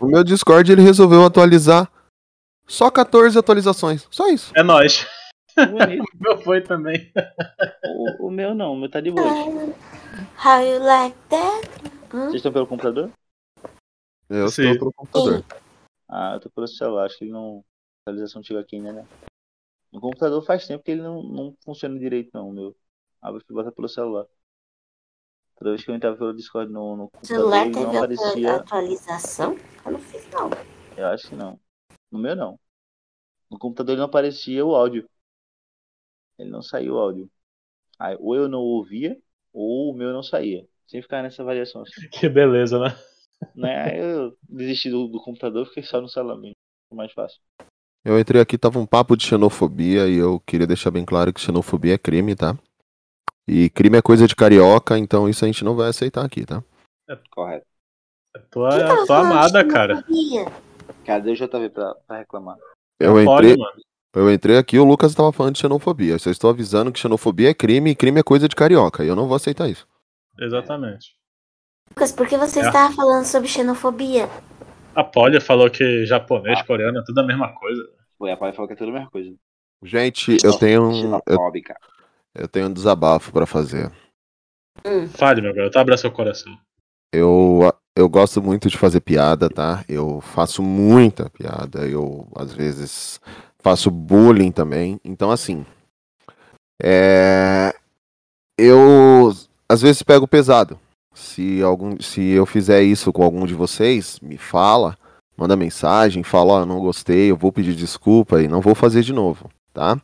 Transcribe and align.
O 0.00 0.06
meu 0.06 0.24
Discord 0.24 0.72
ele 0.72 0.80
resolveu 0.80 1.24
atualizar 1.24 1.90
só 2.66 2.90
14 2.90 3.38
atualizações. 3.38 4.08
Só 4.10 4.28
isso. 4.28 4.50
É 4.56 4.62
nóis. 4.62 5.06
Bonito. 5.56 6.04
O 6.14 6.22
meu 6.22 6.38
foi 6.38 6.60
também. 6.62 7.12
O, 7.84 8.28
o 8.28 8.30
meu 8.30 8.54
não, 8.54 8.72
o 8.72 8.76
meu 8.76 8.90
tá 8.90 9.00
de 9.00 9.10
boa. 9.10 9.26
How 9.26 10.60
you 10.62 10.82
like 10.82 11.16
that? 11.28 11.68
Vocês 12.10 12.36
estão 12.36 12.52
pelo 12.52 12.66
computador? 12.66 13.10
Eu 14.28 14.48
Sim. 14.48 14.70
estou 14.70 14.78
pro 14.78 14.92
computador. 14.92 15.44
Ah, 16.08 16.34
eu 16.34 16.40
tô 16.40 16.50
pelo 16.50 16.68
celular, 16.68 17.06
acho 17.06 17.18
que 17.18 17.24
ele 17.24 17.32
não. 17.32 17.58
A 17.58 18.10
atualização 18.10 18.42
chegou 18.42 18.62
aqui 18.62 18.76
ainda, 18.76 18.92
né? 18.92 19.06
No 19.92 20.00
computador 20.00 20.42
faz 20.44 20.66
tempo 20.66 20.84
que 20.84 20.92
ele 20.92 21.02
não, 21.02 21.22
não 21.22 21.54
funciona 21.64 21.98
direito, 21.98 22.30
não, 22.32 22.48
o 22.48 22.52
meu. 22.52 22.76
Abre 23.20 23.42
e 23.48 23.52
bota 23.52 23.72
pelo 23.72 23.88
celular. 23.88 24.26
Toda 25.60 25.72
vez 25.72 25.84
que 25.84 25.90
eu 25.90 25.94
entrava 25.94 26.16
pelo 26.16 26.32
Discord 26.34 26.72
no, 26.72 26.96
no 26.96 27.10
celular 27.22 27.66
ele 27.66 27.74
não 27.74 27.84
teve 27.84 27.96
atua- 27.98 27.98
aparecia. 27.98 28.56
atualização? 28.56 29.56
Eu 29.84 29.92
não 29.92 29.98
fiz, 29.98 30.26
não. 30.30 30.48
Eu 30.96 31.06
acho 31.08 31.28
que 31.28 31.34
não. 31.34 31.60
No 32.10 32.18
meu 32.18 32.34
não. 32.34 32.58
No 33.50 33.58
computador 33.58 33.92
ele 33.92 33.98
não 33.98 34.06
aparecia 34.06 34.64
o 34.64 34.74
áudio. 34.74 35.06
Ele 36.38 36.48
não 36.50 36.62
saiu 36.62 36.94
o 36.94 36.98
áudio. 36.98 37.30
Aí, 37.98 38.16
ou 38.18 38.34
eu 38.34 38.48
não 38.48 38.60
ouvia, 38.60 39.20
ou 39.52 39.92
o 39.92 39.94
meu 39.94 40.14
não 40.14 40.22
saía. 40.22 40.66
Sem 40.86 41.02
ficar 41.02 41.22
nessa 41.22 41.44
variação 41.44 41.82
assim. 41.82 41.92
Que 42.10 42.26
beleza, 42.26 42.78
né? 42.78 42.96
Né? 43.54 43.82
Aí 43.82 43.98
eu 43.98 44.34
desisti 44.48 44.88
do, 44.88 45.08
do 45.08 45.22
computador 45.22 45.64
e 45.66 45.68
fiquei 45.68 45.82
só 45.82 46.00
no 46.00 46.08
celular 46.08 46.36
mesmo. 46.36 46.56
Foi 46.88 46.96
mais 46.96 47.12
fácil. 47.12 47.38
Eu 48.02 48.18
entrei 48.18 48.40
aqui, 48.40 48.56
tava 48.56 48.78
um 48.78 48.86
papo 48.86 49.14
de 49.14 49.26
xenofobia 49.26 50.08
e 50.08 50.16
eu 50.16 50.40
queria 50.40 50.66
deixar 50.66 50.90
bem 50.90 51.04
claro 51.04 51.34
que 51.34 51.40
xenofobia 51.40 51.94
é 51.94 51.98
crime, 51.98 52.34
tá? 52.34 52.58
E 53.52 53.68
crime 53.68 53.98
é 53.98 54.02
coisa 54.02 54.28
de 54.28 54.36
carioca, 54.36 54.96
então 54.96 55.28
isso 55.28 55.44
a 55.44 55.48
gente 55.48 55.64
não 55.64 55.74
vai 55.74 55.88
aceitar 55.88 56.24
aqui, 56.24 56.46
tá? 56.46 56.62
Correto. 57.30 57.66
Tua, 58.48 58.68
Quem 58.70 58.78
tava 58.80 58.94
tua 58.94 59.06
falando 59.06 59.28
de 59.28 59.32
amada, 59.36 59.64
cara. 59.66 60.04
Cadê 61.04 61.32
o 61.32 61.34
JV 61.34 61.68
pra, 61.70 61.94
pra 62.06 62.18
reclamar? 62.18 62.56
Eu 63.00 63.12
Pode, 63.24 63.48
entrei, 63.48 63.56
mano. 63.56 63.80
eu 64.14 64.32
entrei 64.32 64.56
aqui, 64.56 64.78
o 64.78 64.84
Lucas 64.84 65.14
tava 65.16 65.32
falando 65.32 65.54
de 65.54 65.60
xenofobia. 65.60 66.12
Eu 66.14 66.18
só 66.20 66.30
estou 66.30 66.48
avisando 66.50 66.92
que 66.92 67.00
xenofobia 67.00 67.50
é 67.50 67.54
crime 67.54 67.90
e 67.90 67.94
crime 67.96 68.20
é 68.20 68.22
coisa 68.22 68.46
de 68.48 68.54
carioca. 68.54 69.04
E 69.04 69.08
eu 69.08 69.16
não 69.16 69.26
vou 69.26 69.34
aceitar 69.34 69.68
isso. 69.68 69.84
Exatamente. 70.38 71.16
Lucas, 71.90 72.12
por 72.12 72.28
que 72.28 72.36
você 72.36 72.60
É. 72.60 72.66
estava 72.66 72.94
falando 72.94 73.24
sobre 73.24 73.48
xenofobia? 73.48 74.28
A 74.94 75.02
Polly 75.02 75.40
falou 75.40 75.68
que 75.68 76.04
japonês, 76.06 76.62
coreano 76.62 76.98
é 77.00 77.02
tudo 77.04 77.18
a 77.20 77.26
mesma 77.26 77.52
coisa. 77.54 77.82
Foi, 78.16 78.30
a 78.30 78.36
pai 78.36 78.52
falou 78.52 78.68
que 78.68 78.74
é 78.74 78.76
tudo 78.76 78.90
a 78.90 78.94
mesma 78.94 79.10
coisa. 79.10 79.34
Gente, 79.82 80.36
eu 80.44 80.56
tenho 80.58 80.88
um, 80.88 81.14
eu. 81.26 81.38
Eu 82.34 82.48
tenho 82.48 82.68
um 82.68 82.72
desabafo 82.72 83.32
pra 83.32 83.46
fazer. 83.46 83.90
Fale, 85.14 85.42
meu 85.42 85.54
garoto, 85.54 85.78
abra 85.78 85.96
seu 85.96 86.10
coração. 86.10 86.56
Eu, 87.12 87.72
eu 87.96 88.08
gosto 88.08 88.40
muito 88.40 88.68
de 88.68 88.78
fazer 88.78 89.00
piada, 89.00 89.48
tá? 89.48 89.84
Eu 89.88 90.20
faço 90.20 90.62
muita 90.62 91.28
piada. 91.28 91.86
Eu, 91.86 92.26
às 92.36 92.52
vezes, 92.52 93.20
faço 93.58 93.90
bullying 93.90 94.52
também. 94.52 95.00
Então, 95.04 95.30
assim. 95.30 95.66
É, 96.82 97.74
eu, 98.56 99.34
às 99.68 99.82
vezes, 99.82 100.02
pego 100.02 100.26
pesado. 100.26 100.78
Se, 101.12 101.60
algum, 101.62 102.00
se 102.00 102.22
eu 102.30 102.46
fizer 102.46 102.82
isso 102.82 103.12
com 103.12 103.22
algum 103.22 103.44
de 103.44 103.54
vocês, 103.54 104.18
me 104.20 104.38
fala, 104.38 104.96
manda 105.36 105.56
mensagem, 105.56 106.22
fala: 106.22 106.62
Ó, 106.62 106.64
não 106.64 106.78
gostei, 106.78 107.30
eu 107.30 107.36
vou 107.36 107.52
pedir 107.52 107.74
desculpa 107.74 108.40
e 108.40 108.48
não 108.48 108.60
vou 108.60 108.74
fazer 108.74 109.02
de 109.02 109.12
novo, 109.12 109.50
tá? 109.74 110.00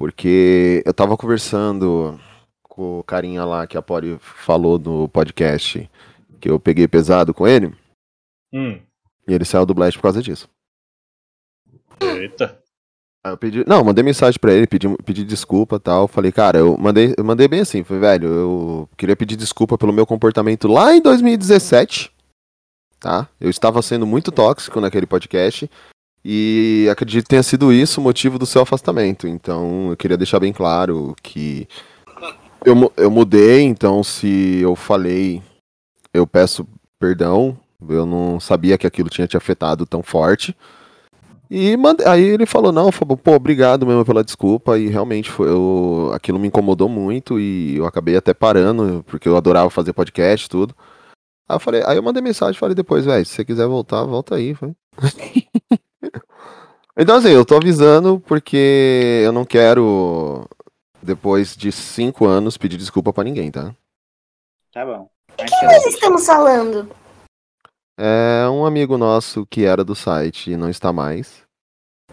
Porque 0.00 0.82
eu 0.86 0.94
tava 0.94 1.14
conversando 1.14 2.18
com 2.62 3.00
o 3.00 3.04
carinha 3.04 3.44
lá 3.44 3.66
que 3.66 3.76
a 3.76 3.82
Pori 3.82 4.16
falou 4.18 4.78
no 4.78 5.06
podcast 5.10 5.90
que 6.40 6.48
eu 6.48 6.58
peguei 6.58 6.88
pesado 6.88 7.34
com 7.34 7.46
ele, 7.46 7.70
Hum, 8.50 8.80
e 9.28 9.34
ele 9.34 9.44
saiu 9.44 9.66
do 9.66 9.74
Blast 9.74 9.98
por 9.98 10.04
causa 10.04 10.22
disso. 10.22 10.48
eita. 12.00 12.58
Aí 13.22 13.30
eu 13.34 13.36
pedi, 13.36 13.62
não, 13.68 13.84
mandei 13.84 14.02
mensagem 14.02 14.40
pra 14.40 14.54
ele, 14.54 14.66
pedi, 14.66 14.88
pedi 15.04 15.22
desculpa 15.22 15.76
e 15.76 15.80
tal. 15.80 16.08
Falei, 16.08 16.32
cara, 16.32 16.56
eu 16.56 16.78
mandei, 16.78 17.14
eu 17.18 17.22
mandei 17.22 17.46
bem 17.46 17.60
assim, 17.60 17.84
falei, 17.84 18.00
velho, 18.00 18.26
eu 18.26 18.88
queria 18.96 19.14
pedir 19.14 19.36
desculpa 19.36 19.76
pelo 19.76 19.92
meu 19.92 20.06
comportamento 20.06 20.66
lá 20.66 20.94
em 20.96 21.02
2017, 21.02 22.10
tá? 22.98 23.28
Eu 23.38 23.50
estava 23.50 23.82
sendo 23.82 24.06
muito 24.06 24.32
tóxico 24.32 24.80
naquele 24.80 25.04
podcast 25.06 25.70
e 26.24 26.88
acredito 26.90 27.24
que 27.24 27.30
tenha 27.30 27.42
sido 27.42 27.72
isso 27.72 28.00
o 28.00 28.04
motivo 28.04 28.38
do 28.38 28.46
seu 28.46 28.62
afastamento. 28.62 29.26
Então, 29.26 29.90
eu 29.90 29.96
queria 29.96 30.16
deixar 30.16 30.40
bem 30.40 30.52
claro 30.52 31.14
que 31.22 31.66
eu, 32.64 32.92
eu 32.96 33.10
mudei, 33.10 33.62
então 33.62 34.02
se 34.04 34.58
eu 34.60 34.76
falei, 34.76 35.42
eu 36.12 36.26
peço 36.26 36.66
perdão. 36.98 37.56
Eu 37.88 38.04
não 38.04 38.38
sabia 38.38 38.76
que 38.76 38.86
aquilo 38.86 39.08
tinha 39.08 39.26
te 39.26 39.38
afetado 39.38 39.86
tão 39.86 40.02
forte. 40.02 40.54
E 41.50 41.76
mande- 41.78 42.04
aí 42.04 42.22
ele 42.22 42.44
falou, 42.44 42.70
não, 42.70 42.92
falou, 42.92 43.16
pô, 43.16 43.32
obrigado 43.32 43.86
mesmo 43.86 44.04
pela 44.04 44.22
desculpa. 44.22 44.78
E 44.78 44.88
realmente 44.88 45.30
foi, 45.30 45.48
eu- 45.48 46.10
aquilo 46.14 46.38
me 46.38 46.46
incomodou 46.48 46.88
muito 46.90 47.40
e 47.40 47.76
eu 47.76 47.86
acabei 47.86 48.16
até 48.16 48.34
parando, 48.34 49.02
porque 49.06 49.26
eu 49.26 49.36
adorava 49.36 49.70
fazer 49.70 49.94
podcast 49.94 50.44
e 50.46 50.48
tudo. 50.50 50.74
Aí 51.48 51.56
eu 51.56 51.60
falei, 51.60 51.82
aí 51.86 51.96
eu 51.96 52.02
mandei 52.02 52.22
mensagem 52.22 52.58
falei 52.60 52.74
depois, 52.74 53.04
velho, 53.06 53.24
se 53.24 53.32
você 53.34 53.44
quiser 53.46 53.66
voltar, 53.66 54.04
volta 54.04 54.34
aí. 54.36 54.54
Então 56.96 57.16
assim, 57.16 57.30
eu 57.30 57.44
tô 57.44 57.56
avisando 57.56 58.20
porque 58.20 59.22
eu 59.24 59.32
não 59.32 59.44
quero, 59.44 60.46
depois 61.02 61.56
de 61.56 61.70
cinco 61.72 62.26
anos, 62.26 62.56
pedir 62.56 62.76
desculpa 62.76 63.12
pra 63.12 63.24
ninguém, 63.24 63.50
tá? 63.50 63.74
Tá 64.72 64.84
bom. 64.84 65.08
que 65.36 65.66
nós 65.66 65.86
estamos 65.86 66.26
falando? 66.26 66.90
É 67.98 68.48
um 68.48 68.64
amigo 68.64 68.96
nosso 68.96 69.46
que 69.46 69.64
era 69.64 69.84
do 69.84 69.94
site 69.94 70.52
e 70.52 70.56
não 70.56 70.70
está 70.70 70.92
mais. 70.92 71.42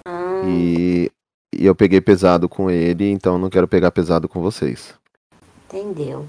Hum, 0.07 0.47
E, 0.47 1.11
e 1.53 1.65
eu 1.65 1.75
peguei 1.75 2.01
pesado 2.01 2.47
com 2.49 2.69
ele, 2.69 3.09
então 3.09 3.37
não 3.37 3.49
quero 3.49 3.67
pegar 3.67 3.91
pesado 3.91 4.27
com 4.27 4.41
vocês. 4.41 4.93
entendeu. 5.65 6.27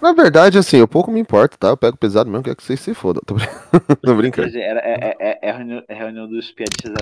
Na 0.00 0.12
verdade, 0.12 0.58
assim, 0.58 0.76
eu 0.78 0.88
pouco 0.88 1.10
me 1.10 1.20
importo, 1.20 1.58
tá? 1.58 1.68
Eu 1.68 1.76
pego 1.76 1.96
pesado 1.96 2.30
mesmo, 2.30 2.44
quer 2.44 2.54
que 2.56 2.62
vocês 2.62 2.80
se 2.80 2.92
fodam. 2.94 3.22
Tô, 3.26 3.34
brin- 3.34 3.46
Tô 4.02 4.14
brincando. 4.14 4.56
era, 4.58 4.80
é, 4.80 4.94
é, 4.94 5.16
é, 5.30 5.38
é 5.42 5.50
a 5.50 5.56
reunião, 5.56 5.82
é 5.88 5.94
a 5.94 5.98
reunião 5.98 6.28
dos 6.28 6.50
piadistas. 6.52 6.92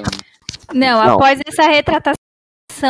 Não, 0.72 1.04
Não. 1.04 1.14
após 1.14 1.40
essa 1.46 1.62
retratação, 1.64 2.18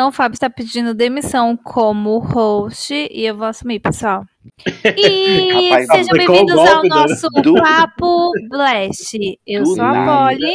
o 0.08 0.12
Fábio 0.12 0.34
está 0.34 0.48
pedindo 0.50 0.94
demissão 0.94 1.56
como 1.56 2.18
host 2.18 2.92
e 2.94 3.24
eu 3.26 3.36
vou 3.36 3.46
assumir, 3.46 3.80
pessoal. 3.80 4.24
E 4.96 5.52
Rapaz, 5.70 5.86
sejam 5.88 6.12
bem-vindos 6.12 6.56
ao 6.58 6.66
golpe, 6.82 6.88
nosso 6.88 7.28
Do- 7.42 7.54
Papo 7.54 8.30
Blast. 8.50 9.14
Eu 9.46 9.62
Do 9.64 9.74
sou 9.74 9.84
a 9.84 9.92
nada. 9.92 10.28
Polly. 10.30 10.54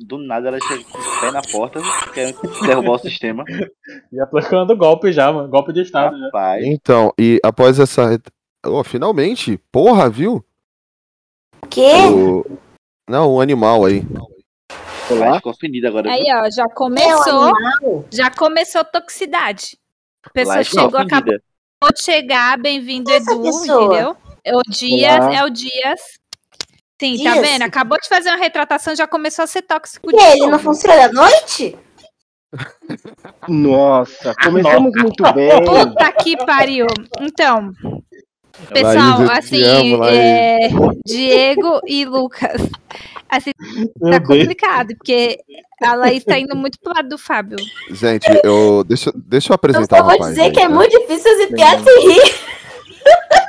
Do 0.00 0.18
nada 0.18 0.48
ela 0.48 0.58
chega 0.66 0.82
com 0.84 0.98
o 0.98 1.20
pé 1.20 1.30
na 1.30 1.42
porta, 1.42 1.80
querendo 2.14 2.40
derrubar 2.64 2.92
o 2.92 2.98
sistema. 2.98 3.44
E 4.12 4.20
aplicando 4.20 4.76
golpe 4.76 5.12
já, 5.12 5.30
mano. 5.32 5.48
Golpe 5.48 5.72
de 5.72 5.82
Estado 5.82 6.18
já. 6.18 6.26
Rapaz, 6.26 6.64
Então, 6.64 7.12
e 7.18 7.38
após 7.44 7.78
essa. 7.78 8.18
Oh, 8.64 8.82
finalmente! 8.84 9.58
Porra, 9.72 10.08
viu? 10.08 10.44
O 11.62 11.66
quê? 11.66 11.92
O... 12.14 12.58
Não, 13.08 13.32
o 13.34 13.40
animal 13.40 13.84
aí. 13.84 14.02
rapaz 15.08 15.36
ficou 15.36 15.54
agora. 15.88 16.10
Aí, 16.10 16.22
viu? 16.24 16.36
ó, 16.36 16.50
já 16.50 16.62
É 16.62 16.66
um 16.66 16.70
começou, 16.70 17.42
animal? 17.54 18.04
já 18.10 18.30
começou 18.30 18.84
toxicidade. 18.84 19.76
A 20.24 20.30
pessoa 20.30 20.56
Lá 20.56 20.64
ficou 20.64 20.80
chegou, 20.84 21.00
acabou 21.00 21.38
de 21.94 22.02
chegar, 22.02 22.56
bem-vindo 22.58 23.10
Edu, 23.10 23.42
pessoa? 23.42 23.84
entendeu? 23.86 24.16
É 24.44 24.56
o 24.56 24.62
Dias, 24.62 25.24
Olá. 25.24 25.34
é 25.34 25.44
o 25.44 25.50
Dias. 25.50 26.00
Sim, 27.00 27.24
tá 27.24 27.32
Dias? 27.32 27.40
vendo? 27.48 27.62
Acabou 27.62 27.98
de 28.00 28.08
fazer 28.08 28.28
uma 28.30 28.38
retratação, 28.38 28.94
já 28.94 29.08
começou 29.08 29.42
a 29.42 29.46
ser 29.48 29.62
tóxico 29.62 30.08
E 30.08 30.14
ele 30.14 30.40
novo. 30.42 30.52
não 30.52 30.58
funciona 30.60 31.06
à 31.06 31.12
noite? 31.12 31.76
Nossa, 33.48 34.34
começamos 34.36 34.92
muito 34.94 35.22
bem. 35.32 35.64
Puta 35.64 36.12
que 36.12 36.36
pariu. 36.44 36.86
Então, 37.20 37.72
pessoal, 38.72 39.18
Laís, 39.18 39.20
eu 39.20 39.30
assim, 39.30 39.62
amo, 39.94 40.04
é, 40.04 40.68
Diego 41.06 41.80
e 41.86 42.04
Lucas. 42.04 42.62
Assim, 43.28 43.50
Meu 44.00 44.10
tá 44.12 44.18
Deus. 44.18 44.28
complicado, 44.40 44.88
porque 44.96 45.38
a 45.82 45.94
Laís 45.94 46.22
tá 46.22 46.38
indo 46.38 46.54
muito 46.54 46.78
pro 46.80 46.92
lado 46.94 47.08
do 47.08 47.16
Fábio. 47.18 47.56
Gente, 47.90 48.26
eu. 48.44 48.84
Deixa, 48.84 49.10
deixa 49.14 49.50
eu 49.50 49.54
Eu 49.54 49.56
apresentar 49.56 49.96
só 49.98 50.02
o 50.02 50.06
vou 50.06 50.12
rapaz. 50.12 50.30
dizer 50.30 50.42
aí, 50.42 50.52
que 50.52 50.60
é 50.60 50.68
tá? 50.68 50.74
muito 50.74 50.90
difícil 51.00 51.30
fazer 51.30 51.46
piada 51.54 51.82
sem 51.82 52.08
rir. 52.12 52.34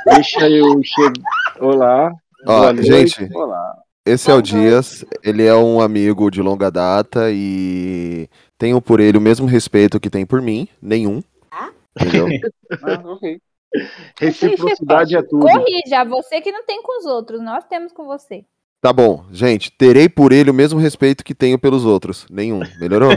Deixa 0.06 0.48
eu 0.48 0.80
chegar. 0.82 1.12
Olá. 1.60 2.12
Ó, 2.46 2.74
gente, 2.76 3.28
Olá. 3.34 3.76
esse 4.06 4.30
é 4.30 4.34
o 4.34 4.42
Dias. 4.42 5.04
Ele 5.22 5.44
é 5.44 5.54
um 5.54 5.80
amigo 5.80 6.30
de 6.30 6.40
longa 6.42 6.70
data 6.70 7.30
e 7.30 8.28
tenho 8.58 8.80
por 8.80 9.00
ele 9.00 9.18
o 9.18 9.20
mesmo 9.20 9.46
respeito 9.46 10.00
que 10.00 10.10
tem 10.10 10.24
por 10.26 10.40
mim. 10.42 10.66
Nenhum. 10.80 11.22
Ah? 11.50 11.70
Entendeu? 12.00 12.26
Ah, 12.82 13.00
ok. 13.04 13.38
Reciprocidade 14.18 15.16
é 15.16 15.22
tudo. 15.22 15.46
Corrija, 15.46 16.04
você 16.04 16.40
que 16.40 16.52
não 16.52 16.64
tem 16.64 16.82
com 16.82 16.98
os 16.98 17.06
outros, 17.06 17.40
nós 17.42 17.64
temos 17.64 17.92
com 17.92 18.04
você. 18.04 18.44
Tá 18.80 18.92
bom, 18.92 19.24
gente, 19.30 19.70
terei 19.70 20.08
por 20.08 20.32
ele 20.32 20.50
o 20.50 20.54
mesmo 20.54 20.78
respeito 20.78 21.24
que 21.24 21.34
tenho 21.34 21.58
pelos 21.58 21.84
outros. 21.84 22.26
Nenhum. 22.30 22.60
Melhorou? 22.78 23.12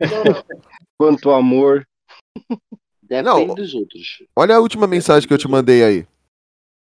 Quanto 0.96 1.30
amor. 1.30 1.86
Depende 3.02 3.22
Não. 3.24 3.54
dos 3.54 3.74
outros. 3.74 4.22
Olha 4.36 4.54
a 4.56 4.60
última 4.60 4.86
mensagem 4.86 5.26
que 5.26 5.34
eu 5.34 5.38
te 5.38 5.48
mandei 5.48 5.82
aí. 5.82 6.06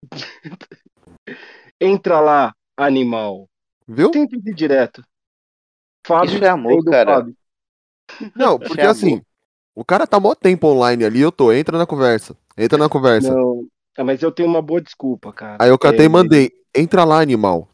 Entra 1.81 2.21
lá, 2.21 2.55
animal. 2.77 3.49
Viu? 3.85 4.09
Tenta 4.09 4.37
ir 4.37 4.53
direto. 4.53 5.03
Fábio, 6.05 6.35
Isso 6.35 6.43
é 6.45 6.49
amor, 6.49 6.83
cara. 6.85 7.15
Fábio. 7.15 7.35
Não, 8.35 8.57
porque 8.57 8.81
é 8.81 8.85
amor. 8.85 8.91
assim, 8.91 9.21
o 9.75 9.83
cara 9.83 10.05
tá 10.07 10.19
mó 10.19 10.35
tempo 10.35 10.67
online 10.67 11.05
ali, 11.05 11.21
eu 11.21 11.31
tô, 11.31 11.51
entra 11.51 11.77
na 11.77 11.85
conversa. 11.85 12.35
Entra 12.57 12.77
na 12.77 12.89
conversa. 12.89 13.33
Não, 13.33 13.67
ah, 13.97 14.03
mas 14.03 14.21
eu 14.21 14.31
tenho 14.31 14.49
uma 14.49 14.61
boa 14.61 14.81
desculpa, 14.81 15.31
cara. 15.33 15.63
Aí 15.63 15.69
eu 15.69 15.77
catei 15.77 16.05
É, 16.05 16.09
e 16.09 16.09
mandei, 16.09 16.51
entra 16.75 17.03
lá, 17.03 17.19
animal. 17.21 17.67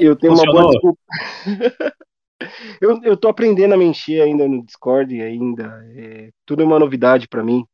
Eu 0.00 0.16
tenho 0.16 0.32
uma 0.32 0.44
boa 0.44 0.62
Funcionou? 0.62 0.70
desculpa. 0.70 1.00
eu, 2.80 3.00
eu 3.02 3.16
tô 3.16 3.28
aprendendo 3.28 3.74
a 3.74 3.76
me 3.76 3.84
encher 3.84 4.22
ainda 4.22 4.46
no 4.46 4.64
Discord 4.64 5.20
ainda. 5.20 5.84
é, 5.96 6.30
tudo 6.46 6.62
é 6.62 6.64
uma 6.64 6.78
novidade 6.78 7.28
pra 7.28 7.42
mim. 7.44 7.64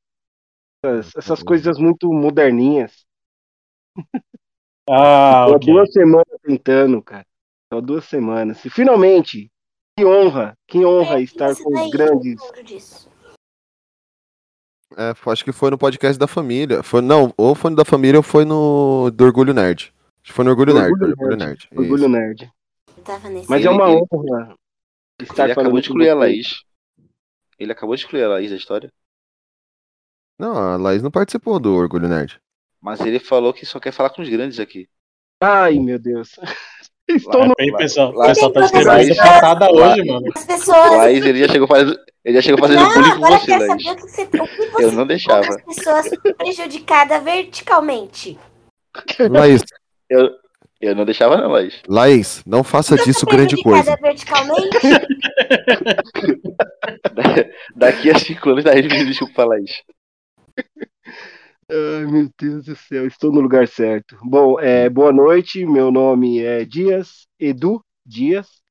Essas, 0.84 1.12
essas 1.16 1.42
coisas 1.42 1.78
muito 1.78 2.12
moderninhas. 2.12 3.04
Ah, 4.88 5.46
Tô 5.46 5.54
há 5.54 5.56
ok. 5.56 5.66
duas 5.66 5.92
semanas 5.92 6.40
tentando, 6.42 7.02
cara. 7.02 7.26
Tô 7.70 7.78
há 7.78 7.80
duas 7.80 8.04
semanas. 8.04 8.64
E 8.64 8.70
finalmente, 8.70 9.50
que 9.96 10.04
honra, 10.04 10.58
que 10.66 10.84
honra 10.84 11.20
estar 11.20 11.50
Esse 11.50 11.62
com 11.62 11.72
os 11.72 11.90
grandes. 11.90 13.08
É, 14.96 15.12
acho 15.30 15.44
que 15.44 15.52
foi 15.52 15.70
no 15.70 15.78
podcast 15.78 16.18
da 16.18 16.26
família. 16.26 16.82
Foi, 16.82 17.00
não, 17.00 17.32
ou 17.36 17.54
foi 17.54 17.70
no 17.70 17.76
da 17.76 17.84
família 17.84 18.18
ou 18.18 18.22
foi 18.22 18.44
no 18.44 19.10
do 19.10 19.24
Orgulho 19.24 19.54
Nerd. 19.54 19.92
Acho 20.22 20.22
que 20.24 20.32
foi 20.32 20.44
no 20.44 20.50
Orgulho 20.50 20.74
Nerd. 20.74 20.92
Orgulho 20.92 21.10
Orgulho 21.12 21.36
Nerd. 21.36 21.68
Nerd. 21.70 21.80
Orgulho 21.80 22.08
nerd. 22.08 22.52
Tava 23.04 23.28
nesse. 23.28 23.48
Mas 23.50 23.60
Ele- 23.60 23.68
é 23.68 23.70
uma 23.70 23.88
ele- 23.90 24.02
honra 24.12 24.56
estar 25.20 25.44
Ele 25.44 25.52
acabou 25.52 25.72
de 25.80 25.80
excluir 25.86 26.08
a. 26.10 26.14
Laís. 26.14 26.62
Ele 27.58 27.72
acabou 27.72 27.94
de 27.94 28.02
excluir 28.02 28.22
a 28.24 28.28
Laís 28.28 28.50
da 28.50 28.56
história. 28.56 28.92
Não, 30.38 30.56
a 30.56 30.76
Laís 30.76 31.02
não 31.02 31.10
participou 31.10 31.60
do 31.60 31.72
Orgulho 31.74 32.08
Nerd. 32.08 32.40
Mas 32.80 33.00
ele 33.00 33.18
falou 33.20 33.52
que 33.52 33.64
só 33.64 33.78
quer 33.78 33.92
falar 33.92 34.10
com 34.10 34.22
os 34.22 34.28
grandes 34.28 34.58
aqui. 34.58 34.88
Ai, 35.40 35.78
meu 35.78 35.98
Deus. 35.98 36.36
Estou 37.08 37.40
Lá, 37.40 37.46
no. 37.48 37.54
aí, 37.60 37.70
pessoal, 37.76 38.12
lá- 38.12 38.26
pessoal 38.28 38.50
tá 38.52 38.60
esperando 38.64 38.98
essa 39.10 39.24
lá- 39.52 39.70
hoje, 39.70 40.04
mano. 40.04 40.26
As 40.34 40.44
pessoas. 40.46 40.90
Laís, 40.96 41.24
ele 41.26 41.38
já 41.40 41.48
chegou 41.52 41.68
fazendo, 41.68 41.98
ele 42.24 42.34
já 42.36 42.42
chegou 42.42 42.58
fazendo 42.58 42.80
Não, 42.80 42.94
bullying 42.94 43.10
com 43.10 43.20
você, 43.26 43.56
Laís. 43.58 43.66
saber 43.66 43.90
o 43.90 43.96
que 43.96 44.02
você, 44.02 44.22
o 44.22 44.26
que 44.28 44.38
você 44.70 44.84
Eu 44.84 44.92
não 44.92 45.06
deixava. 45.06 45.46
as 45.46 45.62
pessoas 45.62 46.10
prejudicadas 46.38 47.22
verticalmente. 47.22 48.38
Laís, 49.30 49.62
Eu, 50.08 50.30
eu 50.80 50.94
não 50.94 51.04
deixava 51.04 51.36
não, 51.36 51.50
Laís. 51.50 51.74
Laís, 51.86 52.42
não 52.46 52.64
faça 52.64 52.96
disso 52.96 53.26
grande 53.26 53.62
coisa. 53.62 53.96
Prejudicada 53.98 54.56
verticalmente? 54.56 54.78
Da- 57.14 57.44
Daqui 57.76 58.10
a 58.10 58.18
cinco 58.18 58.50
anos, 58.50 58.64
daí 58.64 58.82
me 58.82 59.04
desculpa 59.04 59.44
Laís. 59.44 59.82
Ai, 61.70 62.06
meu 62.06 62.28
Deus 62.38 62.64
do 62.66 62.76
céu, 62.76 63.06
estou 63.06 63.32
no 63.32 63.40
lugar 63.40 63.66
certo. 63.66 64.18
Bom, 64.22 64.60
é, 64.60 64.88
boa 64.88 65.12
noite, 65.12 65.64
meu 65.64 65.90
nome 65.90 66.40
é 66.40 66.64
Dias, 66.64 67.26
Edu 67.38 67.82
Dias. 68.04 68.62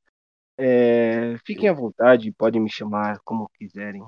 É, 0.58 1.36
fiquem 1.46 1.68
à 1.70 1.74
vontade, 1.74 2.32
podem 2.32 2.62
me 2.62 2.70
chamar 2.70 3.20
como 3.26 3.50
quiserem. 3.58 4.04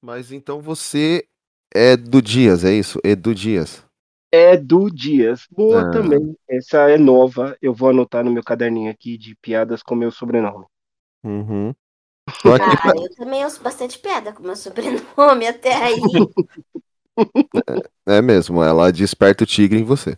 Mas 0.00 0.30
então 0.30 0.60
você 0.60 1.26
é 1.74 1.96
do 1.96 2.22
Dias, 2.22 2.64
é 2.64 2.72
isso? 2.72 3.00
Edu 3.02 3.34
Dias. 3.34 3.84
Edu 4.32 4.90
Dias, 4.90 5.46
boa 5.50 5.82
Ah. 5.82 5.90
também. 5.90 6.36
Essa 6.48 6.90
é 6.90 6.96
nova, 6.98 7.56
eu 7.60 7.74
vou 7.74 7.90
anotar 7.90 8.24
no 8.24 8.30
meu 8.32 8.42
caderninho 8.44 8.90
aqui 8.90 9.18
de 9.18 9.34
piadas 9.36 9.82
com 9.82 9.94
meu 9.96 10.10
sobrenome. 10.12 10.66
Uhum. 11.24 11.74
Tô 12.42 12.52
aqui 12.52 12.76
pra- 12.80 12.92
Ah, 12.92 12.96
eu 12.96 13.14
também 13.16 13.44
ouço 13.44 13.62
bastante 13.62 13.98
piada 13.98 14.32
com 14.32 14.42
meu 14.42 14.56
sobrenome 14.56 15.46
até 15.48 15.74
aí. 15.74 15.96
É 18.06 18.20
mesmo, 18.20 18.62
ela 18.62 18.92
desperta 18.92 19.44
o 19.44 19.46
tigre 19.46 19.78
em 19.80 19.84
você. 19.84 20.16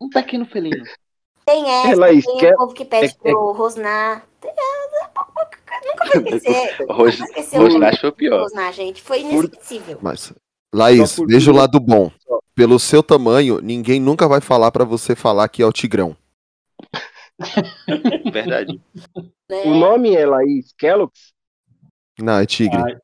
Um 0.00 0.08
pequeno 0.10 0.46
felino. 0.46 0.84
Tem 1.44 1.64
essa, 1.70 1.92
É, 1.92 1.94
Laís, 1.94 2.24
tem 2.24 2.38
quer- 2.38 2.54
o 2.54 2.58
povo 2.58 2.74
que 2.74 2.84
pede 2.84 3.06
é- 3.06 3.08
é- 3.08 3.32
pro 3.32 3.52
rosnar. 3.52 4.26
Nunca 5.84 6.94
vou 6.94 7.06
esquecer. 7.08 7.78
Nash 7.78 8.00
foi 8.00 8.08
o 8.08 8.12
pior. 8.12 8.42
rosnar, 8.42 8.72
gente. 8.72 9.02
Foi 9.02 9.20
inesquecível. 9.20 9.98
Mas, 10.02 10.32
Laís, 10.74 11.16
veja 11.26 11.52
o 11.52 11.54
lado 11.54 11.78
bom. 11.78 12.10
Pelo 12.54 12.78
seu 12.78 13.02
tamanho, 13.02 13.60
ninguém 13.60 14.00
nunca 14.00 14.26
vai 14.26 14.40
falar 14.40 14.70
pra 14.72 14.84
você 14.84 15.14
falar 15.14 15.48
que 15.48 15.62
é 15.62 15.66
o 15.66 15.72
Tigrão. 15.72 16.16
Verdade. 18.32 18.80
Né? 19.48 19.62
O 19.66 19.74
nome 19.74 20.14
é 20.14 20.24
Laís 20.26 20.72
Kellogg's? 20.76 21.34
Não, 22.18 22.38
é 22.38 22.46
tigre. 22.46 22.96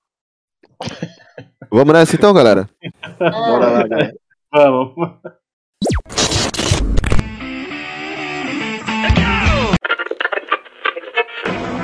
Vamos 1.70 1.94
nessa 1.94 2.16
então, 2.16 2.34
galera? 2.34 2.68
Bora 3.18 3.70
lá, 3.70 3.88
galera. 3.88 4.14
vamos. 4.52 4.94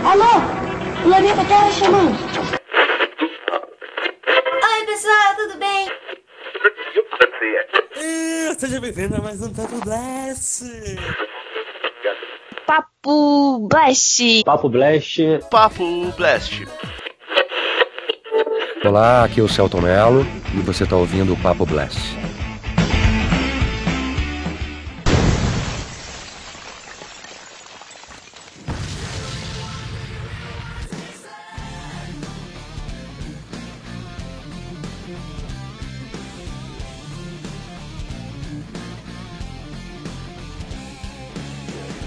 Alô? 0.05 0.25
Planeta 1.03 1.45
Terra 1.45 1.71
chamando. 1.73 2.19
Oi, 4.65 4.87
pessoal, 4.87 5.37
tudo 5.37 5.59
bem? 5.59 5.89
Seja 8.59 8.81
bem-vindo 8.81 9.17
a 9.17 9.21
mais 9.21 9.41
um 9.43 9.53
Papo 9.53 9.81
Blast! 9.85 10.65
Papo 12.67 13.69
Blast. 13.69 14.45
Papo 14.45 14.69
Blast. 14.69 15.21
Papo 15.51 16.13
Blast. 16.17 16.67
Olá, 18.85 19.25
aqui 19.25 19.41
é 19.41 19.43
o 19.43 19.49
Celton 19.49 19.81
Mello 19.81 20.25
e 20.55 20.61
você 20.61 20.85
está 20.85 20.95
ouvindo 20.95 21.33
o 21.33 21.37
Papo 21.37 21.67
Blast. 21.67 21.99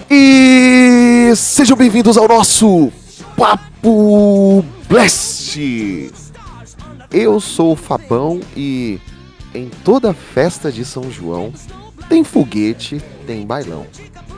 E 0.09 1.33
sejam 1.35 1.75
bem-vindos 1.75 2.17
ao 2.17 2.29
nosso 2.29 2.91
Papo 3.35 4.63
Blast! 4.87 6.30
Eu 7.11 7.39
sou 7.39 7.73
o 7.73 7.75
Fabão 7.75 8.39
e 8.55 8.99
em 9.53 9.69
toda 9.83 10.13
festa 10.13 10.71
de 10.71 10.85
São 10.85 11.11
João 11.11 11.51
tem 12.07 12.23
foguete, 12.23 13.01
tem 13.27 13.45
bailão. 13.45 13.85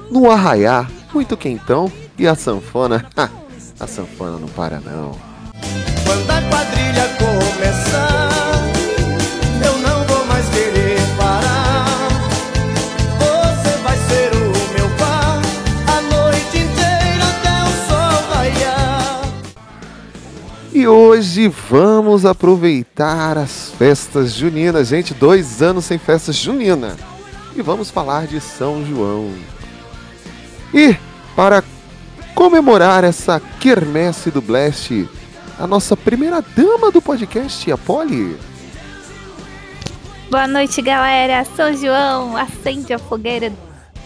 No 0.09 0.29
arraiá, 0.29 0.87
muito 1.13 1.37
quentão 1.37 1.91
e 2.17 2.27
a 2.27 2.35
sanfona, 2.35 3.05
a 3.79 3.87
sanfona 3.87 4.37
não 4.37 4.47
para 4.49 4.79
não. 4.79 5.11
Quando 6.03 6.29
a 6.29 6.41
quadrilha 6.49 7.09
começar, 7.17 8.12
E 20.83 20.87
hoje 20.87 21.47
vamos 21.47 22.25
aproveitar 22.25 23.37
as 23.37 23.71
festas 23.77 24.33
juninas. 24.33 24.89
Gente, 24.89 25.13
dois 25.13 25.61
anos 25.61 25.85
sem 25.85 25.97
festa 25.97 26.33
junina. 26.33 26.97
E 27.55 27.61
vamos 27.61 27.89
falar 27.89 28.27
de 28.27 28.41
São 28.41 28.85
João. 28.85 29.31
E 30.73 30.93
para 31.37 31.63
comemorar 32.35 33.05
essa 33.05 33.41
quermesse 33.61 34.29
do 34.29 34.41
Blast, 34.41 35.07
a 35.57 35.65
nossa 35.65 35.95
primeira 35.95 36.41
dama 36.41 36.91
do 36.91 37.01
podcast, 37.01 37.71
a 37.71 37.77
Polly. 37.77 38.37
Boa 40.29 40.47
noite, 40.47 40.81
galera. 40.81 41.45
São 41.55 41.73
João, 41.77 42.35
acende 42.35 42.91
a 42.91 42.99
fogueira 42.99 43.53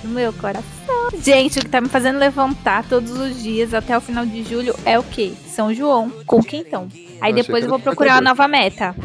no 0.04 0.12
meu 0.12 0.32
coração. 0.34 1.10
Gente, 1.22 1.60
o 1.60 1.62
que 1.62 1.70
tá 1.70 1.82
me 1.82 1.90
fazendo 1.90 2.20
levantar 2.20 2.86
todos 2.88 3.12
os 3.12 3.42
dias 3.42 3.74
até 3.74 3.98
o 3.98 4.02
final 4.02 4.26
de 4.26 4.44
julho 4.44 4.76
é 4.86 5.00
o 5.00 5.04
quê? 5.04 5.34
São 5.48 5.74
João, 5.74 6.12
com 6.26 6.42
quentão. 6.42 6.88
Aí 7.20 7.32
Eu 7.32 7.36
depois 7.36 7.64
eu 7.64 7.70
vou 7.70 7.80
procurar 7.80 8.16
uma 8.16 8.22
nova 8.22 8.48
meta. 8.48 8.96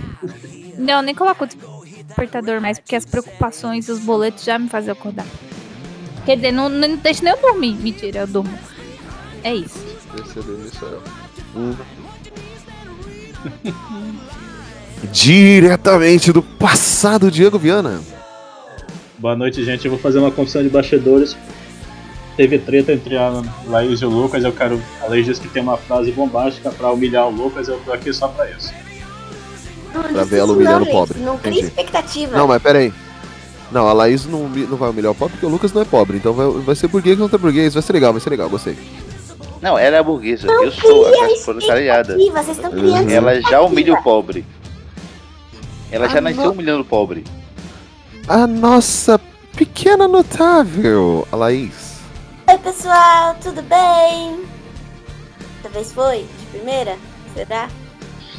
Não, 0.76 1.02
nem 1.02 1.14
coloco 1.14 1.44
o 1.44 1.46
despertador 1.46 2.60
mais, 2.60 2.78
porque 2.78 2.96
as 2.96 3.06
preocupações, 3.06 3.88
os 3.88 4.00
boletos 4.00 4.44
já 4.44 4.58
me 4.58 4.68
fazem 4.68 4.92
acordar. 4.92 5.26
Quer 6.24 6.36
dizer, 6.36 6.52
não, 6.52 6.68
não 6.68 6.96
deixa 6.96 7.24
nem 7.24 7.32
eu 7.32 7.40
dormir. 7.40 7.74
Mentira, 7.76 8.20
eu 8.20 8.26
durmo. 8.26 8.52
É 9.42 9.54
isso. 9.54 9.80
Diretamente 15.10 16.32
do 16.32 16.42
passado, 16.42 17.30
Diego 17.30 17.58
Viana. 17.58 18.00
Boa 19.22 19.36
noite, 19.36 19.64
gente. 19.64 19.84
Eu 19.84 19.92
vou 19.92 20.00
fazer 20.00 20.18
uma 20.18 20.32
confissão 20.32 20.64
de 20.64 20.68
bastidores. 20.68 21.36
Teve 22.36 22.58
treta 22.58 22.92
entre 22.92 23.16
a 23.16 23.40
Laís 23.68 24.00
e 24.00 24.04
o 24.04 24.08
Lucas. 24.10 24.42
Eu 24.42 24.50
quero. 24.52 24.82
A 25.00 25.06
Laís 25.06 25.24
disse 25.24 25.40
que 25.40 25.46
tem 25.48 25.62
uma 25.62 25.76
frase 25.76 26.10
bombástica 26.10 26.72
pra 26.72 26.90
humilhar 26.90 27.28
o 27.28 27.30
Lucas. 27.30 27.68
Eu 27.68 27.78
tô 27.84 27.92
aqui 27.92 28.12
só 28.12 28.26
pra 28.26 28.50
isso. 28.50 28.74
Não 29.94 30.02
Pra 30.02 30.24
ver 30.24 30.38
ela 30.40 30.52
humilhando 30.52 30.80
não, 30.80 30.88
o 30.88 30.90
pobre. 30.90 31.18
Não 31.20 31.38
cria 31.38 31.52
Entendi. 31.60 31.66
expectativa. 31.68 32.36
Não, 32.36 32.48
mas 32.48 32.60
pera 32.60 32.80
aí. 32.80 32.92
Não, 33.70 33.86
a 33.86 33.92
Laís 33.92 34.26
não, 34.26 34.48
não 34.48 34.76
vai 34.76 34.90
humilhar 34.90 35.12
o 35.12 35.14
pobre 35.14 35.34
porque 35.34 35.46
o 35.46 35.48
Lucas 35.48 35.72
não 35.72 35.82
é 35.82 35.84
pobre. 35.84 36.16
Então 36.16 36.32
vai, 36.32 36.48
vai 36.60 36.74
ser 36.74 36.88
burguês 36.88 37.16
contra 37.16 37.38
burguês. 37.38 37.74
Vai 37.74 37.82
ser 37.84 37.92
legal, 37.92 38.10
vai 38.12 38.20
ser 38.20 38.30
legal, 38.30 38.50
gostei. 38.50 38.76
Não, 39.60 39.78
ela 39.78 39.96
é 39.98 40.00
a 40.00 40.02
burguesa. 40.02 40.48
Eu 40.48 40.72
sou 40.72 41.06
a 41.06 41.12
classe 41.16 41.44
proletariada. 41.44 42.16
Ela 43.08 43.40
já 43.40 43.60
humilha 43.62 43.94
o 43.94 44.02
pobre. 44.02 44.44
Ela 45.92 46.08
já 46.08 46.18
Ah, 46.18 46.22
nasceu 46.22 46.44
não. 46.46 46.52
humilhando 46.52 46.80
o 46.80 46.84
pobre. 46.84 47.22
A 48.28 48.46
nossa 48.46 49.18
pequena 49.56 50.06
notável, 50.08 51.26
a 51.30 51.36
Laís. 51.36 51.98
Oi, 52.48 52.58
pessoal, 52.58 53.34
tudo 53.42 53.62
bem? 53.62 54.44
Dessa 55.62 55.68
vez 55.74 55.92
foi? 55.92 56.18
De 56.40 56.46
primeira? 56.58 56.96
Será? 57.34 57.68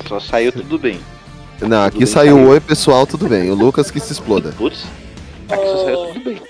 Só 0.07 0.19
saiu 0.19 0.51
tudo 0.51 0.77
bem. 0.79 0.99
Não, 1.61 1.83
aqui 1.83 1.99
bem, 1.99 2.07
saiu 2.07 2.35
saiu. 2.35 2.49
oi 2.49 2.59
pessoal, 2.59 3.05
tudo 3.07 3.27
bem. 3.27 3.49
O 3.49 3.55
Lucas 3.55 3.91
que 3.91 3.99
se 3.99 4.11
exploda. 4.11 4.51
Putz, 4.57 4.83
aqui 5.49 5.65
só 5.65 5.83
saiu 5.85 6.05
tudo 6.13 6.23
bem. 6.23 6.41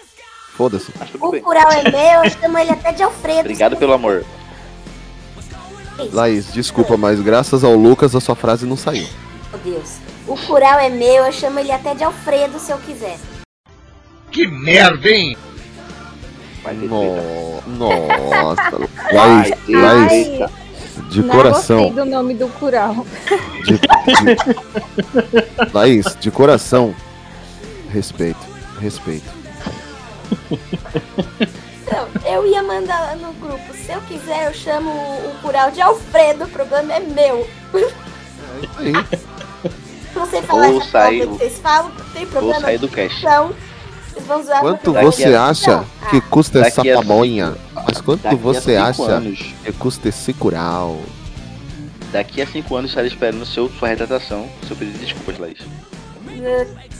Foda-se. 0.55 0.91
Tudo 0.91 1.25
O 1.25 1.31
bem. 1.31 1.41
plural 1.41 1.71
é 1.71 1.83
meu, 1.91 2.23
eu 2.23 2.29
chamo 2.29 2.57
ele 2.57 2.71
até 2.71 2.91
de 2.91 3.03
Alfredo. 3.03 3.39
Obrigado 3.41 3.75
pelo 3.77 3.93
amor. 3.93 4.23
Isso. 5.99 6.15
Laís, 6.15 6.51
desculpa, 6.53 6.97
mas 6.97 7.19
graças 7.19 7.63
ao 7.63 7.75
Lucas 7.75 8.15
a 8.15 8.19
sua 8.19 8.35
frase 8.35 8.65
não 8.65 8.77
saiu. 8.77 9.07
Meu 9.51 9.59
Deus. 9.73 9.97
O 10.27 10.37
plural 10.37 10.79
é 10.79 10.89
meu, 10.89 11.25
eu 11.25 11.31
chamo 11.31 11.59
ele 11.59 11.71
até 11.71 11.93
de 11.93 12.03
Alfredo 12.03 12.57
se 12.59 12.71
eu 12.71 12.77
quiser. 12.79 13.17
Vai 16.63 16.75
ter 16.75 16.87
treta. 16.87 16.95
No... 16.95 17.61
Nossa. 17.67 18.71
Vai 19.11 19.51
treta. 19.51 20.51
de 21.09 21.21
não 21.21 21.29
coração. 21.29 21.77
gostei 21.77 22.03
do 22.03 22.09
nome 22.09 22.33
do 22.35 22.47
cural. 22.47 23.05
De, 23.65 23.73
de... 23.77 25.73
Laís, 25.73 26.17
de 26.19 26.31
coração. 26.31 26.95
Respeito, 27.91 28.39
respeito. 28.79 29.29
Então, 31.85 32.07
eu 32.25 32.47
ia 32.47 32.63
mandar 32.63 33.15
no 33.17 33.33
grupo. 33.33 33.73
Se 33.73 33.91
eu 33.91 34.01
quiser, 34.01 34.47
eu 34.47 34.53
chamo 34.53 34.89
o, 34.89 35.29
o 35.29 35.35
plural 35.41 35.69
de 35.69 35.81
Alfredo. 35.81 36.45
O 36.45 36.49
problema 36.49 36.93
é 36.93 36.99
meu. 37.01 37.47
Aí, 38.77 38.93
Não 40.15 40.25
sei 40.27 40.41
falar 40.41 40.70
Ou 40.70 40.79
essa 40.82 40.89
sai 40.89 41.17
palavra 41.20 41.25
do- 41.27 41.32
que 41.34 41.38
vocês 41.46 41.60
falam, 41.60 41.91
não 41.98 42.05
tem 42.05 42.25
Vou 42.25 42.32
problema. 42.32 42.62
sair 42.62 42.77
do 42.77 42.88
cast. 42.88 43.17
Então, 43.20 43.55
quanto 44.62 44.93
você 44.93 45.34
a- 45.34 45.46
acha 45.48 45.86
que 46.10 46.22
custa 46.22 46.60
essa 46.60 46.75
Daqui 46.77 46.91
a 46.91 46.96
pamonha? 46.98 47.55
Mas 47.74 48.00
quanto 48.00 48.38
você 48.38 48.75
acha 48.75 49.01
anos, 49.03 49.39
que 49.63 49.72
custa 49.74 50.10
esse 50.10 50.34
cural? 50.34 51.00
daqui 52.12 52.43
a 52.43 52.46
cinco 52.48 52.75
anos 52.75 52.91
estarei 52.91 53.10
esperando 53.10 53.43
seu, 53.43 53.67
sua 53.72 53.88
retratação, 53.88 54.48
seu 54.67 54.75
pedido 54.75 55.00
de 55.00 55.05
desculpas, 55.05 55.39
Laís. 55.39 55.58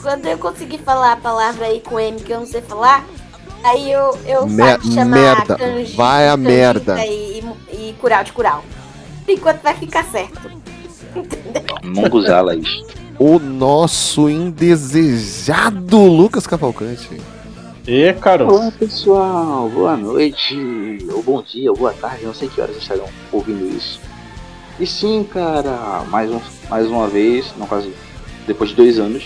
Quando 0.02 0.26
eu 0.26 0.38
conseguir 0.40 0.80
falar 0.80 1.12
a 1.12 1.16
palavra 1.18 1.66
aí 1.68 1.82
com 1.82 2.00
M 2.00 2.20
que 2.20 2.32
eu 2.32 2.40
não 2.40 2.48
sei 2.48 2.62
falar, 2.64 3.06
aí 3.64 3.92
eu, 3.92 4.18
eu 4.26 4.48
Mer- 4.48 4.82
sabe 4.82 4.92
chamar 4.94 5.06
merda. 5.18 5.56
kanji, 5.56 5.96
Vai 5.96 6.28
a 6.28 6.36
merda. 6.36 7.06
E, 7.06 7.42
e, 7.72 7.90
e 7.90 7.96
cural 8.02 8.24
de 8.24 8.32
cural. 8.32 8.66
Por 9.24 9.32
enquanto 9.32 9.62
vai 9.62 9.76
ficar 9.76 10.04
certo. 10.06 10.50
Munguzá, 11.84 12.42
Laís. 12.42 12.68
O 13.20 13.38
nosso 13.38 14.30
indesejado 14.30 15.98
Lucas 15.98 16.48
Cavalcante. 16.48 17.22
E, 17.88 18.14
Carol? 18.14 18.52
Olá 18.52 18.72
pessoal, 18.72 19.70
boa 19.70 19.96
noite, 19.96 20.98
ou 21.12 21.22
bom 21.22 21.42
dia, 21.42 21.70
ou 21.70 21.78
boa 21.78 21.94
tarde, 21.94 22.26
não 22.26 22.34
sei 22.34 22.50
que 22.50 22.60
horas 22.60 22.76
estarão 22.78 23.06
ouvindo 23.32 23.68
isso. 23.76 24.00
E 24.80 24.88
sim, 24.88 25.28
cara, 25.32 26.04
mais, 26.10 26.32
um, 26.32 26.40
mais 26.70 26.88
uma 26.88 27.08
vez, 27.08 27.54
no 27.58 27.68
caso, 27.68 27.92
depois 28.48 28.72
de 28.72 28.76
dois 28.78 28.98
anos, 28.98 29.26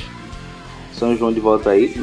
São 0.93 1.15
João 1.15 1.31
de 1.31 1.39
volta 1.39 1.69
aí. 1.69 1.93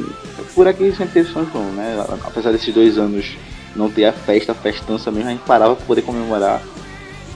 Por 0.54 0.66
aqui 0.66 0.90
sempre 0.92 1.14
teve 1.14 1.32
São 1.32 1.44
João, 1.50 1.70
né? 1.72 2.04
Apesar 2.24 2.52
desses 2.52 2.72
dois 2.72 2.96
anos 2.96 3.36
não 3.76 3.90
ter 3.90 4.06
a 4.06 4.12
festa, 4.12 4.52
a 4.52 4.54
festança 4.54 5.10
mesmo, 5.10 5.28
a 5.28 5.32
gente 5.32 5.44
parava 5.44 5.76
para 5.76 5.86
poder 5.86 6.02
comemorar 6.02 6.62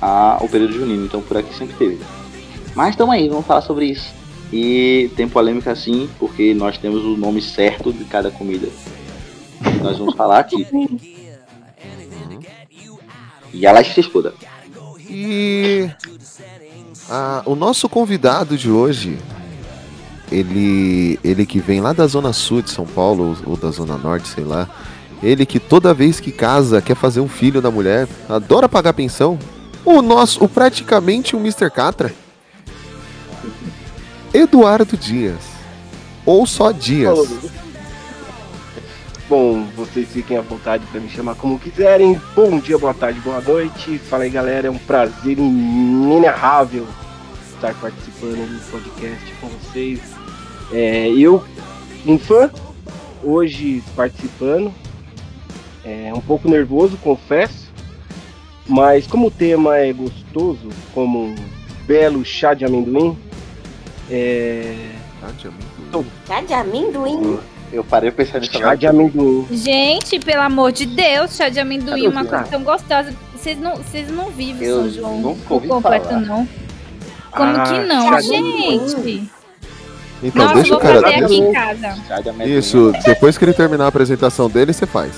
a, 0.01 0.39
o 0.41 0.49
período 0.49 0.73
junino, 0.73 1.05
então 1.05 1.21
por 1.21 1.37
aqui 1.37 1.55
sempre 1.55 1.75
teve. 1.77 1.99
Mas 2.75 2.97
tamo 2.97 3.13
aí, 3.13 3.29
vamos 3.29 3.45
falar 3.45 3.61
sobre 3.61 3.87
isso. 3.87 4.18
E 4.53 5.11
tem 5.17 5.29
polêmica 5.29 5.75
sim, 5.77 6.09
porque 6.19 6.55
nós 6.55 6.79
temos 6.79 7.05
o 7.05 7.17
nome 7.17 7.43
certo 7.43 7.93
de 7.93 8.05
cada 8.05 8.31
comida 8.31 8.69
que 9.63 9.83
nós 9.83 9.99
vamos 9.99 10.15
falar 10.15 10.39
aqui. 10.39 10.67
E 13.53 13.67
ela 13.67 13.83
se 13.83 14.01
exploda. 14.01 14.33
E 15.09 15.91
ah, 17.11 17.43
o 17.47 17.55
nosso 17.55 17.89
convidado 17.89 18.57
de 18.57 18.71
hoje, 18.71 19.19
ele, 20.31 21.19
ele 21.25 21.47
que 21.47 21.59
vem 21.59 21.81
lá 21.81 21.93
da 21.93 22.07
zona 22.07 22.33
sul 22.33 22.63
de 22.63 22.71
São 22.71 22.87
Paulo 22.87 23.37
ou, 23.47 23.57
da 23.57 23.71
zona 23.71 23.97
norte, 23.97 24.29
sei 24.29 24.45
lá. 24.45 24.69
Ele 25.23 25.45
que 25.45 25.59
toda 25.59 25.95
vez 25.95 26.21
que 26.21 26.31
casa 26.31 26.81
quer 26.81 26.95
fazer 26.95 27.21
um 27.21 27.29
filho 27.29 27.61
da 27.61 27.71
mulher, 27.71 28.07
adora 28.29 28.69
pagar 28.69 28.93
pensão. 28.93 29.39
O 29.85 30.03
nosso, 30.03 30.45
o 30.45 30.49
praticamente 30.49 31.35
um 31.35 31.41
Mr. 31.41 31.71
Catra. 31.71 32.15
Eduardo 34.33 34.97
Dias. 34.97 35.41
Ou 36.27 36.47
só 36.47 36.71
Dias. 36.73 37.19
Bom, 39.29 39.65
vocês 39.77 40.09
fiquem 40.09 40.37
à 40.39 40.41
vontade 40.41 40.87
para 40.87 41.01
me 41.01 41.09
chamar 41.09 41.35
como 41.35 41.59
quiserem. 41.59 42.21
Bom 42.35 42.59
dia, 42.59 42.79
boa 42.79 42.95
tarde, 42.95 43.21
boa 43.21 43.41
noite. 43.41 43.99
Fala 43.99 44.25
aí, 44.25 44.31
galera. 44.31 44.69
É 44.69 44.71
um 44.71 44.79
prazer 44.79 45.39
inenarrável 45.39 46.87
estar 47.55 47.75
participando 47.75 48.47
do 48.49 48.71
podcast 48.71 49.33
com 49.41 49.49
vocês. 49.49 50.01
É, 50.73 51.09
eu, 51.09 51.45
um 52.07 52.19
fã, 52.19 52.51
hoje 53.23 53.83
participando. 53.97 54.73
É 55.85 56.13
um 56.15 56.21
pouco 56.21 56.49
nervoso, 56.49 56.97
confesso. 56.99 57.69
Mas 58.67 59.07
como 59.07 59.29
o 59.29 59.31
tema 59.31 59.77
é 59.79 59.93
gostoso, 59.93 60.69
como 60.95 61.27
um 61.27 61.35
belo 61.87 62.25
chá 62.25 62.53
de 62.53 62.65
amendoim, 62.65 63.17
é, 64.11 64.75
Chá 66.27 66.41
de 66.41 66.55
amendoim? 66.55 67.39
Eu 67.73 67.85
parei 67.85 68.11
pra 68.11 68.25
pensar 68.25 68.41
nisso 68.41 68.59
chá 68.59 68.75
de 68.75 68.87
amendoim. 68.87 69.47
Gente, 69.51 70.19
pelo 70.21 70.43
amor 70.43 70.73
de 70.73 70.87
Deus, 70.87 71.37
chá 71.37 71.49
de 71.49 71.61
amendoim 71.61 72.07
é 72.07 72.09
uma 72.09 72.25
Cara, 72.25 72.45
coisa 72.45 72.51
tão 72.51 72.63
gostosa. 72.63 73.15
Vocês 73.35 73.59
não, 73.59 73.77
vocês 73.77 74.09
não 74.11 74.31
vivem 74.31 74.67
Eu 74.67 74.77
São 74.83 74.91
João 74.91 75.19
nunca 75.21 75.55
ouvi 75.55 75.69
completo, 75.69 76.09
falar. 76.09 76.21
não. 76.21 76.49
Como 77.31 77.57
Ah, 77.57 77.63
que 77.65 77.79
não, 77.81 78.09
chá 78.09 78.21
de 78.21 78.27
gente? 78.29 79.31
Então 80.23 80.43
Nossa, 80.45 80.55
deixa 80.57 80.69
vou 80.71 80.79
o 80.79 80.81
cara. 80.81 81.03
fazer 81.03 81.25
aqui 81.25 81.37
em 81.39 81.53
casa. 81.53 81.99
Chá 82.09 82.21
de 82.21 82.29
amendoim. 82.31 82.59
Isso, 82.59 82.93
depois 83.05 83.37
que 83.39 83.45
ele 83.45 83.53
terminar 83.53 83.85
a 83.85 83.89
apresentação 83.89 84.49
dele, 84.49 84.73
você 84.73 84.87
faz. 84.87 85.13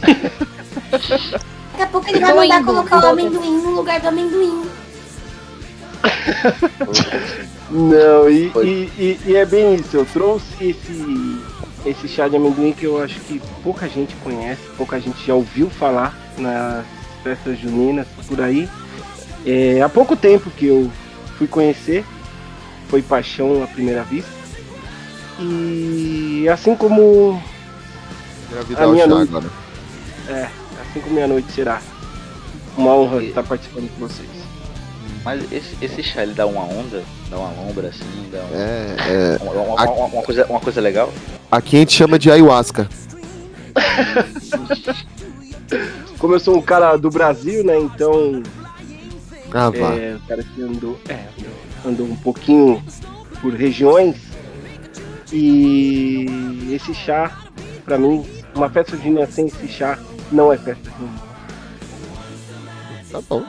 Daqui 0.00 1.82
a 1.82 1.86
pouco 1.86 2.08
ele 2.08 2.20
vai 2.20 2.34
mandar 2.34 2.64
colocar 2.64 3.04
o 3.04 3.06
amendoim 3.10 3.58
no 3.62 3.70
lugar 3.72 4.00
do 4.00 4.08
amendoim. 4.08 4.62
Não, 7.70 8.28
e, 8.28 8.50
e, 8.64 8.68
e- 8.98 9.20
e 9.26 9.36
é 9.36 9.46
bem 9.46 9.74
isso. 9.76 9.96
Eu 9.96 10.04
trouxe 10.04 10.46
esse, 10.60 11.40
esse 11.86 12.08
chá 12.08 12.26
de 12.28 12.36
amendoim 12.36 12.72
que 12.72 12.84
eu 12.84 13.02
acho 13.02 13.18
que 13.20 13.40
pouca 13.62 13.88
gente 13.88 14.14
conhece, 14.16 14.62
pouca 14.76 14.98
gente 15.00 15.24
já 15.24 15.34
ouviu 15.34 15.70
falar 15.70 16.16
nas 16.36 16.84
festas 17.22 17.58
juninas 17.58 18.06
por 18.26 18.40
aí. 18.40 18.68
É, 19.46 19.80
há 19.82 19.88
pouco 19.88 20.16
tempo 20.16 20.50
que 20.50 20.66
eu 20.66 20.90
fui 21.38 21.46
conhecer, 21.46 22.04
foi 22.88 23.02
paixão 23.02 23.62
à 23.62 23.66
primeira 23.66 24.02
vista. 24.02 24.30
E 25.38 26.46
assim 26.52 26.74
como 26.76 27.40
A 28.76 28.86
o 28.86 28.92
minha 28.92 29.04
chá 29.04 29.08
noite. 29.10 29.28
agora. 29.30 29.50
é, 30.28 30.48
assim 30.82 31.00
como 31.00 31.14
minha 31.14 31.26
noite 31.28 31.50
será 31.52 31.80
uma 32.76 32.92
honra 32.94 33.22
estar 33.22 33.42
participando 33.42 33.88
com 33.94 34.06
vocês. 34.08 34.28
Mas 35.24 35.50
esse, 35.52 35.76
esse 35.80 36.02
chá 36.02 36.22
ele 36.22 36.34
dá 36.34 36.46
uma 36.46 36.62
onda, 36.62 37.02
dá 37.30 37.38
uma 37.38 37.50
lombra 37.52 37.88
assim, 37.88 38.28
dá 38.32 38.38
um- 38.38 38.54
É, 38.54 38.96
é, 39.38 39.42
uma, 39.42 39.52
uma- 39.52 39.74
uma- 39.84 40.04
uma 40.06 40.22
coisa, 40.22 40.46
uma 40.46 40.60
coisa 40.60 40.80
legal. 40.80 41.12
aqui 41.50 41.76
a 41.76 41.80
gente 41.80 41.92
chama 41.94 42.18
de 42.18 42.30
ayahuasca. 42.30 42.88
Como 46.18 46.34
eu 46.34 46.40
sou 46.40 46.56
um 46.56 46.62
cara 46.62 46.96
do 46.96 47.08
Brasil, 47.10 47.64
né? 47.64 47.78
Então 47.78 48.42
Ah, 49.52 49.70
vá. 49.70 49.94
É, 49.94 50.16
o 50.16 50.20
cara 50.28 50.42
que 50.42 50.62
andou, 50.62 50.98
é, 51.08 51.14
andou, 51.14 51.52
andou 51.86 52.06
um 52.06 52.16
pouquinho 52.16 52.82
por 53.40 53.52
regiões. 53.54 54.16
E 55.32 56.26
esse 56.72 56.92
chá, 56.92 57.38
pra 57.84 57.96
mim, 57.96 58.26
uma 58.54 58.68
festa 58.68 58.96
junina 58.96 59.26
sem 59.30 59.46
esse 59.46 59.68
chá 59.68 59.96
não 60.32 60.52
é 60.52 60.58
festa 60.58 60.90
junina. 60.90 61.30
Tá 63.12 63.20
bom. 63.28 63.44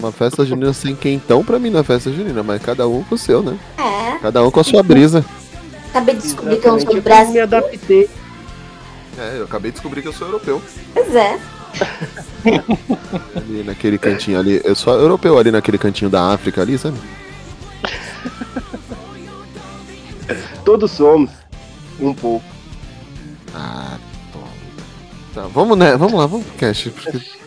Uma 0.00 0.10
festa 0.10 0.46
junina 0.46 0.72
sem 0.72 0.96
quentão 0.96 1.44
pra 1.44 1.58
mim 1.58 1.68
não 1.68 1.80
é 1.80 1.84
festa 1.84 2.10
junina, 2.10 2.42
mas 2.42 2.62
cada 2.62 2.88
um 2.88 3.04
com 3.04 3.14
o 3.14 3.18
seu, 3.18 3.42
né? 3.42 3.58
É, 3.76 4.16
Cada 4.18 4.42
um 4.42 4.50
com 4.50 4.58
a 4.60 4.64
sua 4.64 4.82
brisa. 4.82 5.22
acabei 5.90 6.14
de 6.14 6.22
descobrir 6.22 6.56
que 6.58 6.66
eu 6.66 6.72
não 6.72 6.80
sou 6.80 6.90
do 6.90 6.96
Exatamente, 6.98 7.26
eu 7.26 7.32
me 7.32 7.36
Brasil. 7.36 7.42
adaptei. 7.42 8.10
É, 9.18 9.38
eu 9.38 9.44
acabei 9.44 9.70
de 9.70 9.74
descobrir 9.74 10.00
que 10.00 10.08
eu 10.08 10.12
sou 10.14 10.26
europeu. 10.28 10.62
Pois 10.94 11.14
é. 11.14 11.38
Ali 13.36 13.62
naquele 13.62 13.98
cantinho 13.98 14.38
ali. 14.38 14.60
Eu 14.64 14.74
sou 14.74 14.94
europeu 14.98 15.38
ali 15.38 15.50
naquele 15.50 15.76
cantinho 15.76 16.10
da 16.10 16.32
África 16.32 16.62
ali, 16.62 16.78
sabe? 16.78 16.96
Todos 20.64 20.90
somos. 20.92 21.30
Um 22.00 22.14
pouco. 22.14 22.44
Ah, 23.54 23.98
toma. 24.32 24.46
Tá, 25.34 25.42
vamos, 25.52 25.76
né? 25.76 25.96
Vamos 25.96 26.14
lá, 26.18 26.26
vamos 26.26 26.46
pro 26.46 26.56
cast. 26.56 26.88
porque- 26.90 27.39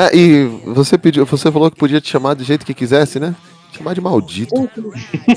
É, 0.00 0.16
e 0.16 0.44
você 0.64 0.96
pediu, 0.96 1.26
você 1.26 1.52
falou 1.52 1.70
que 1.70 1.76
podia 1.76 2.00
te 2.00 2.08
chamar 2.08 2.32
do 2.34 2.42
jeito 2.42 2.64
que 2.64 2.72
quisesse, 2.72 3.20
né? 3.20 3.34
Chamar 3.72 3.94
de 3.94 4.00
maldito. 4.00 4.54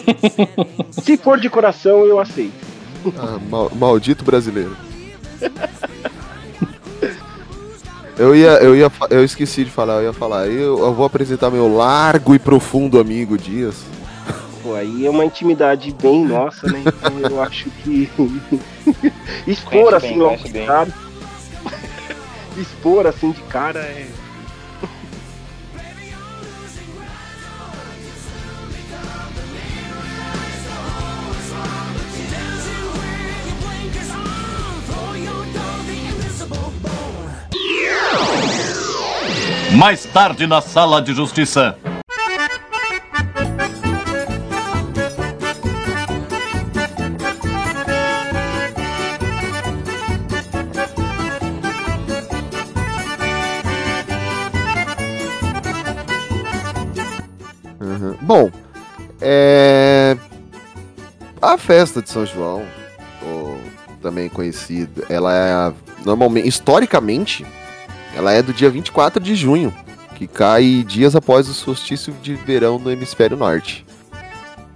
Se 0.92 1.18
for 1.18 1.40
de 1.40 1.50
coração, 1.50 2.06
eu 2.06 2.18
aceito. 2.20 2.54
Ah, 3.18 3.38
mal- 3.50 3.72
maldito 3.76 4.24
brasileiro. 4.24 4.76
Eu 8.18 8.34
ia, 8.36 8.52
eu 8.64 8.76
ia, 8.76 8.92
eu 9.10 9.24
esqueci 9.24 9.66
de 9.66 9.72
falar, 9.72 9.96
eu 9.96 10.04
ia 10.04 10.14
falar. 10.14 10.48
Eu, 10.48 10.80
eu 10.80 10.94
vou 10.94 11.06
apresentar 11.06 11.50
meu 11.50 11.68
largo 11.76 12.34
e 12.34 12.40
profundo 12.40 13.00
amigo 13.00 13.38
Dias. 13.38 13.84
Pô, 14.62 14.76
aí 14.76 15.06
é 15.06 15.10
uma 15.10 15.26
intimidade 15.26 15.94
bem 16.02 16.24
nossa, 16.24 16.68
né? 16.68 16.84
Então 16.86 17.20
eu 17.20 17.42
acho 17.42 17.70
que. 17.84 18.10
Expor 19.46 19.94
assim 19.96 20.10
bem, 20.10 20.18
logo 20.20 20.38
cara. 20.66 20.88
Expor 22.56 23.08
assim 23.08 23.32
de 23.32 23.42
cara 23.42 23.80
é. 23.80 24.08
Mais 39.76 40.06
tarde 40.06 40.46
na 40.46 40.62
sala 40.62 41.02
de 41.02 41.14
justiça. 41.14 41.78
Uhum. 57.80 58.16
Bom, 58.22 58.52
é... 59.20 60.16
a 61.42 61.58
festa 61.58 62.02
de 62.02 62.10
São 62.10 62.26
João, 62.26 62.64
ou 63.22 63.60
também 64.02 64.30
conhecida, 64.30 65.04
ela 65.10 65.34
é 65.34 65.74
normalmente, 66.06 66.48
historicamente, 66.48 67.46
ela 68.16 68.32
é 68.32 68.42
do 68.42 68.54
dia 68.54 68.70
24 68.70 69.22
de 69.22 69.36
junho, 69.36 69.74
que 70.16 70.28
cai 70.28 70.84
dias 70.88 71.16
após 71.16 71.48
o 71.50 71.54
solstício 71.54 72.14
de 72.22 72.36
verão 72.36 72.78
no 72.78 72.92
hemisfério 72.92 73.36
norte. 73.36 73.86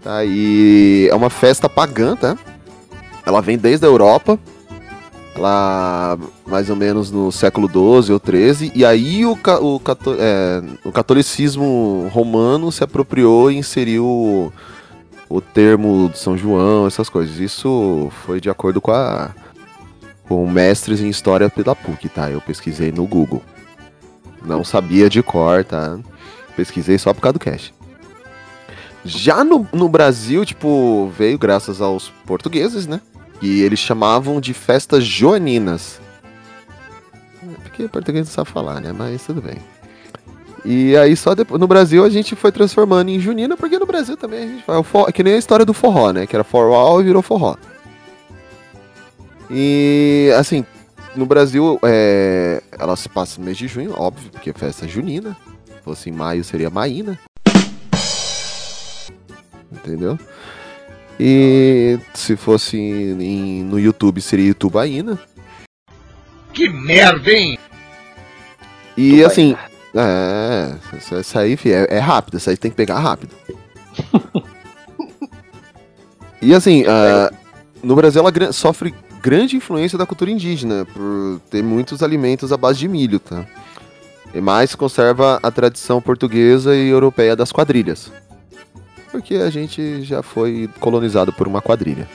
Tá, 0.04 0.24
e 0.24 1.08
é 1.12 1.16
uma 1.16 1.30
festa 1.30 1.68
pagã, 1.68 2.16
tá? 2.16 2.38
Ela 3.26 3.42
vem 3.42 3.58
desde 3.58 3.86
a 3.86 3.90
Europa, 3.90 4.40
lá 5.36 6.18
mais 6.46 6.70
ou 6.70 6.76
menos 6.76 7.12
no 7.12 7.32
século 7.32 7.68
XII 7.68 8.14
ou 8.14 8.22
XIII, 8.24 8.72
e 8.74 8.86
aí 8.86 9.26
o, 9.26 9.34
o, 9.34 9.82
é, 10.18 10.64
o 10.84 10.92
catolicismo 10.92 12.10
romano 12.12 12.72
se 12.72 12.84
apropriou 12.84 13.52
e 13.52 13.58
inseriu 13.58 14.06
o, 14.06 14.54
o 15.30 15.42
termo 15.42 16.10
de 16.12 16.18
São 16.18 16.38
João, 16.38 16.88
essas 16.88 17.10
coisas. 17.10 17.38
Isso 17.40 18.10
foi 18.26 18.40
de 18.40 18.50
acordo 18.50 18.80
com 18.80 18.92
a 18.92 19.32
com 20.28 20.50
mestres 20.50 21.00
em 21.02 21.10
história 21.10 21.50
pela 21.50 21.76
PUC, 21.76 22.10
tá? 22.10 22.30
Eu 22.30 22.42
pesquisei 22.42 22.92
no 22.92 23.06
Google. 23.06 23.42
Não 24.46 24.64
sabia 24.64 25.10
de 25.10 25.22
cor, 25.24 25.64
tá? 25.64 25.98
Pesquisei 26.56 26.98
só 26.98 27.14
por 27.14 27.22
causa 27.22 27.34
do 27.34 27.40
cash. 27.40 27.74
Já 29.06 29.44
no, 29.44 29.68
no 29.72 29.88
Brasil, 29.88 30.46
tipo, 30.46 31.12
veio 31.18 31.38
graças 31.38 31.82
aos 31.82 32.10
portugueses, 32.26 32.88
né? 32.88 33.00
E 33.42 33.62
eles 33.62 33.80
chamavam 33.80 34.42
de 34.42 34.54
festas 34.54 35.06
joaninas. 35.06 36.02
É, 37.44 37.54
Porque 37.64 37.88
português 37.88 38.28
não 38.28 38.34
sabe 38.34 38.50
falar, 38.50 38.82
né? 38.82 38.92
Mas 38.92 39.24
tudo 39.26 39.42
bem. 39.42 39.58
E 40.66 40.98
aí 40.98 41.16
só 41.16 41.34
depois, 41.34 41.62
no 41.62 41.68
Brasil 41.68 42.04
a 42.04 42.10
gente 42.10 42.36
foi 42.36 42.52
transformando 42.52 43.10
em 43.10 43.20
junina, 43.20 43.56
porque 43.56 43.80
no 43.80 43.86
Brasil 43.86 44.18
também 44.18 44.44
a 44.44 44.48
gente 44.48 44.64
forró- 44.64 45.06
É 45.08 45.12
que 45.12 45.24
nem 45.24 45.34
a 45.36 45.38
história 45.38 45.64
do 45.66 45.74
forró, 45.74 46.12
né? 46.12 46.28
Que 46.28 46.36
era 46.36 46.44
forró 46.44 47.00
e 47.00 47.04
virou 47.06 47.22
forró. 47.22 47.56
E 49.50 50.32
assim, 50.38 50.66
no 51.16 51.26
Brasil 51.26 51.80
é, 51.84 52.62
ela 52.78 52.96
se 52.96 53.08
passa 53.10 53.40
no 53.40 53.46
mês 53.46 53.58
de 53.58 53.68
junho, 53.68 53.94
óbvio, 53.98 54.30
porque 54.32 54.50
é 54.50 54.54
festa 54.54 54.88
junina. 54.88 55.36
Se 55.66 55.82
fosse 55.84 56.10
em 56.10 56.14
maio 56.14 56.44
seria 56.44 56.70
maína. 56.70 57.18
Entendeu? 59.72 60.18
E 61.20 62.00
se 62.14 62.36
fosse 62.36 62.78
em- 62.78 63.64
no 63.64 63.80
YouTube 63.80 64.22
seria 64.22 64.50
Itubaína. 64.52 65.18
Que 66.54 66.70
merda, 66.70 67.32
hein? 67.32 67.58
E 68.96 69.24
assim, 69.24 69.56
é, 69.96 70.74
essa- 70.98 71.16
essa 71.18 71.40
aí 71.42 71.56
fi, 71.58 71.72
é, 71.72 71.88
é 71.90 72.00
rápido, 72.00 72.38
essa 72.38 72.52
aí 72.52 72.58
tem 72.58 72.70
que 72.72 72.78
pegar 72.78 73.00
rápido. 73.00 73.34
e 76.42 76.54
assim, 76.54 76.84
ah, 76.88 77.32
no 77.84 77.96
Brasil 77.96 78.22
ela 78.22 78.52
sofre 78.54 78.94
grande 79.22 79.56
influência 79.56 79.98
da 79.98 80.06
cultura 80.06 80.32
indígena, 80.32 80.86
por 80.86 81.42
ter 81.50 81.64
muitos 81.64 82.04
alimentos 82.04 82.52
à 82.52 82.58
base 82.58 82.80
de 82.80 82.88
milho, 82.88 83.20
tá? 83.20 83.46
E 84.34 84.42
mais 84.42 84.76
conserva 84.76 85.40
a 85.42 85.50
tradição 85.50 86.02
portuguesa 86.02 86.76
e 86.76 86.90
europeia 86.90 87.36
das 87.36 87.52
quadrilhas. 87.52 88.12
Porque 89.12 89.36
a 89.36 89.50
gente 89.50 90.04
já 90.04 90.22
foi 90.22 90.70
colonizado 90.80 91.32
por 91.34 91.48
uma 91.48 91.62
quadrilha. 91.62 92.08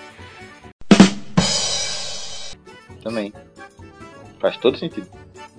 Também. 3.02 3.32
Faz 4.40 4.56
todo 4.58 4.78
sentido. 4.78 5.06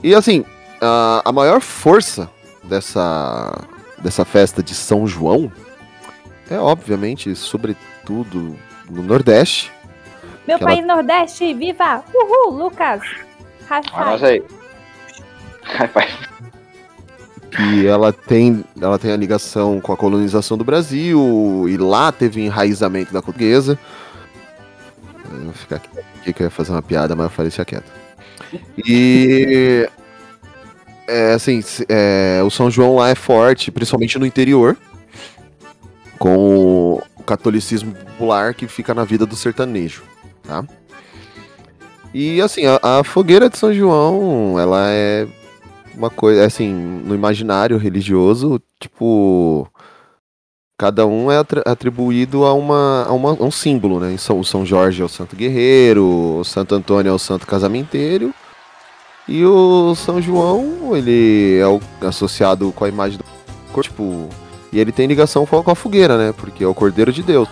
E 0.02 0.14
assim, 0.14 0.46
a, 0.80 1.22
a 1.26 1.32
maior 1.32 1.60
força 1.60 2.30
dessa, 2.64 3.68
dessa 4.00 4.24
festa 4.24 4.62
de 4.62 4.76
São 4.76 5.08
João 5.08 5.52
é, 6.50 6.58
obviamente, 6.58 7.36
sobretudo 7.36 8.56
no 8.90 9.02
Nordeste. 9.02 9.72
Meu 10.48 10.58
Que 10.58 10.64
ela- 10.64 10.74
país 10.74 10.86
Nordeste, 10.86 11.54
viva! 11.54 12.04
Uhul, 12.14 12.58
Lucas! 12.58 13.02
High 13.68 13.82
nós 13.92 14.20
five. 14.20 14.44
que 17.52 17.88
ela 17.88 18.12
tem, 18.12 18.64
ela 18.82 18.98
tem 19.00 19.12
a 19.12 19.18
ligação 19.18 19.80
com 19.80 19.94
a 19.94 19.98
colonização 19.98 20.58
do 20.58 20.64
Brasil, 20.64 21.66
e 21.70 21.78
lá 21.78 22.12
teve 22.12 22.42
enraizamento 22.42 23.14
da 23.14 23.22
portuguesa. 23.22 23.78
Eu 25.32 25.46
vou 25.46 25.54
ficar 25.54 25.78
aqui, 25.78 26.34
que 26.34 26.42
eu 26.42 26.46
ia 26.46 26.52
fazer 26.52 26.72
uma 26.72 26.82
piada, 26.82 27.16
mas 27.16 27.26
eu 27.26 27.30
falei 27.30 27.50
deixa 27.50 27.64
quieto. 27.66 27.92
E. 28.86 29.88
É, 31.08 31.34
assim, 31.34 31.62
é, 31.90 32.42
o 32.46 32.50
São 32.50 32.72
João 32.72 32.96
lá 32.96 33.10
é 33.10 33.16
forte, 33.16 33.70
principalmente 33.72 34.18
no 34.18 34.26
interior, 34.26 34.78
com 36.18 37.02
o 37.16 37.24
catolicismo 37.26 37.94
popular 37.94 38.54
que 38.54 38.68
fica 38.68 38.94
na 38.94 39.04
vida 39.04 39.26
do 39.26 39.36
sertanejo, 39.36 40.02
tá? 40.44 40.64
E 42.14 42.40
assim, 42.42 42.64
a, 42.66 43.00
a 43.00 43.04
fogueira 43.04 43.50
de 43.50 43.58
São 43.58 43.74
João, 43.74 44.60
ela 44.60 44.88
é 44.90 45.28
uma 45.96 46.10
coisa, 46.10 46.46
assim, 46.46 46.72
no 46.72 47.16
imaginário 47.16 47.78
religioso, 47.78 48.62
tipo, 48.80 49.68
cada 50.78 51.06
um 51.08 51.32
é 51.32 51.38
atri- 51.38 51.62
atribuído 51.66 52.46
a, 52.46 52.54
uma, 52.54 53.06
a, 53.08 53.14
uma- 53.14 53.32
a 53.32 53.44
um 53.44 53.52
símbolo, 53.52 54.00
né? 54.00 54.16
O 54.30 54.44
São 54.44 54.66
Jorge 54.66 55.02
é 55.02 55.06
o 55.06 55.10
santo 55.10 55.36
guerreiro, 55.36 56.06
o 56.40 56.44
Santo 56.44 56.76
Antônio 56.76 57.10
é 57.10 57.14
o 57.14 57.20
santo 57.20 57.48
casamenteiro, 57.48 58.34
e 59.28 59.44
o 59.46 59.96
São 59.96 60.22
João, 60.22 60.96
ele 60.96 61.58
é 61.60 61.68
o- 61.68 61.80
associado 62.02 62.72
com 62.74 62.86
a 62.86 62.90
imagem 62.90 63.18
do 63.18 63.82
tipo, 63.82 64.30
e 64.72 64.80
ele 64.80 64.92
tem 64.92 65.08
ligação 65.08 65.46
com 65.48 65.58
a, 65.58 65.64
com 65.64 65.72
a 65.72 65.76
fogueira, 65.76 66.16
né? 66.18 66.32
Porque 66.36 66.64
é 66.64 66.68
o 66.68 66.76
Cordeiro 66.76 67.12
de 67.12 67.24
Deus. 67.24 67.50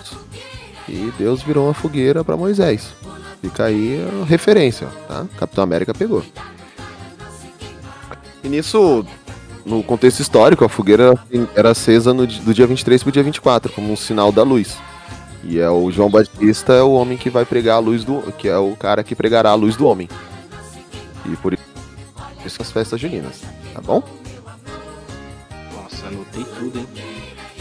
E 0.91 1.13
Deus 1.17 1.41
virou 1.41 1.67
uma 1.67 1.73
fogueira 1.73 2.21
para 2.21 2.35
Moisés. 2.35 2.93
Fica 3.41 3.63
aí 3.63 4.05
a 4.21 4.25
referência, 4.25 4.87
tá? 5.07 5.25
Capitão 5.39 5.63
América 5.63 5.93
pegou. 5.93 6.21
E 8.43 8.49
nisso, 8.49 9.05
no 9.65 9.81
contexto 9.81 10.19
histórico, 10.19 10.65
a 10.65 10.69
fogueira 10.69 11.17
era 11.55 11.71
acesa 11.71 12.13
no, 12.13 12.27
do 12.27 12.53
dia 12.53 12.67
23 12.67 13.03
pro 13.03 13.11
dia 13.11 13.23
24, 13.23 13.71
como 13.71 13.93
um 13.93 13.95
sinal 13.95 14.33
da 14.33 14.43
luz. 14.43 14.77
E 15.45 15.59
é 15.59 15.69
o 15.69 15.89
João 15.89 16.09
Batista 16.09 16.73
é 16.73 16.83
o 16.83 16.91
homem 16.91 17.17
que 17.17 17.29
vai 17.29 17.45
pregar 17.45 17.77
a 17.77 17.79
luz 17.79 18.03
do. 18.03 18.21
que 18.33 18.49
é 18.49 18.57
o 18.57 18.75
cara 18.75 19.01
que 19.01 19.15
pregará 19.15 19.51
a 19.51 19.55
luz 19.55 19.77
do 19.77 19.87
homem. 19.87 20.09
E 21.25 21.35
por 21.37 21.53
isso 21.53 22.61
as 22.61 22.69
festas 22.69 22.99
juninas, 22.99 23.41
tá 23.73 23.79
bom? 23.79 24.03
Nossa, 25.73 26.07
anotei 26.07 26.43
tudo, 26.43 26.79
hein? 26.79 26.87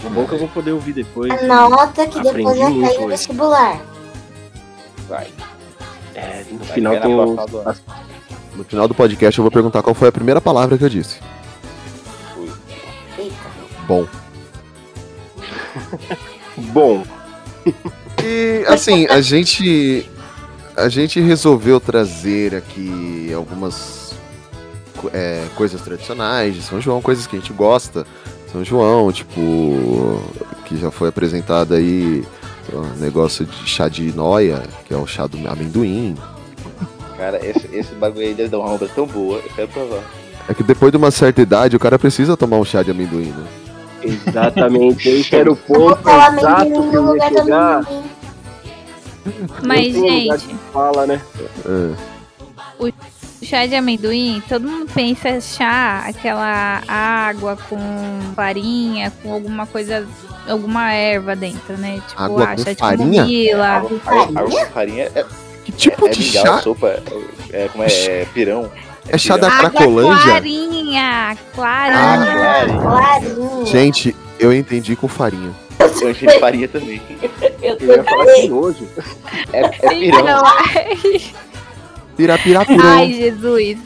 O 0.05 0.11
bom 0.11 0.27
que 0.27 0.33
eu 0.33 0.39
vou 0.39 0.49
poder 0.49 0.73
ouvir 0.73 0.93
depois. 0.93 1.31
Anota 1.51 2.07
que 2.07 2.21
depois 2.21 2.59
vai 2.59 2.81
cair 2.81 3.01
no 3.01 3.09
vestibular. 3.09 3.81
vai. 5.09 5.29
É, 6.15 6.45
no 6.51 6.59
Vai 6.59 6.75
final 6.75 7.01
do 7.47 7.77
No 8.57 8.65
final 8.65 8.89
do 8.89 8.95
podcast 8.95 9.39
eu 9.39 9.43
vou 9.43 9.51
perguntar 9.51 9.83
qual 9.83 9.95
foi 9.95 10.09
a 10.09 10.13
primeira 10.13 10.41
palavra 10.41 10.77
que 10.77 10.85
eu 10.85 10.89
disse. 10.89 11.19
Eita. 13.19 13.35
Bom. 13.87 14.07
Bom. 16.73 17.05
E 18.23 18.65
assim, 18.67 19.07
a 19.07 19.21
gente 19.21 20.11
a 20.77 20.89
gente 20.89 21.21
resolveu 21.21 21.79
trazer 21.81 22.55
aqui 22.55 23.33
algumas 23.35 24.15
é, 25.13 25.47
coisas 25.57 25.81
tradicionais 25.81 26.55
de 26.55 26.63
São 26.63 26.81
João, 26.81 27.01
coisas 27.03 27.27
que 27.27 27.37
a 27.37 27.39
gente 27.39 27.53
gosta. 27.53 28.07
São 28.53 28.65
João, 28.65 29.13
tipo, 29.13 30.21
que 30.67 30.77
já 30.77 30.91
foi 30.91 31.09
apresentado 31.09 31.75
aí 31.75 32.25
o 32.73 33.01
negócio 33.01 33.45
de 33.45 33.69
chá 33.69 33.89
de 33.89 34.13
noia, 34.13 34.63
que 34.87 34.95
é 34.95 34.97
o 34.97 35.07
chá 35.07 35.27
do 35.27 35.37
amendoim. 35.49 36.17
Cara, 37.17 37.45
esse, 37.45 37.69
esse 37.73 37.95
bagulho 37.95 38.27
aí 38.27 38.35
deve 38.35 38.49
dar 38.49 38.59
uma 38.59 38.71
obra 38.71 38.89
tão 38.89 39.07
boa, 39.07 39.39
eu 39.39 39.51
quero 39.55 39.69
provar. 39.69 40.03
É 40.49 40.55
que 40.55 40.63
depois 40.63 40.91
de 40.91 40.97
uma 40.97 41.11
certa 41.11 41.41
idade 41.43 41.77
o 41.77 41.81
cara 41.81 41.99
precisa 41.99 42.37
tomar 42.37 42.57
um 42.57 42.65
chá 42.65 42.83
de 42.83 42.91
amendoim, 42.91 43.33
né? 43.33 43.47
Exatamente, 44.03 45.09
esse 45.09 45.37
era 45.37 45.53
o 45.53 45.57
ponto 45.57 46.09
exato 46.09 46.91
que 46.91 46.97
eu 46.97 47.17
ia 47.17 47.29
chegar. 47.29 47.87
Mas, 49.63 49.93
gente, 49.95 50.57
Fala, 50.73 51.07
né? 51.07 51.21
É. 51.67 52.11
chá 53.43 53.67
de 53.67 53.75
amendoim, 53.75 54.43
todo 54.49 54.69
mundo 54.69 54.91
pensa 54.93 55.41
chá, 55.41 56.05
aquela 56.07 56.83
água 56.87 57.57
com 57.69 57.79
farinha, 58.35 59.13
com 59.23 59.33
alguma 59.33 59.67
coisa, 59.67 60.07
alguma 60.49 60.93
erva 60.93 61.35
dentro, 61.35 61.77
né? 61.79 62.01
Tipo, 62.09 62.23
Água 62.23 62.45
ah, 62.45 62.57
com 62.57 62.63
chá 62.65 62.75
farinha? 62.79 63.23
Água, 63.23 63.67
água, 63.67 64.41
água 64.41 64.51
com 64.67 64.73
farinha 64.73 65.11
é, 65.15 65.25
Que 65.65 65.73
tipo 65.73 66.07
é 66.07 66.11
de 66.11 66.21
mingau, 66.23 66.45
chá? 66.47 66.59
sopa, 66.61 66.89
é, 66.89 67.03
é, 67.65 67.69
como 67.69 67.85
é, 67.85 67.87
é 67.89 68.27
pirão. 68.33 68.71
É 69.09 69.19
chá 69.19 69.37
da 69.37 69.51
Cracolândia? 69.51 70.23
clarinha, 70.23 71.03
Ah, 71.33 71.37
clarinha. 71.55 72.81
claro. 72.81 72.81
Clarinho. 72.83 73.67
Gente, 73.67 74.15
eu 74.39 74.53
entendi 74.53 74.95
com 74.95 75.09
farinha. 75.09 75.51
Eu 76.01 76.11
enchi 76.11 76.27
de 76.27 76.39
farinha 76.39 76.69
também. 76.69 77.01
Eu 77.63 77.77
Eu 77.81 77.97
ia 77.97 78.05
falar 78.05 78.25
que 78.35 78.53
hoje. 78.53 78.87
É, 79.53 79.61
é 79.61 79.71
pirão. 79.89 80.21
Então, 80.21 80.43
Pirá, 82.21 82.37
pirá, 82.39 82.65
pirão. 82.67 82.85
Ai, 82.87 83.13
Jesus. 83.15 83.79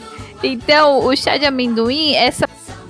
Então, 0.43 1.05
o 1.05 1.15
chá 1.15 1.37
de 1.37 1.45
amendoim 1.45 2.13
é 2.13 2.29
só 2.31 2.43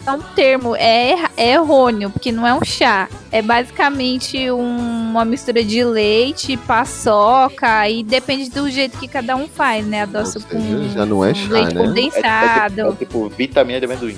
é 0.08 0.12
um 0.12 0.22
termo, 0.22 0.76
é, 0.76 1.16
é 1.38 1.54
errôneo, 1.54 2.10
porque 2.12 2.32
não 2.32 2.46
é 2.48 2.54
um 2.54 2.64
chá. 2.64 3.08
É 3.32 3.42
basicamente 3.42 4.52
um- 4.52 5.10
uma 5.12 5.24
mistura 5.26 5.64
de 5.64 5.84
leite, 5.84 6.58
paçoca, 6.58 7.88
e 7.90 8.04
depende 8.04 8.50
do 8.50 8.70
jeito 8.70 8.98
que 9.00 9.08
cada 9.08 9.36
um 9.36 9.48
faz, 9.48 9.86
né? 9.86 10.02
Adoça 10.04 10.40
com 10.40 10.90
já 10.90 11.06
não 11.06 11.24
é 11.26 11.34
chá, 11.34 11.48
leite 11.50 11.74
né? 11.76 11.82
É, 11.82 11.84
é, 11.84 11.88
condensado. 11.88 12.76
tipo, 12.76 12.92
é 12.92 12.96
tipo 12.98 13.30
vitamina 13.30 13.80
de 13.80 13.86
amendoim. 13.86 14.18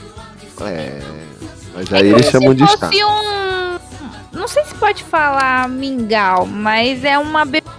É. 0.62 1.00
Mas 1.74 1.92
É 1.92 1.98
aí 1.98 2.10
eles 2.10 2.26
chamam 2.28 2.50
se 2.50 2.56
de 2.56 2.68
chá. 2.68 2.90
um. 3.06 4.38
Não 4.38 4.48
sei 4.48 4.64
se 4.66 4.74
pode 4.76 5.04
falar 5.04 5.68
mingau, 5.70 6.46
mas 6.46 7.04
é 7.04 7.18
uma 7.18 7.46
bebida 7.46 7.72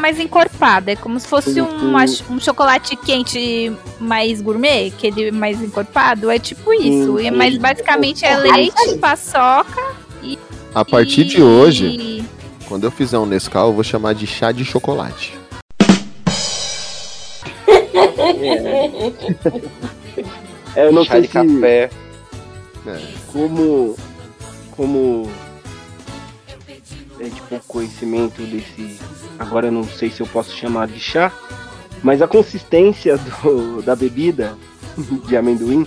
mais 0.00 0.18
encorpada. 0.18 0.92
É 0.92 0.96
como 0.96 1.18
se 1.18 1.26
fosse 1.26 1.60
um, 1.60 1.94
um 2.30 2.40
chocolate 2.40 2.96
quente 2.96 3.72
mais 4.00 4.40
gourmet, 4.40 4.88
aquele 4.88 5.30
mais 5.30 5.60
encorpado. 5.62 6.30
É 6.30 6.38
tipo 6.38 6.72
isso. 6.72 7.18
E- 7.18 7.24
sim. 7.24 7.30
Mas 7.30 7.56
basicamente 7.56 8.24
é 8.24 8.36
leite, 8.36 8.96
paçoca 9.00 9.80
A 10.74 10.84
partir 10.84 11.22
e... 11.22 11.24
de 11.24 11.42
hoje, 11.42 12.24
quando 12.66 12.84
eu 12.84 12.90
fizer 12.90 13.18
um 13.18 13.26
Nescau, 13.26 13.68
eu 13.68 13.74
vou 13.74 13.84
chamar 13.84 14.14
de 14.14 14.26
chá 14.26 14.52
de 14.52 14.64
chocolate. 14.64 15.38
É, 20.76 20.86
eu 20.86 20.92
não 20.92 21.04
Chá 21.04 21.12
sei 21.14 21.22
de 21.22 21.26
se 21.28 21.32
café. 21.32 21.90
como. 23.32 23.96
Como. 24.76 25.30
É 27.20 27.24
tipo 27.28 27.60
conhecimento 27.68 28.42
desse. 28.42 28.98
Agora 29.38 29.66
eu 29.66 29.72
não 29.72 29.84
sei 29.84 30.10
se 30.10 30.20
eu 30.20 30.26
posso 30.26 30.56
chamar 30.56 30.88
de 30.88 30.98
chá. 30.98 31.30
Mas 32.02 32.22
a 32.22 32.26
consistência 32.26 33.18
do- 33.18 33.82
da 33.84 33.94
bebida 33.94 34.56
de 35.28 35.36
amendoim 35.36 35.86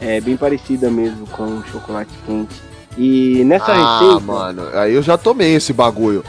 é 0.00 0.20
bem 0.20 0.36
parecida 0.36 0.90
mesmo 0.90 1.26
com 1.26 1.44
o 1.44 1.64
chocolate 1.66 2.10
quente. 2.26 2.54
E 2.96 3.42
nessa 3.44 3.72
ah, 3.72 3.98
receita. 4.00 4.20
mano, 4.20 4.62
aí 4.74 4.94
eu 4.94 5.02
já 5.02 5.16
tomei 5.16 5.54
esse 5.54 5.72
bagulho. 5.72 6.24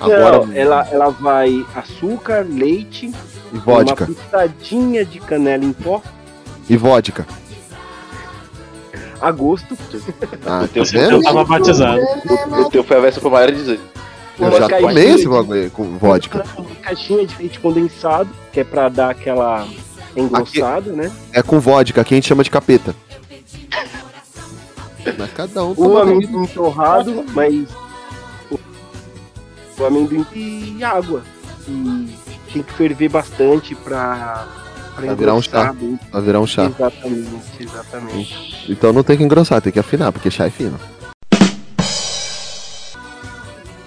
Não, 0.00 0.06
Agora, 0.12 0.54
ela, 0.54 0.86
ela 0.90 1.08
vai 1.10 1.64
açúcar, 1.74 2.46
leite, 2.48 3.10
e 3.52 3.58
vodka. 3.58 4.04
uma 4.04 4.14
pitadinha 4.14 5.04
de 5.04 5.18
canela 5.20 5.64
em 5.64 5.72
pó, 5.72 6.02
E 6.68 6.76
vodka. 6.76 7.26
A 9.20 9.30
gosto. 9.30 9.76
Ah, 10.44 10.60
tá 10.62 10.68
teu- 10.68 10.84
vendo? 10.84 11.10
Eu 11.12 11.22
tava 11.22 11.44
batizado. 11.44 12.00
O 12.60 12.70
teu 12.70 12.82
foi 12.84 12.96
a 12.96 13.00
versão 13.00 13.20
pro 13.20 13.30
maior 13.30 13.50
de 13.50 13.56
18. 13.58 13.82
Eu 14.38 14.52
já 14.58 14.68
tomei 14.68 15.10
esse 15.14 15.26
bagulho 15.28 15.70
com 15.70 15.96
vodka. 15.98 16.44
Uma 16.58 16.74
caixinha 16.76 17.26
de 17.26 17.36
leite 17.38 17.58
condensado, 17.58 18.28
que 18.52 18.60
é 18.60 18.64
pra 18.64 18.88
dar 18.88 19.10
aquela 19.10 19.66
engrossada, 20.14 20.92
né? 20.92 21.10
É 21.32 21.42
com 21.42 21.58
vodka, 21.58 22.04
que 22.04 22.14
a 22.14 22.16
gente 22.16 22.28
chama 22.28 22.44
de 22.44 22.50
capeta. 22.50 22.94
Mas 25.18 25.30
cada 25.32 25.64
um 25.64 25.72
O 25.76 25.98
amendoim 25.98 26.46
torrado, 26.46 27.24
mas 27.32 27.68
o, 28.50 28.58
o 29.78 29.86
amendoim 29.86 30.26
e 30.34 30.82
água. 30.82 31.22
E 31.68 32.08
tem 32.52 32.62
que 32.62 32.72
ferver 32.72 33.08
bastante 33.08 33.72
pra, 33.76 34.46
pra 34.96 35.04
Pra 35.06 35.14
virar 35.14 35.34
um 35.34 35.42
chá. 35.42 35.72
bem. 35.72 35.98
Pra 36.10 36.20
virar 36.20 36.40
um 36.40 36.46
chá. 36.46 36.64
Exatamente, 36.64 37.28
exatamente. 37.60 38.64
Então 38.68 38.92
não 38.92 39.02
tem 39.02 39.16
que 39.16 39.22
engrossar, 39.22 39.60
tem 39.60 39.72
que 39.72 39.78
afinar, 39.78 40.10
porque 40.12 40.30
chá 40.30 40.46
é 40.46 40.50
fino. 40.50 40.78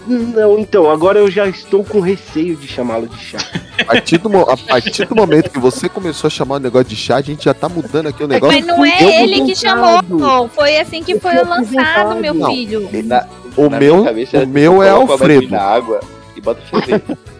Não, 0.08 0.58
então, 0.58 0.90
agora 0.90 1.20
eu 1.20 1.30
já 1.30 1.46
estou 1.48 1.84
com 1.84 2.00
receio 2.00 2.56
de 2.56 2.68
chamá-lo 2.68 3.08
de 3.08 3.18
chá. 3.24 3.38
A 3.80 3.86
partir, 3.86 4.18
do, 4.18 4.36
a 4.40 4.58
partir 4.58 5.06
do 5.06 5.16
momento 5.16 5.52
que 5.52 5.60
você 5.60 5.88
começou 5.88 6.28
a 6.28 6.32
chamar 6.32 6.56
o 6.56 6.60
negócio 6.60 6.88
de 6.88 6.96
chá, 6.96 7.18
a 7.18 7.22
gente 7.22 7.46
já 7.46 7.54
tá 7.54 7.70
mudando 7.70 8.08
aqui 8.08 8.24
o 8.24 8.28
negócio. 8.28 8.58
Mas 8.58 8.66
não 8.66 8.84
é 8.84 9.04
Eu 9.04 9.10
ele 9.10 9.46
que 9.46 9.56
chamou, 9.56 10.50
foi 10.50 10.78
assim 10.78 11.04
que 11.04 11.14
Eu 11.14 11.20
foi 11.22 11.36
lançado, 11.44 12.16
meu 12.16 12.34
Não. 12.34 12.50
filho. 12.50 12.90
Na, 13.04 13.28
O 13.56 13.70
na 13.70 13.80
meu, 13.80 14.04
o 14.04 14.48
meu 14.48 14.82
é 14.84 14.90
Alfredo. 14.90 15.50
na 15.52 15.62
água 15.62 16.00
e 16.36 16.42
bota 16.42 16.60
ferver. 16.62 17.04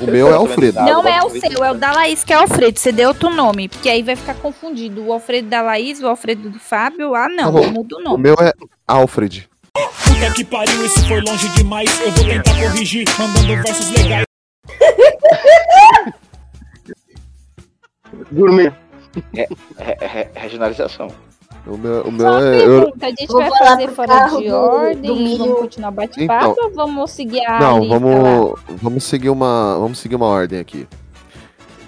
O 0.00 0.06
meu 0.06 0.28
é 0.32 0.34
Alfredo. 0.34 0.80
Não 0.80 1.06
é 1.06 1.22
o 1.22 1.30
seu, 1.30 1.64
é 1.64 1.70
o 1.72 1.74
da 1.74 1.92
Laís 1.92 2.24
que 2.24 2.32
é 2.32 2.36
Alfredo. 2.36 2.78
Você 2.78 2.90
deu 2.92 3.08
outro 3.08 3.28
nome, 3.30 3.68
porque 3.68 3.88
aí 3.88 4.02
vai 4.02 4.16
ficar 4.16 4.34
confundido. 4.34 5.04
O 5.04 5.12
Alfredo 5.12 5.48
da 5.48 5.60
Laís, 5.62 6.00
o 6.02 6.06
Alfredo 6.06 6.48
do 6.48 6.58
Fábio. 6.58 7.14
Ah, 7.14 7.28
não, 7.28 7.52
Tá 7.60 7.68
muda 7.70 7.96
o 7.96 7.98
O 8.00 8.02
nome. 8.02 8.22
meu 8.22 8.34
é 8.40 8.52
Alfred. 8.88 9.48
Puta 9.74 10.32
que 10.34 10.44
pariu, 10.44 10.84
isso 10.84 11.06
foi 11.06 11.20
longe 11.20 11.48
demais. 11.50 11.88
Eu 12.00 12.10
vou 12.12 12.24
tentar 12.24 12.54
corrigir, 12.54 13.04
mandando 13.18 13.62
versos 13.62 13.90
legais. 13.90 14.24
Gourmet. 18.32 18.72
Re- 19.32 19.48
re- 19.78 20.30
regionalização. 20.34 21.08
O 21.66 21.76
meu, 21.76 22.02
o 22.02 22.12
meu 22.12 22.26
Só 22.26 22.40
é. 22.40 22.64
eu- 22.66 22.92
a 23.00 23.06
gente 23.08 23.26
Vou 23.26 23.36
vai 23.40 23.50
falar 23.50 23.70
fazer 23.72 23.88
fora 23.88 24.24
de 24.28 24.48
do- 24.48 24.54
ordem 24.56 25.02
do 25.02 25.16
e 25.20 25.36
vamos 25.38 25.58
continuar 25.60 25.90
bate-papo 25.90 26.52
Então. 26.52 26.64
ou 26.64 26.70
vamos 26.74 27.10
seguir 27.10 27.44
a 27.46 27.60
Não, 27.60 27.80
lista 27.80 27.94
lá? 27.94 27.98
vamos, 28.00 28.60
vamos 28.82 29.04
seguir 29.04 29.28
uma, 29.30 29.76
vamos 29.78 29.98
seguir 29.98 30.14
uma 30.16 30.26
ordem 30.26 30.58
aqui. 30.58 30.88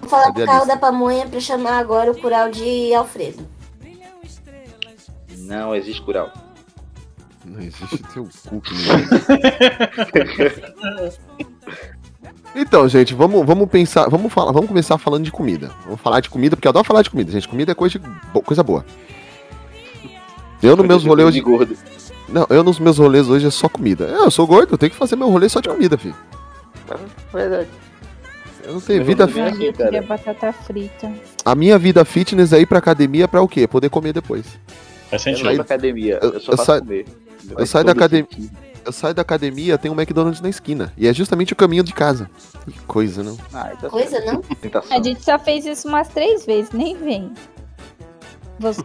Vou 0.01 0.09
falar 0.11 0.25
Cadê 0.27 0.43
pro 0.45 0.53
carro 0.53 0.67
da 0.67 0.77
pamonha 0.77 1.27
pra 1.27 1.41
chamar 1.41 1.79
agora 1.79 2.11
o 2.13 2.21
cural 2.21 2.51
de 2.51 2.93
Alfredo. 2.95 3.47
Não 5.39 5.75
existe 5.75 6.03
cural. 6.03 6.31
Não 7.45 7.61
existe 7.61 7.99
teu 8.15 8.29
cu 8.49 8.61
que 8.61 8.73
não 8.75 8.83
Então, 12.55 12.87
gente, 12.89 13.15
vamos, 13.15 13.45
vamos 13.47 13.69
pensar, 13.69 14.09
vamos 14.09 14.33
falar, 14.33 14.53
vamos 14.53 14.69
começar 14.69 14.97
falando 14.99 15.25
de 15.25 15.33
comida. 15.33 15.71
Vamos 15.85 16.01
falar 16.01 16.21
de 16.21 16.29
comida, 16.31 16.55
porque 16.55 16.69
eu 16.69 16.71
adoro 16.71 16.87
falar 16.87 17.03
de 17.03 17.11
comida, 17.11 17.33
gente. 17.33 17.49
Comida 17.49 17.73
é 17.73 17.75
coisa, 17.75 17.99
de 17.99 18.43
coisa 18.43 18.63
boa. 18.63 18.85
Eu 20.63 20.77
nos 20.77 20.87
meus 20.87 21.05
rolês 21.05 21.33
de 21.35 21.41
hoje. 21.41 21.41
gordo. 21.41 21.77
Não, 22.29 22.47
eu 22.49 22.63
nos 22.63 22.79
meus 22.79 22.99
rolês 22.99 23.29
hoje 23.29 23.47
é 23.47 23.51
só 23.51 23.69
comida. 23.69 24.07
É, 24.07 24.17
eu 24.25 24.31
sou 24.31 24.47
gordo, 24.47 24.75
eu 24.75 24.79
tenho 24.79 24.91
que 24.91 24.97
fazer 24.97 25.17
meu 25.17 25.29
rolê 25.29 25.49
só 25.49 25.61
de 25.61 25.69
comida, 25.69 25.99
filho. 25.99 26.15
Verdade. 27.33 27.69
Eu 28.65 28.75
não 28.75 28.81
tenho 28.81 29.05
vida. 29.05 29.25
assim, 29.25 29.41
eu 29.65 29.73
queria 29.73 30.03
batata 30.03 30.53
frita. 30.53 31.13
A 31.45 31.55
minha 31.55 31.77
vida 31.79 32.05
fitness 32.05 32.53
é 32.53 32.61
ir 32.61 32.67
pra 32.67 32.79
academia 32.79 33.27
pra 33.27 33.43
o 33.43 33.49
quê? 33.49 33.67
Poder 33.67 33.91
comer 33.91 34.13
depois. 34.13 34.45
Faz 35.11 35.27
Eu 35.27 35.33
não 35.33 35.39
sentido. 35.39 35.61
academia, 35.61 36.19
Eu- 36.23 36.31
eu 36.35 36.41
só 36.41 36.53
eu 36.53 36.57
faço 36.57 36.67
saio- 36.67 36.81
comer. 36.83 37.07
eu 37.59 37.67
saio 37.67 37.85
da 37.85 37.93
academia- 37.93 38.29
Eu 38.85 38.91
saio 38.93 39.15
da 39.15 39.23
academia, 39.23 39.79
tem 39.79 39.91
um 39.91 39.95
McDonald's 39.95 40.41
na 40.41 40.49
esquina. 40.49 40.93
E 40.97 41.07
é 41.07 41.13
justamente 41.15 41.53
o 41.53 41.57
caminho 41.57 41.85
de 41.85 41.93
casa. 41.93 42.29
Que 42.69 42.81
coisa, 42.81 43.23
não? 43.23 43.37
Ah, 43.55 43.71
então 43.79 43.89
Coisa, 43.91 44.19
não? 44.25 44.43
A 44.91 45.01
gente 45.01 45.23
só 45.25 45.39
fez 45.39 45.65
isso 45.65 45.87
umas 45.87 46.09
três 46.09 46.45
vezes, 46.45 46.73
nem 46.73 46.97
vem. 46.97 47.33
Você 48.59 48.83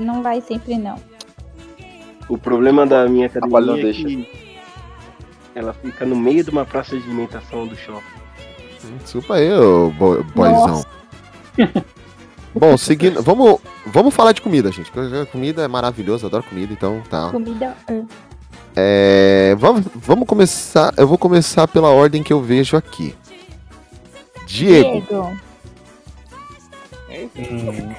não 0.00 0.22
vai 0.22 0.40
sempre, 0.40 0.76
não. 0.78 0.96
O 2.28 2.38
problema 2.38 2.86
da 2.86 3.06
minha 3.08 3.26
academia 3.26 3.80
é 3.80 3.82
deixa. 3.82 4.04
que 4.04 4.28
ela 5.54 5.72
fica 5.74 6.04
no 6.06 6.16
meio 6.16 6.42
de 6.42 6.50
uma 6.50 6.64
praça 6.64 6.96
de 6.96 7.04
alimentação 7.04 7.66
do 7.66 7.76
shopping. 7.76 8.02
Desculpa 9.02 9.34
aí, 9.36 9.52
ô 9.52 9.90
bo- 9.90 10.22
boyzão. 10.34 10.84
Bom, 12.54 12.76
seguindo. 12.76 13.22
Vamos, 13.22 13.60
vamos 13.86 14.14
falar 14.14 14.32
de 14.32 14.40
comida, 14.40 14.70
gente. 14.70 14.90
porque 14.90 15.26
Comida 15.26 15.62
é 15.62 15.68
maravilhoso, 15.68 16.24
eu 16.24 16.28
adoro 16.28 16.44
comida, 16.44 16.72
então 16.72 17.02
tá. 17.10 17.30
Comida. 17.30 17.76
ah. 17.88 18.02
É, 18.76 19.54
vamos, 19.58 19.84
vamos 19.94 20.26
começar. 20.26 20.92
Eu 20.96 21.06
vou 21.06 21.18
começar 21.18 21.66
pela 21.68 21.90
ordem 21.90 22.22
que 22.22 22.32
eu 22.32 22.40
vejo 22.40 22.76
aqui. 22.76 23.14
Diego. 24.46 25.00
Diego. 25.00 25.36
Hum. 27.36 27.94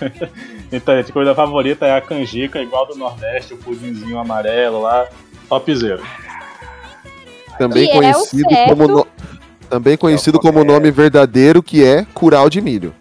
então, 0.72 0.96
gente, 0.96 1.12
comida 1.12 1.34
favorita 1.34 1.86
é 1.86 1.96
a 1.96 2.00
canjica, 2.00 2.60
igual 2.60 2.86
do 2.86 2.94
Nordeste, 2.96 3.54
o 3.54 3.56
pudinzinho 3.56 4.18
amarelo 4.18 4.80
lá, 4.82 5.06
topzera. 5.48 6.00
Também 7.58 7.88
é 7.90 7.92
conhecido 7.94 8.48
certo. 8.50 8.68
como 8.76 8.88
no- 8.88 9.06
também 9.70 9.96
conhecido 9.96 10.38
como 10.38 10.62
nome 10.62 10.90
verdadeiro 10.90 11.62
que 11.62 11.84
é 11.84 12.04
curau 12.14 12.48
de 12.50 12.60
milho. 12.60 12.94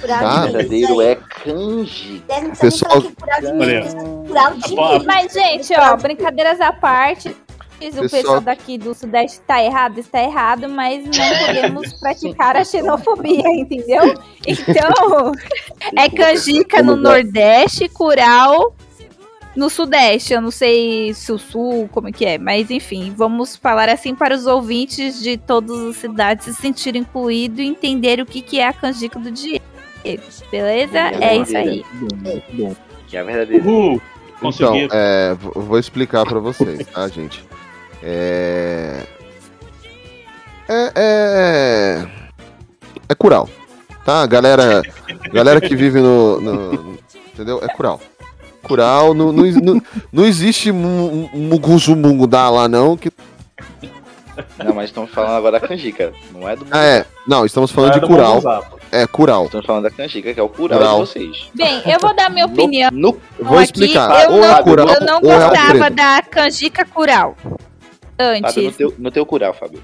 Cural 0.00 0.18
Ah, 0.18 0.22
de 0.22 0.40
milho. 0.40 0.52
verdadeiro 0.52 1.00
é 1.02 1.14
canjica. 1.14 2.34
Pessoal- 2.60 3.02
cural 3.02 3.40
de 3.40 3.52
milho 3.52 3.70
é 3.70 3.82
cural 4.26 4.54
de 4.54 4.70
milho. 4.70 5.04
Mas, 5.06 5.32
gente, 5.32 5.72
ó, 5.78 5.96
brincadeiras 5.96 6.60
à 6.60 6.72
parte. 6.72 7.34
O 7.76 7.78
Pessoal- 7.78 8.08
pessoal 8.08 8.40
daqui 8.40 8.78
do 8.78 8.94
Sudeste 8.94 9.40
tá 9.40 9.62
errado, 9.62 9.98
está 9.98 10.22
errado, 10.22 10.68
mas 10.68 11.04
não 11.04 11.10
podemos 11.46 11.92
praticar 11.94 12.56
a 12.56 12.64
xenofobia, 12.64 13.46
entendeu? 13.54 14.14
Então, 14.46 15.32
é 15.96 16.08
canjica 16.08 16.82
no 16.82 16.96
Nordeste, 16.96 17.88
curau 17.88 18.74
no 19.54 19.68
Sudeste. 19.70 20.32
Eu 20.32 20.40
não 20.40 20.50
sei 20.50 21.12
se 21.14 21.30
o 21.32 21.38
Sul, 21.38 21.88
como 21.92 22.08
é 22.08 22.12
que 22.12 22.24
é, 22.24 22.38
mas 22.38 22.70
enfim, 22.70 23.12
vamos 23.16 23.56
falar 23.56 23.88
assim 23.88 24.14
para 24.14 24.34
os 24.34 24.46
ouvintes 24.46 25.20
de 25.22 25.36
todas 25.36 25.78
as 25.82 25.96
cidades 25.96 26.46
se 26.46 26.54
sentirem 26.54 27.02
incluídos 27.02 27.58
e 27.60 27.64
entender 27.66 28.20
o 28.20 28.26
que, 28.26 28.40
que 28.40 28.58
é 28.58 28.68
a 28.68 28.72
canjica 28.72 29.18
do 29.18 29.30
Diego. 29.30 29.64
Beleza? 30.50 30.98
É 31.20 31.36
isso 31.36 31.56
aí. 31.56 31.84
Que 33.08 33.16
é 33.16 33.20
a 33.20 33.24
verdadeira. 33.24 33.64
Uhul! 33.68 34.00
Então, 34.42 34.76
é, 34.92 35.34
vou 35.40 35.78
explicar 35.78 36.26
pra 36.26 36.38
vocês, 36.38 36.86
tá, 36.88 37.08
gente? 37.08 37.42
É. 38.02 39.02
É. 40.68 40.92
É, 40.96 42.06
é 43.08 43.14
curau. 43.14 43.48
Tá? 44.04 44.24
Galera, 44.26 44.82
galera 45.32 45.60
que 45.60 45.74
vive 45.74 46.00
no. 46.00 46.40
no- 46.40 46.98
entendeu? 47.32 47.60
É 47.62 47.68
curau. 47.68 48.00
Curau, 48.62 49.14
não, 49.14 49.32
não, 49.32 49.44
não, 49.44 49.82
não 50.12 50.24
existe 50.26 50.72
mu- 50.72 51.30
muguzumungu 51.32 52.26
da 52.26 52.50
lá, 52.50 52.68
não. 52.68 52.96
Que, 52.96 53.12
Não, 54.58 54.74
mas 54.74 54.86
estamos 54.90 55.10
falando 55.12 55.36
agora 55.36 55.60
da 55.60 55.66
canjica. 55.68 56.12
Não 56.32 56.48
é 56.48 56.56
do 56.56 56.66
ah, 56.70 56.82
é. 56.84 57.04
Não, 57.28 57.46
estamos 57.46 57.70
falando 57.70 57.90
Não 57.92 57.96
é 57.98 58.00
de 58.00 58.06
curau. 58.06 58.28
Monguzapa. 58.34 58.76
É 58.90 59.06
curau. 59.06 59.44
Estamos 59.46 59.66
falando 59.66 59.82
da 59.84 59.90
canjica, 59.90 60.34
que 60.34 60.40
é 60.40 60.42
o 60.42 60.48
curau 60.48 60.78
Curau. 60.78 61.04
de 61.04 61.10
vocês. 61.10 61.48
Bem, 61.54 61.82
eu 61.86 61.98
vou 62.00 62.14
dar 62.14 62.28
minha 62.30 62.46
opinião. 62.46 62.90
No, 62.92 63.16
Eu 63.38 63.44
vou 63.44 63.58
aqui. 63.58 63.64
explicar. 63.66 64.24
Eu 64.24 64.30
ou 64.32 64.40
não, 64.40 64.56
é 64.56 64.62
curau 64.62 64.88
eu 64.88 65.00
não 65.00 65.20
ou 65.22 65.30
é 65.32 65.38
gostava 65.38 65.72
Alfredo. 65.72 65.96
da 65.96 66.22
canjica 66.22 66.84
curau. 68.16 68.40
Fábio, 68.42 68.62
no 68.62 68.66
Antes. 68.66 68.76
teu, 68.76 68.94
no 68.98 69.10
teu 69.10 69.26
curau, 69.26 69.54
Fábio. 69.54 69.82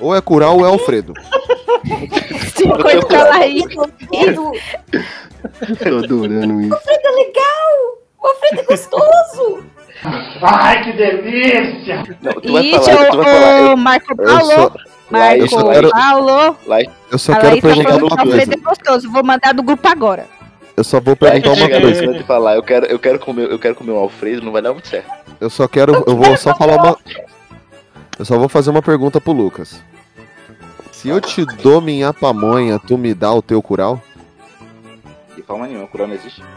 Ou 0.00 0.14
é 0.14 0.20
curau 0.20 0.58
ou 0.58 0.64
é 0.66 0.68
Alfredo. 0.68 1.12
Curau. 2.62 3.28
lá 3.28 3.36
aí. 3.36 3.62
Alfredo, 3.62 4.52
Tô 5.78 5.98
adorando 5.98 6.60
isso. 6.60 6.74
Alfredo 6.74 7.00
é 7.04 7.10
legal! 7.10 7.98
O 8.22 8.26
Alfredo 8.26 8.60
é 8.60 8.64
gostoso! 8.64 9.64
Não, 12.20 12.32
tu 12.34 12.52
vai 12.52 12.62
Ixi, 12.64 12.80
falar, 12.84 13.10
tu 13.10 13.16
vai 13.18 13.24
falar. 13.32 13.60
Eu, 13.70 13.76
Marco 13.76 14.12
Eu 14.12 14.16
Paulo. 14.16 14.44
só, 14.50 14.72
Marco 15.10 15.36
eu 15.42 15.48
só 15.48 15.70
quero- 15.70 15.90
Paulo. 15.90 16.56
eu 17.10 17.18
só 17.18 17.34
quero 17.38 17.56
tá 17.56 17.62
perguntar 17.62 17.88
falando 17.90 18.02
uma 18.06 18.16
que 18.16 18.22
o 18.22 18.26
coisa. 18.26 18.38
Alfredo 18.40 18.52
é 18.54 18.56
gostoso. 18.68 19.10
Vou 19.12 19.24
mandar 19.24 19.54
do 19.54 19.62
grupo 19.62 19.88
agora. 19.88 20.26
Eu 20.76 20.84
só 20.84 21.00
vou 21.00 21.14
perguntar 21.14 21.50
uma 21.52 21.68
coisa. 21.68 22.12
te 22.14 22.22
falar. 22.24 22.54
Eu 22.56 22.62
quero, 22.62 22.86
eu 22.86 22.98
quero 22.98 23.18
comer, 23.18 23.50
eu 23.50 23.58
quero 23.58 23.74
comer 23.74 23.92
um 23.92 23.98
Alfredo, 23.98 24.42
não 24.44 24.52
vai 24.52 24.62
dar 24.62 24.72
muito 24.72 24.88
certo. 24.88 25.08
Eu 25.40 25.50
só 25.50 25.68
quero. 25.68 26.02
Eu 26.06 26.16
vou 26.16 26.36
só 26.36 26.54
falar 26.54 26.76
uma. 26.82 26.98
Eu 28.22 28.24
só 28.24 28.38
vou 28.38 28.48
fazer 28.48 28.70
uma 28.70 28.80
pergunta 28.80 29.20
pro 29.20 29.32
Lucas. 29.32 29.82
Se 30.92 31.08
eu 31.08 31.20
te 31.20 31.44
dou 31.44 31.80
minha 31.80 32.12
pamonha, 32.12 32.78
tu 32.78 32.96
me 32.96 33.12
dá 33.14 33.34
o 33.34 33.42
teu 33.42 33.60
curau? 33.60 34.00
De 35.34 35.42
forma 35.42 35.66
nenhuma, 35.66 35.86
o 35.86 35.88
curau 35.88 36.06
não 36.06 36.14
existe. 36.14 36.40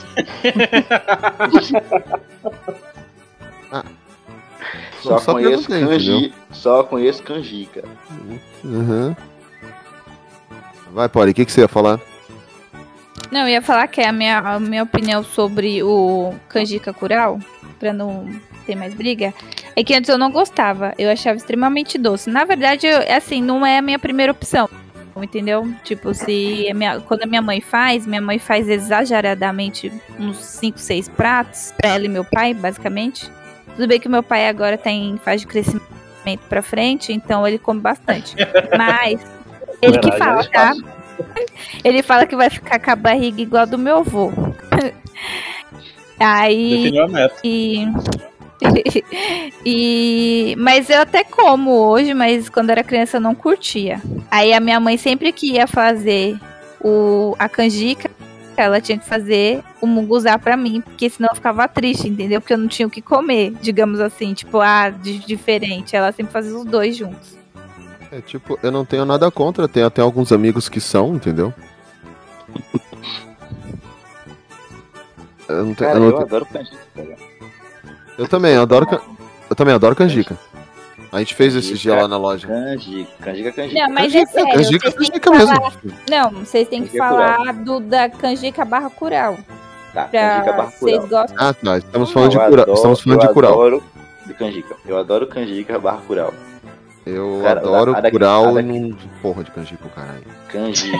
Só, 5.01 5.19
só 5.19 5.33
conheço 5.33 5.67
canji, 5.67 6.33
só 6.51 6.83
conheço 6.83 7.21
canjica. 7.21 7.83
Uhum. 8.63 9.15
Vai, 10.91 11.07
Pori, 11.07 11.29
o 11.29 11.33
que, 11.33 11.45
que 11.45 11.51
você 11.51 11.61
ia 11.61 11.67
falar? 11.67 11.99
Não, 13.31 13.41
eu 13.41 13.49
ia 13.49 13.61
falar 13.61 13.87
que 13.87 14.01
é 14.01 14.07
a 14.07 14.11
minha, 14.11 14.39
a 14.39 14.59
minha 14.59 14.81
opinião 14.81 15.23
sobre 15.23 15.83
o 15.83 16.33
canjica 16.49 16.91
curau, 16.91 17.39
pra 17.79 17.93
não 17.93 18.27
ter 18.65 18.75
mais 18.75 18.93
briga, 18.93 19.33
é 19.75 19.83
que 19.83 19.93
antes 19.93 20.09
eu 20.09 20.17
não 20.17 20.31
gostava. 20.31 20.93
Eu 20.97 21.09
achava 21.11 21.37
extremamente 21.37 21.97
doce. 21.97 22.29
Na 22.29 22.43
verdade, 22.45 22.87
eu, 22.87 22.99
assim, 23.15 23.41
não 23.41 23.65
é 23.65 23.77
a 23.77 23.81
minha 23.81 23.99
primeira 23.99 24.31
opção. 24.31 24.69
Entendeu? 25.17 25.65
Tipo, 25.85 26.13
se 26.13 26.67
a 26.69 26.73
minha- 26.73 26.99
quando 26.99 27.23
a 27.23 27.25
minha 27.25 27.41
mãe 27.41 27.61
faz, 27.61 28.05
minha 28.05 28.19
mãe 28.19 28.37
faz 28.37 28.67
exageradamente 28.67 29.89
uns 30.19 30.35
5, 30.37 30.77
6 30.77 31.07
pratos 31.07 31.73
pra 31.77 31.91
ela 31.91 32.03
e 32.03 32.09
meu 32.09 32.25
pai, 32.25 32.53
basicamente. 32.53 33.31
Tudo 33.77 33.87
bem 33.87 33.97
que 33.97 34.09
meu 34.09 34.21
pai 34.21 34.49
agora 34.49 34.77
tá 34.77 34.91
em 34.91 35.17
fase 35.17 35.39
de 35.39 35.47
crescimento 35.47 36.41
pra 36.49 36.61
frente, 36.61 37.13
então 37.13 37.47
ele 37.47 37.57
come 37.57 37.79
bastante. 37.79 38.35
Mas 38.77 39.21
ele 39.81 39.99
que 39.99 40.11
fala, 40.17 40.41
é 40.41 40.47
tá? 40.47 40.73
Ele 41.81 42.03
fala 42.03 42.25
que 42.25 42.35
vai 42.35 42.49
ficar 42.49 42.77
com 42.77 42.91
a 42.91 42.95
barriga 42.97 43.41
igual 43.41 43.61
a 43.63 43.65
do 43.65 43.77
meu 43.77 43.99
avô. 43.99 44.33
Aí. 46.19 46.91
E. 47.43 47.85
e 49.65 50.55
mas 50.57 50.89
eu 50.89 51.01
até 51.01 51.23
como 51.23 51.71
hoje, 51.71 52.13
mas 52.13 52.49
quando 52.49 52.69
era 52.69 52.83
criança 52.83 53.17
eu 53.17 53.21
não 53.21 53.35
curtia. 53.35 54.01
Aí 54.29 54.53
a 54.53 54.59
minha 54.59 54.79
mãe 54.79 54.97
sempre 54.97 55.31
que 55.31 55.51
ia 55.53 55.67
fazer 55.67 56.37
o 56.81 57.35
a 57.39 57.47
canjica, 57.49 58.09
ela 58.57 58.79
tinha 58.79 58.97
que 58.97 59.05
fazer 59.07 59.61
o 59.81 59.87
munguzá 59.87 60.37
pra 60.37 60.55
mim, 60.55 60.81
porque 60.81 61.09
senão 61.09 61.29
eu 61.31 61.35
ficava 61.35 61.67
triste, 61.67 62.07
entendeu? 62.07 62.39
Porque 62.39 62.53
eu 62.53 62.57
não 62.57 62.67
tinha 62.67 62.87
o 62.87 62.91
que 62.91 63.01
comer, 63.01 63.53
digamos 63.61 63.99
assim, 63.99 64.33
tipo, 64.33 64.59
ah, 64.61 64.89
de- 64.89 65.19
diferente. 65.19 65.95
Ela 65.95 66.11
sempre 66.11 66.31
fazia 66.31 66.55
os 66.55 66.63
dois 66.65 66.95
juntos. 66.95 67.35
É 68.11 68.21
tipo, 68.21 68.57
eu 68.63 68.71
não 68.71 68.85
tenho 68.85 69.03
nada 69.03 69.29
contra, 69.31 69.67
tenho 69.67 69.87
até 69.87 70.01
alguns 70.01 70.31
amigos 70.31 70.69
que 70.69 70.79
são, 70.79 71.15
entendeu? 71.15 71.53
Eu, 75.47 75.65
não 75.65 75.73
tenho, 75.75 75.89
Cara, 75.89 75.95
eu, 75.95 75.99
não 75.99 76.05
eu 76.07 76.13
tenho- 76.13 76.25
adoro 76.25 76.45
canjica. 76.45 76.77
Eu 78.17 78.27
também, 78.27 78.53
eu 78.55 78.61
adoro, 78.61 78.85
can- 78.87 79.01
eu 79.49 79.55
também 79.55 79.73
adoro 79.73 79.95
canjica. 79.95 80.37
A 81.11 81.19
gente 81.19 81.33
fez 81.35 81.55
esse 81.55 81.75
dia 81.75 81.95
lá 81.95 82.07
na 82.07 82.17
loja. 82.17 82.45
Canjica, 82.47 83.09
canjica, 83.21 83.51
canjica. 83.53 83.79
Não, 83.87 83.93
mas 83.93 84.13
é 84.15 84.25
sério, 84.25 84.53
canjica, 84.53 84.91
vocês 84.91 85.09
têm 85.09 85.11
que 85.11 85.19
canjica 85.19 85.31
mesmo. 85.31 85.55
falar. 85.55 85.73
Não, 86.09 86.29
vocês 86.31 86.67
têm 86.67 86.83
que 86.83 86.97
Canjica 86.97 87.07
falar 87.07 87.53
do 87.53 87.79
da 87.79 88.09
canjica 88.09 88.65
barra 88.65 88.89
curau. 88.89 89.37
Tá, 89.93 90.03
Pra 90.05 90.19
canjica 90.35 90.51
barra 90.53 90.69
vocês 90.77 91.01
curau. 91.03 91.07
gostam. 91.21 91.37
Ah, 91.47 91.53
tá. 91.53 91.77
Estamos 91.77 92.11
falando 92.11 92.29
de 92.31 92.35
Eu 92.35 92.41
curau. 92.41 92.63
adoro- 92.63 92.73
Estamos 92.73 93.01
falando 93.01 93.21
eu 93.21 93.27
de 93.27 93.33
curau. 93.33 93.51
adoro 93.53 93.83
de 94.25 94.33
canjica. 94.33 94.75
Eu 94.85 94.97
adoro 94.97 95.27
canjica 95.27 95.79
barra 95.79 96.01
curau. 96.05 96.33
Eu 97.05 97.39
Cara, 97.43 97.59
adoro 97.59 97.91
a 97.93 97.95
a 97.95 97.99
e 97.99 98.01
daqui- 98.01 98.19
não. 98.19 98.97
Porra 99.21 99.43
de 99.43 99.51
canjica, 99.51 99.87
caralho. 99.95 100.23
Canjica. 100.49 100.97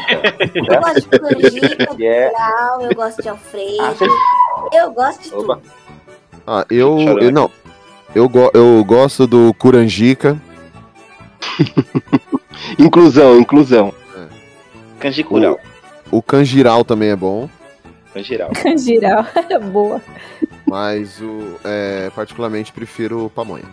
Eu 0.53 0.79
gosto 0.81 1.09
de 1.09 1.19
canjica, 1.19 2.03
é... 2.05 2.29
cural, 2.29 2.81
eu 2.83 2.95
gosto 2.95 3.21
de 3.23 3.29
Alfredo. 3.29 3.77
Ah. 3.81 4.69
Eu 4.71 4.91
gosto 4.91 5.23
de 5.23 5.33
Opa. 5.35 5.55
tudo. 5.55 5.84
Ah, 6.47 6.65
eu. 6.69 6.99
Eu 7.19 7.31
não. 7.31 7.49
Eu, 8.13 8.29
go- 8.29 8.51
eu 8.53 8.83
gosto 8.85 9.25
do 9.27 9.53
curanjica. 9.55 10.39
Inclusão, 12.79 13.39
inclusão. 13.39 13.93
Canjica 14.99 15.29
curau. 15.29 15.59
O 16.11 16.21
canjiral 16.21 16.83
também 16.83 17.09
é 17.09 17.15
bom. 17.15 17.49
Canjiral. 18.13 18.51
Geral. 18.77 19.25
Boa. 19.71 20.01
Mas 20.65 21.19
o. 21.21 21.59
É, 21.63 22.09
particularmente 22.15 22.71
prefiro 22.71 23.31
pamonha. 23.35 23.65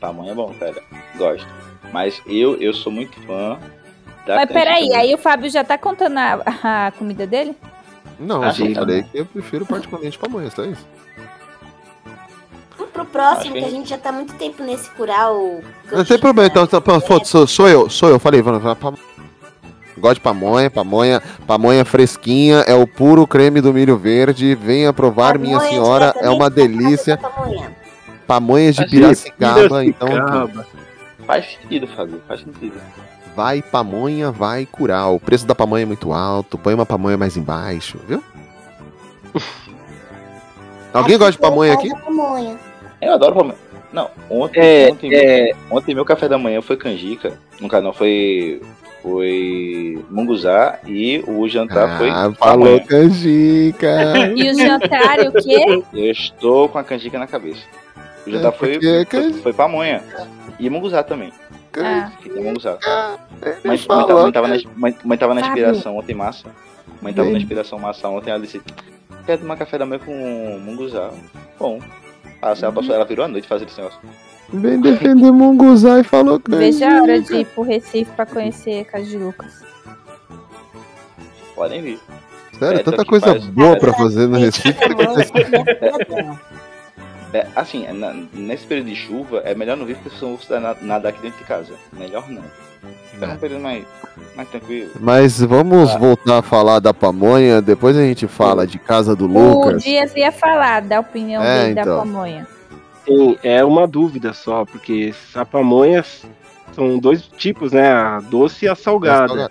Tamanho 0.00 0.32
é 0.32 0.34
bom, 0.34 0.52
cara. 0.58 0.82
Gosto. 1.16 1.46
Mas 1.92 2.20
eu, 2.26 2.56
eu 2.60 2.74
sou 2.74 2.90
muito 2.92 3.18
fã 3.22 3.58
da 4.26 4.36
Mas 4.36 4.48
peraí, 4.50 4.92
aí 4.94 5.14
o 5.14 5.18
Fábio 5.18 5.48
já 5.48 5.62
tá 5.62 5.78
contando 5.78 6.18
a, 6.18 6.42
a 6.86 6.90
comida 6.92 7.26
dele? 7.26 7.56
Não, 8.18 8.42
Ah, 8.42 8.46
eu 8.48 8.50
só 8.52 8.64
sim, 8.64 8.72
tá 8.72 8.80
falei 8.80 9.02
que 9.02 9.18
eu 9.18 9.26
prefiro 9.26 9.66
particularmente 9.66 10.18
pamonha, 10.18 10.50
só 10.50 10.64
isso. 10.64 10.86
Vamos 12.76 12.92
pro 12.92 13.04
próximo, 13.04 13.54
que- 13.54 13.64
a 13.64 13.70
gente 13.70 13.88
já 13.88 13.98
tá 13.98 14.10
há 14.10 14.12
muito 14.12 14.34
tempo 14.34 14.62
nesse 14.62 14.90
cural. 14.90 15.60
Não 15.90 16.04
tem 16.04 16.18
problema, 16.18 16.48
então, 16.48 16.64
então 16.64 17.00
foda-se, 17.00 17.30
sou, 17.30 17.46
sou 17.46 17.68
eu, 17.68 17.88
sou 17.90 18.08
eu, 18.08 18.18
falei, 18.18 18.42
vamos 18.42 18.62
lá, 18.62 18.76
Gosto 19.96 20.14
de 20.16 20.20
pamonha, 20.22 20.68
pamonha, 20.70 21.22
pamonha 21.46 21.84
fresquinha, 21.84 22.58
é 22.66 22.74
o 22.74 22.84
puro 22.86 23.26
creme 23.28 23.60
do 23.60 23.72
milho 23.72 23.96
verde. 23.96 24.54
Venha 24.54 24.92
provar, 24.92 25.38
minha 25.38 25.56
Pamonha 25.56 25.70
senhora, 25.70 26.14
é 26.20 26.28
uma 26.28 26.50
delícia. 26.50 27.16
pamonha. 27.16 27.72
Pamonhas 28.26 28.74
de 28.74 28.82
Mas, 28.82 28.90
Piracicaba, 28.90 29.84
então 29.84 30.08
Piracicaba. 30.08 30.66
Faz 31.24 31.46
sentido, 31.60 31.86
Fábio. 31.86 32.20
Faz 32.26 32.40
sentido. 32.40 32.74
Vai 33.34 33.62
pamonha, 33.62 34.30
vai 34.30 34.66
curar. 34.66 35.08
O 35.10 35.20
preço 35.20 35.46
da 35.46 35.54
pamonha 35.54 35.82
é 35.82 35.86
muito 35.86 36.12
alto, 36.12 36.56
põe 36.58 36.74
uma 36.74 36.86
pamonha 36.86 37.16
mais 37.16 37.36
embaixo, 37.36 37.98
viu? 38.06 38.22
Alguém 40.92 41.18
gosta 41.18 41.32
de 41.32 41.38
pamonha 41.38 41.72
aqui? 41.74 41.90
Pamonha. 41.90 42.56
Eu 43.00 43.14
adoro 43.14 43.34
pamonha. 43.34 43.56
Não, 43.92 44.10
ontem, 44.30 44.60
É, 44.60 44.90
ontem, 44.90 45.14
é. 45.14 45.50
ontem 45.70 45.94
meu 45.94 46.04
café 46.04 46.28
da 46.28 46.38
manhã 46.38 46.60
foi 46.62 46.76
canjica. 46.76 47.38
No 47.60 47.68
canal 47.68 47.92
foi. 47.92 48.60
Foi 49.02 50.02
munguzá 50.10 50.78
e 50.86 51.22
o 51.28 51.46
jantar 51.46 51.98
foi 51.98 52.08
Ah, 52.08 52.32
falou 52.38 52.78
pamonha. 52.78 52.86
canjica. 52.86 54.14
E 54.34 54.50
o 54.50 54.54
jantar, 54.54 55.18
o 55.20 55.32
quê? 55.32 55.82
Eu 55.92 56.10
estou 56.10 56.70
com 56.70 56.78
a 56.78 56.84
canjica 56.84 57.18
na 57.18 57.26
cabeça. 57.26 57.60
O 58.26 58.30
jantar 58.30 58.48
É, 58.48 58.52
foi, 58.52 58.72
porque 58.78 59.06
foi, 59.10 59.32
foi 59.34 59.52
pamonha. 59.52 60.02
E 60.58 60.70
munguzá 60.70 61.02
também. 61.02 61.30
Ah, 61.78 62.10
Fiquei 62.20 62.42
munguzá. 62.42 62.78
Ele 63.42 63.54
Mãe, 63.64 63.76
mãe, 63.76 64.06
tava, 64.06 64.22
mãe, 64.22 64.32
tava 64.32 64.48
na, 64.48 64.56
mãe, 64.76 64.96
mãe 65.04 65.18
tava 65.18 65.34
na 65.34 65.40
Fábio. 65.40 65.52
inspiração 65.64 65.96
ontem, 65.96 66.14
massa. 66.14 66.48
Mãe 67.02 67.12
tava 67.12 67.30
na 67.30 67.38
inspiração 67.38 67.78
massa 67.78 68.08
ontem, 68.08 68.30
ela 68.30 68.40
disse: 68.40 68.60
Quer 69.26 69.38
tomar 69.38 69.56
café 69.56 69.78
da 69.78 69.86
manhã 69.86 70.00
com 70.04 70.58
munguzá? 70.64 71.10
Bom. 71.58 71.80
Ah, 72.40 72.54
se 72.54 72.64
ela 72.64 72.72
passou, 72.72 72.94
ela 72.94 73.04
virou 73.04 73.24
a 73.24 73.28
noite 73.28 73.48
fazendo 73.48 73.68
esse 73.68 73.78
negócio. 73.78 74.00
Vem 74.52 74.78
defender 74.80 75.32
Munguzá 75.32 75.98
e 75.98 76.04
falou 76.04 76.38
canjica. 76.38 76.58
veja 76.58 76.98
a 76.98 77.02
hora 77.02 77.20
de 77.20 77.34
ir 77.36 77.46
pro 77.46 77.62
Recife 77.62 78.10
pra 78.14 78.26
conhecer 78.26 78.84
Casa 78.84 79.04
de 79.06 79.16
Lucas. 79.16 79.64
Podem 81.54 81.80
vir. 81.82 81.98
Sério, 82.58 82.80
É, 82.80 82.82
tanta 82.82 83.02
que 83.02 83.08
coisa 83.08 83.26
faz. 83.26 83.46
boa 83.46 83.76
pra 83.78 83.92
fazer 83.94 84.28
no 84.28 84.38
Recife. 84.38 84.78
É, 87.34 87.46
assim, 87.56 87.84
na- 87.92 88.14
nesse 88.32 88.64
período 88.64 88.86
de 88.90 88.94
chuva, 88.94 89.42
é 89.44 89.56
melhor 89.56 89.76
não 89.76 89.84
vir 89.84 89.96
porque 89.96 90.16
vão 90.24 90.36
precisar 90.36 90.60
na- 90.60 90.76
nadar 90.80 91.08
aqui 91.08 91.20
dentro 91.20 91.38
de 91.38 91.44
casa. 91.44 91.74
Melhor 91.92 92.30
não. 92.30 92.42
Fica 93.10 93.26
num 93.26 93.36
período 93.36 93.60
mais, 93.60 93.84
mais 94.36 94.48
tranquilo. 94.48 94.90
Mas 95.00 95.40
vamos 95.40 95.90
Ah. 95.90 95.98
voltar 95.98 96.38
a 96.38 96.42
falar 96.42 96.78
da 96.78 96.94
pamonha, 96.94 97.60
depois 97.60 97.96
a 97.96 98.02
gente 98.02 98.28
fala 98.28 98.64
de 98.66 98.78
casa 98.78 99.16
do 99.16 99.24
O 99.24 99.26
Lucas. 99.26 99.82
Dias 99.82 100.14
ia 100.14 100.30
falar 100.30 100.82
da 100.82 101.00
opinião 101.00 101.42
É, 101.42 101.62
dele 101.62 101.74
da 101.74 101.80
então. 101.80 101.98
pamonha. 101.98 102.46
Sim, 103.04 103.36
é 103.42 103.64
uma 103.64 103.86
dúvida 103.88 104.32
só, 104.32 104.64
porque 104.64 105.12
a 105.34 105.44
pamonha 105.44 106.04
são 106.72 106.98
dois 107.00 107.22
tipos, 107.22 107.72
né? 107.72 107.90
A 107.92 108.20
doce 108.20 108.64
e 108.64 108.68
a 108.68 108.76
salgada. 108.76 109.50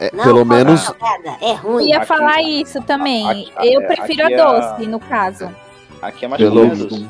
É, 0.00 0.10
Não, 0.14 0.24
pelo 0.24 0.44
menos, 0.44 0.80
salgada 0.80 1.36
É 1.40 1.52
Eu 1.52 1.56
ruim. 1.56 1.88
ia 1.88 1.98
Aqui- 1.98 2.06
falar 2.06 2.42
isso 2.42 2.82
também. 2.82 3.26
aqui- 3.30 3.52
eu 3.72 3.80
é, 3.80 3.86
prefiro 3.86 4.24
aqui 4.24 4.34
a 4.34 4.36
é 4.38 4.44
doce, 4.60 4.86
no 4.86 5.00
caso. 5.00 5.48
Aqui 6.04 6.24
é 6.24 6.28
mais 6.28 6.42
Pelo- 6.42 6.66
menos. 6.68 7.04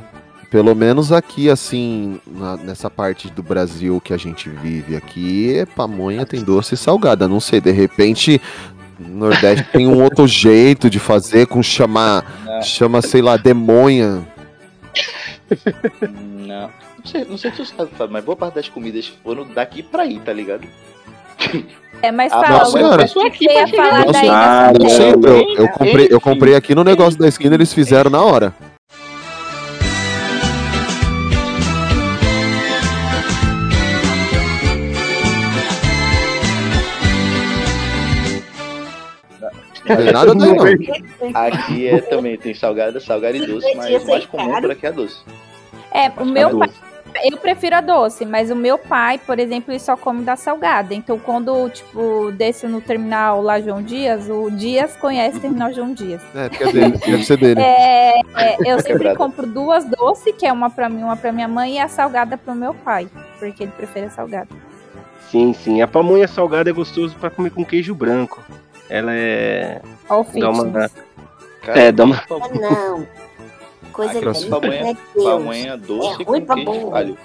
pelo 0.51 0.75
menos 0.75 1.11
aqui, 1.13 1.51
assim, 1.51 2.21
na- 2.27 2.57
nessa 2.57 2.89
parte 2.89 3.29
do 3.29 3.43
Brasil 3.43 4.01
que 4.01 4.15
a 4.15 4.17
gente 4.17 4.49
vive 4.49 4.95
aqui, 4.97 5.53
é 5.59 5.67
pamonha 5.67 6.25
tem 6.25 6.43
doce 6.43 6.75
e 6.75 6.79
salgada. 6.79 7.27
Não 7.27 7.41
sei, 7.41 7.61
de 7.61 7.73
repente, 7.73 8.41
no 8.99 9.27
Nordeste 9.29 9.65
tem 9.73 9.87
um 9.89 10.01
outro 10.03 10.27
jeito 10.29 10.89
de 10.89 10.99
fazer 11.01 11.47
com 11.49 11.63
chamar, 11.63 12.25
Não, 12.45 12.63
chama, 12.63 13.03
sei 13.03 13.21
lá, 13.21 13.37
demonha. 13.37 14.25
não. 16.47 16.71
Não 17.05 17.05
sei, 17.11 17.25
não 17.27 17.37
sei 17.37 17.51
se 17.51 17.57
tu 17.59 17.65
sabe, 17.67 17.91
Fábio, 17.97 18.13
mas 18.13 18.25
boa 18.25 18.37
parte 18.37 18.55
das 18.55 18.69
comidas 18.69 19.13
foram 19.23 19.47
daqui 19.55 19.83
pra 19.83 20.05
aí, 20.05 20.19
tá 20.21 20.33
ligado? 20.33 20.67
É, 22.01 22.11
mas 22.11 22.33
Ah, 22.33 22.63
o 22.67 23.31
que 23.31 23.45
você 23.45 23.53
ia 23.53 23.69
falar 23.69 24.07
Nossa, 24.07 24.13
daí 24.13 24.29
ah, 24.31 24.73
da 24.73 24.79
Não 24.79 24.89
sei, 24.89 25.11
eu, 25.13 25.55
eu 25.57 25.69
comprei, 25.69 26.09
eu 26.11 26.21
comprei 26.21 26.55
aqui 26.55 26.75
no 26.75 26.83
negócio 26.85 27.19
da 27.19 27.29
esquina, 27.29 27.55
eles 27.55 27.73
fizeram 27.75 28.11
na 28.11 28.23
hora. 28.23 28.55
Não 39.89 40.13
nada 40.13 40.35
daí, 40.35 40.55
não. 40.55 41.31
Aqui 41.35 41.87
é 41.89 42.01
também, 42.01 42.37
tem 42.37 42.55
salgada, 42.55 42.99
salgada 43.01 43.37
e 43.37 43.47
doce, 43.47 43.75
mas 43.75 44.03
o 44.03 44.07
mais 44.07 44.27
comum 44.27 44.61
por 44.61 44.71
aqui 44.71 44.87
é 44.87 44.93
doce. 44.93 45.23
É, 45.93 46.09
o 46.21 46.25
meu 46.25 46.59
pai, 46.59 46.71
eu 47.23 47.37
prefiro 47.37 47.77
a 47.77 47.81
doce, 47.81 48.25
mas 48.25 48.51
o 48.51 48.57
meu 48.57 48.77
pai, 48.77 49.19
por 49.25 49.39
exemplo, 49.39 49.73
ele 49.73 49.79
só 49.79 49.97
come 49.97 50.23
da 50.25 50.37
salgada. 50.37 50.95
Então, 50.95 51.19
quando, 51.19 51.69
tipo, 51.71 52.33
desce 52.33 52.67
no 52.67 52.81
terminal 52.81 53.41
lá 53.41 53.61
João 53.61 53.83
Dias, 53.83 54.29
o 54.29 54.51
Dias 54.51 54.97
conhece 54.97 55.39
o 55.39 55.41
terminal 55.41 55.73
João 55.73 55.93
Dias. 55.93 56.21
É, 56.35 56.49
porque 56.49 56.65
é 56.65 56.73
dele, 56.73 56.99
deve 56.99 57.25
ser 57.25 57.37
dele. 57.37 57.61
É, 57.61 58.19
é, 58.37 58.57
eu 58.67 58.77
sempre 58.79 58.95
Quebrada. 58.95 59.17
compro 59.17 59.47
duas 59.47 59.85
doces, 59.85 60.35
que 60.37 60.47
é 60.47 60.53
uma 60.53 60.71
pra 60.71 60.89
mim, 60.89 61.03
uma 61.03 61.17
pra 61.17 61.31
minha 61.31 61.49
mãe, 61.49 61.77
e 61.77 61.79
a 61.79 61.89
salgada 61.89 62.37
pro 62.37 62.55
meu 62.55 62.75
pai, 62.75 63.07
porque 63.39 63.63
ele 63.63 63.73
prefere 63.77 64.07
a 64.07 64.11
salgada. 64.11 64.49
Sim, 65.31 65.53
sim. 65.53 65.83
A 65.83 65.89
pamonha 65.89 66.27
salgada 66.27 66.71
é 66.71 66.73
gostoso 66.73 67.15
pra 67.17 67.31
comer 67.31 67.51
com 67.51 67.65
queijo 67.65 67.95
branco. 67.95 68.43
Ela 68.95 69.13
é. 69.13 69.83
O 70.09 70.23
Dá 70.39 70.51
uma. 70.51 70.65
fitness. 70.65 70.93
Cara, 71.63 71.81
É, 71.81 71.91
dá 71.93 72.05
uma. 72.05 72.17
Ah, 72.17 72.49
Não. 72.61 73.07
Coisa 73.93 74.21
linda, 74.21 74.61
pamonha- 75.15 75.77
doce 75.79 76.23
É 76.23 76.25
ruim 76.25 76.41
com 76.41 76.47
pra 76.47 76.55
queijo 76.57 76.91
de. 77.05 77.19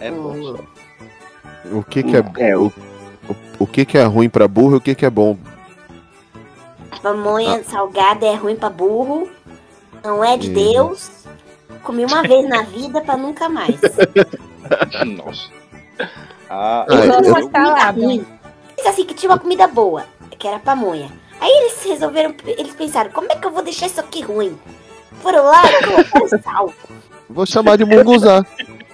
É 0.00 0.10
bom. 0.10 0.32
Hum. 0.32 0.56
só. 0.56 1.76
O 1.76 1.82
que 1.82 2.02
que 2.02 2.16
é, 2.16 2.24
É, 2.50 2.56
o, 2.56 2.72
o, 3.58 3.66
que 3.66 3.84
que 3.84 3.98
é 3.98 4.04
ruim 4.04 4.30
pra 4.30 4.48
burro 4.48 4.74
e 4.74 4.78
o 4.78 4.80
que 4.80 4.94
que 4.94 5.04
é 5.04 5.10
bom? 5.10 5.36
Pamonha 7.02 7.62
salgada 7.64 8.26
é 8.26 8.34
ruim 8.34 8.56
pra 8.56 8.70
burro. 8.70 9.28
Não 10.04 10.24
é 10.24 10.36
de. 10.38 10.48
Deus. 10.50 11.10
Comi 11.82 12.04
uma 12.04 12.22
vez 12.22 12.48
na 12.48 12.62
vida 12.62 13.00
pra 13.00 13.16
nunca 13.16 13.48
mais. 13.48 13.78
Nossa. 15.16 15.50
Ah, 16.48 16.86
Ah, 16.88 16.94
Igual 16.94 17.06
eu- 17.06 17.20
essa 17.20 17.32
Comida 17.34 17.50
salada. 17.52 18.00
ruim. 18.00 18.26
Pensa 18.76 18.90
assim 18.90 19.04
que 19.04 19.14
tinha 19.14 19.30
uma 19.30 19.38
comida 19.38 19.66
boa, 19.66 20.04
que 20.40 20.48
era 20.48 20.58
pamonha. 20.58 21.08
Aí 21.40 21.48
eles 21.50 21.84
resolveram, 21.84 22.34
eles 22.44 22.74
pensaram, 22.74 23.10
como 23.12 23.30
é 23.30 23.36
que 23.36 23.46
eu 23.46 23.52
vou 23.52 23.62
deixar 23.62 23.86
isso 23.86 24.00
aqui 24.00 24.22
ruim? 24.22 24.58
Foram 25.22 25.44
lá 25.44 25.62
e 25.70 25.84
colocaram 25.84 26.28
sal. 26.42 26.74
Vou 27.28 27.46
chamar 27.46 27.76
de 27.76 27.84
munguzá. 27.84 28.44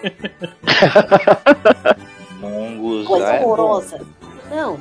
munguzá 2.41 3.07
Coisa 3.09 3.27
é 3.27 3.39
bom. 3.41 3.45
horrorosa. 3.47 4.01
Não. 4.51 4.79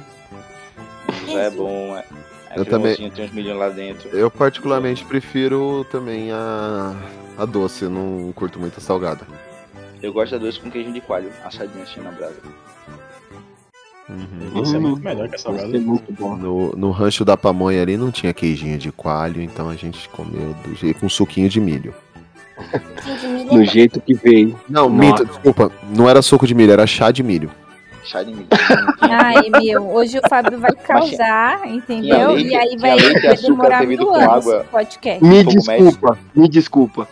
Munguzá 1.21 1.41
é 1.41 1.49
bom. 1.49 1.97
É, 1.97 2.05
é 2.51 2.59
Eu 2.59 2.65
também- 2.65 3.09
Tem 3.11 3.25
uns 3.25 3.31
milhões 3.31 3.57
lá 3.59 3.69
dentro. 3.69 4.09
Eu 4.09 4.29
particularmente 4.29 5.05
prefiro 5.05 5.85
também 5.91 6.31
a, 6.31 6.93
a 7.37 7.45
doce, 7.45 7.85
não 7.85 8.31
curto 8.33 8.59
muito 8.59 8.77
a 8.79 8.81
salgada. 8.81 9.25
Eu 10.01 10.13
gosto 10.13 10.33
da 10.33 10.37
doce 10.45 10.59
com 10.59 10.69
queijo 10.69 10.91
de 10.91 11.01
coalho, 11.01 11.31
assadinho 11.43 11.83
assim 11.83 11.99
na 12.01 12.11
brasa. 12.11 12.35
Isso 14.61 14.75
é 14.75 14.79
muito 14.79 15.01
melhor 15.01 15.27
que 15.27 15.35
a 15.35 15.37
salgada. 15.39 15.67
Isso 15.67 15.77
é 15.77 15.79
muito 15.79 16.13
bom. 16.13 16.35
No, 16.35 16.71
no 16.73 16.91
rancho 16.91 17.25
da 17.25 17.35
pamonha 17.35 17.81
ali 17.81 17.97
não 17.97 18.11
tinha 18.11 18.33
queijinho 18.33 18.77
de 18.77 18.91
coalho, 18.91 19.41
então 19.41 19.69
a 19.69 19.75
gente 19.75 20.07
comeu 20.09 20.53
do 20.63 20.75
jeito 20.75 20.99
com 20.99 21.09
suquinho 21.09 21.49
de 21.49 21.59
milho. 21.59 21.93
Quem 23.03 23.15
de 23.17 23.27
milho 23.27 23.49
é 23.49 23.53
No 23.53 23.59
bom. 23.59 23.63
jeito 23.65 23.99
que 23.99 24.13
veio. 24.13 24.59
Não, 24.69 24.89
minto, 24.89 25.25
desculpa, 25.25 25.71
não 25.95 26.07
era 26.07 26.21
suco 26.21 26.45
de 26.47 26.53
milho, 26.55 26.71
era 26.71 26.85
chá 26.85 27.09
de 27.11 27.23
milho. 27.23 27.49
Chá 28.03 28.21
de 28.21 28.31
milho. 28.31 28.47
Ai, 29.01 29.49
meu, 29.49 29.89
hoje 29.89 30.19
o 30.19 30.29
Fábio 30.29 30.59
vai 30.59 30.71
causar, 30.73 31.67
entendeu? 31.67 32.33
leite- 32.33 32.49
e 32.49 32.55
aí 32.55 32.77
vai, 32.77 32.95
leite 32.95 33.21
vai 33.25 33.35
demorar 33.37 33.87
mil 33.87 33.97
com 33.97 34.13
anos 34.13 34.47
água. 34.47 34.65
podcast. 34.71 35.25
Me 35.25 35.43
desculpa, 35.43 36.17
me 36.35 36.47
desculpa. 36.47 37.07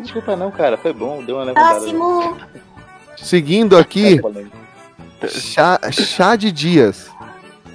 Desculpa 0.00 0.36
não, 0.36 0.50
cara. 0.50 0.76
Foi 0.76 0.92
bom. 0.92 1.22
Deu 1.24 1.36
uma 1.36 1.44
levantada. 1.44 1.78
Próximo. 1.78 2.36
Seguindo 3.16 3.76
aqui, 3.76 4.20
chá, 5.28 5.78
chá 5.92 6.36
de 6.36 6.50
dias. 6.52 7.10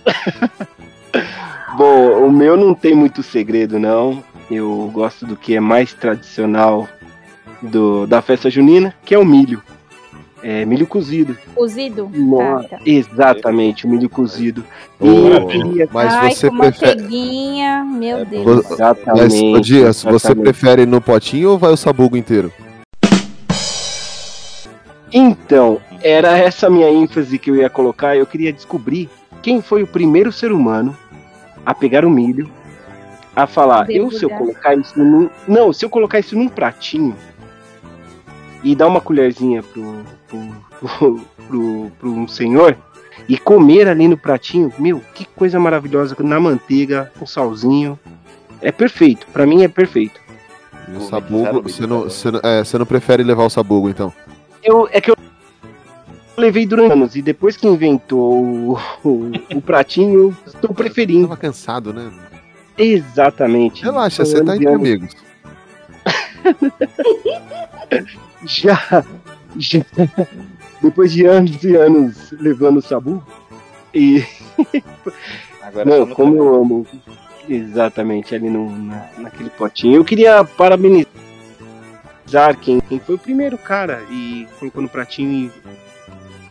Bom, 1.77 2.25
o 2.27 2.32
meu 2.32 2.58
não 2.58 2.73
tem 2.73 2.93
muito 2.93 3.23
segredo, 3.23 3.80
não. 3.80 4.23
Eu 4.49 4.89
gosto 4.93 5.25
do 5.25 5.36
que 5.36 5.56
é 5.56 5.60
mais 5.60 5.93
tradicional 5.93 6.88
do, 7.62 8.06
da 8.06 8.21
festa 8.21 8.49
junina, 8.49 8.93
que 9.06 9.15
é 9.15 9.19
o 9.19 9.25
milho. 9.25 9.62
É 10.43 10.65
milho 10.65 10.88
cozido. 10.88 11.38
Cozido? 11.54 12.10
Nossa, 12.13 12.67
Tá, 12.67 12.77
tá. 12.77 12.82
Exatamente, 12.86 13.86
o 13.86 13.89
milho 13.89 14.10
cozido. 14.10 14.65
Ô, 14.99 15.08
E- 15.51 15.88
mas 15.93 16.13
Ai, 16.13 16.32
você 16.34 16.49
prefere. 16.49 17.04
meu 17.84 18.18
É 18.18 18.26
Deus. 18.26 18.45
Mas, 18.45 18.72
Exatamente. 18.72 19.55
ô, 19.55 19.59
Dias, 19.59 20.01
você 20.03 20.09
exatamente. 20.09 20.43
prefere 20.43 20.86
no 20.88 20.99
potinho 20.99 21.51
ou 21.51 21.57
vai 21.59 21.72
o 21.72 21.78
sabugo 21.78 22.18
inteiro? 22.18 22.51
Então, 25.12 25.80
era 26.01 26.38
essa 26.38 26.68
a 26.68 26.70
minha 26.70 26.89
ênfase 26.89 27.38
que 27.38 27.51
eu 27.51 27.55
ia 27.55 27.70
colocar. 27.70 28.16
Eu 28.16 28.26
queria 28.26 28.53
descobrir 28.53 29.09
quem 29.41 29.62
foi 29.62 29.84
o 29.84 29.88
primeiro 29.88 30.32
ser 30.32 30.51
humano 30.51 30.95
a 31.66 31.74
pegar 31.74 32.05
o 32.05 32.09
milho, 32.09 32.49
a 33.36 33.45
falar, 33.47 33.89
eu 33.89 34.09
se 34.12 34.24
eu 34.26 34.30
colocar 34.30 34.76
isso 34.76 34.97
num. 35.03 35.30
Não, 35.47 35.72
se 35.74 35.86
eu 35.86 35.89
colocar 35.89 36.20
isso 36.20 36.38
num 36.38 36.47
pratinho 36.49 37.16
e 38.64 38.76
dar 38.76 38.88
uma 38.88 39.01
colherzinha 39.01 39.64
pro, 39.64 40.03
pro, 40.28 40.39
pro, 40.80 41.22
pro, 41.47 41.91
pro 41.99 42.12
um 42.12 42.28
senhor 42.28 42.78
e 43.28 43.38
comer 43.38 43.88
ali 43.88 44.07
no 44.07 44.18
pratinho, 44.18 44.72
meu, 44.78 45.01
que 45.14 45.26
coisa 45.26 45.59
maravilhosa, 45.59 46.16
na 46.20 46.39
manteiga, 46.39 47.12
com 47.20 47.26
salzinho. 47.26 47.99
É 48.62 48.72
perfeito, 48.72 49.26
pra 49.34 49.45
mim 49.45 49.64
é 49.64 49.68
perfeito. 49.68 50.20
E 50.88 50.95
o 50.95 51.01
sabugo, 51.01 51.62
você 51.64 51.88
não, 51.88 52.01
você, 52.03 52.30
não- 52.32 52.39
é, 52.43 52.64
você 52.64 52.78
não 52.78 52.86
prefere 52.86 53.24
levar 53.24 53.43
o 53.45 53.49
sabugo, 53.49 53.89
então? 53.89 54.14
Eu, 54.64 54.88
é 54.91 55.01
que 55.01 55.12
eu 55.12 55.16
levei 56.38 56.66
durante 56.66 56.91
anos 56.91 57.16
e 57.16 57.22
depois 57.22 57.57
que 57.57 57.68
inventou 57.68 58.43
o, 58.43 58.78
o, 59.03 59.32
o 59.55 59.62
pratinho, 59.62 60.36
estou 60.45 60.74
preferindo. 60.74 61.28
Tava 61.28 61.39
cansado, 61.39 61.93
né? 61.93 62.12
Exatamente. 62.78 63.84
Relaxa, 63.84 64.26
você 64.26 64.43
tá 64.43 64.55
entre 64.55 64.68
anos. 64.68 64.80
amigos. 64.80 65.16
já, 68.45 69.05
já 69.57 69.86
depois 70.82 71.12
de 71.12 71.26
anos 71.26 71.64
e 71.64 71.76
anos 71.76 72.32
levando 72.32 72.78
o 72.78 72.82
sabu 72.82 73.24
e 73.93 74.24
Agora 75.62 75.86
não, 75.86 76.05
no 76.05 76.16
como 76.16 76.36
eu 76.36 76.55
amo 76.55 76.88
exatamente 77.47 78.36
ali 78.36 78.49
no, 78.49 78.70
na, 78.70 79.09
naquele 79.18 79.49
potinho. 79.49 79.95
Eu 79.95 80.05
queria 80.05 80.43
parabenizar 80.43 81.12
quem, 82.59 82.79
quem 82.79 82.99
foi 82.99 83.15
o 83.15 83.19
primeiro 83.19 83.57
cara 83.57 84.03
e 84.09 84.47
colocou 84.59 84.82
no 84.82 84.89
pratinho 84.89 85.51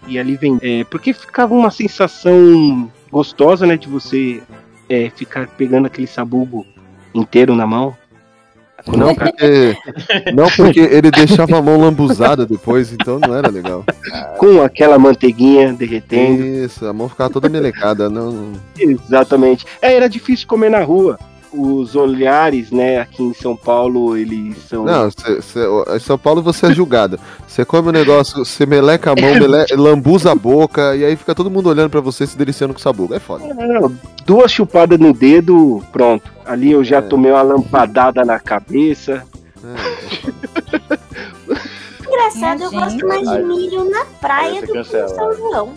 e, 0.06 0.14
e 0.14 0.18
ali 0.18 0.36
vem. 0.36 0.58
É, 0.62 0.84
porque 0.84 1.12
ficava 1.12 1.54
uma 1.54 1.70
sensação 1.70 2.90
gostosa, 3.10 3.66
né, 3.66 3.76
de 3.76 3.88
você 3.88 4.42
é, 4.88 5.10
ficar 5.10 5.46
pegando 5.48 5.86
aquele 5.86 6.06
sabugo 6.06 6.66
inteiro 7.14 7.54
na 7.54 7.66
mão. 7.66 7.96
Não 8.86 9.14
porque, 9.14 9.76
não 10.34 10.50
porque 10.50 10.80
ele 10.80 11.10
deixava 11.10 11.58
a 11.58 11.62
mão 11.62 11.78
lambuzada 11.78 12.46
depois, 12.46 12.92
então 12.92 13.18
não 13.18 13.34
era 13.34 13.50
legal. 13.50 13.84
Com 14.38 14.62
aquela 14.62 14.98
manteiguinha 14.98 15.72
derretendo. 15.72 16.42
Isso, 16.42 16.86
a 16.86 16.92
mão 16.92 17.08
ficava 17.08 17.30
toda 17.30 17.48
melecada. 17.48 18.08
Não... 18.08 18.52
Exatamente. 18.78 19.66
É, 19.82 19.94
era 19.94 20.08
difícil 20.08 20.46
comer 20.46 20.70
na 20.70 20.82
rua. 20.82 21.18
Os 21.52 21.96
olhares, 21.96 22.70
né, 22.70 22.98
aqui 23.00 23.22
em 23.24 23.34
São 23.34 23.56
Paulo, 23.56 24.16
eles 24.16 24.56
são. 24.68 24.84
Não, 24.84 25.10
cê, 25.10 25.42
cê- 25.42 25.66
em 25.96 25.98
São 25.98 26.16
Paulo 26.16 26.40
você 26.42 26.66
é 26.66 26.72
julgado. 26.72 27.18
Você 27.46 27.64
come 27.64 27.88
o 27.88 27.92
negócio, 27.92 28.44
você 28.44 28.64
meleca 28.64 29.10
a 29.10 29.14
mão, 29.20 29.32
mele, 29.34 29.66
lambuza 29.76 30.30
a 30.30 30.34
boca, 30.36 30.94
e 30.94 31.04
aí 31.04 31.16
fica 31.16 31.34
todo 31.34 31.50
mundo 31.50 31.68
olhando 31.68 31.90
pra 31.90 32.00
você 32.00 32.24
se 32.24 32.38
deliciando 32.38 32.72
com 32.72 32.78
o 32.78 32.82
sabugo. 32.82 33.14
É 33.14 33.18
foda. 33.18 33.52
Não, 33.52 33.92
duas 34.24 34.52
chupadas 34.52 34.98
no 35.00 35.12
dedo, 35.12 35.82
pronto. 35.90 36.30
Ali 36.46 36.70
eu 36.70 36.84
já 36.84 36.98
É. 36.98 37.02
tomei 37.02 37.32
uma 37.32 37.42
lampadada 37.42 38.24
na 38.24 38.38
cabeça. 38.38 39.24
Engraçado, 42.06 42.62
eu 42.62 42.70
gosto 42.70 43.06
mais 43.06 43.28
de 43.28 43.42
milho 43.42 43.90
na 43.90 44.04
praia 44.20 44.60
do 44.60 44.66
que 44.66 44.72
no 44.72 44.84
cancela. 44.84 45.08
São 45.08 45.34
João. 45.36 45.72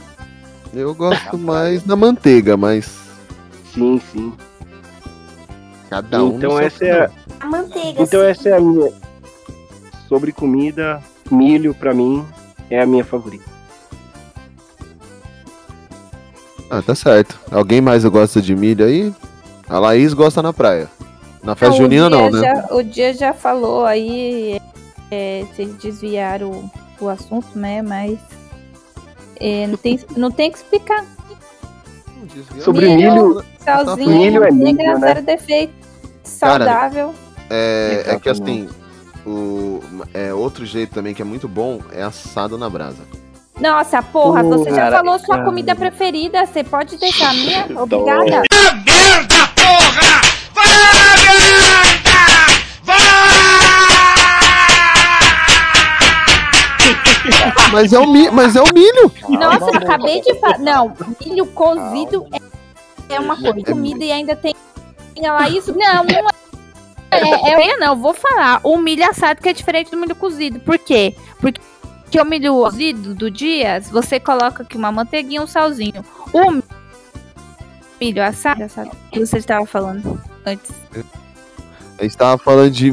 Eu 0.74 0.94
gosto 0.96 1.38
mais 1.38 1.84
da 1.84 1.96
manteiga, 1.96 2.58
mas 2.58 3.02
Sim, 3.74 4.00
sim. 4.12 4.34
Cada 6.02 6.24
um. 6.24 6.38
então 6.38 6.60
essa 6.60 6.86
é 6.86 7.06
a, 7.06 7.10
A 7.40 7.46
manteiga, 7.48 8.02
então 8.02 8.20
sim. 8.22 8.26
essa 8.28 8.50
é 8.50 8.54
a 8.58 8.60
minha. 8.60 8.92
Sobre 10.10 10.32
comida, 10.32 11.02
milho 11.32 11.74
pra 11.76 11.94
mim 11.94 12.26
é 12.70 12.82
a 12.82 12.86
minha 12.86 13.04
favorita. 13.06 13.46
Ah, 16.70 16.82
tá 16.82 16.96
certo. 16.96 17.40
Alguém 17.52 17.82
mais 17.82 18.04
gosta 18.06 18.42
de 18.42 18.56
milho 18.56 18.86
aí? 18.86 19.14
A 19.70 19.78
Laís 19.80 20.14
gosta 20.14 20.42
na 20.42 20.52
praia. 20.52 20.90
Na 21.44 21.56
festa 21.56 21.76
o 21.76 21.78
junina 21.78 22.10
não, 22.10 22.30
né? 22.32 22.40
já- 22.40 22.68
o 22.72 22.82
dia 22.82 23.14
já 23.14 23.34
falou 23.34 23.86
aí, 23.86 24.60
é, 25.12 25.46
vocês 25.54 25.74
desviaram 25.76 26.50
o, 26.50 26.72
o 27.06 27.10
assunto, 27.10 27.48
né? 27.58 27.82
Mas 27.82 28.18
é, 29.40 29.68
não, 29.68 29.78
tem, 29.78 30.00
não 30.16 30.32
tem 30.32 30.52
que 30.52 30.58
explicar. 30.58 31.06
Sobre 32.62 32.96
milho, 32.96 33.44
Salzinho, 33.60 34.10
milho 34.10 34.44
é 34.44 34.52
milho, 34.52 34.78
né? 34.78 35.00
zero 35.00 35.22
defeito, 35.22 35.74
saudável. 36.24 37.14
É, 37.50 38.04
é 38.08 38.20
que 38.20 38.30
assim, 38.30 38.70
o, 39.26 39.82
é, 40.14 40.34
outro 40.34 40.66
jeito 40.66 40.94
também 40.94 41.14
que 41.14 41.22
é 41.22 41.26
muito 41.26 41.48
bom 41.48 41.80
é 41.92 42.04
assado 42.04 42.58
na 42.58 42.70
brasa. 42.70 43.04
Nossa, 43.60 44.02
porra, 44.02 44.44
você 44.44 44.72
já 44.72 44.76
Cara, 44.76 44.98
falou 44.98 45.20
sua 45.20 45.36
cara. 45.36 45.46
comida 45.46 45.76
preferida, 45.76 46.46
você 46.46 46.64
pode 46.64 46.98
deixar 46.98 47.30
a 47.30 47.34
minha? 47.34 47.68
Obrigada. 47.80 48.44
Mas 57.72 57.92
é 57.92 58.00
o, 58.00 58.08
mi, 58.08 58.30
mas 58.30 58.56
é 58.56 58.62
o 58.62 58.72
milho! 58.72 59.12
Nossa, 59.30 59.66
eu 59.66 59.78
acabei 59.78 60.22
de 60.22 60.36
falar. 60.40 60.60
Não, 60.60 60.94
milho 61.26 61.48
cozido 61.48 62.28
é, 62.32 63.16
é 63.16 63.20
uma 63.20 63.36
coisa. 63.36 63.64
Comida 63.64 64.04
e 64.04 64.12
ainda 64.12 64.36
tem 64.36 64.54
lá 65.32 65.50
isso. 65.50 65.72
Não, 65.78 66.04
não 66.04 66.30
é. 66.30 66.34
É, 67.12 67.70
é, 67.70 67.78
não, 67.78 67.96
vou 67.96 68.14
falar. 68.14 68.60
O 68.64 68.78
milho 68.78 69.08
assado 69.08 69.42
que 69.42 69.50
é 69.50 69.54
diferente 69.54 69.92
do 69.92 69.98
milho 69.98 70.16
cozido. 70.16 70.60
Por 70.60 70.80
quê? 70.80 71.16
Porque 71.40 71.62
que 72.14 72.22
o 72.22 72.26
milho 72.26 72.54
cozido 72.54 73.16
do 73.16 73.32
Dias, 73.32 73.90
você 73.90 74.20
coloca 74.20 74.62
aqui 74.62 74.78
uma 74.78 74.92
manteiguinha 74.92 75.42
e 75.42 75.44
um 75.44 75.48
salzinho. 75.48 76.06
O 76.32 76.62
milho 78.00 78.24
assado, 78.24 78.64
assado 78.64 78.92
que 79.12 79.20
você 79.20 79.40
estava 79.40 79.66
falando 79.66 80.22
antes. 80.46 80.70
A 81.98 82.04
gente 82.04 82.16
tava 82.16 82.38
falando 82.38 82.70
de, 82.70 82.92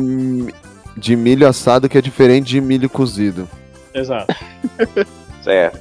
de 0.97 1.16
milho 1.16 1.47
assado 1.47 1.87
que 1.87 1.99
é 1.99 2.01
diferente 2.01 2.47
de 2.47 2.62
milho 2.62 2.89
cozido. 2.89 3.47
Exato. 3.93 4.35
Certo. 5.45 5.78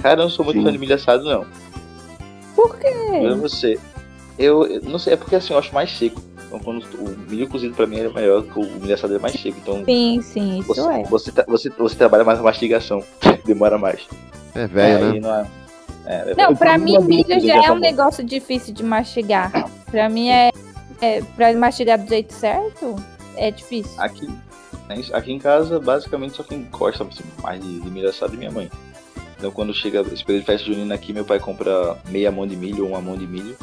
Cara, 0.00 0.20
eu 0.20 0.24
não 0.24 0.30
sou 0.30 0.42
muito 0.42 0.56
Sim. 0.58 0.64
fã 0.64 0.72
de 0.72 0.78
milho 0.78 0.94
assado, 0.94 1.24
não. 1.24 1.46
Por 2.54 2.78
quê? 2.78 2.88
Eu 3.20 3.36
não 3.36 3.48
sei. 3.50 3.78
Eu, 4.38 4.64
eu 4.66 4.82
não 4.82 4.98
sei, 4.98 5.14
é 5.14 5.16
porque 5.16 5.34
assim, 5.36 5.52
eu 5.52 5.58
acho 5.58 5.74
mais 5.74 5.90
seco. 5.96 6.20
Então, 6.46 6.58
quando 6.60 6.84
o 6.98 7.30
milho 7.30 7.48
cozido 7.48 7.74
pra 7.74 7.86
mim 7.86 7.98
é 8.00 8.08
melhor, 8.08 8.42
que 8.44 8.58
o 8.58 8.64
milho 8.64 8.94
assado 8.94 9.14
é 9.16 9.18
mais 9.18 9.34
seco. 9.40 9.56
Então, 9.58 9.84
Sim, 9.84 10.20
sim, 10.22 10.58
isso 10.60 10.68
você, 10.68 10.80
é. 10.80 11.02
você, 11.04 11.32
tra- 11.32 11.44
você, 11.48 11.68
você 11.70 11.96
trabalha 11.96 12.24
mais 12.24 12.38
a 12.38 12.42
mastigação. 12.42 13.02
Demora 13.44 13.78
mais. 13.78 14.06
É 14.54 14.66
velho, 14.66 15.14
né? 15.14 15.20
não 15.20 15.34
é. 15.34 15.46
é, 16.06 16.34
Não, 16.36 16.50
eu- 16.50 16.56
pra 16.56 16.78
mim, 16.78 16.98
milho 17.00 17.40
já 17.40 17.64
é 17.64 17.72
um 17.72 17.78
negócio 17.78 18.22
difícil 18.24 18.72
de 18.72 18.82
mastigar. 18.84 19.68
Pra 19.90 20.08
mim 20.08 20.28
é, 20.28 20.50
é 21.00 21.22
pra 21.36 21.52
mastigar 21.54 21.98
do 21.98 22.08
jeito 22.08 22.32
certo, 22.32 22.96
é 23.36 23.50
difícil. 23.50 24.00
Aqui, 24.00 24.26
né, 24.88 25.02
aqui 25.12 25.32
em 25.32 25.38
casa, 25.38 25.80
basicamente, 25.80 26.36
só 26.36 26.42
quem 26.42 26.64
gosta 26.70 27.02
assim, 27.04 27.24
mais 27.42 27.60
de, 27.60 27.80
de 27.80 27.90
milho 27.90 28.08
assado 28.08 28.34
é 28.34 28.36
minha 28.36 28.50
mãe. 28.50 28.70
Então, 29.38 29.50
quando 29.50 29.74
chega 29.74 30.00
esse 30.12 30.24
período 30.24 30.42
de 30.42 30.46
festa 30.46 30.66
junina 30.66 30.94
aqui, 30.94 31.12
meu 31.12 31.24
pai 31.24 31.38
compra 31.38 31.98
meia 32.08 32.30
mão 32.32 32.46
de 32.46 32.56
milho 32.56 32.84
ou 32.84 32.90
uma 32.90 33.00
mão 33.00 33.16
de 33.16 33.26
milho. 33.26 33.56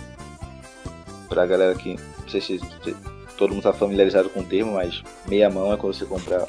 Pra 1.34 1.46
galera 1.46 1.74
que. 1.76 1.96
Não 2.22 2.30
sei 2.30 2.40
se, 2.42 2.60
se 2.60 2.96
todo 3.38 3.54
mundo 3.54 3.64
tá 3.64 3.74
familiarizado 3.74 4.30
com 4.30 4.40
o 4.42 4.44
termo, 4.44 4.74
mas 4.74 5.02
meia 5.28 5.50
mão 5.50 5.74
é 5.74 5.78
quando 5.78 5.94
você 5.94 6.06
compra 6.06 6.48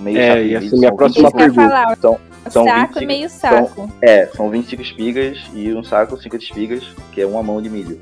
meio 0.00 0.18
É, 0.18 0.28
saco 0.28 0.38
e 0.40 0.44
milho, 0.44 0.56
essa 0.58 0.66
é 0.66 0.78
minha 0.78 0.88
são 0.88 0.96
próxima 0.96 1.28
25 1.28 1.28
Isso 1.28 1.30
que 1.30 1.38
eu 1.38 1.40
ia 1.40 1.52
pergunta. 1.54 1.68
falar, 1.84 1.96
São, 1.98 2.18
são 2.50 2.64
saco 2.64 2.98
e 3.02 3.06
25 3.06 3.06
meio 3.06 3.28
saco. 3.30 3.92
É, 4.02 4.26
são 4.26 4.50
25 4.50 4.82
espigas 4.82 5.38
e 5.54 5.72
um 5.74 5.82
saco 5.84 6.20
50 6.20 6.44
espigas, 6.44 6.84
que 7.12 7.20
é 7.20 7.26
uma 7.26 7.42
mão 7.42 7.60
de 7.62 7.68
milho. 7.70 8.00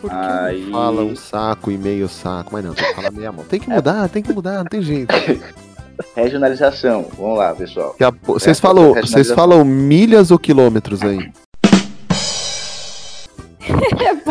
Por 0.00 0.08
que 0.08 0.16
Aí- 0.16 0.64
não 0.64 0.72
fala 0.72 1.02
um 1.02 1.14
saco 1.16 1.70
e 1.70 1.76
meio 1.76 2.08
saco? 2.08 2.50
Mas 2.52 2.64
não, 2.64 2.72
tem 2.74 2.86
que 2.88 2.94
falar 2.94 3.10
meia 3.10 3.30
mão. 3.32 3.44
Tem 3.44 3.60
que 3.60 3.68
mudar, 3.68 4.08
tem 4.08 4.22
que 4.22 4.32
mudar, 4.32 4.58
não 4.58 4.64
tem 4.64 4.80
jeito. 4.82 5.14
Regionalização, 6.16 7.06
vamos 7.18 7.36
lá, 7.38 7.54
pessoal. 7.54 7.94
Vocês 8.24 8.56
É, 8.56 8.60
falam, 8.60 8.82
regionalização. 8.92 9.22
vocês 9.24 9.34
falam 9.34 9.64
milhas 9.64 10.30
ou 10.30 10.38
quilômetros 10.38 11.02
aí? 11.02 11.30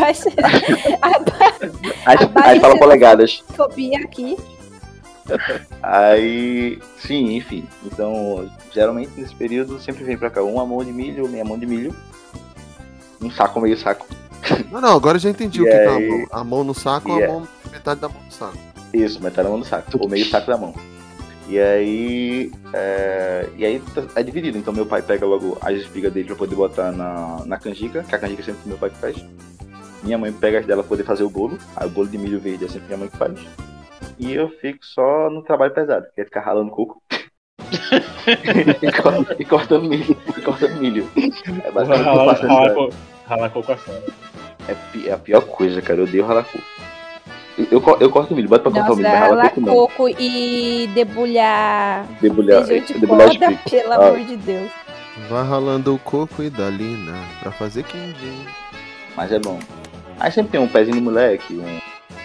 Baixa 0.00 0.30
Aí, 2.06 2.16
A 2.34 2.48
aí 2.48 2.60
fala 2.60 2.78
polegadas. 2.78 3.42
fobia 3.56 3.98
aqui. 3.98 4.36
Aí, 5.82 6.78
sim, 6.98 7.36
enfim. 7.36 7.66
Então, 7.84 8.50
geralmente 8.72 9.10
nesse 9.16 9.34
período 9.34 9.78
sempre 9.80 10.02
vem 10.04 10.16
pra 10.16 10.30
cá 10.30 10.42
uma 10.42 10.64
mão 10.66 10.84
de 10.84 10.92
milho, 10.92 11.28
meia 11.28 11.44
mão 11.44 11.58
de 11.58 11.66
milho, 11.66 11.94
um 13.22 13.30
saco, 13.30 13.60
meio 13.60 13.76
saco. 13.78 14.06
Não, 14.72 14.80
não, 14.80 14.96
agora 14.96 15.16
eu 15.16 15.20
já 15.20 15.30
entendi 15.30 15.60
o 15.62 15.66
E 15.66 15.70
que, 15.70 15.76
que 15.76 15.82
é 15.82 15.86
a 15.86 15.92
aí- 15.96 16.08
mão. 16.08 16.26
A 16.32 16.44
mão 16.44 16.64
no 16.64 16.74
saco 16.74 17.10
ou 17.12 17.18
e 17.18 17.22
a 17.22 17.26
é- 17.26 17.28
mão 17.28 17.46
metade 17.70 18.00
da 18.00 18.08
mão 18.08 18.20
no 18.24 18.32
saco. 18.32 18.56
Isso, 18.92 19.22
metade 19.22 19.44
da 19.46 19.50
mão 19.50 19.60
do 19.60 19.66
saco, 19.66 19.90
ou 20.00 20.08
meio 20.08 20.24
saco 20.28 20.46
da 20.50 20.56
mão. 20.56 20.74
E 21.48 21.58
aí, 21.58 22.52
é, 22.72 23.48
e 23.56 23.64
aí 23.64 23.80
tá- 23.94 24.04
é 24.16 24.22
dividido. 24.22 24.56
Então 24.58 24.72
meu 24.72 24.86
pai 24.86 25.02
pega 25.02 25.26
logo 25.26 25.58
as 25.60 25.76
espigas 25.76 26.12
dele 26.12 26.26
pra 26.28 26.36
poder 26.36 26.54
botar 26.56 26.90
na, 26.92 27.42
na 27.44 27.58
canjica, 27.58 28.02
que 28.04 28.14
a 28.14 28.18
canjica 28.18 28.42
sempre 28.42 28.60
meu 28.66 28.78
pai 28.78 28.90
que 28.90 28.96
faz. 28.98 29.16
Minha 30.02 30.18
mãe 30.18 30.32
pega 30.32 30.60
as 30.60 30.66
dela 30.66 30.82
pra 30.82 30.88
poder 30.88 31.04
fazer 31.04 31.22
o 31.24 31.30
bolo. 31.30 31.58
Aí 31.76 31.86
o 31.86 31.90
bolo 31.90 32.08
de 32.08 32.16
milho 32.18 32.40
verde 32.40 32.64
é 32.64 32.68
sempre 32.68 32.86
minha 32.88 32.98
mãe 32.98 33.08
que 33.08 33.16
faz. 33.16 33.38
E 34.18 34.32
eu 34.32 34.48
fico 34.60 34.78
só 34.84 35.28
no 35.30 35.42
trabalho 35.42 35.72
pesado, 35.74 36.06
que 36.14 36.20
é 36.20 36.24
ficar 36.24 36.40
ralando 36.40 36.70
coco. 36.70 37.02
e, 38.82 38.92
cor- 39.02 39.36
e 39.38 39.44
cortando 39.44 39.88
milho. 39.88 40.16
E 40.36 40.40
cortando 40.40 40.76
milho. 40.80 41.08
É 41.64 41.70
basicamente 41.70 42.06
o 42.08 42.14
Ralar, 42.14 42.34
ralar, 42.40 42.74
co- 42.74 42.90
ralar 43.26 43.50
coco 43.50 43.72
assado. 43.72 44.02
é, 44.68 44.74
pi- 44.92 45.08
é 45.08 45.12
a 45.12 45.18
pior 45.18 45.42
coisa, 45.42 45.80
cara. 45.82 46.00
Eu 46.00 46.04
odeio 46.04 46.24
ralar 46.26 46.44
coco. 46.44 46.64
Eu, 47.58 47.66
eu, 47.72 47.80
co- 47.80 47.96
eu 48.00 48.10
corto 48.10 48.34
milho, 48.34 48.48
bota 48.48 48.62
pra 48.70 48.72
cortar 48.72 48.92
o 48.92 48.96
milho, 48.96 49.08
mas 49.10 49.18
ralar 49.20 49.28
ralar 49.36 49.48
coco 49.50 49.60
não. 49.60 49.74
coco 49.74 50.08
e 50.18 50.88
debulhar 50.94 52.06
Debulhar, 52.20 52.64
feijão 52.64 52.86
de 52.86 52.94
debulhar 53.00 53.28
os 53.28 53.36
corda, 53.36 53.48
picos. 53.56 53.70
pelo 53.72 53.92
Ah. 53.92 53.96
amor 53.96 54.18
de 54.20 54.36
Deus. 54.36 54.70
Vai 55.28 55.46
ralando 55.46 55.94
o 55.94 55.98
coco 55.98 56.42
e 56.42 56.48
dalina 56.48 57.12
pra 57.42 57.52
fazer 57.52 57.82
quindim. 57.82 58.46
Mas 59.16 59.30
é 59.32 59.38
bom. 59.38 59.58
Aí 60.20 60.30
sempre 60.30 60.52
tem 60.52 60.60
um 60.60 60.68
pezinho 60.68 60.96
de 60.96 61.02
moleque, 61.02 61.54
um... 61.54 61.80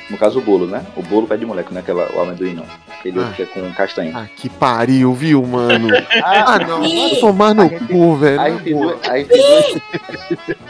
no 0.09 0.17
caso 0.17 0.39
o 0.39 0.41
bolo, 0.41 0.67
né? 0.67 0.85
O 0.97 1.01
bolo 1.01 1.25
pé 1.27 1.37
de 1.37 1.45
moleque, 1.45 1.71
não 1.73 1.79
é 1.79 1.81
aquela, 1.81 2.11
o 2.13 2.21
amendoim 2.21 2.53
não. 2.53 2.65
Aquele 2.99 3.19
outro 3.19 3.31
Ah. 3.33 3.35
que 3.35 3.43
é 3.43 3.45
com 3.45 3.73
castanha. 3.73 4.11
Ah, 4.15 4.25
que 4.35 4.49
pariu, 4.49 5.13
viu, 5.13 5.41
mano? 5.43 5.87
Ah, 6.23 6.55
Ah, 6.55 6.59
não, 6.59 6.81
vai 6.81 7.15
tomar 7.19 7.53
no 7.55 7.69
cu, 7.87 8.15
velho. 8.17 8.41
Aí 8.41 9.27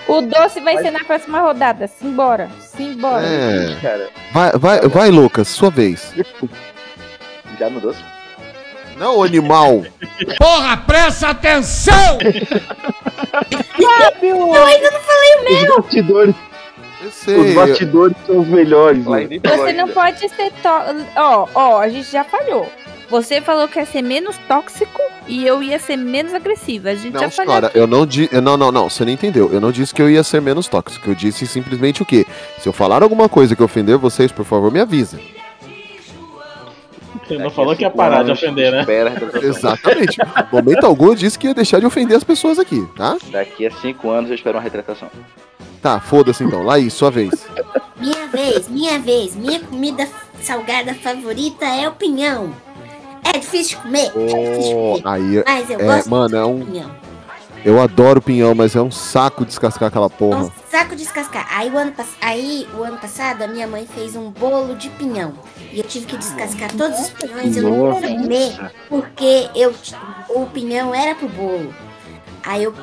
O 0.08 0.22
doce 0.22 0.60
vai 0.62 0.78
ser 0.78 0.92
na 0.92 1.00
próxima 1.04 1.40
rodada. 1.40 1.88
Simbora. 1.88 2.50
Simbora. 2.60 3.26
É. 3.26 3.76
Cara, 3.82 4.10
Vai, 4.32 4.52
vai, 4.54 4.82
vai, 4.82 5.10
Lucas, 5.10 5.48
sua 5.48 5.70
vez. 5.72 6.14
já 7.60 7.70
no 7.70 7.80
doce? 7.80 8.04
Não, 8.98 9.22
animal. 9.24 9.84
Porra, 10.38 10.78
presta 10.78 11.30
atenção! 11.30 12.18
Eu 14.22 14.64
ainda 14.66 14.92
não 14.92 15.00
falei 15.02 15.36
o 15.36 15.44
meu. 15.44 15.54
Os 15.54 15.84
bastidores, 15.84 16.36
Eu 17.06 17.12
sei. 17.12 17.40
os 17.40 17.54
bastidores 17.54 18.18
são 18.26 18.40
os 18.40 18.48
melhores, 18.48 19.04
falou 19.04 19.28
Você 19.28 19.74
não 19.74 19.88
pode 19.90 20.28
ser 20.28 20.52
tóxico. 20.64 21.06
Ó, 21.16 21.48
ó, 21.54 21.80
a 21.80 21.88
gente 21.88 22.12
já 22.12 22.24
falhou. 22.24 22.68
Você 23.12 23.40
falou 23.42 23.68
que 23.68 23.78
ia 23.78 23.86
ser 23.86 24.02
menos 24.02 24.36
tóxico 24.48 25.00
e 25.28 25.46
eu 25.46 25.62
ia 25.62 25.78
ser 25.78 25.98
menos 25.98 26.34
agressiva. 26.34 26.90
A 26.90 26.96
gente 26.96 27.14
Não, 27.14 27.22
já 27.22 27.30
falhou. 27.30 27.54
senhora, 27.54 27.72
eu 27.76 27.86
não 27.86 28.08
disse. 28.08 28.34
Não, 28.42 28.58
não, 28.58 28.72
não, 28.72 28.90
você 28.90 29.06
não 29.06 29.12
entendeu. 29.12 29.54
Eu 29.54 29.62
não 29.62 29.72
disse 29.72 29.94
que 29.94 30.02
eu 30.02 30.10
ia 30.10 30.24
ser 30.24 30.42
menos 30.42 30.68
tóxico. 30.68 31.12
Eu 31.12 31.14
disse 31.14 31.46
simplesmente 31.46 32.02
o 32.02 32.06
quê? 32.06 32.26
Se 32.58 32.68
eu 32.68 32.74
falar 32.74 33.04
alguma 33.04 33.30
coisa 33.30 33.56
que 33.56 33.62
ofender 33.62 33.98
vocês, 33.98 34.32
por 34.32 34.44
favor, 34.44 34.72
me 34.72 34.80
avisa. 34.80 35.20
Ele 37.30 37.44
não 37.44 37.52
falou 37.52 37.76
que 37.76 37.84
ia 37.84 37.92
parar 37.92 38.24
de 38.24 38.32
ofender, 38.32 38.72
né? 38.72 38.84
retratação. 38.84 39.50
Exatamente. 39.50 40.18
Momento 40.52 40.86
algum 40.86 41.08
eu 41.08 41.16
disse 41.16 41.38
que 41.38 41.48
ia 41.48 41.54
deixar 41.54 41.80
de 41.80 41.86
ofender 41.86 42.18
as 42.18 42.24
pessoas 42.24 42.58
aqui, 42.58 42.84
tá? 42.96 43.18
Daqui 43.32 43.68
a 43.68 43.72
cinco 43.72 44.10
anos 44.10 44.30
eu 44.30 44.36
espero 44.36 44.58
uma 44.58 44.64
retratação. 44.64 45.10
Tá, 45.86 46.00
foda-se 46.00 46.44
então. 46.44 46.64
Laís, 46.64 46.96
sua 46.96 47.12
vez. 47.12 47.46
Minha 47.96 48.26
vez, 48.26 48.68
minha 48.68 48.98
vez. 48.98 49.36
Minha 49.36 49.60
comida 49.60 50.08
salgada 50.42 50.96
favorita 50.96 51.64
é 51.64 51.88
o 51.88 51.92
pinhão. 51.92 52.52
É 53.24 53.38
difícil 53.38 53.78
de 53.78 53.84
comer? 53.84 54.06
É 54.08 54.26
difícil 54.26 54.70
de 54.70 54.74
Oh, 54.74 54.98
comer. 55.04 55.08
aí, 55.08 55.44
Mas 55.46 55.70
eu 55.70 55.80
é, 55.80 55.84
gosto 55.84 56.10
mano, 56.10 56.36
é 56.36 56.42
do 56.42 56.48
um. 56.48 56.66
pinhão. 56.66 56.92
Eu 57.64 57.80
adoro 57.80 58.20
pinhão, 58.20 58.56
mas 58.56 58.76
é 58.76 58.82
um 58.82 58.90
saco 58.90 59.46
descascar 59.46 59.90
aquela 59.90 60.08
É 60.08 60.10
porra. 60.10 60.46
um 60.46 60.52
saco 60.72 60.96
de 60.96 61.04
descascar. 61.04 61.48
Aí 61.52 61.70
o, 61.70 61.78
ano, 61.78 61.92
pass- 61.92 62.18
aí, 62.20 62.68
o 62.80 62.82
ano 62.84 62.98
passado, 62.98 63.44
a 63.44 63.48
minha 63.48 63.68
mãe 63.68 63.86
fez 63.86 64.16
um 64.16 64.32
bolo 64.32 64.74
de 64.76 64.90
pinhão. 64.90 65.34
E 65.72 65.78
eu 65.78 65.84
tive 65.84 66.08
que 66.08 66.18
descascar 66.18 66.72
todos 66.76 67.00
os 67.00 67.10
pinhões. 67.12 67.56
Eu 67.58 67.62
não 67.70 68.02
comer 68.02 68.72
porque 68.90 69.50
eu, 69.56 69.72
o 70.30 70.48
pinhão 70.48 70.96
era 70.96 71.14
pro 71.14 71.30
bolo. 71.30 71.72
Aí 72.44 72.64
eu 72.64 72.74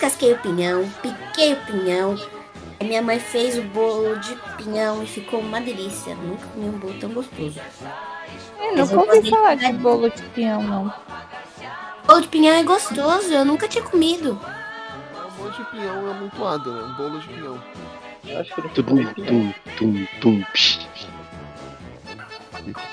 descasquei 0.00 0.32
o 0.32 0.38
pinhão, 0.38 0.90
piquei 1.02 1.52
o 1.52 1.56
pinhão. 1.66 2.18
Aí 2.80 2.88
minha 2.88 3.02
mãe 3.02 3.20
fez 3.20 3.58
o 3.58 3.62
bolo 3.62 4.16
de 4.16 4.34
pinhão 4.56 5.02
e 5.02 5.06
ficou 5.06 5.40
uma 5.40 5.60
delícia. 5.60 6.14
Nunca 6.14 6.46
comi 6.46 6.68
um 6.68 6.78
bolo 6.78 6.94
tão 6.98 7.10
gostoso. 7.10 7.60
Eu 8.58 8.76
nunca 8.76 9.14
ouvi 9.14 9.30
falar 9.30 9.56
de 9.56 9.72
bolo 9.74 10.08
de 10.08 10.22
peão, 10.22 10.62
não. 10.62 10.94
Bolo 12.06 12.22
de 12.22 12.28
pinhão 12.28 12.54
é 12.54 12.62
gostoso, 12.62 13.30
eu 13.30 13.44
nunca 13.44 13.68
tinha 13.68 13.84
comido. 13.84 14.40
Um 15.14 15.36
bolo 15.36 15.50
de 15.50 15.64
pinhão 15.64 16.08
é 16.08 16.10
amontoado, 16.12 16.72
né? 16.72 16.82
Um 16.82 16.94
bolo 16.94 17.20
de 17.20 17.28
pinhão. 17.28 17.62
Eu 18.26 18.40
acho 18.40 18.54
que 18.54 18.82
Tum, 18.82 18.84
pinhão. 18.96 19.14
tum, 19.14 19.54
tum, 19.76 20.06
tum. 20.22 20.44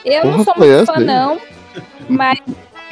Eu 0.03 0.21
Porra, 0.21 0.37
não 0.37 0.43
sou 0.43 0.53
muito 0.57 0.85
fã, 0.85 0.99
não. 0.99 1.41
Mas 2.09 2.39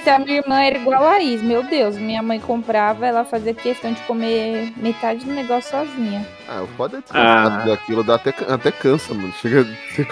a 0.10 0.20
minha 0.20 0.38
irmã 0.38 0.62
era 0.62 0.78
igual 0.78 1.04
a 1.04 1.10
Laís. 1.12 1.42
Meu 1.42 1.64
Deus, 1.64 1.98
minha 1.98 2.22
mãe 2.22 2.40
comprava, 2.40 3.06
ela 3.06 3.24
fazia 3.26 3.54
questão 3.54 3.92
de 3.94 4.02
comer 4.02 4.72
metade 4.78 5.26
do 5.26 5.32
negócio 5.34 5.72
sozinha. 5.72 6.26
Ah, 6.48 6.62
o 6.64 6.68
foda 6.76 6.98
é 6.98 7.02
Ah. 7.12 7.60
tudo 7.60 7.74
aquilo, 7.74 8.04
dá 8.04 8.16
até, 8.16 8.34
até 8.48 8.72
cansa, 8.72 9.14
mano. 9.14 9.34
Chega. 9.42 9.66
você 9.90 10.06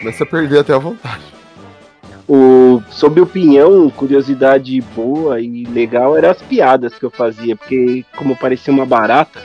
começa 0.00 0.24
a 0.24 0.26
perder 0.26 0.60
até 0.60 0.74
a 0.74 0.78
vontade. 0.78 1.22
O, 2.28 2.80
sobre 2.90 3.20
o 3.20 3.26
pinhão, 3.26 3.90
curiosidade 3.90 4.80
boa 4.94 5.40
e 5.40 5.64
legal 5.64 6.16
eram 6.16 6.30
as 6.30 6.40
piadas 6.40 6.94
que 6.96 7.04
eu 7.04 7.10
fazia, 7.10 7.56
porque 7.56 8.04
como 8.16 8.36
parecia 8.36 8.72
uma 8.72 8.86
barata, 8.86 9.42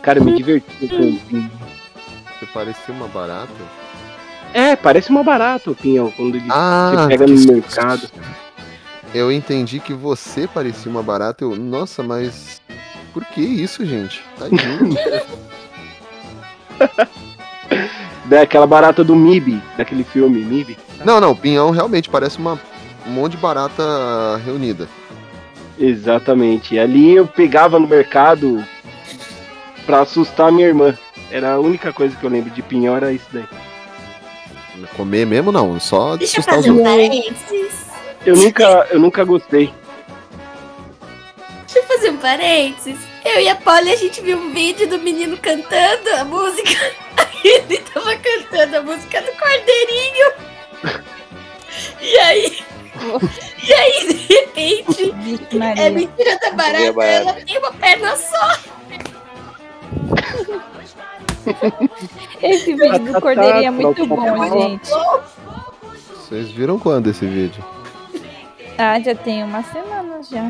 cara, 0.00 0.20
eu 0.20 0.24
me 0.24 0.36
divertia 0.36 0.88
com 0.88 0.94
o 1.08 1.18
pinhão. 1.18 1.50
Você 2.38 2.46
parecia 2.46 2.94
uma 2.94 3.08
barata. 3.08 3.50
É, 4.52 4.76
parece 4.76 5.10
uma 5.10 5.24
barata 5.24 5.68
o 5.72 5.74
pinhão, 5.74 6.12
quando 6.16 6.36
ele, 6.36 6.46
Ah, 6.48 6.92
você 6.96 7.08
pega 7.08 7.26
no 7.26 7.34
mercado. 7.40 8.08
Eu 9.14 9.30
entendi 9.30 9.78
que 9.78 9.94
você 9.94 10.46
parecia 10.48 10.90
uma 10.90 11.02
barata. 11.02 11.44
Eu, 11.44 11.54
nossa, 11.56 12.02
mas. 12.02 12.60
Por 13.12 13.24
que 13.24 13.40
isso, 13.40 13.86
gente? 13.86 14.20
Tadinho. 14.36 14.96
Daquela 18.24 18.66
barata 18.66 19.04
do 19.04 19.14
MIB, 19.14 19.62
daquele 19.76 20.02
filme 20.02 20.40
MIB. 20.44 20.76
não, 21.04 21.20
não, 21.20 21.34
pinhão 21.36 21.70
realmente 21.70 22.08
parece 22.10 22.38
uma, 22.38 22.58
um 23.06 23.10
monte 23.10 23.32
de 23.32 23.38
barata 23.38 23.82
reunida. 24.44 24.88
Exatamente. 25.78 26.74
E 26.74 26.78
ali 26.80 27.14
eu 27.14 27.26
pegava 27.26 27.78
no 27.78 27.86
mercado 27.86 28.64
pra 29.86 30.00
assustar 30.00 30.50
minha 30.50 30.66
irmã. 30.66 30.96
Era 31.30 31.52
a 31.54 31.60
única 31.60 31.92
coisa 31.92 32.16
que 32.16 32.24
eu 32.24 32.30
lembro 32.30 32.50
de 32.50 32.62
pinhão, 32.62 32.96
era 32.96 33.12
isso 33.12 33.26
daí. 33.32 33.44
Comer 34.96 35.24
mesmo 35.24 35.50
não, 35.52 35.78
só 35.80 36.16
Deixa 36.16 36.36
eu 36.36 36.40
assustar 36.40 36.58
os 36.58 36.66
fazer 36.66 36.70
um 36.72 36.78
outros. 36.78 36.92
parênteses. 36.94 37.83
Eu 38.24 38.36
nunca, 38.36 38.86
eu 38.90 38.98
nunca 39.00 39.24
gostei. 39.24 39.72
Deixa 41.66 41.78
eu 41.78 41.84
fazer 41.84 42.10
um 42.10 42.16
parênteses. 42.16 42.98
Eu 43.24 43.40
e 43.40 43.48
a 43.48 43.56
Polly, 43.56 43.90
a 43.92 43.96
gente 43.96 44.20
viu 44.20 44.36
um 44.38 44.52
vídeo 44.52 44.86
do 44.88 44.98
menino 44.98 45.36
cantando 45.38 46.10
a 46.18 46.24
música. 46.24 46.70
Aí 47.16 47.40
ele 47.68 47.78
tava 47.78 48.14
cantando 48.16 48.76
a 48.78 48.82
música 48.82 49.20
do 49.22 49.32
Cordeirinho. 49.32 50.32
E 52.00 52.18
aí. 52.18 52.58
E 53.66 53.72
aí, 53.72 54.06
de 54.08 54.34
repente, 54.34 55.10
Vixe, 55.18 55.48
é 55.52 55.58
Maria. 55.58 55.90
mentira 55.90 56.38
da 56.38 56.46
É 56.46 56.52
barata, 56.52 56.92
barata. 56.92 57.12
ela 57.12 57.32
tem 57.34 57.58
uma 57.58 57.72
perna 57.72 58.16
só. 58.16 58.58
Esse 62.42 62.74
vídeo 62.74 63.12
do 63.12 63.20
Cordeirinho 63.20 63.66
é 63.66 63.70
muito 63.70 64.06
bom, 64.06 64.58
gente. 64.60 64.88
Vocês 66.16 66.50
viram 66.50 66.78
quando 66.78 67.10
esse 67.10 67.26
vídeo? 67.26 67.62
Ah, 68.78 68.98
já 69.00 69.14
tem 69.14 69.44
uma 69.44 69.62
semana 69.62 70.22
já. 70.22 70.42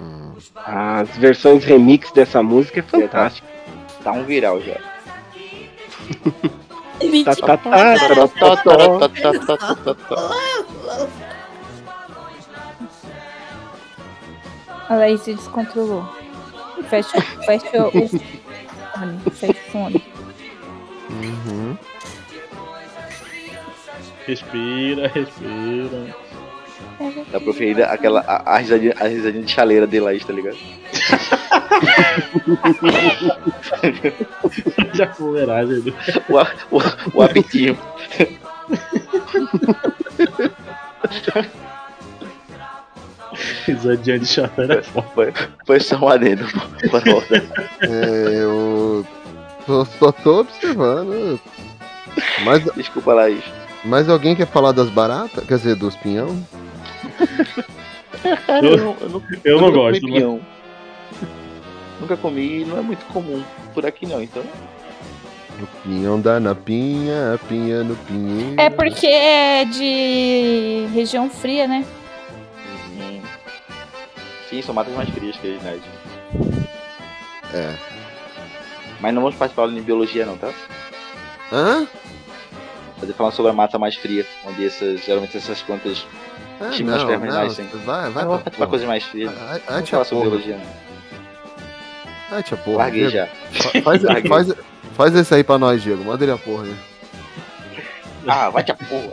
Hum, 0.00 0.34
As 0.56 1.08
versões 1.16 1.64
remix 1.64 2.10
dessa 2.12 2.42
música 2.42 2.80
é 2.80 2.82
fantástica. 2.82 3.46
Tá 4.02 4.12
um 4.12 4.24
viral 4.24 4.60
já. 4.60 4.72
É. 4.72 4.82
Tá, 7.24 7.34
tá, 7.34 7.56
tá, 7.56 7.56
tá, 7.56 8.56
tá, 9.56 9.76
tá, 9.76 9.94
tá. 9.94 10.30
A 14.88 14.94
Laís 14.96 15.20
se 15.22 15.34
descontrolou. 15.34 16.04
Fecha, 16.88 17.20
fecha 17.44 17.86
o 17.86 17.90
fone. 17.90 19.20
Fecha 19.32 19.52
o 19.52 19.70
fone. 19.72 20.04
Uhum. 21.10 21.76
Respira, 24.26 25.08
respira. 25.08 26.16
Dá 27.30 27.38
pra 27.40 27.48
ouvir 27.48 27.82
aquela, 27.82 28.20
a, 28.20 28.54
a, 28.54 28.58
risadinha, 28.58 28.94
a 28.98 29.06
risadinha 29.06 29.44
de 29.44 29.52
chaleira 29.52 29.86
de 29.86 30.00
Laís, 30.00 30.24
tá 30.24 30.32
ligado? 30.32 30.56
Já 34.94 35.12
fuleiragem. 35.14 35.82
né? 35.82 35.92
O, 36.28 36.76
o, 36.76 36.80
o 37.14 37.22
apitinho. 37.22 37.76
Risadinha 43.66 44.18
de 44.18 44.26
chaleira 44.26 44.74
é 44.74 44.82
foda. 44.82 45.06
Foi, 45.14 45.32
foi 45.66 45.80
só 45.80 45.96
um 45.98 46.08
adendo. 46.08 46.44
É, 47.80 48.42
eu 48.42 49.06
tô- 49.66 49.84
só 49.86 50.12
tô 50.12 50.40
observando. 50.40 51.40
Mas, 52.44 52.62
Desculpa, 52.74 53.14
Laís. 53.14 53.42
mas 53.84 54.08
alguém 54.08 54.36
quer 54.36 54.46
falar 54.46 54.72
das 54.72 54.90
baratas? 54.90 55.44
Quer 55.46 55.56
dizer, 55.56 55.76
dos 55.76 55.96
pinhão? 55.96 56.46
Cara, 58.46 58.66
eu, 58.66 58.76
não, 58.76 58.96
eu, 59.00 59.08
não, 59.08 59.22
Eu 59.44 59.60
não 59.60 59.66
nunca 59.68 59.78
gosto, 59.78 60.00
comi 60.00 60.12
mas- 60.12 60.20
pinhão. 60.20 60.40
Nunca 62.00 62.16
comi, 62.16 62.64
não 62.64 62.78
é 62.78 62.80
muito 62.82 63.04
comum 63.06 63.42
por 63.74 63.86
aqui 63.86 64.06
não, 64.06 64.22
então. 64.22 64.42
O 65.60 65.66
pinhão 65.84 66.20
dá 66.20 66.40
na 66.40 66.54
pinha, 66.54 67.34
a 67.34 67.38
pinha 67.38 67.84
no 67.84 67.94
pinheiro. 67.94 68.60
É 68.60 68.68
porque 68.68 69.06
é 69.06 69.64
de 69.64 70.88
região 70.92 71.30
fria, 71.30 71.68
né? 71.68 71.84
hum, 72.98 73.20
Sim, 74.50 74.62
são 74.62 74.74
matas 74.74 74.92
mais 74.94 75.08
frias 75.10 75.36
que 75.36 75.54
as 75.56 75.62
né? 75.62 75.78
É. 77.54 77.74
Mas 79.00 79.14
não 79.14 79.22
vamos 79.22 79.36
participar 79.36 79.68
de 79.68 79.80
biologia 79.80 80.26
não, 80.26 80.36
tá? 80.36 80.50
Hã? 81.52 81.86
Fazer 82.98 83.12
falando 83.12 83.32
sobre 83.34 83.50
a 83.50 83.54
mata 83.54 83.78
mais 83.78 83.94
fria, 83.94 84.26
onde 84.44 84.64
essas, 84.66 85.04
geralmente 85.04 85.36
essas 85.36 85.60
plantas 85.62 86.06
Ah, 86.62 86.70
estimam 86.70 86.94
as 86.94 87.02
não, 87.02 87.08
terminais, 87.08 87.58
não, 87.58 87.64
sim. 87.64 87.68
Vai, 87.84 88.10
vai 88.10 88.24
Não 88.24 88.38
pra 88.38 88.66
coisas 88.66 88.86
mais 88.86 89.04
Não 89.14 89.32
vai, 89.32 89.60
vamos 89.66 89.84
tia 89.84 89.90
falar 89.90 90.04
sobre 90.04 90.24
porra. 90.24 90.36
biologia 90.42 90.56
não. 90.56 90.82
Vai, 92.30 92.42
tia 92.42 92.56
porra. 92.56 92.76
Larguei 92.78 93.08
já. 93.08 93.26
Fa- 93.26 93.82
Faz, 93.82 94.02
faz, 94.28 94.54
faz 94.96 95.14
esse 95.14 95.34
aí 95.34 95.44
pra 95.44 95.58
nós, 95.58 95.82
Diego. 95.82 96.04
Manda 96.04 96.24
ele 96.24 96.32
a 96.32 96.38
porra 96.38 96.64
aí. 96.64 96.74
Ah, 98.26 98.50
vai 98.50 98.62
te 98.62 98.70
a 98.70 98.74
porra. 98.76 99.10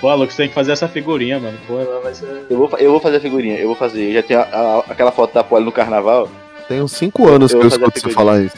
Pô, 0.00 0.14
Lucas, 0.14 0.34
tem 0.34 0.48
que 0.48 0.54
fazer 0.54 0.72
essa 0.72 0.88
figurinha, 0.88 1.38
mano. 1.38 1.56
Pô, 1.68 1.78
ela 1.78 2.00
vai 2.00 2.12
ser. 2.14 2.46
Eu 2.50 2.56
vou, 2.58 2.70
eu 2.78 2.90
vou 2.90 3.00
fazer 3.00 3.18
a 3.18 3.20
figurinha, 3.20 3.56
eu 3.58 3.68
vou 3.68 3.76
fazer. 3.76 4.08
Eu 4.08 4.14
já 4.14 4.22
tenho 4.22 4.40
a- 4.40 4.42
a- 4.44 4.92
aquela 4.92 5.12
foto 5.12 5.32
da 5.34 5.44
Polly 5.44 5.64
no 5.64 5.70
carnaval. 5.72 6.28
Tem 6.68 6.82
uns 6.82 6.92
5 6.92 7.28
anos 7.28 7.52
Eu 7.52 7.60
que 7.60 7.64
eu 7.66 7.68
escuto 7.68 8.00
você 8.00 8.08
a 8.08 8.12
falar 8.12 8.40
isso. 8.42 8.56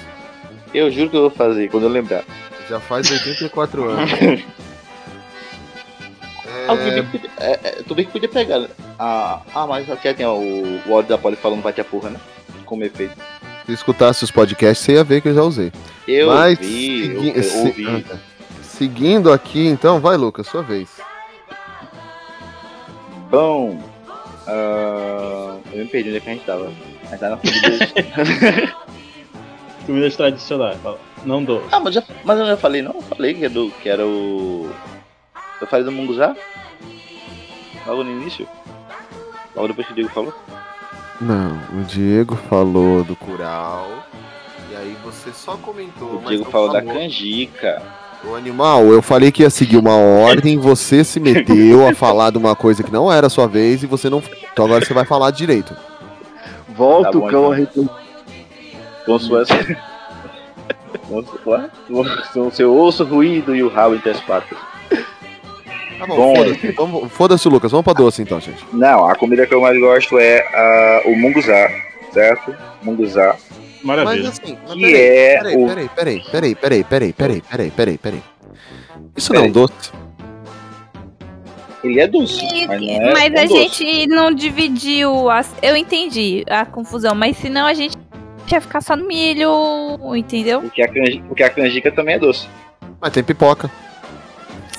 Eu 0.73 0.91
juro 0.91 1.11
que 1.11 1.17
eu 1.17 1.21
vou 1.23 1.31
fazer 1.31 1.69
quando 1.69 1.85
eu 1.85 1.91
lembrar. 1.91 2.23
Já 2.71 2.81
faz 2.81 3.11
84 3.11 3.85
anos. 3.91 4.11
Ah, 6.69 6.77
tudo 6.77 6.91
bem 6.93 7.05
que 7.05 7.11
podia- 7.19 7.31
é, 7.39 7.51
é, 7.53 7.71
tudo 7.83 7.95
bem 7.95 8.05
que 8.07 8.13
podia 8.13 8.29
pegar. 8.29 8.59
né? 8.61 8.69
Ah, 8.99 9.41
ah 9.55 9.67
mas 9.67 9.91
aqui 9.91 10.13
tem 10.15 10.27
ó, 10.27 10.35
o, 10.35 10.81
o 10.87 10.95
áudio 10.95 11.09
da 11.11 11.19
Polly 11.19 11.37
falando 11.37 11.63
bate 11.63 11.81
a 11.81 11.85
porra, 11.85 12.11
né? 12.11 12.21
Como 12.65 12.85
efeito. 12.85 13.15
Se 13.67 13.73
escutasse 13.73 14.25
os 14.25 14.31
podcasts, 14.31 14.85
você 14.85 14.93
ia 14.95 15.05
ver 15.05 15.21
que 15.21 15.29
eu 15.29 15.35
já 15.35 15.43
usei. 15.43 15.73
Eu 16.09 16.29
Mas, 16.29 16.59
vi, 16.59 17.07
eu, 17.15 17.21
segui- 17.23 17.33
eu 17.37 17.43
se- 17.43 17.57
ouvi. 17.59 17.87
ah, 17.87 18.03
tá. 18.09 18.17
Seguindo 18.63 19.33
aqui, 19.33 19.67
então, 19.67 20.01
vai, 20.01 20.17
Lucas, 20.17 20.47
sua 20.49 20.63
vez. 20.63 20.89
Bom, 23.31 23.79
ah, 24.47 25.57
eu 25.73 25.79
me 25.79 25.85
perdi 25.87 26.09
onde 26.09 26.19
é 26.19 26.21
que 26.21 26.29
a 26.29 26.33
gente 26.33 26.45
tava. 26.45 26.67
A 26.67 27.07
gente 27.11 27.21
tava 27.21 27.31
na 27.31 27.37
comida. 27.37 28.75
Comidas 29.87 30.17
tradicionais. 30.17 30.79
Não 31.25 31.43
doce. 31.43 31.67
ah, 31.73 31.81
mas, 31.81 31.95
já, 31.95 32.03
mas 32.25 32.39
eu 32.39 32.47
já 32.47 32.57
falei, 32.57 32.83
não? 32.83 32.95
Eu 32.95 33.03
falei 33.03 33.35
que, 33.35 33.45
é 33.45 33.49
do, 33.49 33.71
que 33.71 33.89
era 33.89 34.07
o. 34.07 34.71
Eu 35.63 35.67
falei 35.69 35.85
do 35.85 35.93
Munguzá? 35.93 36.35
Logo 37.87 38.05
no 38.05 38.11
início? 38.11 38.47
Logo 39.55 39.69
depois 39.69 39.87
que 39.87 39.93
o 39.93 39.97
Diego 39.97 40.11
falou? 40.11 40.35
Não, 41.21 41.57
o 41.79 41.85
Diego 41.85 42.37
falou 42.49 43.05
do 43.05 43.15
Curau. 43.15 43.89
E 44.71 44.75
aí 44.77 44.97
você 45.05 45.31
só 45.33 45.57
comentou. 45.57 46.17
O 46.17 46.23
Diego 46.27 46.45
não 46.45 46.51
falou 46.51 46.73
da 46.73 46.81
falou. 46.81 46.95
canjica. 46.95 47.81
O 48.25 48.35
animal, 48.37 48.85
eu 48.87 49.03
falei 49.03 49.33
que 49.33 49.43
ia 49.43 49.51
seguir 49.51 49.77
uma 49.77 49.97
ordem, 49.97 50.57
você 50.59 51.03
se 51.03 51.19
meteu 51.19 51.89
a 51.89 51.93
falar 51.95 52.31
de 52.31 52.39
uma 52.39 52.55
coisa 52.55 52.83
que 52.83 52.93
não 52.93 53.11
era 53.13 53.27
a 53.27 53.31
sua 53.31 53.47
vez 53.49 53.83
e 53.83 53.87
você 53.87 54.09
não. 54.11 54.23
Então 54.53 54.65
agora 54.65 54.85
você 54.85 54.95
vai 54.95 55.05
falar 55.05 55.31
direito. 55.33 55.77
Volta 56.69 57.11
Tá 57.11 57.19
bom, 57.19 57.27
o 57.27 57.31
cão 57.31 57.41
então. 57.41 57.53
arrependido. 57.53 57.91
Com 59.05 59.19
suas. 59.19 59.49
com 61.09 61.23
sua- 61.25 61.71
com 62.33 62.47
o 62.47 62.51
seu 62.53 62.77
osso 62.77 63.05
ruído 63.05 63.55
e 63.57 63.63
o 63.63 63.69
rabo 63.69 63.95
entre 63.97 64.11
as 64.11 64.21
patas. 64.21 64.57
Tá 66.03 66.07
bom, 66.07 66.17
Bom. 66.17 66.37
foda-se. 66.37 66.73
Vamos- 66.77 67.13
Foda-se, 67.13 67.49
Lucas. 67.49 67.71
Vamos 67.71 67.85
pra 67.85 67.93
doce 67.93 68.23
então, 68.23 68.41
gente. 68.41 68.65
Não, 68.73 69.07
a 69.07 69.15
comida 69.15 69.47
que 69.47 69.55
eu 69.55 69.61
mais 69.61 69.79
gosto 69.79 70.19
é 70.19 70.41
ah, 70.55 71.03
o 71.07 71.15
munguzá, 71.17 71.71
certo? 72.13 72.55
Munguzá. 72.83 73.37
Maravilha. 73.83 74.23
Mas 74.25 74.41
assim, 74.41 74.57
mas 74.67 74.75
peraí, 74.79 74.95
é 74.95 75.39
peraí, 75.39 75.57
o- 75.57 75.67
peraí, 75.67 75.89
peraí, 75.89 76.21
peraí, 76.31 76.55
peraí, 76.55 76.85
peraí, 76.85 77.13
peraí, 77.13 77.43
peraí, 77.43 77.71
peraí, 77.71 77.99
peraí. 77.99 78.23
Isso 79.17 79.33
não 79.33 79.41
é 79.41 79.45
um 79.45 79.53
Peraí. 79.53 79.67
doce. 79.69 79.93
Ele 81.85 81.99
é 82.01 82.07
doce, 82.07 82.67
mas 82.69 82.81
não 82.81 82.89
é 82.89 83.13
mas 83.13 83.33
um 83.33 83.37
a 83.39 83.43
doce. 83.45 83.55
gente 83.85 84.07
não 84.07 84.33
dividiu. 84.33 85.29
As... 85.29 85.53
Eu 85.61 85.75
entendi 85.77 86.45
a 86.49 86.65
confusão, 86.65 87.13
mas 87.15 87.37
senão 87.37 87.67
a 87.67 87.75
gente 87.75 87.97
ia 88.51 88.61
ficar 88.61 88.81
só 88.81 88.95
no 88.95 89.07
milho, 89.07 89.51
entendeu? 90.15 90.61
Porque 90.63 90.83
a, 90.83 90.89
canjica, 90.89 91.25
porque 91.27 91.43
a 91.43 91.51
canjica 91.51 91.91
também 91.91 92.15
é 92.15 92.19
doce. 92.21 92.47
Mas 93.01 93.13
tem 93.13 93.25
pipoca. 93.25 93.69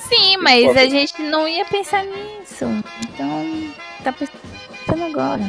Sim, 0.08 0.36
mas 0.38 0.76
a 0.76 0.86
gente 0.86 1.20
não 1.22 1.46
ia 1.48 1.64
pensar 1.64 2.04
nisso. 2.04 2.66
Então, 3.02 3.72
tá 4.02 4.12
pensando 4.12 5.04
agora. 5.04 5.44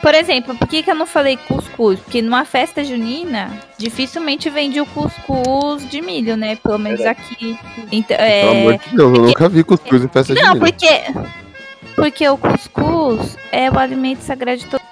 Por 0.00 0.14
exemplo, 0.14 0.54
por 0.54 0.68
que, 0.68 0.82
que 0.82 0.90
eu 0.90 0.94
não 0.94 1.06
falei 1.06 1.36
cuscuz? 1.36 1.98
Porque 1.98 2.20
numa 2.20 2.44
festa 2.44 2.84
junina, 2.84 3.50
dificilmente 3.78 4.50
vende 4.50 4.80
o 4.80 4.86
cuscuz 4.86 5.88
de 5.88 6.02
milho, 6.02 6.36
né? 6.36 6.56
Pelo 6.56 6.78
menos 6.78 7.00
aqui. 7.00 7.58
Então, 7.90 8.16
Pelo 8.16 8.28
é... 8.28 8.60
amor 8.60 8.78
de 8.78 8.96
Deus, 8.96 9.18
eu 9.18 9.24
nunca 9.24 9.48
vi 9.48 9.64
cuscuz 9.64 10.04
em 10.04 10.08
festa 10.08 10.34
Não, 10.34 10.54
milho. 10.54 10.60
porque. 10.60 10.88
Porque 11.94 12.28
o 12.28 12.36
cuscuz 12.36 13.38
é 13.52 13.70
o 13.70 13.78
alimento 13.78 14.20
sagrado 14.20 14.58
de 14.58 14.66
todo. 14.66 14.82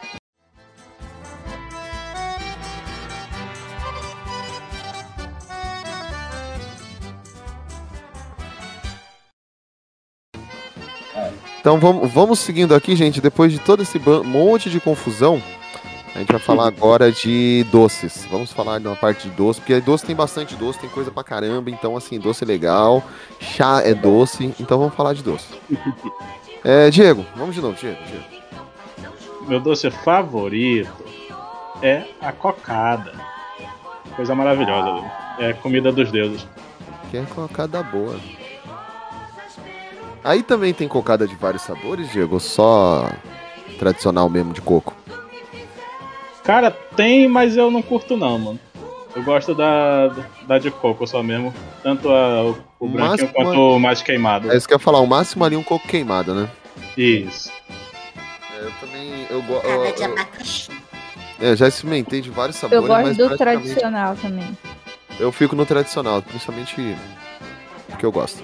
Então 11.61 11.79
vamos, 11.79 12.11
vamos 12.13 12.39
seguindo 12.39 12.75
aqui, 12.75 12.97
gente. 12.97 13.21
Depois 13.21 13.53
de 13.53 13.59
todo 13.59 13.83
esse 13.83 13.99
monte 13.99 14.71
de 14.71 14.81
confusão, 14.81 15.43
a 16.15 16.19
gente 16.19 16.33
vai 16.33 16.41
falar 16.41 16.67
agora 16.69 17.11
de 17.11 17.65
doces. 17.71 18.27
Vamos 18.31 18.53
falar 18.53 18.79
de 18.79 18.87
uma 18.87 18.97
parte 18.97 19.29
de 19.29 19.35
doce, 19.35 19.61
porque 19.61 19.81
doce 19.81 20.05
tem 20.05 20.17
bastante 20.17 20.55
doce, 20.55 20.79
tem 20.79 20.91
coisa 20.91 21.11
pra 21.11 21.23
caramba. 21.25 21.71
Então, 21.71 21.97
assim, 21.97 22.19
doce 22.19 22.45
é 22.45 22.47
legal, 22.47 23.03
chá 23.41 23.83
é 23.85 23.95
doce. 23.95 24.55
Então 24.59 24.79
vamos 24.79 24.95
falar 24.95 25.15
de 25.15 25.23
doce. 25.23 25.47
É, 26.65 26.91
Diego, 26.91 27.27
vamos 27.35 27.57
de 27.57 27.61
novo, 27.61 27.77
Diego. 27.77 27.99
Diego. 28.05 28.25
Meu 29.49 29.59
doce 29.59 29.91
favorito 29.91 31.05
é 31.83 32.05
a 32.21 32.31
cocada. 32.31 33.13
Coisa 34.15 34.33
maravilhosa, 34.33 34.93
viu? 34.93 35.11
É 35.45 35.53
comida 35.55 35.91
dos 35.91 36.13
deuses. 36.13 36.47
Que 37.11 37.17
é 37.17 37.23
cocada 37.25 37.83
boa. 37.83 38.17
Aí 40.25 40.43
também 40.43 40.73
tem 40.73 40.87
cocada 40.87 41.27
de 41.27 41.35
vários 41.35 41.63
sabores, 41.63 42.11
Diego? 42.13 42.35
Ou 42.35 42.41
só 42.41 43.11
tradicional 43.79 44.29
mesmo 44.29 44.53
de 44.53 44.61
coco? 44.61 44.95
Cara, 46.45 46.71
tem, 46.71 47.29
mas 47.29 47.57
eu 47.57 47.71
não 47.71 47.83
curto 47.83 48.17
não, 48.17 48.39
mano. 48.39 48.61
Eu 49.15 49.23
gosto 49.23 49.55
da, 49.55 50.09
da 50.47 50.59
de 50.59 50.71
coco 50.71 51.07
só 51.07 51.23
mesmo. 51.23 51.53
Tanto 51.83 52.09
a, 52.11 52.45
o, 52.45 52.59
o 52.81 52.89
branquinho 52.89 53.29
quanto 53.29 53.59
o 53.77 53.79
mais 53.79 54.01
queimado. 54.01 54.51
É 54.51 54.57
isso 54.57 54.67
que 54.67 54.73
eu 54.75 54.77
ia 54.77 54.81
falar, 54.83 55.01
o 55.01 55.07
máximo 55.07 55.45
ali 55.45 55.57
um 55.57 55.63
coco 55.63 55.87
queimado, 55.87 56.35
né? 56.35 56.49
Isso. 56.97 57.51
É, 58.59 58.65
eu 58.65 58.73
também. 58.81 59.27
Eu, 59.29 59.43
go- 59.43 59.55
Cocada 59.61 59.71
eu, 59.75 59.95
de 59.95 60.03
eu, 61.41 61.47
é, 61.49 61.51
eu 61.53 61.57
já 61.57 61.69
experimentei 61.69 62.21
de 62.21 62.31
vários 62.31 62.57
Eu 62.63 62.69
sabores, 62.71 62.87
gosto 62.89 63.03
mas 63.03 63.17
do 63.17 63.37
tradicional 63.37 64.17
também. 64.17 64.57
eu 65.21 65.31
fico 65.33 65.55
no 65.55 65.67
tradicional, 65.67 66.23
principalmente 66.23 66.97
porque 67.89 68.07
eu 68.07 68.13
gosto. 68.13 68.43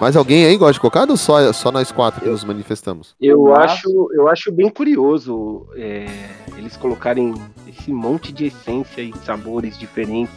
Mas 0.00 0.14
alguém 0.14 0.44
aí 0.44 0.56
gosta 0.56 0.74
de 0.74 0.80
cocada 0.80 1.12
ou 1.12 1.16
só, 1.16 1.52
só 1.52 1.72
nós 1.72 1.90
quatro 1.90 2.20
que 2.20 2.28
nos 2.28 2.44
manifestamos? 2.44 3.14
Eu 3.20 3.54
acho, 3.54 3.88
eu 4.12 4.28
acho 4.28 4.52
bem 4.52 4.68
curioso 4.68 5.66
é, 5.74 6.06
eles 6.56 6.76
colocarem 6.76 7.34
esse 7.66 7.90
monte 7.92 8.32
de 8.32 8.46
essência 8.46 9.00
e 9.00 9.14
sabores 9.24 9.78
diferentes 9.78 10.34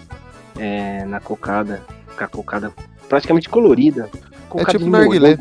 é, 0.58 1.04
na 1.06 1.20
cocada. 1.20 1.82
Com 2.18 2.24
a 2.24 2.28
cocada 2.28 2.74
praticamente 3.08 3.50
colorida. 3.50 4.10
Cocada 4.48 4.72
tipo 4.72 4.86
de 4.86 4.90
narguilé. 4.90 5.38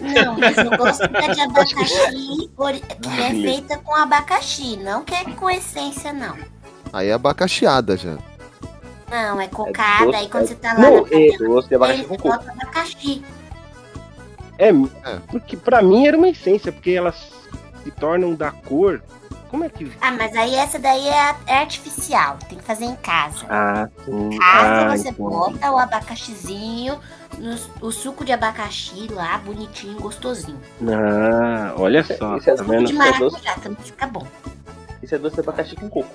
Não, 0.00 0.38
mas 0.38 0.56
eu 0.56 0.70
gosto 0.76 1.08
da 1.08 1.20
de 1.20 1.40
abacaxi, 1.40 2.50
que 3.00 3.20
é 3.20 3.30
feita 3.42 3.78
com 3.78 3.94
abacaxi, 3.94 4.76
não 4.76 5.04
que 5.04 5.14
é 5.14 5.24
com 5.24 5.50
essência, 5.50 6.12
não. 6.12 6.36
Aí 6.92 7.08
é 7.08 7.12
abacaxiada 7.12 7.96
já. 7.96 8.18
Não, 9.12 9.40
é 9.40 9.46
cocada, 9.46 10.06
doce, 10.06 10.16
aí 10.16 10.28
quando 10.28 10.44
é- 10.44 10.46
você 10.46 10.54
tá 10.54 10.72
lá 10.72 10.78
Não, 10.80 11.02
na 11.02 11.08
é- 11.10 11.36
Doce 11.38 11.68
de 11.68 11.74
abacaxi 11.74 12.00
aí 12.00 12.06
com 12.06 12.16
coco. 12.16 12.50
abacaxi. 12.50 13.24
É, 14.58 14.68
É. 14.68 15.18
porque 15.30 15.56
pra 15.56 15.82
mim 15.82 16.06
era 16.06 16.16
uma 16.16 16.28
essência, 16.28 16.72
porque 16.72 16.90
elas 16.92 17.30
se 17.84 17.90
tornam 17.90 18.34
da 18.34 18.50
cor. 18.50 19.02
Como 19.50 19.64
é 19.64 19.68
que. 19.68 19.92
Ah, 20.00 20.12
mas 20.12 20.34
aí 20.34 20.54
essa 20.54 20.78
daí 20.78 21.06
é, 21.06 21.34
é 21.46 21.58
artificial, 21.58 22.38
tem 22.48 22.56
que 22.56 22.64
fazer 22.64 22.86
em 22.86 22.96
casa. 22.96 23.44
Ah, 23.50 23.86
sim. 24.02 24.30
Em 24.30 24.38
casa 24.38 24.66
ah, 24.86 24.96
você 24.96 25.08
então. 25.10 25.28
bota 25.28 25.70
o 25.70 25.76
abacaxizinho, 25.78 26.98
no- 27.38 27.86
o 27.86 27.92
suco 27.92 28.24
de 28.24 28.32
abacaxi 28.32 29.08
lá, 29.10 29.36
bonitinho, 29.36 30.00
gostosinho. 30.00 30.58
Ah, 30.88 31.74
olha 31.76 32.02
só, 32.02 32.38
Isso 32.38 32.48
é 32.48 32.54
tá 32.54 32.62
vendo? 32.62 32.86
De 32.86 32.92
é 32.94 32.96
maracujá 32.96 33.54
também 33.62 33.84
fica 33.84 34.06
bom. 34.06 34.26
Isso 35.02 35.14
é 35.14 35.18
doce 35.18 35.34
de 35.34 35.40
abacaxi 35.42 35.76
com 35.76 35.90
coco. 35.90 36.08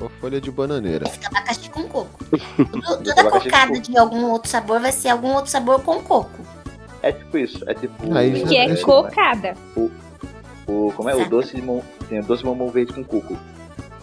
Ou 0.00 0.08
folha 0.20 0.40
de 0.40 0.50
bananeira. 0.50 1.08
Fica 1.08 1.28
abacaxi 1.28 1.70
com 1.70 1.84
coco. 1.88 2.24
Tudo- 2.24 2.82
toda 3.04 3.30
cocada 3.30 3.78
de 3.80 3.96
algum 3.96 4.24
outro 4.30 4.50
sabor 4.50 4.80
vai 4.80 4.90
ser 4.92 5.08
algum 5.10 5.32
outro 5.34 5.50
sabor 5.50 5.80
com 5.82 6.02
coco. 6.02 6.42
É 7.02 7.12
tipo 7.12 7.38
isso. 7.38 7.68
É 7.68 7.74
tipo. 7.74 8.14
Aí 8.16 8.34
já- 8.40 8.46
Que 8.48 8.56
é 8.56 8.70
É, 8.70 8.76
cocada. 8.76 9.54
O, 10.66 10.92
como 10.96 11.08
é? 11.10 11.14
O 11.14 11.18
Exato. 11.18 11.30
doce 11.30 11.54
de 11.56 11.62
mamão. 11.62 11.82
Tem 12.08 12.18
o 12.20 12.24
doce 12.24 12.42
de 12.42 12.48
mamão 12.48 12.70
verde 12.70 12.92
com 12.92 13.04
coco. 13.04 13.36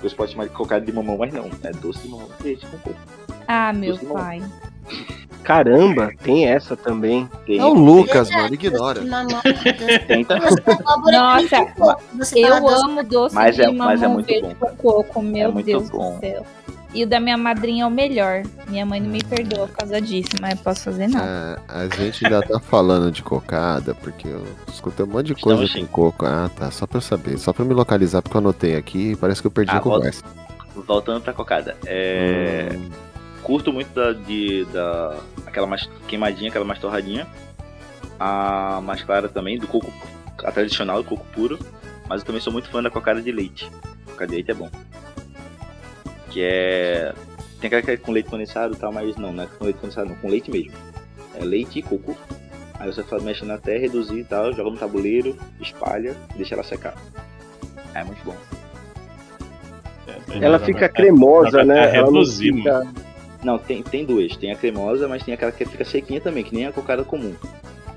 Você 0.01 0.15
pode 0.15 0.31
chamar 0.31 0.45
de 0.45 0.51
cocada 0.53 0.85
de 0.85 0.91
mamão, 0.91 1.17
mas 1.17 1.33
não. 1.33 1.49
É 1.63 1.71
doce 1.71 1.99
de 1.99 2.07
mamão 2.09 2.27
verde 2.39 2.65
com 2.67 2.77
coco. 2.77 2.99
Ah, 3.47 3.73
meu 3.73 3.97
pai. 3.97 4.41
Caramba, 5.43 6.11
tem 6.23 6.45
essa 6.45 6.77
também. 6.77 7.27
Tem, 7.47 7.57
É 7.57 7.65
o 7.65 7.73
Lucas, 7.73 8.27
Verdade, 8.29 8.41
mano, 8.43 8.53
ignora. 8.53 9.01
mamão, 9.01 9.41
abóbora 10.67 11.17
Nossa. 11.19 11.99
Você 12.17 12.39
Eu 12.39 12.67
amo 12.67 13.03
doce 13.03 13.33
Mas 13.35 13.55
de 13.55 13.63
é- 13.63 13.71
mas 13.71 14.01
é 14.01 14.03
mamão 14.07 14.13
muito 14.15 14.27
verde 14.27 14.55
bom. 14.59 14.67
com 14.67 14.75
coco, 14.75 15.21
meu 15.21 15.51
muito 15.51 15.65
Deus 15.65 15.89
bom. 15.89 16.13
do 16.15 16.19
céu. 16.19 16.45
E 16.93 17.03
o 17.05 17.07
da 17.07 17.19
minha 17.21 17.37
madrinha 17.37 17.85
é 17.85 17.87
o 17.87 17.89
melhor. 17.89 18.43
Minha 18.67 18.85
mãe 18.85 18.99
não 18.99 19.09
me 19.09 19.23
perdoa 19.23 19.65
por 19.67 19.77
causa 19.77 19.99
disso, 20.01 20.29
mas 20.41 20.51
eu 20.51 20.57
posso 20.57 20.83
fazer 20.83 21.07
não. 21.07 21.21
É, 21.23 21.57
a 21.69 21.87
gente 21.87 22.25
ainda 22.25 22.41
tá 22.45 22.59
falando 22.59 23.09
de 23.11 23.23
cocada, 23.23 23.95
porque 23.95 24.27
eu 24.27 24.43
escutei 24.67 25.05
um 25.05 25.09
monte 25.09 25.27
de 25.27 25.35
coisa 25.35 25.63
Estamos 25.63 25.87
com 25.89 25.93
coco. 26.11 26.25
Ah, 26.25 26.51
tá. 26.55 26.69
Só 26.69 26.85
pra 26.85 26.97
eu 26.97 27.01
saber. 27.01 27.37
Só 27.39 27.51
pra 27.53 27.63
me 27.65 27.73
localizar, 27.73 28.21
porque 28.21 28.35
eu 28.35 28.41
anotei 28.41 28.75
aqui 28.75 29.11
e 29.11 29.15
parece 29.15 29.41
que 29.41 29.47
eu 29.47 29.51
perdi 29.51 29.71
Ah, 29.71 29.77
a 29.77 29.79
volta. 29.79 29.99
conversa. 29.99 30.23
Voltando 30.85 31.21
pra 31.21 31.31
cocada. 31.33 31.77
É. 31.85 32.69
Hum, 32.75 32.89
Curto 33.43 33.73
muito 33.73 33.93
da, 33.93 34.13
de, 34.13 34.65
da. 34.65 35.17
Aquela 35.45 35.67
mais 35.67 35.89
queimadinha, 36.07 36.49
aquela 36.49 36.65
mais 36.65 36.79
torradinha. 36.79 37.27
A 38.19 38.79
mais 38.83 39.01
clara 39.03 39.27
também, 39.27 39.57
do 39.57 39.67
coco. 39.67 39.91
A 40.43 40.51
tradicional, 40.51 41.01
do 41.01 41.09
coco 41.09 41.25
puro. 41.33 41.59
Mas 42.07 42.21
eu 42.21 42.25
também 42.27 42.41
sou 42.41 42.53
muito 42.53 42.69
fã 42.69 42.81
da 42.83 42.89
cocada 42.89 43.21
de 43.21 43.31
leite. 43.31 43.69
Cocada 44.05 44.27
de 44.27 44.35
leite 44.35 44.51
é 44.51 44.53
bom. 44.53 44.69
Que 46.29 46.41
é. 46.43 47.13
Tem 47.59 47.67
aquela 47.67 47.81
que 47.81 47.91
é 47.91 47.97
com 47.97 48.11
leite 48.11 48.29
condensado 48.29 48.73
e 48.73 48.77
tal, 48.77 48.91
mas 48.91 49.15
não, 49.17 49.31
não 49.33 49.43
é 49.43 49.47
com 49.47 49.65
leite 49.65 49.77
condensado, 49.79 50.09
não, 50.09 50.15
com 50.15 50.27
leite 50.29 50.49
mesmo. 50.49 50.71
É 51.35 51.43
leite 51.43 51.79
e 51.79 51.81
coco. 51.81 52.15
Aí 52.79 52.91
você 52.91 53.03
faz, 53.03 53.21
mexe 53.23 53.49
até 53.51 53.77
reduzir 53.77 54.19
e 54.19 54.23
tal, 54.23 54.51
joga 54.53 54.71
no 54.71 54.77
tabuleiro, 54.77 55.37
espalha 55.59 56.15
e 56.33 56.37
deixa 56.37 56.55
ela 56.55 56.63
secar. 56.63 56.95
É 57.93 58.03
muito 58.03 58.23
bom. 58.25 58.35
Ela 60.41 60.57
fica 60.59 60.89
cremosa, 60.89 61.63
né? 61.63 61.91
É 61.91 61.97
Ela 61.97 62.07
não 62.07 62.13
reduzir, 62.13 62.53
fica- 62.53 62.73
mano. 62.79 62.93
Não, 63.43 63.57
tem, 63.57 63.81
tem 63.81 64.05
duas. 64.05 64.35
Tem 64.37 64.51
a 64.51 64.55
cremosa, 64.55 65.07
mas 65.07 65.23
tem 65.23 65.33
aquela 65.33 65.51
que 65.51 65.65
fica 65.65 65.83
sequinha 65.85 66.21
também, 66.21 66.43
que 66.43 66.53
nem 66.53 66.67
a 66.67 66.71
cocada 66.71 67.03
comum. 67.03 67.33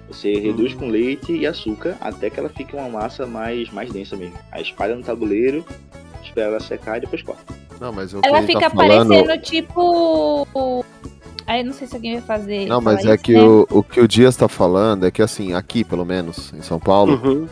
Você 0.08 0.32
reduz 0.34 0.74
com 0.74 0.88
leite 0.88 1.32
e 1.32 1.46
açúcar 1.46 1.96
até 2.00 2.30
que 2.30 2.38
ela 2.38 2.48
fique 2.48 2.74
uma 2.76 2.88
massa 2.88 3.26
mais, 3.26 3.70
mais 3.70 3.90
densa 3.90 4.16
mesmo. 4.16 4.34
Aí 4.52 4.62
espalha 4.62 4.94
no 4.94 5.02
tabuleiro, 5.02 5.64
espera 6.22 6.48
ela 6.48 6.60
secar 6.60 6.98
e 6.98 7.00
depois 7.00 7.22
corta. 7.22 7.52
Não, 7.80 7.92
mas 7.92 8.14
o 8.14 8.20
que 8.20 8.28
Ela 8.28 8.42
fica 8.42 8.60
tá 8.60 8.70
falando... 8.70 9.08
parecendo 9.08 9.42
tipo. 9.42 10.84
Aí 11.46 11.62
não 11.62 11.72
sei 11.72 11.86
se 11.86 11.94
alguém 11.94 12.12
vai 12.14 12.22
fazer. 12.22 12.66
Não, 12.66 12.80
mas 12.80 13.04
é 13.04 13.14
isso, 13.14 13.22
que 13.24 13.32
né? 13.34 13.42
o, 13.42 13.66
o 13.70 13.82
que 13.82 14.00
o 14.00 14.08
Dias 14.08 14.34
tá 14.36 14.48
falando 14.48 15.04
é 15.06 15.10
que, 15.10 15.20
assim, 15.20 15.52
aqui, 15.52 15.84
pelo 15.84 16.04
menos, 16.04 16.52
em 16.54 16.62
São 16.62 16.78
Paulo, 16.78 17.20
Uhum. 17.22 17.46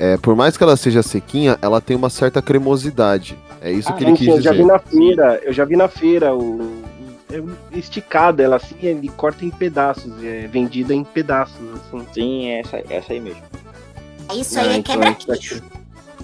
é, 0.00 0.16
por 0.16 0.34
mais 0.34 0.56
que 0.56 0.64
ela 0.64 0.76
seja 0.76 1.02
sequinha, 1.02 1.56
ela 1.62 1.80
tem 1.80 1.96
uma 1.96 2.10
certa 2.10 2.40
cremosidade. 2.42 3.36
É 3.60 3.70
isso 3.70 3.92
que 3.94 4.02
ele 4.02 4.12
Sim, 4.12 4.16
quis 4.16 4.26
sim, 4.26 4.32
eu 4.32 4.40
já 4.40 4.50
dizer. 4.50 4.62
vi 4.62 4.68
na 4.68 4.78
feira, 4.78 5.40
eu 5.44 5.52
já 5.52 5.64
vi 5.64 5.76
na 5.76 5.88
feira 5.88 6.34
o 6.34 6.82
é 7.30 7.78
esticada 7.78 8.42
ela 8.42 8.56
assim, 8.56 8.76
ele 8.82 9.08
corta 9.08 9.44
em 9.44 9.50
pedaços, 9.50 10.12
é 10.22 10.46
vendida 10.46 10.94
em 10.94 11.02
pedaços 11.04 11.56
assim. 11.74 12.06
Sim, 12.12 12.46
é 12.46 12.60
essa, 12.60 12.82
essa 12.88 13.12
aí 13.12 13.20
mesmo. 13.20 13.42
Isso 14.34 14.58
aí 14.58 14.68
é 14.68 14.76
então 14.76 14.94
quebra-queixo. 14.94 15.62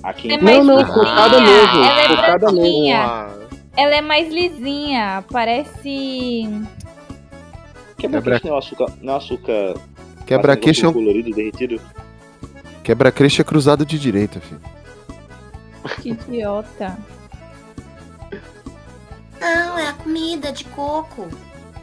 Aqui 0.03 0.33
É 0.33 0.37
Não, 0.37 0.65
não, 0.65 0.79
lisinha, 0.79 1.41
mesmo, 1.41 1.85
ela 1.85 2.01
é 2.01 2.53
mesmo. 2.53 3.43
Ela 3.77 3.95
é 3.97 4.01
mais 4.01 4.33
lisinha, 4.33 5.25
parece. 5.31 6.49
Quebra-queixo 7.97 8.47
não 8.47 8.55
é 8.55 8.59
açúcar. 8.59 8.93
Não 9.01 9.13
é 9.13 9.17
o 9.17 9.19
açúcar. 9.19 9.75
Quebra-queixo 10.27 10.87
é 10.87 10.89
um 10.89 10.93
colorido 10.93 11.31
derretido. 11.31 11.81
quebra-queixo 12.83 13.41
é 13.41 13.45
cruzado 13.45 13.85
de 13.87 13.99
direita, 13.99 14.41
filho. 14.41 14.61
Que 16.01 16.11
idiota. 16.11 16.97
Não, 19.43 19.79
é 19.79 19.89
a 19.89 19.93
comida 19.93 20.51
de 20.53 20.65
coco. 20.67 21.29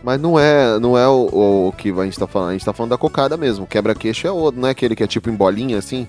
Mas 0.03 0.19
não 0.19 0.39
é, 0.39 0.79
não 0.79 0.97
é 0.97 1.07
o, 1.07 1.67
o- 1.67 1.73
que 1.77 1.91
a 1.91 2.03
gente 2.05 2.17
tá 2.17 2.25
falando. 2.25 2.49
A 2.49 2.53
gente 2.53 2.63
tá 2.65 2.71
falando 2.73 2.91
da 2.91 2.97
cocada 2.97 3.35
mesmo. 3.35 3.67
Quebra-queixo 3.67 4.25
é 4.27 4.31
outro, 4.31 4.59
não 4.61 4.67
é 4.67 4.71
aquele 4.71 4.95
que 4.95 5.03
é 5.03 5.07
tipo 5.07 5.29
em 5.29 5.33
bolinha, 5.35 5.77
assim? 5.77 6.07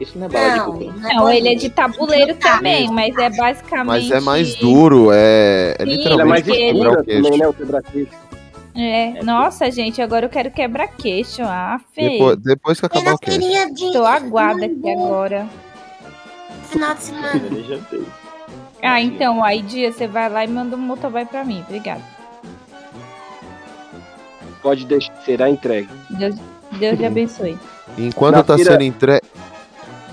Isso 0.00 0.16
não 0.16 0.26
é 0.26 0.28
bala 0.28 0.48
de 0.52 0.58
Não, 0.58 0.64
coco. 0.66 0.84
não. 0.84 0.92
não 0.92 1.10
é 1.10 1.14
Não, 1.14 1.30
ele 1.32 1.48
é 1.48 1.54
de 1.56 1.68
tabuleiro 1.70 2.34
Tá. 2.36 2.56
também, 2.58 2.88
mas 2.92 3.16
é 3.18 3.28
basicamente. 3.30 3.86
Mas 3.86 4.10
é 4.12 4.20
mais 4.20 4.54
duro, 4.54 5.10
é, 5.12 5.74
é 5.76 5.84
Sim, 5.84 5.90
é 5.90 5.96
literalmente 5.96 6.28
mais 6.28 6.46
escura 6.46 6.90
quebra-queixo. 6.90 7.22
também, 7.24 7.38
né, 7.40 7.48
o 7.48 7.52
quebra-queixo. 7.52 8.12
É, 8.76 9.22
nossa, 9.24 9.68
gente, 9.72 10.00
agora 10.00 10.26
eu 10.26 10.30
quero 10.30 10.52
quebra-queixo. 10.52 11.42
Ah, 11.42 11.80
feio. 11.92 12.12
Depois, 12.12 12.36
depois 12.36 12.78
que 12.80 12.86
acabar 12.86 13.14
o 13.14 13.18
queixo. 13.18 13.40
de. 13.74 13.92
Tô 13.92 14.04
aguada 14.04 14.66
aqui 14.66 14.88
agora. 14.92 15.48
Final 16.70 16.94
de 16.94 17.02
semana. 17.02 17.40
Ah, 18.82 19.00
então, 19.00 19.42
aí 19.42 19.62
dia 19.62 19.92
você 19.92 20.06
vai 20.06 20.28
lá 20.28 20.44
e 20.44 20.48
manda 20.48 20.76
um 20.76 20.78
motoboy 20.80 21.24
pra 21.26 21.44
mim. 21.44 21.62
Obrigada. 21.66 22.02
Pode 24.62 24.84
deixar, 24.86 25.14
será 25.24 25.48
entregue. 25.48 25.88
Deus, 26.10 26.36
Deus 26.72 26.98
lhe 26.98 27.06
abençoe. 27.06 27.58
Enquanto 27.96 28.36
Na 28.36 28.42
tá 28.44 28.54
feira- 28.56 28.72
sendo 28.72 28.82
entregue. 28.84 29.26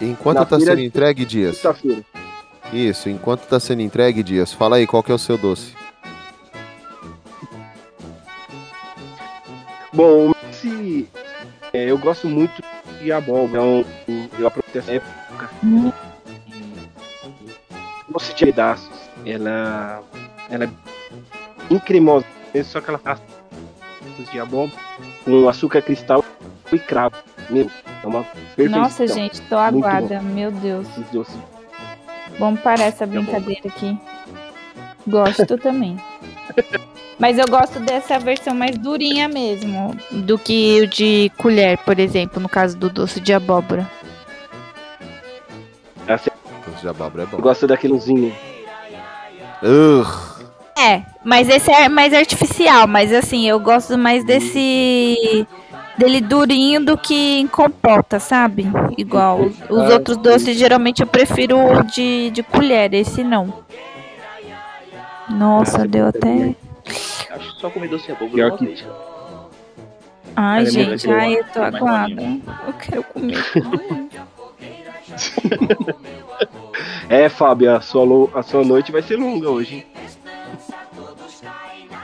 Enquanto 0.01 0.37
Na 0.39 0.45
tá 0.45 0.59
sendo 0.59 0.75
de- 0.77 0.85
entregue, 0.85 1.25
Dias. 1.25 1.61
Isso, 2.73 3.09
enquanto 3.09 3.41
tá 3.47 3.59
sendo 3.59 3.81
entregue, 3.81 4.23
Dias, 4.23 4.51
fala 4.51 4.77
aí 4.77 4.87
qual 4.87 5.01
que 5.03 5.11
é 5.11 5.15
o 5.15 5.19
seu 5.19 5.37
doce. 5.37 5.73
Bom, 9.93 10.33
se 10.51 11.07
é, 11.71 11.89
eu 11.89 11.97
gosto 11.97 12.27
muito 12.27 12.61
de 13.01 13.11
abóbora, 13.11 13.45
então 13.47 13.85
eu 14.39 14.47
aproveito 14.47 14.75
essa 14.77 14.91
época. 14.93 15.49
Hum. 15.63 15.91
Doce 18.09 18.33
de 18.33 18.45
pedaços. 18.45 18.89
Ela, 19.25 20.01
ela 20.49 20.65
é 20.65 20.69
bem 21.69 21.79
cremosa, 21.79 22.25
só 22.63 22.79
que 22.81 22.89
ela 22.89 22.99
faz 22.99 23.19
de 24.31 24.39
abóbora 24.39 24.71
com 25.23 25.49
açúcar 25.49 25.81
cristal 25.81 26.23
e 26.71 26.79
cravo. 26.79 27.15
Meu, 27.49 27.69
é 28.03 28.07
uma 28.07 28.23
perfeição. 28.23 28.79
Nossa, 28.79 29.07
gente, 29.07 29.41
tô 29.41 29.57
aguada. 29.57 30.21
Meu 30.21 30.51
Deus. 30.51 30.87
Doces. 31.11 31.35
Vamos 32.39 32.59
parar 32.61 32.85
essa 32.85 33.05
brincadeira 33.05 33.67
aqui. 33.67 33.97
Gosto 35.07 35.57
também. 35.59 35.97
Mas 37.17 37.37
eu 37.37 37.45
gosto 37.47 37.79
dessa 37.79 38.19
versão 38.19 38.53
mais 38.53 38.77
durinha 38.77 39.27
mesmo. 39.27 39.95
Do 40.11 40.37
que 40.37 40.81
o 40.81 40.87
de 40.87 41.31
colher, 41.37 41.77
por 41.79 41.99
exemplo, 41.99 42.41
no 42.41 42.49
caso 42.49 42.77
do 42.77 42.89
doce 42.89 43.19
de 43.19 43.33
abóbora. 43.33 43.89
De 46.85 46.89
abóbora 46.89 47.23
é 47.23 47.25
bom. 47.25 47.37
Eu 47.37 47.41
gosto 47.41 47.65
daquelozinho. 47.65 48.31
Ugh. 49.63 50.35
É, 50.77 51.01
mas 51.23 51.49
esse 51.49 51.71
é 51.71 51.89
mais 51.89 52.13
artificial. 52.13 52.85
Mas 52.87 53.11
assim, 53.11 53.47
eu 53.49 53.59
gosto 53.59 53.97
mais 53.97 54.23
desse. 54.23 55.47
dele 55.97 56.21
durinho 56.21 56.85
do 56.85 56.95
que 56.95 57.39
em 57.39 57.47
compota, 57.47 58.19
sabe? 58.19 58.67
Igual. 58.99 59.41
Os, 59.41 59.55
os 59.67 59.79
Ah, 59.89 59.93
outros 59.95 60.17
sim. 60.17 60.21
doces, 60.21 60.55
geralmente 60.59 61.01
eu 61.01 61.07
prefiro 61.07 61.57
o 61.57 61.81
de, 61.83 62.29
de 62.29 62.43
colher. 62.43 62.93
Esse 62.93 63.23
não. 63.23 63.51
Nossa, 65.27 65.81
Ah, 65.81 65.87
deu 65.87 66.05
até. 66.05 66.53
Acho 67.31 67.55
que 67.55 67.61
só 67.61 67.69
comi 67.71 67.87
doce 67.87 68.05
de 68.05 68.11
abóbora 68.11 68.31
Pior 68.35 68.49
uma 68.51 68.57
que- 68.59 68.65
vez. 68.67 68.85
Ai, 70.35 70.61
é 70.61 70.65
gente, 70.69 71.09
ai, 71.09 71.33
eu 71.33 71.45
tô 71.45 71.61
Mais 71.61 71.75
aguada. 71.75 72.21
Eu 72.67 72.73
quero 72.73 73.03
comer. 73.05 73.43
É, 77.09 77.29
Fábio, 77.29 77.75
a 77.75 77.81
sua, 77.81 78.03
lo- 78.03 78.31
a 78.33 78.41
sua 78.43 78.63
noite 78.63 78.91
vai 78.91 79.01
ser 79.01 79.15
longa 79.17 79.49
hoje. 79.49 79.75
hein? 79.75 79.85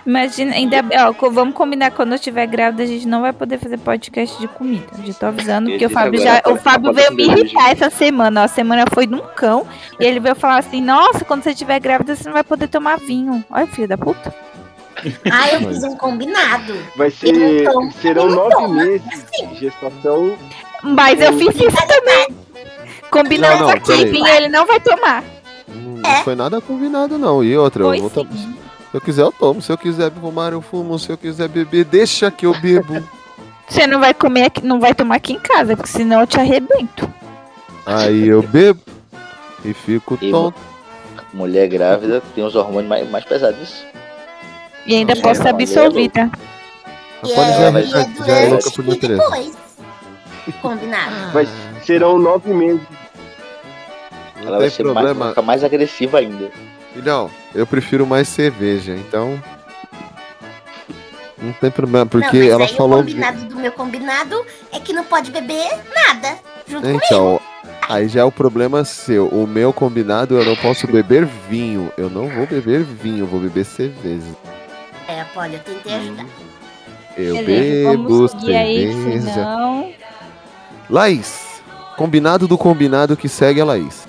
Imagina, 0.05 0.55
ainda 0.55 0.77
ó, 1.07 1.29
vamos 1.29 1.53
combinar 1.53 1.91
quando 1.91 2.09
eu 2.13 2.15
estiver 2.15 2.47
grávida, 2.47 2.81
a 2.81 2.87
gente 2.87 3.07
não 3.07 3.21
vai 3.21 3.31
poder 3.31 3.59
fazer 3.59 3.77
podcast 3.77 4.39
de 4.39 4.47
comida. 4.47 4.85
Já 5.05 5.13
tô 5.13 5.25
avisando, 5.27 5.69
porque 5.69 5.85
o 5.85 5.89
Fábio 5.91 6.19
já. 6.21 6.41
pode- 6.41 6.57
O 6.57 6.61
Fábio 6.61 6.91
veio 6.93 7.13
me 7.13 7.23
irritar 7.23 7.71
essa 7.71 7.89
semana. 7.91 8.41
Ó, 8.41 8.43
a 8.45 8.47
semana 8.47 8.85
foi 8.91 9.05
num 9.05 9.19
cão. 9.35 9.67
E 9.99 10.05
ele 10.05 10.19
veio 10.19 10.33
falar 10.35 10.57
assim: 10.57 10.81
Nossa, 10.81 11.23
quando 11.23 11.43
você 11.43 11.51
estiver 11.51 11.79
grávida, 11.79 12.15
você 12.15 12.23
não 12.25 12.33
vai 12.33 12.43
poder 12.43 12.67
tomar 12.67 12.97
vinho. 12.97 13.43
Olha, 13.51 13.67
filho 13.67 13.87
da 13.87 13.97
puta. 13.97 14.33
Ah, 15.31 15.49
eu 15.53 15.59
fiz 15.67 15.83
um 15.83 15.95
combinado. 15.95 16.73
Vai 16.95 17.11
ser. 17.11 17.63
Tomo, 17.71 17.91
serão 17.91 18.27
nove 18.29 18.49
tomo. 18.55 18.73
meses 18.73 19.25
de 19.31 19.55
gestação. 19.59 20.35
Mas 20.83 21.21
eu 21.21 21.33
fiz 21.37 21.55
isso 21.55 21.87
também. 21.87 22.27
Combinamos 23.11 23.59
Não, 23.59 23.67
não, 23.67 23.73
aqui, 23.75 23.91
ele 24.29 24.47
não 24.47 24.65
vai 24.65 24.79
tomar. 24.79 25.23
Hum, 25.69 26.01
É. 26.03 26.15
Não 26.17 26.23
foi 26.23 26.35
nada 26.35 26.59
combinado, 26.61 27.17
não. 27.17 27.43
E 27.43 27.55
outra, 27.57 27.83
Foi 27.83 27.97
eu 27.97 28.07
vou 28.07 28.09
sim. 28.09 28.27
se 28.89 28.97
eu 28.97 29.01
quiser, 29.01 29.21
eu 29.23 29.31
tomo. 29.31 29.61
Se 29.61 29.71
eu 29.71 29.77
quiser 29.77 30.11
fumar, 30.11 30.53
eu 30.53 30.61
fumo. 30.61 30.97
Se 30.97 31.09
eu 31.11 31.17
quiser 31.17 31.47
beber, 31.47 31.85
deixa 31.85 32.31
que 32.31 32.45
eu 32.45 32.53
bebo. 32.59 33.03
Você 33.67 33.85
não 33.87 33.99
vai 33.99 34.13
comer 34.13 34.45
aqui, 34.45 34.65
não 34.65 34.79
vai 34.79 34.93
tomar 34.93 35.15
aqui 35.15 35.33
em 35.33 35.39
casa, 35.39 35.75
porque 35.77 35.91
senão 35.91 36.21
eu 36.21 36.27
te 36.27 36.39
arrebento. 36.39 37.11
Aí 37.85 38.27
eu 38.27 38.41
bebo 38.41 38.79
e 39.63 39.73
fico 39.73 40.17
E 40.21 40.31
tonto. 40.31 40.57
Mulher 41.33 41.67
grávida 41.69 42.21
tem 42.35 42.43
os 42.43 42.55
hormônios 42.55 42.89
mais, 42.89 43.09
mais 43.09 43.23
pesados. 43.23 43.85
E 44.85 44.95
ainda 44.95 45.15
Não, 45.15 45.21
posso 45.21 45.41
ser 45.41 45.49
não, 45.53 45.55
absolvida. 45.59 46.29
E 47.23 47.27
já, 47.29 47.41
é, 47.41 47.63
é- 47.67 47.71
mas- 47.71 47.89
já, 47.89 48.01
é 48.01 48.09
já 48.25 48.33
é 48.37 48.49
louca 48.49 48.71
por 48.71 48.83
e 48.85 48.87
natureza. 48.89 49.21
depois. 49.23 49.53
Combinado. 50.61 51.31
Vai, 51.33 51.47
serão 51.85 52.17
nove 52.19 52.51
meses. 52.53 52.81
Não 54.41 54.47
Ela 54.47 54.57
vai 54.57 54.67
tem 54.67 54.69
ser 54.77 54.83
mais, 54.83 54.93
vai 54.95 55.03
problema. 55.05 55.29
ficar 55.29 55.41
mais 55.41 55.63
agressiva 55.63 56.19
ainda. 56.19 56.51
Filhão, 56.93 57.29
eu 57.55 57.65
prefiro 57.65 58.05
mais 58.05 58.27
cerveja, 58.27 58.93
então. 58.95 59.41
Não 61.41 61.53
tem 61.53 61.71
problema, 61.71 62.05
porque 62.05 62.37
não, 62.37 62.43
mas 62.45 62.51
ela 62.53 62.63
aí 62.65 62.75
falou. 62.75 62.99
o 62.99 63.03
combinado 63.03 63.45
do 63.45 63.55
meu 63.55 63.71
combinado 63.71 64.45
é 64.71 64.79
que 64.79 64.93
não 64.93 65.03
pode 65.03 65.31
beber 65.31 65.69
nada. 65.95 66.37
Junto 66.67 66.81
comigo. 66.83 67.01
Então, 67.03 67.39
aí 67.89 68.07
já 68.07 68.21
é 68.21 68.23
o 68.23 68.31
problema 68.31 68.83
seu. 68.85 69.27
O 69.27 69.47
meu 69.47 69.73
combinado, 69.73 70.37
eu 70.37 70.45
não 70.45 70.55
posso 70.57 70.85
beber 70.87 71.25
vinho. 71.49 71.91
Eu 71.97 72.09
não 72.09 72.27
vou 72.27 72.45
beber 72.45 72.83
vinho, 72.83 73.19
eu 73.19 73.27
vou 73.27 73.39
beber 73.39 73.65
cerveja. 73.65 74.27
É, 75.07 75.23
Polly, 75.33 75.55
eu 75.55 75.59
tentei 75.61 75.95
ajudar. 75.95 76.25
Eu 77.17 77.35
Beleza, 77.37 77.89
bebo 77.91 78.03
vamos 78.07 78.31
seguir 78.31 78.55
aí, 78.55 78.93
cerveja. 78.93 79.33
senão. 79.33 79.93
Laís, 80.89 81.61
combinado 81.97 82.47
do 82.47 82.57
combinado 82.57 83.17
que 83.17 83.27
segue 83.27 83.59
a 83.61 83.65
Laís. 83.65 84.07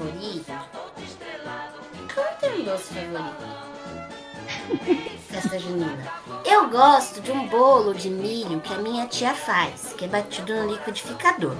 Favorito. 0.00 0.50
Eu 2.16 2.24
não 2.24 2.34
tenho 2.40 2.60
um 2.60 2.64
doce 2.64 2.94
favorito. 2.94 3.60
festa 5.28 5.58
junina. 5.58 5.98
Eu 6.44 6.68
gosto 6.70 7.20
de 7.20 7.30
um 7.30 7.46
bolo 7.48 7.94
de 7.94 8.10
milho 8.10 8.60
que 8.60 8.72
a 8.72 8.78
minha 8.78 9.06
tia 9.06 9.34
faz, 9.34 9.92
que 9.96 10.04
é 10.04 10.08
batido 10.08 10.54
no 10.54 10.72
liquidificador. 10.72 11.54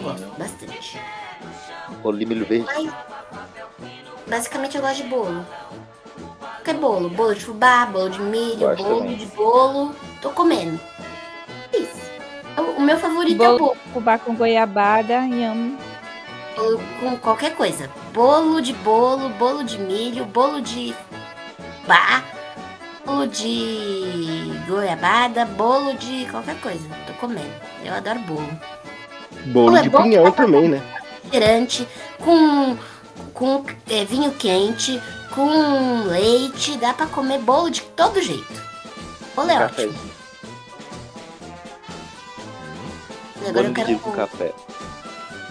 Gosto 0.00 0.26
bastante. 0.38 1.00
Bolo 2.02 2.18
de 2.18 2.26
milho 2.26 2.46
verde. 2.46 2.66
Mas, 2.66 2.92
basicamente 4.28 4.76
eu 4.76 4.82
gosto 4.82 5.02
de 5.02 5.08
bolo. 5.08 5.44
Qualquer 6.38 6.74
bolo. 6.74 7.08
Bolo 7.10 7.34
de 7.34 7.44
fubá, 7.44 7.86
bolo 7.86 8.10
de 8.10 8.20
milho, 8.20 8.58
Gosto 8.58 8.82
bolo 8.84 8.98
também. 9.00 9.16
de 9.16 9.26
bolo. 9.26 9.96
Tô 10.22 10.30
comendo. 10.30 10.78
Isso. 11.72 12.00
O, 12.76 12.80
meu 12.80 12.98
favorito 12.98 13.42
é 13.42 13.48
o 13.48 13.52
Bolo 13.52 13.58
bolo. 13.58 13.76
fubá 13.92 14.18
com 14.18 14.34
goiabada 14.34 15.14
e 15.26 15.44
amo. 15.44 15.78
Bolo 16.60 16.78
com 17.00 17.16
qualquer 17.16 17.54
coisa. 17.56 17.88
Bolo 18.12 18.60
de 18.60 18.74
bolo, 18.74 19.30
bolo 19.30 19.64
de 19.64 19.78
milho, 19.78 20.26
bolo 20.26 20.60
de 20.60 20.94
fubá, 21.82 22.22
bolo 23.04 23.26
de 23.26 24.52
goiabada, 24.68 25.46
bolo 25.46 25.94
de 25.94 26.26
qualquer 26.30 26.60
coisa. 26.60 26.86
Tô 27.06 27.14
comendo. 27.14 27.50
Eu 27.82 27.94
adoro 27.94 28.18
bolo. 28.20 28.60
Bolo 29.46 29.76
É 29.76 29.82
de 29.82 29.88
bom 29.88 30.02
pinhão 30.02 30.30
também, 30.32 30.68
né? 30.68 30.82
refrigerante, 31.22 31.88
com, 32.18 32.76
com 33.32 33.64
é, 33.88 34.04
vinho 34.04 34.32
quente, 34.34 35.00
com 35.34 36.02
leite, 36.08 36.76
dá 36.76 36.92
pra 36.92 37.06
comer 37.06 37.38
bolo 37.38 37.70
de 37.70 37.80
todo 37.82 38.20
jeito. 38.20 38.62
Bolo 39.34 39.50
é 39.50 39.58
Café. 39.58 39.86
ótimo. 39.86 39.98
Agora 43.46 43.66
eu 43.68 43.70
Bolo 43.70 43.72
de 43.72 43.84
milho 43.84 43.98
quero. 43.98 43.98
com 44.00 44.12
café. 44.12 44.52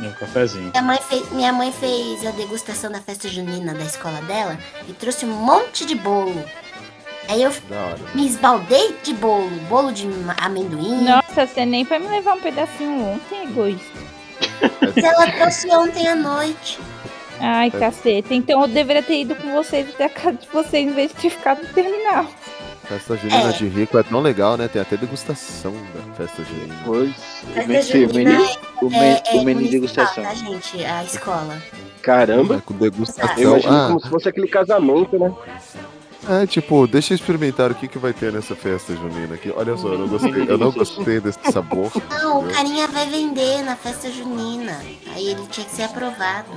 Um 0.01 0.11
cafezinho. 0.13 0.71
Minha 0.71 0.83
mãe, 0.83 0.99
fez, 1.01 1.31
minha 1.31 1.53
mãe 1.53 1.71
fez 1.71 2.25
a 2.25 2.31
degustação 2.31 2.91
da 2.91 3.01
festa 3.01 3.27
junina 3.27 3.73
da 3.73 3.83
escola 3.83 4.21
dela 4.21 4.57
e 4.87 4.93
trouxe 4.93 5.25
um 5.25 5.29
monte 5.29 5.85
de 5.85 5.95
bolo. 5.95 6.43
Aí 7.27 7.43
eu 7.43 7.51
me 8.15 8.25
esbaldei 8.25 8.95
de 9.03 9.13
bolo, 9.13 9.49
bolo 9.67 9.91
de 9.91 10.07
amendoim. 10.37 11.03
Nossa, 11.03 11.45
você 11.45 11.65
nem 11.65 11.85
foi 11.85 11.99
me 11.99 12.07
levar 12.07 12.33
um 12.33 12.41
pedacinho 12.41 13.03
ontem, 13.03 13.43
egoísta. 13.43 13.99
Ela 14.95 15.31
trouxe 15.33 15.69
ontem 15.69 16.07
à 16.07 16.15
noite. 16.15 16.79
Ai, 17.39 17.69
caceta. 17.69 18.33
Então 18.33 18.61
eu 18.61 18.67
deveria 18.67 19.03
ter 19.03 19.21
ido 19.21 19.35
com 19.35 19.51
vocês 19.51 19.87
até 19.89 20.05
a 20.05 20.09
casa 20.09 20.33
de 20.33 20.47
vocês 20.47 20.87
em 20.87 20.93
vez 20.93 21.11
de 21.11 21.17
ter 21.17 21.29
ficado 21.29 21.61
no 21.61 21.73
terminal. 21.73 22.25
Festa 22.89 23.15
junina 23.15 23.49
É. 23.49 23.51
de 23.51 23.67
rico 23.67 23.97
é 23.99 24.03
tão 24.03 24.19
legal, 24.19 24.57
né? 24.57 24.67
Tem 24.67 24.81
até 24.81 24.97
degustação 24.97 25.73
da 25.93 26.13
festa 26.15 26.43
junina. 26.43 26.75
Pois. 26.83 27.13
Festa 27.67 27.97
O 27.97 28.01
junina 28.01 28.39
o 28.81 28.87
é, 28.87 28.89
men- 28.89 29.21
é 29.25 29.35
o 29.35 29.43
menu 29.43 29.61
de 29.67 29.77
municipal, 29.77 30.05
degustação. 30.05 30.23
tá, 30.23 30.33
gente? 30.33 30.83
A 30.85 31.03
escola. 31.03 31.61
Caramba. 32.01 32.61
Com 32.65 32.73
Eu 32.73 32.79
degustação. 32.79 33.37
imagino 33.37 33.73
Ah, 33.75 33.87
como 33.89 33.99
se 34.01 34.09
fosse 34.09 34.29
aquele 34.29 34.47
casamento, 34.47 35.19
né? 35.19 35.31
é, 36.41 36.47
tipo, 36.47 36.87
deixa 36.87 37.13
eu 37.13 37.15
experimentar 37.15 37.69
o 37.71 37.75
que, 37.75 37.87
que 37.87 37.99
vai 37.99 38.11
ter 38.11 38.33
nessa 38.33 38.55
festa 38.55 38.95
junina 38.95 39.35
aqui. 39.35 39.53
Olha 39.55 39.77
só, 39.77 39.89
eu 39.89 39.99
não 39.99 40.07
gostei, 40.07 40.45
eu 40.49 40.57
não 40.57 40.71
gostei 40.71 41.19
desse 41.19 41.39
sabor. 41.51 41.91
Não, 42.09 42.37
o 42.39 42.39
entendeu? 42.45 42.55
carinha 42.55 42.87
vai 42.87 43.05
vender 43.07 43.61
na 43.63 43.75
festa 43.75 44.09
junina. 44.09 44.79
Aí 45.15 45.27
ele 45.29 45.41
tinha 45.51 45.65
que 45.65 45.75
ser 45.75 45.83
aprovado. 45.83 46.47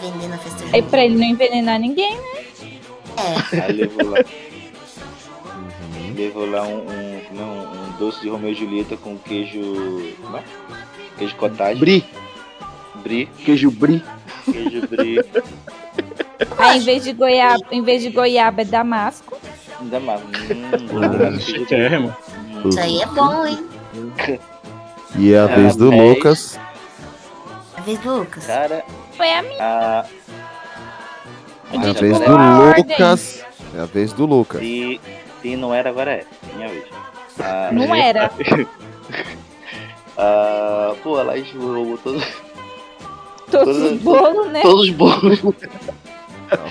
Vender 0.00 0.28
na 0.28 0.38
festa 0.38 0.64
Aí 0.64 0.70
junina. 0.70 0.88
pra 0.88 1.04
ele 1.04 1.16
não 1.16 1.24
envenenar 1.26 1.78
ninguém, 1.78 2.16
né? 2.16 2.44
É, 3.16 3.60
Aí 3.60 3.90
levou 6.14 6.48
lá, 6.50 6.62
um, 6.62 6.78
um, 6.78 7.20
não, 7.32 7.72
um 7.72 7.90
doce 7.98 8.20
de 8.20 8.28
Romeu 8.28 8.50
e 8.50 8.54
Julieta 8.54 8.96
com 8.96 9.16
queijo. 9.18 9.60
Como 10.22 10.36
é? 10.36 10.42
Queijo 11.18 11.36
cottage. 11.36 11.78
Brie, 11.80 12.04
Brie. 13.02 13.26
queijo 13.44 13.70
brie. 13.70 14.02
Queijo 14.44 14.86
brie. 14.88 15.20
Aí 16.58 16.78
em 16.78 16.84
vez 16.84 17.04
de 17.04 17.12
goiaba, 17.12 17.64
em 17.70 17.82
vez 17.82 18.02
de 18.02 18.10
goiaba 18.10 18.62
é 18.62 18.64
damasco. 18.64 19.36
Hum, 19.80 19.90
Ah, 19.92 19.98
gosto 19.98 20.38
de 20.48 20.54
queijo 20.54 21.28
brie. 21.28 21.40
Chiquérrimo. 21.40 22.16
Hum. 22.64 22.68
isso 22.68 22.80
aí 22.80 23.02
é 23.02 23.06
bom, 23.06 23.46
hein? 23.46 23.66
E 25.16 25.32
é 25.32 25.38
a 25.38 25.44
Ah, 25.44 25.46
vez 25.46 25.76
do 25.76 25.92
mas- 25.92 26.00
Lucas. 26.00 26.60
A 27.76 27.80
vez 27.82 27.98
do 28.00 28.16
Lucas. 28.18 28.46
Cara, 28.46 28.84
Foi 29.16 29.30
a 29.30 29.42
minha. 29.42 29.62
a. 29.62 30.04
É 31.72 31.76
a 31.78 31.82
já 31.84 31.92
vez 31.92 32.18
do 32.18 32.32
a. 32.36 32.58
Lucas. 32.76 33.44
É 33.76 33.80
a 33.80 33.84
vez 33.84 34.12
do 34.12 34.26
Lucas. 34.26 34.60
Se, 34.60 35.00
se 35.44 35.56
não 35.56 35.74
era, 35.74 35.90
agora 35.90 36.10
é. 36.10 36.24
Minha 36.56 36.68
vez. 36.68 36.84
Ah, 37.38 37.68
Não 37.70 37.94
era. 37.94 38.30
ah, 40.16 40.94
pô, 41.02 41.18
ela 41.20 41.34
roubou 41.54 41.98
todos, 41.98 42.24
Todos 43.50 43.76
os 43.76 44.00
bolos, 44.00 44.46
né? 44.50 44.62
todos 44.62 44.84
os 44.88 44.90
bolos. 44.90 45.42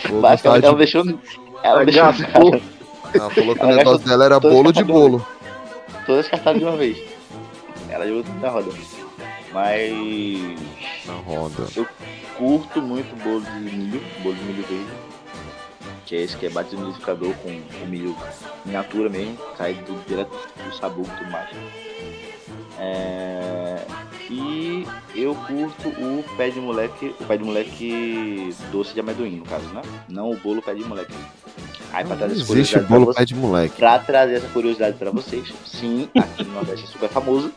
Ela 0.10 0.40
ela 0.44 0.60
de- 0.72 0.76
deixou. 0.78 1.04
Ela 1.64 1.86
deixou 1.86 2.04
ela 2.04 2.14
falou 3.30 3.56
que 3.56 3.64
o 3.64 3.68
negócio 3.68 3.76
gastou 3.76 4.00
dela 4.00 4.26
era 4.26 4.40
bolo 4.40 4.72
de 4.74 4.84
bolo. 4.84 5.28
todas 6.08 6.28
cartadas 6.28 6.60
de 6.60 6.66
uma 6.66 6.76
vez. 6.76 6.98
Ela 7.90 8.08
jogou 8.08 8.24
tudo 8.24 8.40
na 8.40 8.50
roda. 8.50 8.72
Mas. 9.54 9.92
Na 11.06 11.14
roda. 11.14 11.68
curto 12.38 12.82
muito 12.82 13.16
bolo 13.24 13.42
de 13.42 13.52
milho, 13.60 14.02
bolo 14.24 14.36
de 14.36 14.44
milho 14.46 14.64
verde. 14.68 15.03
Que 16.06 16.16
é 16.18 16.22
esse 16.22 16.36
que 16.38 16.46
é 16.46 16.50
batido 16.50 16.78
no 16.82 16.88
liquidificador 16.88 17.34
com 17.36 17.50
o 17.50 17.88
milho 17.88 18.16
in 18.66 18.72
natura 18.72 19.10
mesmo, 19.10 19.38
sai 19.58 19.74
do, 19.74 19.94
direto 20.08 20.32
do 20.32 20.76
sabor 20.76 21.06
e 21.06 21.18
tudo 21.18 21.32
mais. 21.32 21.50
É, 22.80 23.86
e 24.30 24.86
eu 25.16 25.36
curto 25.36 25.90
o 25.90 26.24
pé 26.36 26.50
de 26.50 26.60
moleque, 26.60 27.16
o 27.20 27.24
pé 27.26 27.38
de 27.38 27.44
moleque 27.44 28.54
doce 28.72 28.94
de 28.94 29.00
amendoim, 29.00 29.38
no 29.38 29.46
caso, 29.46 29.66
né? 29.70 29.82
Não 30.10 30.32
o 30.32 30.36
bolo 30.38 30.62
pé 30.62 30.74
de 30.74 30.84
moleque. 30.84 31.14
Aí 31.94 32.04
pra 32.04 32.16
Não 32.16 32.18
trazer 32.18 32.42
essa 32.42 32.52
existe 32.54 32.80
bolo 32.80 33.06
vocês- 33.06 33.18
pé 33.18 33.26
de 33.26 33.36
moleque. 33.36 33.76
Pra 33.78 34.00
trazer 34.00 34.36
essa 34.36 34.48
curiosidade 34.48 34.98
pra 34.98 35.12
vocês, 35.12 35.54
sim, 35.66 36.10
aqui 36.18 36.44
no 36.44 36.54
Nordeste 36.54 36.86
é 36.86 36.88
super 36.90 37.10
famoso. 37.10 37.54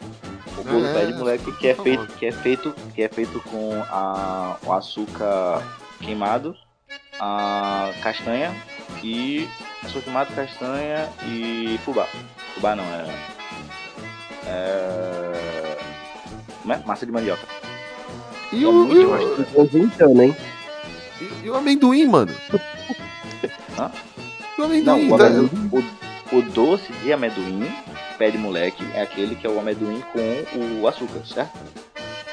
O 0.58 0.62
bolo 0.62 0.86
É, 0.86 0.92
pé 0.94 1.06
de 1.06 1.14
moleque 1.14 1.52
que 1.52 1.68
é 1.68 1.74
feito, 1.74 2.06
que 2.18 2.26
é 2.26 2.32
feito, 2.32 2.74
que 2.94 3.02
é 3.02 3.08
feito 3.08 3.40
com 3.50 3.82
a, 3.90 4.56
o 4.64 4.72
açúcar 4.72 5.62
queimado, 6.00 6.54
a 7.20 7.92
castanha 8.02 8.54
e 9.02 9.48
açúcar 9.84 10.02
queimado, 10.04 10.34
castanha 10.34 11.08
e 11.26 11.78
fubá. 11.84 12.06
Fubá 12.54 12.74
não 12.76 12.84
é, 12.84 13.06
é 14.46 15.76
como 16.62 16.74
é? 16.74 16.78
Massa 16.84 17.06
de 17.06 17.12
mandioca. 17.12 17.42
E 18.52 18.64
É 18.64 18.66
o, 18.66 18.92
e 18.92 19.04
o- 19.06 19.62
inventando, 19.62 20.22
hein? 20.22 20.36
e- 21.20 21.46
e 21.46 21.50
o 21.50 21.56
amendoim, 21.56 22.06
mano? 22.06 22.32
Hã? 23.78 23.90
O 24.56 24.60
Não, 24.60 24.64
amendoim. 24.66 25.12
o, 25.12 25.16
tá- 25.18 25.26
amendoim- 25.26 25.70
o- 26.32 26.36
o 26.36 26.42
doce 26.42 26.92
de 26.92 27.12
amendoim, 27.12 27.70
pé 28.18 28.30
de 28.30 28.38
moleque, 28.38 28.84
é 28.94 29.02
aquele 29.02 29.34
que 29.34 29.46
é 29.46 29.50
o 29.50 29.58
amendoim 29.58 30.02
com 30.12 30.80
o 30.80 30.88
açúcar, 30.88 31.24
certo? 31.26 31.52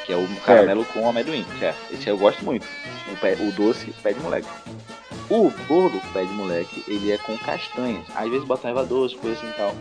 Que 0.06 0.14
é 0.14 0.16
o 0.18 0.28
caramelo 0.46 0.86
com 0.86 1.02
o 1.02 1.10
amendoim, 1.10 1.46
certo? 1.60 1.78
Esse 1.92 2.08
eu 2.10 2.18
gosto 2.18 2.44
muito. 2.46 2.66
O, 3.14 3.16
pé- 3.18 3.38
o 3.40 3.52
doce, 3.52 3.94
pé 4.04 4.14
de 4.14 4.20
moleque. 4.20 4.48
O 5.30 5.50
bolo, 5.68 6.02
pé 6.12 6.26
de 6.26 6.34
moleque, 6.34 6.84
ele 6.88 7.12
é 7.12 7.18
com 7.18 7.38
castanhas. 7.38 8.06
Às 8.16 8.30
vezes 8.30 8.46
bota 8.46 8.68
erva 8.68 8.84
doce, 8.86 9.16
coisa 9.16 9.38
assim 9.38 9.50
e 9.50 9.54
tal. 9.54 9.74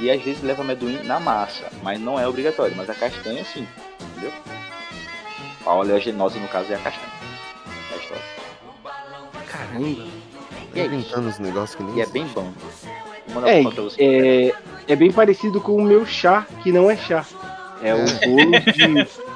E 0.00 0.10
às 0.10 0.20
vezes 0.22 0.42
leva 0.42 0.62
amendoim 0.62 1.02
na 1.04 1.20
massa, 1.20 1.70
mas 1.82 2.00
não 2.00 2.18
é 2.18 2.26
obrigatório. 2.26 2.74
Mas 2.76 2.90
a 2.90 2.94
castanha 2.94 3.44
sim, 3.44 3.66
entendeu? 4.00 4.32
A 5.66 5.74
oleaginosa, 5.74 6.38
no 6.38 6.48
caso, 6.48 6.72
é 6.72 6.76
a 6.76 6.78
castanha. 6.78 7.12
É 7.90 7.94
a 7.94 7.98
história. 7.98 8.22
Caramba. 9.46 10.06
E 10.74 10.80
é 10.80 10.84
inventando 10.86 11.28
os 11.28 11.38
negócios 11.38 11.74
que 11.74 11.82
nem 11.82 11.96
E 11.96 12.00
é 12.02 12.06
bem 12.06 12.26
bom. 12.26 12.52
Vou 13.28 13.34
mandar 13.42 13.50
É, 13.50 13.62
é, 13.98 14.54
é 14.88 14.96
bem 14.96 15.12
parecido 15.12 15.60
com 15.60 15.76
o 15.76 15.82
meu 15.82 16.04
chá, 16.06 16.46
que 16.62 16.72
não 16.72 16.90
é 16.90 16.96
chá. 16.96 17.24
É 17.82 17.94
o 17.94 17.98
bolo 17.98 18.60
de. 18.60 19.27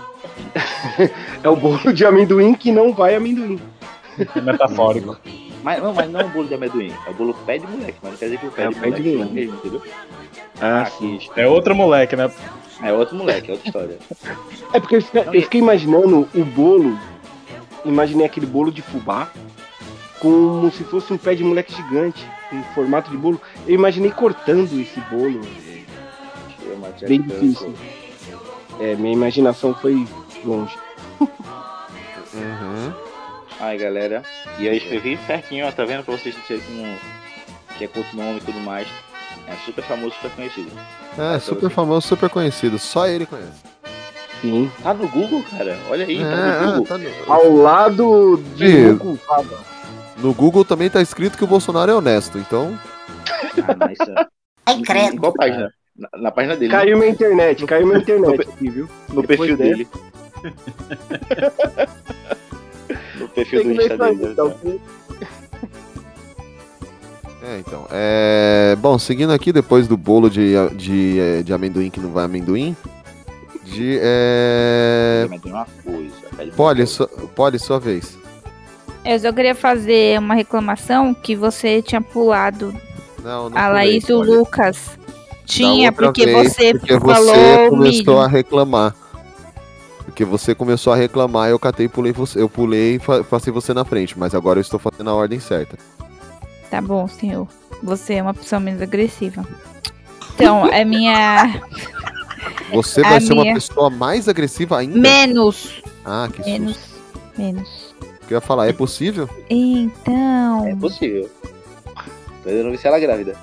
é 1.43 1.49
o 1.49 1.57
bolo 1.57 1.93
de 1.93 2.05
amendoim 2.05 2.55
que 2.55 2.71
não 2.73 2.93
vai 2.93 3.15
amendoim. 3.15 3.61
É 4.37 4.41
metafórico. 4.41 5.17
Mas 5.63 5.81
não, 5.81 5.95
mas 5.95 6.11
não 6.11 6.19
é 6.21 6.25
o 6.25 6.29
bolo 6.29 6.49
de 6.49 6.55
amendoim, 6.55 6.93
é 7.07 7.11
o 7.11 7.15
bolo 7.15 7.35
pé 7.47 7.57
de 7.57 7.65
moleque, 7.69 7.97
mas 8.03 8.11
não 8.11 8.19
quer 8.19 8.25
dizer 8.25 8.39
que 8.41 8.47
o 8.47 8.51
pé 8.51 8.65
É 8.65 8.69
de 8.69 8.75
pé 8.75 8.91
de 8.91 8.91
moleque 8.91 9.09
é 9.09 9.17
moleque. 9.17 9.33
mesmo, 9.35 9.55
entendeu? 9.59 9.83
Ah, 10.61 10.83
Aqui, 10.83 11.31
É 11.37 11.47
outro 11.47 11.73
moleque, 11.73 12.17
né? 12.17 12.29
é 12.83 12.93
outro 12.93 13.15
moleque, 13.15 13.49
é 13.49 13.53
outra 13.53 13.69
história. 13.69 13.99
É 14.73 14.81
porque 14.81 14.97
eu 14.97 15.03
fiquei, 15.03 15.21
eu 15.23 15.43
fiquei 15.43 15.61
imaginando 15.61 16.29
o 16.35 16.45
bolo. 16.45 16.99
Imaginei 17.85 18.27
aquele 18.27 18.45
bolo 18.47 18.73
de 18.73 18.83
fubá 18.83 19.29
como 20.19 20.69
se 20.73 20.83
fosse 20.83 21.13
um 21.13 21.17
pé 21.17 21.37
de 21.37 21.45
moleque 21.45 21.73
gigante, 21.73 22.27
em 22.53 22.61
formato 22.75 23.09
de 23.13 23.17
bolo. 23.17 23.41
Eu 23.65 23.75
imaginei 23.77 24.11
cortando 24.11 24.81
esse 24.81 24.99
bolo. 25.13 25.41
Bem 27.07 27.23
difícil. 27.23 27.73
É, 28.81 28.97
minha 28.97 29.13
imaginação 29.13 29.73
foi 29.75 30.05
longe. 30.45 30.77
Uhum. 32.35 32.93
Ai, 33.61 33.77
galera. 33.79 34.23
E 34.59 34.67
eu 34.67 34.75
escrevi 34.75 35.19
certinho, 35.27 35.67
ó, 35.67 35.73
tá 35.73 35.85
vendo? 35.85 36.05
Pra 36.05 36.17
vocês 36.17 36.35
dizerem 36.35 36.63
que, 36.63 36.73
não, 36.73 36.97
que 37.79 37.85
é 37.85 37.89
com 37.89 37.99
outro 38.01 38.17
nome 38.17 38.39
e 38.39 38.41
tudo 38.41 38.59
mais. 38.61 38.89
É 39.47 39.55
super 39.65 39.83
famoso, 39.85 40.15
super 40.15 40.31
conhecido. 40.31 40.71
É, 41.19 41.39
super 41.39 41.71
famoso, 41.71 42.07
super 42.09 42.31
conhecido. 42.31 42.79
Só 42.79 43.07
ele 43.07 43.27
conhece. 43.27 43.61
Sim. 44.41 44.71
Tá 44.83 44.93
no 44.95 45.09
Google, 45.09 45.43
cara? 45.51 45.79
Olha 45.91 46.05
aí, 46.05 46.19
tá 46.19 46.25
no 46.37 46.43
É, 46.47 46.67
Google. 46.67 46.87
tá 46.87 46.99
no... 46.99 47.33
Ao 47.33 47.53
lado 47.57 48.43
de 48.57 48.97
Fava. 49.27 49.59
no 50.19 50.33
Google 50.35 50.65
também 50.65 50.91
tá 50.91 51.01
escrito 51.01 51.37
que 51.39 51.45
o 51.45 51.47
Bolsonaro 51.47 51.91
é 51.91 51.95
honesto, 51.95 52.39
então. 52.39 52.77
Ah, 53.59 53.93
isso- 53.93 54.29
Ai, 54.67 54.75
Em 54.77 54.83
credo. 54.83 55.19
qual 55.19 55.33
página? 55.33 55.73
Na, 55.97 56.09
na 56.17 56.31
página 56.31 56.57
dele. 56.57 56.73
né? 56.73 56.79
Caiu 56.79 56.97
minha 56.99 57.11
internet, 57.11 57.65
caiu 57.67 57.87
minha 57.87 57.99
internet 57.99 58.41
aqui, 58.41 58.71
viu? 58.71 58.89
No 59.11 59.21
Depois 59.23 59.39
perfil 59.51 59.57
dessa, 59.57 59.71
dele. 59.71 59.89
no 63.19 63.29
perfil 63.29 63.65
do 63.65 63.71
que 63.71 63.75
ver 63.75 63.83
Insta 63.83 63.95
isso 63.95 64.03
aí, 64.03 64.17
dele. 64.17 64.33
então. 64.33 64.55
né? 64.63 64.79
É, 67.43 67.59
então. 67.59 67.87
É... 67.91 68.77
Bom, 68.81 68.99
seguindo 68.99 69.33
aqui, 69.33 69.53
depois 69.53 69.89
do 69.89 69.97
bolo 69.97 70.31
de, 70.31 70.55
de, 70.77 71.43
de 71.43 71.53
amendoim 71.53 71.91
que 71.91 71.99
não 71.99 72.11
vai 72.11 72.25
amendoim. 72.25 72.77
De. 73.65 73.99
É... 74.01 75.27
Uma 75.45 75.67
coisa. 75.85 76.15
velho. 76.37 76.53
Poli, 76.53 76.87
sua, 76.87 77.09
Poli, 77.09 77.59
sua 77.59 77.81
vez. 77.81 78.17
Eu 79.05 79.19
só 79.19 79.33
queria 79.33 79.55
fazer 79.55 80.19
uma 80.21 80.35
reclamação 80.35 81.13
que 81.13 81.35
você 81.35 81.83
tinha 81.83 82.01
pulado 82.01 82.73
Não, 83.23 83.51
não 83.51 83.59
a 83.59 83.69
Laís 83.69 84.09
e 84.09 84.13
o. 84.13 84.23
Lucas. 84.23 84.97
Tinha, 85.45 85.91
porque 85.91 86.25
vez, 86.25 86.53
você 86.53 86.73
porque 86.73 86.99
falou 87.01 87.35
você 87.35 87.69
começou 87.69 88.15
milho. 88.15 88.19
a 88.19 88.29
reclamar. 88.29 88.95
Porque 90.13 90.27
você 90.27 90.55
começou 90.55 90.93
a 90.93 90.97
reclamar, 90.97 91.49
eu 91.49 91.59
catei 91.59 91.87
e 91.87 91.89
pulei 91.89 92.13
você. 92.13 92.39
Eu 92.39 92.47
pulei 92.49 92.97
e 92.97 93.23
passei 93.25 93.51
você 93.51 93.73
na 93.73 93.83
frente, 93.83 94.19
mas 94.19 94.35
agora 94.35 94.59
eu 94.59 94.61
estou 94.61 94.79
fazendo 94.79 95.09
a 95.09 95.15
ordem 95.15 95.41
certa. 95.41 95.79
Tá 96.71 96.83
bom, 96.83 97.09
senhor. 97.09 97.49
Você 97.83 98.15
é 98.15 98.23
uma 98.23 98.35
pessoa 98.35 98.61
menos 98.61 98.83
agressiva. 98.83 99.47
Então, 100.35 100.67
é 100.67 100.85
minha. 100.85 101.63
Você 102.75 103.01
A 103.01 103.09
vai 103.09 103.21
ser 103.23 103.33
uma 103.33 103.43
minha- 103.43 103.55
pessoa 103.55 103.89
mais 103.89 104.29
agressiva 104.29 104.79
ainda? 104.79 104.99
Menos. 104.99 105.83
Ah, 106.05 106.29
que 106.31 106.43
Menos. 106.43 106.77
susto. 106.77 106.93
Menos. 107.39 107.95
O 108.23 108.27
que 108.27 108.35
eu 108.35 108.37
ia 108.37 108.41
falar, 108.43 108.69
é 108.69 108.73
possível? 108.73 109.29
Então. 109.49 110.67
É 110.67 110.77
possível. 110.77 111.31
Tô 112.43 112.51
ainda 112.51 112.65
não 112.65 112.71
vi 112.71 112.77
se 112.77 112.87
ela 112.87 112.99
é 112.99 113.01
grávida. 113.01 113.35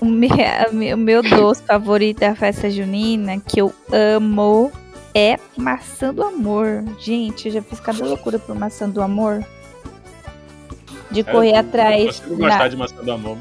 O 0.00 0.06
meu, 0.06 0.30
a 0.30 0.72
me- 0.72 0.94
o 0.94 0.96
meu 0.98 1.22
doce 1.22 1.62
favorito 1.62 2.20
da 2.20 2.34
festa 2.34 2.70
junina, 2.70 3.38
que 3.40 3.60
eu 3.60 3.72
amo, 3.92 4.70
é 5.16 5.38
maçã 5.56 6.12
do 6.12 6.22
amor. 6.22 6.84
Gente, 6.98 7.46
eu 7.48 7.54
já 7.54 7.62
fiz 7.62 7.80
cada 7.80 8.04
loucura 8.04 8.38
por 8.38 8.54
maçã 8.54 8.88
do 8.88 9.00
amor. 9.00 9.42
De 11.10 11.22
correr 11.24 11.52
eu, 11.54 11.56
atrás. 11.60 12.22
Eu 12.26 12.36
gostar 12.36 12.58
na- 12.58 12.68
de 12.68 12.76
maçã 12.76 12.96
do 12.96 13.12
amor. 13.12 13.38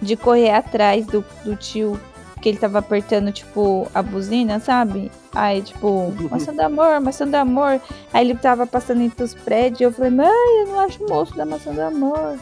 de 0.00 0.16
correr 0.16 0.50
atrás 0.50 1.04
do, 1.06 1.24
do 1.44 1.54
tio 1.56 2.00
que 2.40 2.48
ele 2.48 2.56
tava 2.58 2.78
apertando, 2.78 3.32
tipo, 3.32 3.88
a 3.92 4.00
buzina, 4.00 4.60
sabe? 4.60 5.10
Aí, 5.34 5.60
tipo, 5.60 6.12
maçã 6.30 6.54
do 6.54 6.60
amor, 6.62 7.00
maçã 7.00 7.26
do 7.26 7.34
amor. 7.34 7.80
Aí 8.12 8.24
ele 8.24 8.36
tava 8.36 8.64
passando 8.64 9.02
entre 9.02 9.24
os 9.24 9.34
prédios. 9.34 9.80
Eu 9.80 9.92
falei, 9.92 10.12
mãe, 10.12 10.60
eu 10.60 10.68
não 10.68 10.80
acho 10.80 11.04
moço 11.08 11.36
da 11.36 11.44
maçã 11.44 11.72
do 11.72 11.80
amor. 11.82 12.38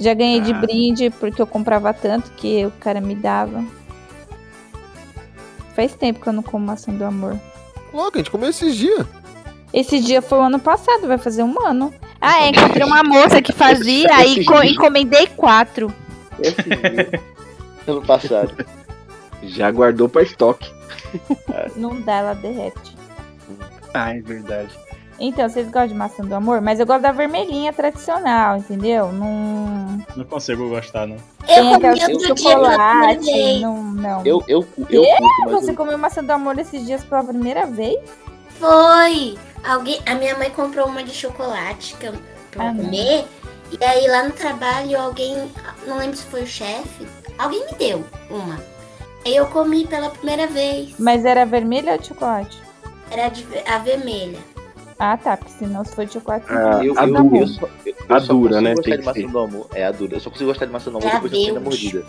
Já 0.00 0.14
ganhei 0.14 0.40
de 0.40 0.52
Ah. 0.52 0.58
brinde 0.58 1.10
porque 1.10 1.40
eu 1.40 1.46
comprava 1.46 1.92
tanto 1.92 2.30
que 2.32 2.64
o 2.66 2.70
cara 2.80 3.00
me 3.02 3.14
dava. 3.14 3.62
Faz 5.76 5.94
tempo 5.94 6.20
que 6.20 6.26
eu 6.26 6.32
não 6.32 6.42
como 6.42 6.64
maçã 6.66 6.90
do 6.92 7.04
amor. 7.04 7.38
Louco, 7.92 8.16
a 8.16 8.18
gente 8.18 8.30
comeu 8.30 8.48
esses 8.48 8.74
dias. 8.74 9.06
Esse 9.72 10.00
dia 10.00 10.22
foi 10.22 10.38
o 10.38 10.42
ano 10.42 10.58
passado, 10.58 11.06
vai 11.06 11.18
fazer 11.18 11.42
um 11.42 11.54
ano. 11.66 11.92
Ah, 12.20 12.40
é, 12.44 12.48
encontrei 12.48 12.82
uma 12.84 13.02
moça 13.04 13.42
que 13.42 13.52
fazia, 13.52 14.08
aí 14.16 14.42
co- 14.44 14.62
encomendei 14.62 15.26
quatro. 15.28 15.92
Esse 16.40 16.62
dia. 16.62 17.20
Ano 17.86 18.02
passado. 18.02 18.64
Já 19.42 19.70
guardou 19.70 20.08
pra 20.08 20.22
estoque. 20.22 20.68
Não 21.76 22.00
dá, 22.00 22.14
ela 22.14 22.34
derrete. 22.34 22.96
Ah, 23.92 24.16
é 24.16 24.20
verdade. 24.20 24.70
Então, 25.18 25.48
vocês 25.48 25.66
gostam 25.66 25.88
de 25.88 25.94
maçã 25.94 26.22
do 26.24 26.34
amor? 26.34 26.60
Mas 26.60 26.78
eu 26.78 26.86
gosto 26.86 27.00
da 27.02 27.12
vermelhinha 27.12 27.72
tradicional, 27.72 28.58
entendeu? 28.58 29.10
Não. 29.12 29.98
Não 30.14 30.24
consigo 30.24 30.68
gostar, 30.68 31.06
não. 31.06 31.16
Eu 31.48 31.80
comi 31.80 31.94
de 31.94 32.12
outro 32.12 32.36
chocolate. 32.42 33.60
Não, 33.60 33.82
não. 33.82 34.20
Eu, 34.26 34.44
eu, 34.46 34.66
eu 34.90 35.02
curto, 35.04 35.50
Você 35.50 35.70
eu- 35.70 35.74
comeu 35.76 35.96
maçã 35.96 36.22
do 36.22 36.30
amor 36.32 36.58
esses 36.58 36.84
dias 36.84 37.02
pela 37.04 37.24
primeira 37.24 37.64
vez? 37.66 37.98
Foi. 38.58 39.36
Alguém, 39.66 40.00
a 40.06 40.14
minha 40.14 40.36
mãe 40.36 40.50
comprou 40.50 40.86
uma 40.86 41.02
de 41.02 41.12
chocolate 41.12 41.96
que 41.98 42.06
eu, 42.06 42.12
pra 42.50 42.64
eu 42.64 42.68
Ah, 42.68 42.72
não. 42.72 42.84
comer. 42.84 43.24
E 43.72 43.84
aí 43.84 44.06
lá 44.06 44.22
no 44.24 44.30
trabalho 44.32 45.00
alguém, 45.00 45.50
não 45.86 45.98
lembro 45.98 46.16
se 46.16 46.24
foi 46.26 46.42
o 46.42 46.46
chefe, 46.46 47.06
alguém 47.36 47.66
me 47.66 47.72
deu 47.72 48.04
uma. 48.30 48.60
Aí 49.24 49.34
eu 49.34 49.46
comi 49.46 49.84
pela 49.86 50.08
primeira 50.10 50.46
vez. 50.46 50.94
Mas 51.00 51.24
era 51.24 51.44
vermelha 51.44 51.92
ou 51.92 51.98
de 51.98 52.06
chocolate? 52.06 52.56
Era 53.10 53.28
de, 53.28 53.44
a 53.68 53.78
vermelha. 53.78 54.38
Ah, 54.98 55.16
tá. 55.16 55.36
Porque 55.36 55.52
senão 55.52 55.84
se 55.84 55.94
for 55.94 56.06
de 56.06 56.12
chocolate. 56.14 56.46
Ah, 56.48 56.80
eu, 56.82 56.98
a 56.98 57.06
eu, 57.06 57.14
dura. 57.14 57.36
eu 57.36 57.68
eu, 57.86 57.94
A 58.08 58.14
eu 58.14 58.20
só 58.20 58.32
dura, 58.32 58.60
né? 58.60 58.74
Tem 58.74 58.98
de 58.98 59.04
maçã 59.04 59.20
ser. 59.20 59.28
do 59.28 59.38
amor. 59.38 59.66
É 59.74 59.84
a 59.84 59.90
dura. 59.92 60.16
Eu 60.16 60.20
só 60.20 60.30
consigo 60.30 60.48
gostar 60.50 60.66
de 60.66 60.72
maçã 60.72 60.90
do 60.90 60.98
amor 60.98 61.06
É 61.08 61.10
a 61.10 61.14
depois 61.14 61.32
que 61.32 61.38
eu 61.38 61.44
tenho 61.44 61.56
a 61.56 61.60
Deus. 61.60 61.64
mordida. 61.64 62.04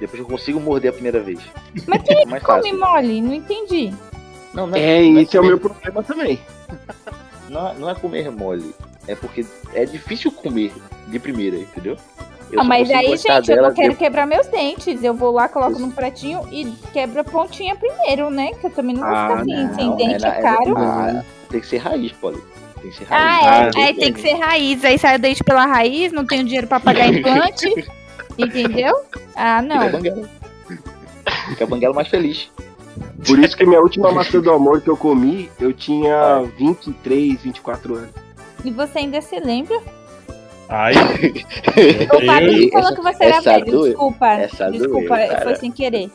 Depois 0.00 0.12
que 0.12 0.20
eu 0.20 0.26
consigo 0.26 0.60
morder 0.60 0.90
a 0.90 0.92
primeira 0.94 1.20
vez. 1.20 1.40
Mas 1.86 2.02
quem 2.02 2.22
É 2.22 2.24
mais 2.26 2.42
come 2.42 2.62
fácil. 2.62 2.78
mole? 2.80 3.20
Não 3.20 3.34
entendi. 3.34 3.94
Não, 4.54 4.66
não 4.66 4.76
É, 4.76 5.02
não 5.02 5.20
esse 5.20 5.36
é 5.36 5.40
o 5.40 5.44
meu 5.44 5.58
problema 5.60 6.02
também. 6.02 6.40
Não, 7.48 7.68
é- 7.68 7.74
não 7.74 7.90
é 7.90 7.94
comer 7.96 8.30
mole. 8.30 8.72
É 9.08 9.14
porque 9.16 9.44
é 9.74 9.84
difícil 9.84 10.30
comer 10.30 10.72
de 11.08 11.18
primeira, 11.18 11.56
entendeu? 11.56 11.96
Eu 12.52 12.60
Ah, 12.60 12.64
mas 12.64 12.88
aí, 12.92 13.16
gente, 13.16 13.50
eu 13.50 13.60
não 13.62 13.74
quero 13.74 13.90
de- 13.92 13.98
quebrar 13.98 14.24
meus 14.24 14.46
dentes. 14.46 15.02
Eu 15.02 15.14
vou 15.14 15.32
lá, 15.32 15.48
coloco 15.48 15.72
Isso. 15.72 15.80
num 15.80 15.90
pratinho 15.90 16.46
e 16.52 16.66
quebro 16.92 17.20
a 17.20 17.24
pontinha 17.24 17.74
primeiro, 17.74 18.30
né? 18.30 18.52
Que 18.54 18.66
eu 18.66 18.70
também 18.70 18.94
não 18.94 19.02
vou 19.04 19.12
Ah, 19.16 19.28
ficar 19.30 19.40
assim. 19.40 19.74
Sem 19.74 19.96
dente 19.96 20.24
é 20.24 20.28
é, 20.28 20.30
na- 20.30 20.42
caro. 20.42 20.74
Ah, 20.78 21.24
tem 21.50 21.60
que 21.60 21.66
ser 21.66 21.78
raiz, 21.78 22.12
Poli. 22.12 22.40
Tem 22.80 22.90
que 22.90 22.96
ser 22.96 23.06
Ah, 23.10 23.16
raiz. 23.16 23.76
é. 23.76 23.80
Ah, 23.80 23.84
Aí 23.86 23.94
tem 23.94 24.12
que 24.12 24.20
ser 24.20 24.34
raiz. 24.34 24.84
Aí 24.84 24.98
sai 24.98 25.16
o 25.16 25.18
dente 25.18 25.44
pela 25.44 25.66
raiz, 25.66 26.12
não 26.12 26.24
tenho 26.24 26.44
dinheiro 26.44 26.66
pra 26.66 26.80
pagar 26.80 27.08
implante. 27.12 27.68
entendeu? 28.38 28.94
Ah, 29.36 29.60
Fica 29.62 29.74
não. 29.78 29.90
banguela. 29.90 30.28
Fica 31.48 31.64
a 31.64 31.66
banguela 31.66 31.94
mais 31.94 32.08
feliz. 32.08 32.50
Por 33.26 33.38
isso 33.38 33.56
que 33.56 33.64
minha 33.66 33.80
última 33.80 34.10
maçã 34.10 34.40
do 34.40 34.50
amor 34.50 34.80
que 34.80 34.88
eu 34.88 34.96
comi, 34.96 35.50
eu 35.60 35.72
tinha 35.72 36.42
23, 36.58 37.42
24 37.42 37.94
anos. 37.96 38.10
E 38.64 38.70
você 38.70 38.98
ainda 38.98 39.20
se 39.20 39.38
lembra? 39.40 39.78
Ai, 40.68 40.92
O 40.94 42.20
eu, 42.20 42.70
falou 42.70 42.94
que 42.94 43.02
você 43.02 43.24
era 43.24 43.36
essa 43.36 43.52
velho. 43.52 43.64
doeu. 43.66 43.84
Desculpa. 43.88 44.28
Essa 44.28 44.70
Desculpa, 44.70 45.16
doeu, 45.16 45.40
foi 45.42 45.56
sem 45.56 45.70
querer. 45.72 46.10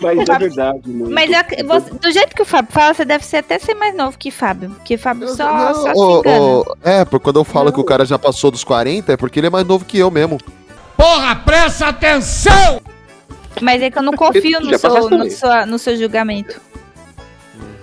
Mas 0.00 0.28
é 0.28 0.38
verdade, 0.38 0.80
mano. 0.90 1.10
Mas 1.14 1.30
eu- 1.30 1.66
você- 1.66 1.90
do 1.94 2.10
jeito 2.10 2.34
que 2.34 2.42
o 2.42 2.44
Fábio 2.44 2.72
fala, 2.72 2.92
você 2.94 3.04
deve 3.04 3.24
ser 3.24 3.36
até 3.38 3.58
ser 3.58 3.74
mais 3.74 3.94
novo 3.94 4.18
que 4.18 4.30
Fábio. 4.30 4.70
Porque 4.70 4.96
Fábio 4.96 5.28
só, 5.28 5.44
Não, 5.52 5.74
só 5.94 6.64
é, 6.82 7.04
porque 7.04 7.22
quando 7.24 7.36
eu 7.38 7.44
falo 7.44 7.72
que 7.72 7.78
o 7.80 7.84
cara 7.84 8.04
já 8.04 8.18
passou 8.18 8.50
dos 8.50 8.64
40, 8.64 9.12
é 9.12 9.16
porque 9.16 9.38
ele 9.38 9.46
é 9.46 9.50
mais 9.50 9.66
novo 9.66 9.84
que 9.84 9.98
eu 9.98 10.10
mesmo. 10.10 10.38
Porra, 10.96 11.36
presta 11.36 11.86
atenção! 11.88 12.80
Mas 13.60 13.80
é 13.82 13.90
que 13.90 13.98
eu 13.98 14.02
não 14.02 14.14
confio 14.14 14.58
no 14.60 14.78
seu, 14.78 15.10
no, 15.10 15.30
seu, 15.30 15.66
no 15.66 15.78
seu 15.78 15.96
julgamento. 15.96 16.60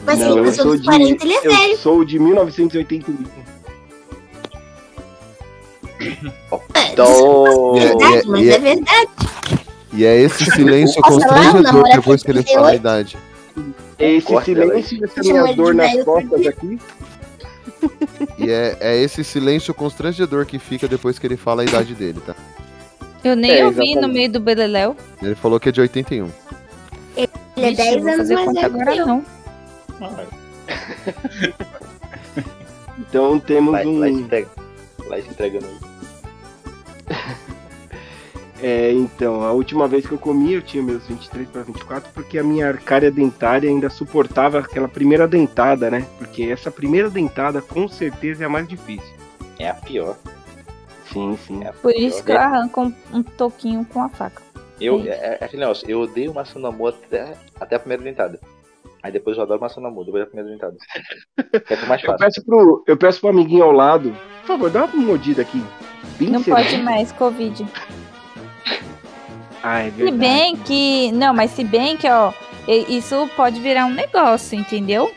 Mas 0.05 0.19
Não, 0.19 0.27
assim, 0.29 0.37
eu 0.39 0.45
eu 0.45 0.53
sou 0.53 0.63
sou 0.63 0.71
dos 0.73 0.81
de, 0.81 0.87
40, 0.87 1.23
ele 1.25 1.33
é 1.33 1.37
eu 1.47 1.51
velho. 1.55 1.77
sou 1.77 2.03
de 2.05 2.19
1981. 2.19 3.15
É, 6.73 6.91
Então. 6.91 7.77
É, 7.77 7.79
verdade, 7.79 8.17
é, 8.17 8.23
mas 8.25 8.47
é- 8.47 8.51
é 8.53 8.59
verdade. 8.59 9.09
E 9.93 10.05
é 10.05 10.15
esse 10.21 10.45
silêncio 10.45 11.01
Posso 11.01 11.19
falar? 11.21 11.51
constrangedor 11.51 11.83
depois 11.95 12.23
que 12.23 12.31
ele 12.31 12.43
fala 12.43 12.67
a 12.67 12.71
38. 12.71 12.75
idade. 12.79 13.17
Esse 13.97 14.27
Corta 14.27 14.51
ela 14.51 14.73
aí. 14.73 14.83
silêncio, 14.83 15.23
Chama 15.23 15.43
minha 15.43 15.55
dor 15.55 15.71
de 15.71 15.77
nas 15.77 15.91
velho 15.91 16.05
costas 16.05 16.47
aqui. 16.47 16.79
E 18.37 18.49
é, 18.49 18.77
é 18.79 18.97
esse 19.01 19.23
silêncio 19.23 19.73
constrangedor 19.73 20.45
que 20.45 20.59
fica 20.59 20.87
depois 20.87 21.17
que 21.17 21.25
ele 21.27 21.37
fala 21.37 21.61
a 21.63 21.65
idade 21.65 21.95
dele, 21.95 22.19
tá? 22.25 22.35
Eu 23.23 23.35
nem 23.35 23.51
É, 23.51 23.65
ouvi 23.65 23.95
no 23.95 24.07
meio 24.07 24.31
do 24.31 24.39
Beleléu. 24.39 24.95
Ele 25.21 25.35
falou 25.35 25.59
que 25.59 25.69
é 25.69 25.71
de 25.71 25.81
81. 25.81 26.29
Ele 27.17 27.27
é 27.57 27.71
Vixe, 27.71 27.75
10 27.75 27.95
eu 27.95 28.01
vou 28.01 28.11
anos 28.13 28.29
mais 28.29 28.53
velho 28.53 28.65
agora 28.65 28.95
eu. 28.95 29.05
não. 29.07 29.25
Então 32.99 33.39
temos 33.39 33.73
Lá, 33.73 33.81
um. 33.81 33.99
lá 33.99 34.09
entrega. 34.09 34.47
Entregando 35.29 35.65
aí. 35.65 35.88
É, 38.61 38.91
então, 38.91 39.41
a 39.43 39.51
última 39.53 39.87
vez 39.87 40.05
que 40.05 40.11
eu 40.11 40.17
comi, 40.17 40.53
eu 40.53 40.61
tinha 40.61 40.83
meus 40.83 41.07
23 41.07 41.47
para 41.49 41.61
24, 41.63 42.11
porque 42.13 42.37
a 42.37 42.43
minha 42.43 42.67
arcária 42.67 43.09
dentária 43.09 43.69
ainda 43.69 43.89
suportava 43.89 44.59
aquela 44.59 44.87
primeira 44.87 45.27
dentada, 45.27 45.89
né? 45.89 46.05
Porque 46.17 46.43
essa 46.43 46.69
primeira 46.69 47.09
dentada 47.09 47.61
com 47.61 47.87
certeza 47.87 48.43
é 48.43 48.47
a 48.47 48.49
mais 48.49 48.67
difícil. 48.67 49.13
É 49.57 49.69
a 49.69 49.73
pior. 49.73 50.17
Sim, 51.11 51.37
sim. 51.47 51.63
É 51.63 51.69
a 51.69 51.73
Por 51.73 51.93
pior. 51.93 52.01
isso 52.07 52.23
que 52.23 52.31
eu 52.31 52.37
arranco 52.37 52.81
um, 52.81 52.93
um 53.13 53.23
toquinho 53.23 53.85
com 53.85 54.03
a 54.03 54.09
faca. 54.09 54.41
Eu, 54.79 55.01
é, 55.05 55.37
é 55.41 55.45
aquele 55.45 55.61
negócio, 55.61 55.89
eu 55.89 56.01
odeio 56.01 56.33
maçã 56.33 56.59
do 56.59 56.67
amor 56.67 56.93
até, 57.05 57.33
até 57.59 57.75
a 57.75 57.79
primeira 57.79 58.03
dentada. 58.03 58.39
Aí 59.01 59.11
depois 59.11 59.37
eu 59.37 59.43
adoro 59.43 59.61
maçã 59.61 59.79
do 59.81 59.87
amor, 59.87 60.03
depois 60.05 60.23
da 60.25 60.29
primeira 60.29 60.49
dentada. 60.51 60.75
É 61.69 61.85
mais 61.85 62.03
Eu 62.03 62.07
fácil. 62.11 62.25
peço, 62.25 62.45
pro, 62.45 62.83
eu 62.85 62.97
peço 62.97 63.19
pro 63.21 63.29
amiguinho 63.29 63.63
ao 63.63 63.71
lado, 63.71 64.13
por 64.41 64.47
favor, 64.47 64.69
dá 64.69 64.83
uma 64.85 65.05
mordida 65.05 65.41
aqui. 65.41 65.63
Bem 66.17 66.29
Não 66.29 66.43
pode 66.43 66.77
mais, 66.81 67.11
Covid. 67.13 67.65
Ah, 69.63 69.79
é 69.81 69.91
Se 69.91 70.11
bem 70.11 70.55
que. 70.55 71.11
Não, 71.11 71.33
mas 71.33 71.51
se 71.51 71.63
bem 71.63 71.97
que, 71.97 72.07
ó, 72.09 72.31
e- 72.67 72.97
isso 72.97 73.29
pode 73.35 73.59
virar 73.59 73.85
um 73.85 73.93
negócio, 73.93 74.57
entendeu? 74.57 75.11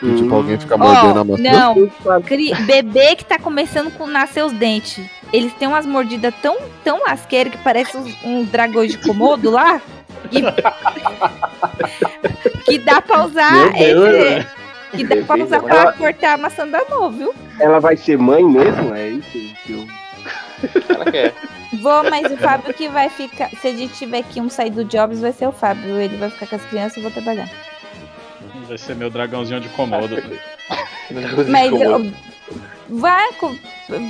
E, 0.00 0.14
tipo, 0.14 0.32
alguém 0.32 0.56
fica 0.58 0.76
mordendo 0.76 1.18
a 1.18 1.24
maçã. 1.24 1.42
não. 1.42 2.22
Cri- 2.22 2.54
Bebê 2.66 3.16
que 3.16 3.24
tá 3.24 3.36
começando 3.38 3.92
a 3.98 4.06
nascer 4.06 4.44
os 4.44 4.52
dentes. 4.52 5.04
eles 5.32 5.52
têm 5.54 5.66
umas 5.68 5.84
mordidas 5.84 6.32
tão, 6.40 6.56
tão 6.84 7.02
lasqueiras 7.04 7.52
que 7.52 7.58
parece 7.58 7.96
uns, 7.96 8.16
uns 8.24 8.48
dragões 8.48 8.92
de 8.92 8.98
Komodo 8.98 9.50
lá. 9.50 9.80
Que, 10.30 10.40
que 12.64 12.78
dá 12.78 13.00
pra 13.02 13.24
usar 13.24 13.76
esse- 13.76 14.46
que 14.92 15.04
dá 15.04 15.16
pra 15.26 15.44
usar 15.44 15.60
pra 15.60 15.76
Ela- 15.82 15.92
cortar 15.92 16.34
a 16.34 16.38
maçã 16.38 16.66
da 16.66 16.82
mão, 16.88 17.10
viu? 17.10 17.34
Ela 17.60 17.78
vai 17.80 17.96
ser 17.96 18.16
mãe 18.18 18.44
mesmo? 18.44 18.94
É 18.94 19.08
isso 19.08 19.30
que 19.66 19.72
eu... 19.72 19.86
Ela 20.88 21.04
quer. 21.10 21.34
Vou, 21.82 22.02
mas 22.10 22.30
o 22.32 22.36
Fábio 22.36 22.72
que 22.74 22.88
vai 22.88 23.08
ficar. 23.08 23.50
Se 23.60 23.68
a 23.68 23.72
gente 23.74 23.94
tiver 23.94 24.18
aqui 24.18 24.40
um 24.40 24.48
sair 24.48 24.70
do 24.70 24.84
Jobs, 24.84 25.20
vai 25.20 25.32
ser 25.32 25.46
o 25.46 25.52
Fábio. 25.52 25.98
Ele 26.00 26.16
vai 26.16 26.30
ficar 26.30 26.46
com 26.46 26.56
as 26.56 26.64
crianças 26.66 26.96
e 26.96 27.00
eu 27.00 27.02
vou 27.04 27.12
trabalhar. 27.12 27.48
Vai 28.66 28.78
ser 28.78 28.94
meu 28.96 29.10
dragãozinho 29.10 29.60
de 29.60 29.68
comodo. 29.70 30.16
Mas 31.48 31.72
eu- 31.72 32.12
vai 32.88 33.32
com, 33.34 33.54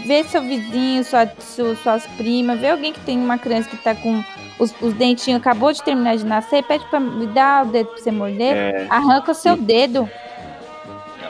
vê 0.06 0.24
seu 0.24 0.40
vizinho, 0.42 1.04
sua, 1.04 1.26
su- 1.40 1.76
suas 1.76 2.06
primas, 2.16 2.58
vê 2.60 2.70
alguém 2.70 2.92
que 2.92 3.00
tem 3.00 3.18
uma 3.18 3.38
criança 3.38 3.68
que 3.68 3.76
tá 3.76 3.94
com 3.94 4.22
os, 4.58 4.74
os 4.80 4.94
dentinhos, 4.94 5.40
acabou 5.40 5.72
de 5.72 5.82
terminar 5.82 6.16
de 6.16 6.24
nascer, 6.26 6.62
pede 6.64 6.84
pra 6.86 6.98
me 7.00 7.26
dar 7.28 7.64
o 7.66 7.68
dedo 7.68 7.88
pra 7.90 7.98
você 7.98 8.10
morder, 8.10 8.56
É. 8.56 8.86
arranca 8.90 9.30
o 9.32 9.34
seu 9.34 9.56
dedo. 9.56 10.08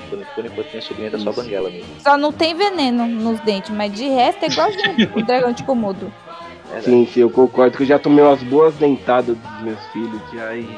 Por, 0.08 0.18
por 0.34 0.44
enquanto 0.46 0.68
minha 0.70 0.82
sobrinha 0.82 1.10
tá 1.10 1.18
só 1.18 1.32
banguela 1.32 1.70
mesmo. 1.70 1.86
Só 2.02 2.16
não 2.16 2.32
tem 2.32 2.54
veneno 2.54 3.06
nos 3.06 3.40
dentes, 3.40 3.70
mas 3.70 3.92
de 3.92 4.08
resto 4.08 4.44
é 4.44 4.48
igualzinho 4.48 5.10
o 5.16 5.22
dragão 5.22 5.52
de 5.52 5.62
Komodo. 5.64 6.12
Sim, 6.82 7.06
sim, 7.06 7.20
eu 7.20 7.30
concordo 7.30 7.76
que 7.78 7.82
eu 7.82 7.86
já 7.86 7.98
tomei 7.98 8.22
umas 8.22 8.42
boas 8.42 8.74
dentadas 8.74 9.34
dos 9.36 9.60
meus 9.62 9.80
filhos 9.86 10.20
já 10.32 10.54
e. 10.54 10.68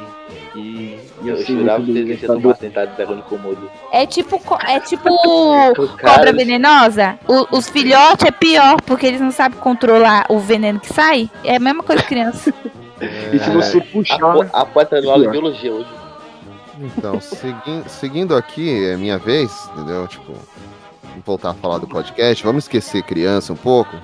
E, 0.54 0.98
e 1.22 1.28
Eu 1.28 1.36
sei 1.36 1.46
jurava 1.56 1.84
que 1.84 2.16
tomar 2.26 2.54
tentado 2.54 2.90
de 2.90 2.96
dragão 2.96 3.16
de 3.16 3.22
comodo. 3.22 3.70
É 3.92 4.04
tipo, 4.06 4.40
é 4.66 4.78
tipo 4.80 5.08
cobra 6.00 6.32
venenosa. 6.32 7.18
O- 7.26 7.56
os 7.56 7.68
filhotes 7.68 8.24
é 8.24 8.30
pior, 8.30 8.80
porque 8.82 9.06
eles 9.06 9.20
não 9.20 9.30
sabem 9.32 9.58
controlar 9.58 10.26
o 10.28 10.38
veneno 10.38 10.78
que 10.80 10.92
sai. 10.92 11.28
É 11.44 11.56
a 11.56 11.60
mesma 11.60 11.82
coisa 11.82 12.02
que 12.02 12.08
criança. 12.08 12.52
E 13.32 13.38
se 13.38 13.48
você 13.48 13.78
A, 13.78 13.80
puxar. 13.80 14.16
a 14.52 15.00
do 15.00 15.10
aula 15.10 15.24
de 15.24 15.30
Pior. 15.30 15.32
biologia 15.32 15.72
hoje. 15.72 15.88
Então, 16.80 17.20
segui- 17.20 17.84
seguindo 17.88 18.34
aqui, 18.34 18.84
é 18.86 18.96
minha 18.96 19.18
vez, 19.18 19.52
entendeu? 19.72 20.06
Tipo, 20.08 20.32
vamos 21.04 21.24
voltar 21.26 21.50
a 21.50 21.54
falar 21.54 21.78
do 21.78 21.86
podcast. 21.86 22.42
Vamos 22.42 22.64
esquecer 22.64 23.02
criança 23.02 23.52
um 23.52 23.56
pouco. 23.56 23.94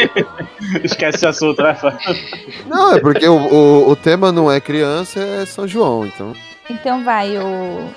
Esquece 0.84 1.16
esse 1.16 1.26
assunto, 1.26 1.62
né? 1.62 1.76
Não, 2.66 2.94
é 2.94 3.00
porque 3.00 3.26
o, 3.26 3.34
o, 3.36 3.90
o 3.90 3.96
tema 3.96 4.30
não 4.30 4.50
é 4.50 4.60
criança, 4.60 5.18
é 5.20 5.44
São 5.46 5.66
João, 5.66 6.06
então. 6.06 6.32
Então 6.68 7.02
vai, 7.02 7.36
o 7.38 7.88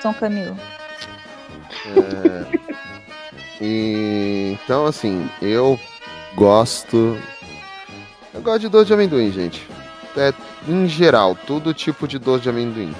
São 0.00 0.14
Camilo. 0.14 0.56
É, 1.96 2.46
e, 3.60 4.56
então, 4.62 4.86
assim, 4.86 5.28
eu 5.42 5.78
gosto. 6.34 7.18
Eu 8.32 8.40
gosto 8.40 8.60
de 8.60 8.68
doce 8.68 8.86
de 8.86 8.94
amendoim, 8.94 9.30
gente. 9.30 9.66
É, 10.16 10.32
em 10.68 10.88
geral, 10.88 11.36
todo 11.46 11.74
tipo 11.74 12.08
de 12.08 12.18
doce 12.18 12.44
de 12.44 12.48
amendoim. 12.48 12.94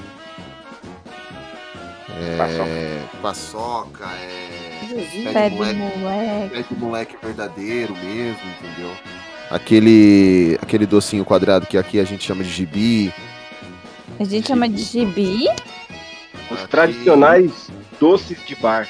É, 2.17 3.03
paçoca, 3.21 4.05
é. 4.05 4.87
Zuzinho. 4.89 5.25
Pé 5.25 5.33
Pé 5.33 5.49
de 5.49 5.51
do 5.51 5.57
moleque. 5.57 5.99
moleque. 5.99 6.49
Pé 6.55 6.65
de 6.75 6.81
moleque 6.81 7.17
verdadeiro 7.23 7.95
mesmo, 7.97 8.39
entendeu? 8.61 8.91
Aquele, 9.51 10.59
aquele 10.63 10.87
docinho 10.87 11.25
quadrado 11.25 11.67
que 11.67 11.77
aqui 11.77 11.99
a 12.01 12.05
gente 12.05 12.25
chama 12.25 12.43
de 12.45 12.51
gibi. 12.51 13.13
A 14.19 14.25
gente 14.25 14.49
chama 14.49 14.69
de 14.69 14.83
gibi? 14.83 15.49
Os 16.51 16.59
Aqui- 16.59 16.69
tradicionais 16.69 17.71
doces 18.01 18.39
de 18.47 18.55
bar. 18.57 18.89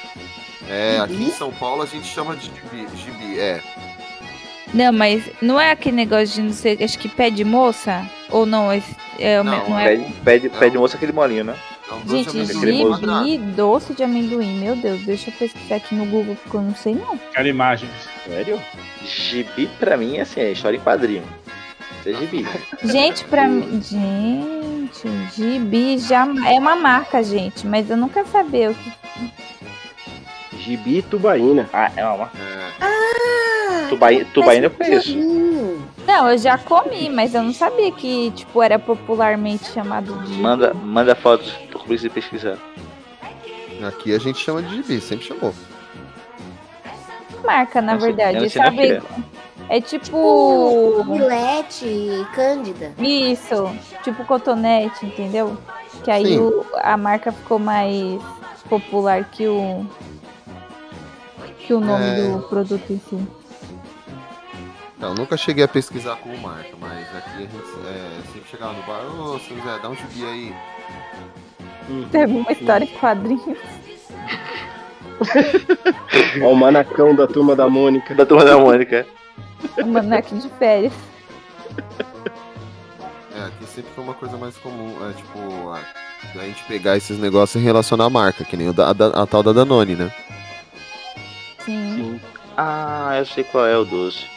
É, 0.69 0.97
aqui 0.99 1.23
em 1.23 1.31
São 1.31 1.51
Paulo 1.51 1.83
a 1.83 1.85
gente 1.85 2.07
chama 2.07 2.35
de 2.35 2.45
gibi, 2.45 2.87
gibi 2.97 3.39
é. 3.39 3.61
Não, 4.73 4.91
mas 4.91 5.23
não 5.41 5.59
é 5.59 5.71
aquele 5.71 5.95
negócio 5.95 6.27
de 6.35 6.41
não 6.41 6.53
sei, 6.53 6.77
acho 6.83 6.97
que 6.99 7.07
pé 7.07 7.29
de 7.29 7.43
moça? 7.43 8.03
Ou 8.29 8.45
não? 8.45 8.71
É, 8.71 9.39
o 9.39 9.43
me- 9.45 9.51
Não, 9.51 9.69
não, 9.69 9.79
é. 9.79 9.95
Pede, 9.95 10.13
pede, 10.23 10.49
pede 10.49 10.77
moça 10.77 10.97
aquele 10.97 11.11
molinho, 11.11 11.43
né? 11.45 11.55
É 11.89 11.93
um 11.93 12.07
Gente, 12.09 12.45
gibi 12.45 13.37
doce 13.55 13.93
de 13.93 14.03
amendoim. 14.03 14.57
Meu 14.59 14.75
Deus, 14.75 15.01
deixa 15.03 15.29
eu 15.29 15.33
pesquisar 15.35 15.75
aqui 15.75 15.93
no 15.93 16.05
Google, 16.05 16.35
porque 16.35 16.57
eu 16.57 16.61
não 16.61 16.75
sei 16.75 16.95
não. 16.95 17.17
Quero 17.31 17.47
imagens. 17.47 17.91
Sério? 18.25 18.59
Gibi 19.03 19.67
pra 19.79 19.95
mim 19.95 20.17
é 20.17 20.21
assim, 20.21 20.39
é 20.41 20.51
história 20.51 20.77
em 20.77 20.81
quadrinho. 20.81 21.23
Isso 21.99 22.09
é 22.09 22.13
gibi. 22.13 22.47
Gente, 22.83 23.23
pra 23.25 23.47
mim. 23.47 23.81
Gente, 23.83 25.07
gibi 25.35 25.97
já 25.99 26.25
é 26.47 26.57
uma 26.59 26.75
marca, 26.75 27.23
gente. 27.23 27.67
Mas 27.67 27.89
eu 27.89 27.97
nunca 27.97 28.25
sabia 28.25 28.71
o 28.71 28.75
que. 28.75 28.91
Gibi 30.59 30.97
e 30.97 31.01
tubaína. 31.03 31.69
Ah, 31.71 31.91
é 31.95 32.03
uma 32.03 32.17
marca. 32.17 32.37
É. 32.39 32.71
Ah, 32.81 33.87
Tubaína, 33.89 34.25
tubaína 34.33 34.65
eu 34.65 34.71
conheço. 34.71 35.15
Não, 36.05 36.29
eu 36.29 36.37
já 36.37 36.57
comi, 36.57 37.09
mas 37.09 37.33
eu 37.33 37.41
não 37.41 37.53
sabia 37.53 37.91
que, 37.91 38.31
tipo, 38.31 38.61
era 38.61 38.77
popularmente 38.77 39.65
chamado 39.71 40.13
de. 40.23 40.33
Manda, 40.33 40.73
manda 40.73 41.15
fotos 41.15 41.51
pro 41.69 41.79
Cris 41.79 42.07
pesquisar. 42.07 42.57
Aqui 43.87 44.13
a 44.13 44.19
gente 44.19 44.39
chama 44.39 44.61
de 44.61 44.75
gibi, 44.75 45.01
sempre 45.01 45.25
chamou. 45.25 45.53
marca, 47.43 47.81
na 47.81 47.95
verdade. 47.95 48.39
na 48.39 48.49
sabe? 48.49 48.77
feira. 48.77 49.03
É 49.69 49.81
tipo. 49.81 51.03
Milete, 51.07 52.25
Cândida. 52.33 52.93
Isso, 52.99 53.69
tipo 54.03 54.23
cotonete, 54.25 55.05
entendeu? 55.05 55.57
Que 56.03 56.11
aí 56.11 56.37
o- 56.39 56.65
a 56.75 56.95
marca 56.95 57.31
ficou 57.31 57.57
mais 57.59 58.21
popular 58.69 59.23
que 59.25 59.47
o. 59.47 59.85
que 61.59 61.73
o 61.73 61.79
nome 61.79 62.05
É. 62.05 62.27
do 62.29 62.39
produto 62.47 62.93
em 62.93 62.99
si. 63.09 63.27
Então, 64.97 65.13
nunca 65.13 65.35
cheguei 65.35 65.63
a 65.63 65.67
pesquisar 65.67 66.15
como 66.17 66.37
marca, 66.37 66.69
mas 66.79 67.15
aqui 67.15 67.29
a 67.29 67.39
gente 67.39 67.55
é, 67.85 68.21
sempre 68.31 68.49
chegava 68.49 68.73
no 68.73 68.81
bar, 68.83 69.01
ô, 69.05 69.37
seu 69.39 69.57
Zé, 69.57 69.79
dá 69.81 69.89
um 69.89 69.95
gibi 69.95 70.25
aí. 70.25 70.55
Teve 72.11 72.33
uma 72.33 72.51
história 72.51 72.85
em 72.85 72.87
quadrinhos. 72.87 73.59
Ó, 76.41 76.51
o 76.51 76.55
manacão 76.55 77.13
da 77.13 77.27
turma 77.27 77.55
da 77.55 77.69
Mônica. 77.69 78.15
Da 78.15 78.25
turma 78.25 78.45
da 78.45 78.57
Mônica. 78.57 79.05
Um 79.77 79.91
maneque 79.91 80.35
de 80.35 80.49
férias. 80.49 80.93
É, 83.35 83.45
aqui 83.47 83.65
sempre 83.65 83.91
foi 83.93 84.03
uma 84.03 84.13
coisa 84.13 84.37
mais 84.37 84.57
comum, 84.57 84.95
é 85.09 85.13
tipo, 85.13 85.69
a, 85.69 85.79
a 86.39 86.45
gente 86.45 86.63
pegar 86.63 86.95
esses 86.95 87.19
negócios 87.19 87.61
e 87.61 87.65
relacionar 87.65 88.05
a 88.05 88.09
marca, 88.09 88.45
que 88.45 88.55
nem 88.55 88.69
o 88.69 88.73
da, 88.73 88.87
a, 88.87 89.23
a 89.23 89.27
tal 89.27 89.43
da 89.43 89.51
Danone, 89.51 89.95
né? 89.95 90.11
Sim. 91.59 92.19
Ah, 92.55 93.15
eu 93.17 93.25
sei 93.25 93.43
qual 93.43 93.65
é 93.65 93.77
o 93.77 93.83
doce. 93.83 94.34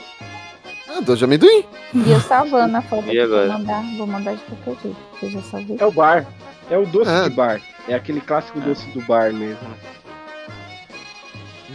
Ah, 0.99 1.01
doce 1.01 1.18
de 1.18 1.24
amendoim. 1.24 1.64
E 1.94 2.11
eu 2.11 2.20
salvando 2.20 2.76
a 2.76 2.82
foto 2.82 3.07
E 3.12 3.18
aqui, 3.18 3.26
vou 3.28 3.38
agora? 3.38 3.59
mandar, 3.59 3.82
vou 3.96 4.07
mandar 4.07 4.34
de 4.34 4.42
qualquer 4.42 4.82
jeito, 4.82 4.96
porque 5.11 5.26
eu 5.26 5.30
já 5.30 5.42
salvei. 5.42 5.76
É 5.79 5.87
o 5.87 5.92
bar. 5.92 6.26
É 6.70 6.76
o 6.79 6.84
doce 6.87 7.11
É. 7.11 7.29
de 7.29 7.34
bar. 7.34 7.61
É 7.88 7.95
aquele 7.95 8.20
clássico 8.20 8.61
doce 8.61 8.87
do 8.91 9.00
bar 9.03 9.33
mesmo. 9.33 9.58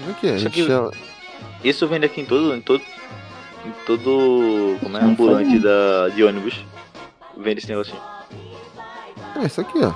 Aqui, 0.10 0.28
a 0.28 0.32
Isso 0.32 0.40
gente 0.40 0.48
aqui- 0.62 0.68
chama... 0.68 0.92
Isso 1.64 1.88
vende 1.88 2.06
aqui 2.06 2.22
em 2.22 2.26
todo. 2.26 2.54
Em 2.54 2.62
todo. 2.62 2.82
Em 3.66 3.72
todo. 3.86 4.78
Como 4.82 4.98
é? 4.98 5.02
Não 5.02 5.10
Ambulante 5.12 5.58
da, 5.60 6.10
de 6.14 6.24
ônibus. 6.24 6.64
Vende 7.38 7.60
esse 7.60 7.70
negocinho. 7.70 8.02
É 9.42 9.46
isso 9.46 9.62
aqui, 9.62 9.80
ó. 9.82 9.94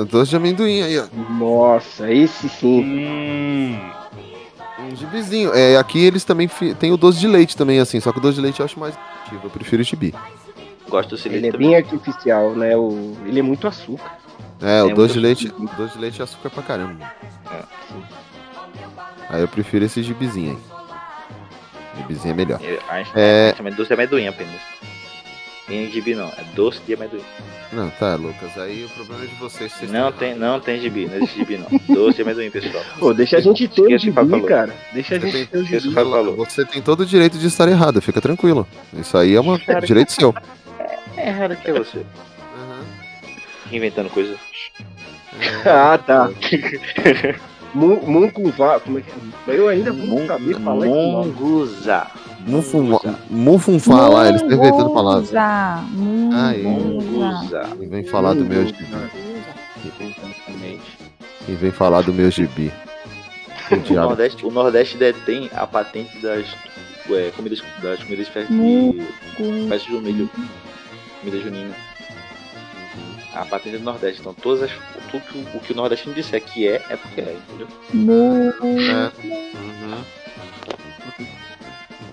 É 0.00 0.04
doce 0.04 0.30
de 0.30 0.36
amendoim 0.36 0.82
aí, 0.82 0.98
ó. 0.98 1.06
Nossa, 1.32 2.10
esse 2.12 2.48
sim. 2.48 2.82
Hum, 2.84 3.90
Um 4.90 4.96
gibizinho. 4.96 5.52
É, 5.54 5.76
aqui 5.76 5.98
eles 5.98 6.24
também 6.24 6.48
fi- 6.48 6.74
tem 6.74 6.90
o 6.92 6.96
doce 6.96 7.18
de 7.20 7.26
leite 7.28 7.56
também, 7.56 7.78
assim, 7.78 8.00
só 8.00 8.12
que 8.12 8.18
o 8.18 8.20
doce 8.20 8.36
de 8.36 8.40
leite 8.40 8.60
eu 8.60 8.64
acho 8.64 8.78
mais 8.80 8.94
eu 9.44 9.50
prefiro 9.50 9.82
o 9.82 9.84
gibi. 9.84 10.14
Gosto 10.88 11.16
do 11.16 11.28
Ele 11.28 11.48
é 11.48 11.52
também. 11.52 11.68
bem 11.68 11.76
artificial, 11.76 12.52
né? 12.52 12.74
O... 12.76 13.14
Ele 13.26 13.40
é 13.40 13.42
muito 13.42 13.66
açúcar. 13.68 14.16
É, 14.60 14.82
o 14.82 14.90
É 14.90 14.94
doce 14.94 15.12
de 15.14 15.20
leite, 15.20 15.52
o 15.56 15.66
doce 15.76 15.94
de 15.94 15.98
leite 16.00 16.20
é 16.20 16.24
açúcar 16.24 16.48
pra 16.50 16.62
caramba. 16.62 17.12
É. 17.52 17.62
Aí 19.28 19.40
eu 19.42 19.48
prefiro 19.48 19.84
esse 19.84 20.02
gibizinho 20.02 20.52
aí. 20.52 21.98
Gibizinho 21.98 22.32
é 22.32 22.34
melhor. 22.36 22.60
Eu 22.62 22.80
acho 22.88 23.12
É. 23.14 23.52
que 23.54 23.60
é 23.66 23.70
doce 23.70 23.88
de 23.88 23.94
amendoim 23.94 24.26
apenas. 24.28 24.60
Nem 25.68 25.90
gibi 25.90 26.14
não, 26.14 26.28
é 26.28 26.44
doce 26.54 26.80
de 26.86 26.94
amendoim. 26.94 27.22
Não, 27.70 27.90
tá, 27.90 28.14
Lucas, 28.14 28.56
aí 28.56 28.84
o 28.84 28.88
problema 28.88 29.24
é 29.24 29.26
de 29.26 29.34
vocês. 29.34 29.70
vocês 29.72 29.90
Não 29.92 30.10
tem, 30.10 30.34
não 30.34 30.58
tem 30.58 30.80
gibi, 30.80 31.06
não 31.06 31.16
existe 31.16 31.36
gibi 31.38 31.58
não. 31.58 31.94
Doce 31.94 32.16
de 32.16 32.22
amendoim, 32.22 32.50
pessoal. 32.50 32.82
Pô, 32.98 33.12
deixa 33.12 33.36
a 33.36 33.40
gente 33.40 33.68
ter 33.68 33.82
o 33.82 33.98
gibi, 33.98 34.12
falou. 34.14 34.42
cara. 34.44 34.74
Deixa 34.92 35.16
a 35.16 35.18
gente 35.18 35.32
tem- 35.32 35.46
ter 35.46 35.58
o 35.58 35.64
gibi. 35.64 35.92
falou. 35.92 36.34
Você 36.36 36.64
tem 36.64 36.80
todo 36.80 37.00
o 37.00 37.06
direito 37.06 37.36
de 37.36 37.46
estar 37.46 37.68
errado, 37.68 38.00
fica 38.00 38.20
tranquilo. 38.22 38.66
Isso 38.94 39.16
aí 39.18 39.34
é 39.34 39.40
um 39.40 39.58
Cara, 39.58 39.80
direito 39.86 40.12
seu. 40.12 40.34
É 41.16 41.28
errado 41.28 41.56
que 41.56 41.70
é 41.70 41.72
você. 41.74 42.04
Inventando 43.70 44.08
coisa. 44.10 44.34
Ah, 45.64 45.96
tá. 45.98 46.30
Mun- 47.74 48.00
Mungunvá, 48.06 48.80
como 48.80 48.98
é 48.98 49.02
que 49.02 49.10
é? 49.50 49.54
Eu 49.54 49.68
ainda 49.68 49.92
vou 49.92 50.26
saber 50.26 50.54
falar. 50.60 50.86
Munfunfa- 52.46 53.18
Munfunfá 53.28 54.08
lá, 54.08 54.28
eles 54.28 54.40
estão 54.42 54.56
inventando 54.58 54.90
palavras. 54.90 55.28
Munguza. 56.62 57.62
E 57.80 57.86
vem 57.86 58.04
falar 58.04 58.34
do 58.34 58.44
meu 58.44 58.64
gibi. 58.66 58.84
E 61.48 61.52
vem 61.52 61.70
falar 61.70 62.02
do 62.02 62.12
meu 62.14 62.30
gibi. 62.30 62.72
O. 63.70 63.94
Nordeste, 64.08 64.46
o 64.46 64.50
Nordeste 64.50 64.96
detém 64.96 65.50
a 65.54 65.66
patente 65.66 66.18
das 66.22 66.46
é, 67.10 67.30
comidas, 67.36 67.62
das 67.82 68.02
comidas 68.02 68.26
de 68.26 68.32
festa 68.32 68.54
de 68.54 69.68
festa 69.68 69.90
junina. 69.90 70.28
Comida 71.20 71.38
junina. 71.40 71.74
A 73.34 73.44
patente 73.44 73.76
é 73.76 73.78
do 73.78 73.84
Nordeste. 73.84 74.20
Então 74.20 74.34
todas 74.34 74.62
as, 74.64 74.70
tudo 75.10 75.22
que 75.22 75.38
o- 75.38 75.56
o 75.56 75.60
que 75.60 75.72
o 75.72 75.76
nordestino 75.76 76.14
disser 76.14 76.42
que 76.42 76.66
é, 76.66 76.82
é 76.88 76.96
porque 76.96 77.20
é, 77.20 77.36
entendeu? 77.48 77.68
É. 77.92 79.10
Uhum. 79.56 80.04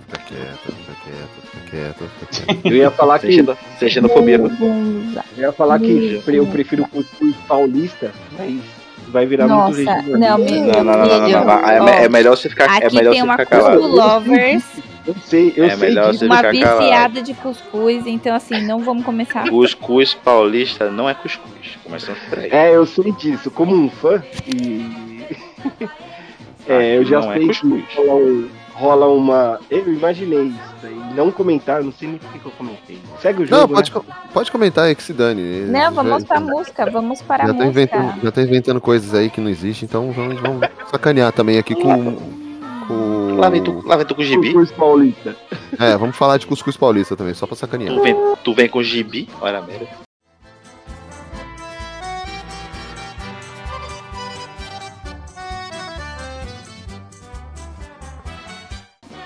Fica 0.08 0.20
quieto, 0.28 0.72
fica 0.76 0.96
quieto, 1.04 1.30
fica 1.52 1.70
quieto, 1.70 2.10
fica 2.20 2.46
quieto. 2.46 2.62
Eu 2.68 2.76
ia 2.78 2.92
falar 2.92 3.20
que. 3.20 3.28
Sem 3.28 3.36
xeno- 3.38 3.58
sem 3.80 3.90
xenofobia. 3.90 4.36
Eu 4.38 5.42
ia 5.44 5.52
falar 5.52 5.80
que 5.80 6.22
eu 6.28 6.46
prefiro 6.48 6.88
cuscuz 6.88 7.36
paulista, 7.48 8.12
mas 8.38 8.60
vai 9.08 9.26
virar 9.26 9.48
Nossa, 9.48 9.76
muito 9.76 9.90
regional. 9.90 10.38
não, 10.38 10.38
Não, 10.38 10.48
não, 10.48 10.84
não, 10.84 10.84
não, 10.84 11.08
não, 11.08 11.30
não, 11.30 11.46
não. 11.46 11.70
É, 11.70 11.80
me- 11.80 12.06
é 12.06 12.10
melhor 12.10 12.36
você 12.38 12.50
ficar, 12.50 12.66
é 12.82 12.86
Aqui 12.86 12.96
melhor 12.96 13.12
tem 13.12 13.22
você 13.22 13.26
uma 13.28 13.38
ficar 13.38 13.46
calado. 13.46 13.80
Cusco 13.82 13.96
Lovers, 13.96 14.64
Eu 15.08 15.16
sei, 15.24 15.54
eu 15.56 15.66
É 15.66 15.70
sei 15.72 15.90
melhor 15.90 16.08
disso. 16.12 16.20
você 16.20 16.26
uma 16.26 16.38
ficar 16.38 16.54
calado. 16.54 16.80
viciada 16.82 17.22
de 17.22 17.34
cuscuz, 17.36 18.08
então 18.08 18.36
assim, 18.36 18.62
não 18.66 18.80
vamos 18.80 19.06
começar. 19.06 19.44
Cuscuz 19.50 20.14
paulista 20.16 20.90
não 20.90 21.08
é 21.08 21.14
cuscuz. 21.14 21.78
Começando 21.84 22.18
por 22.30 22.40
aí. 22.40 22.50
É, 22.52 22.76
eu 22.76 22.86
sei 22.86 23.12
disso. 23.12 23.52
Como 23.52 23.76
um 23.76 23.90
fã, 23.90 24.24
e. 24.48 25.24
é, 26.68 26.98
eu 26.98 27.06
já 27.06 27.20
Não 27.22 27.32
é 27.34 27.38
sei 27.38 27.48
cuscuz. 27.48 27.84
que 27.88 27.96
rola, 27.98 28.16
um- 28.16 28.50
rola 28.74 29.08
uma. 29.08 29.60
Eu 29.70 29.88
imaginei 29.94 30.46
isso 30.48 30.76
daí. 30.82 31.00
Não 31.16 31.32
comentaram, 31.32 31.86
não 31.86 31.94
sei 31.94 32.08
nem 32.10 32.18
por 32.18 32.32
que 32.32 32.44
eu 32.46 32.52
comentei. 32.52 32.98
Segue 33.22 33.44
o 33.44 33.50
Não, 33.50 33.60
jogo. 33.62 33.74
pode, 33.76 33.94
né? 33.94 34.02
pode 34.34 34.52
comentar 34.52 34.86
aí 34.86 34.96
que 34.96 35.04
se 35.04 35.14
dane. 35.14 35.42
Não, 35.68 35.92
vamos 35.94 36.24
já, 36.24 36.28
pra 36.28 36.40
música, 36.40 36.90
vamos 36.90 37.22
para 37.22 37.44
a 37.44 37.48
já, 37.48 37.54
tá 37.54 37.64
música. 37.64 37.70
inventando, 37.82 38.22
já 38.24 38.32
tá 38.32 38.42
inventando 38.42 38.82
coisas 38.82 39.14
aí 39.14 39.30
que 39.30 39.40
não 39.40 39.50
existem, 39.50 39.86
então 39.88 40.12
vamos, 40.12 40.42
vamos 40.42 40.68
sacanear 40.90 41.32
também 41.32 41.58
aqui 41.60 41.76
com. 41.76 42.16
com... 42.16 43.15
Lá 43.36 43.50
vem 43.50 43.64
tu, 43.64 43.82
lá 43.86 43.96
vem 43.98 44.06
tu 44.06 44.16
com 44.16 44.24
gibi. 44.24 44.54
Cuscuz 44.54 44.72
paulista. 44.72 45.36
É, 45.80 45.98
vamos 45.98 46.16
falar 46.16 46.38
de 46.38 46.48
cuscuz 46.48 46.78
paulista 46.78 47.16
também, 47.16 47.34
só 47.34 47.46
pra 47.46 47.56
sacanear. 47.56 47.94
Tu 47.94 48.02
vem, 48.02 48.16
tu 48.44 48.54
vem 48.54 48.70
com 48.70 48.82
gibi. 48.82 49.28
Olha 49.42 49.60
a 49.60 49.62
merda. 49.62 49.88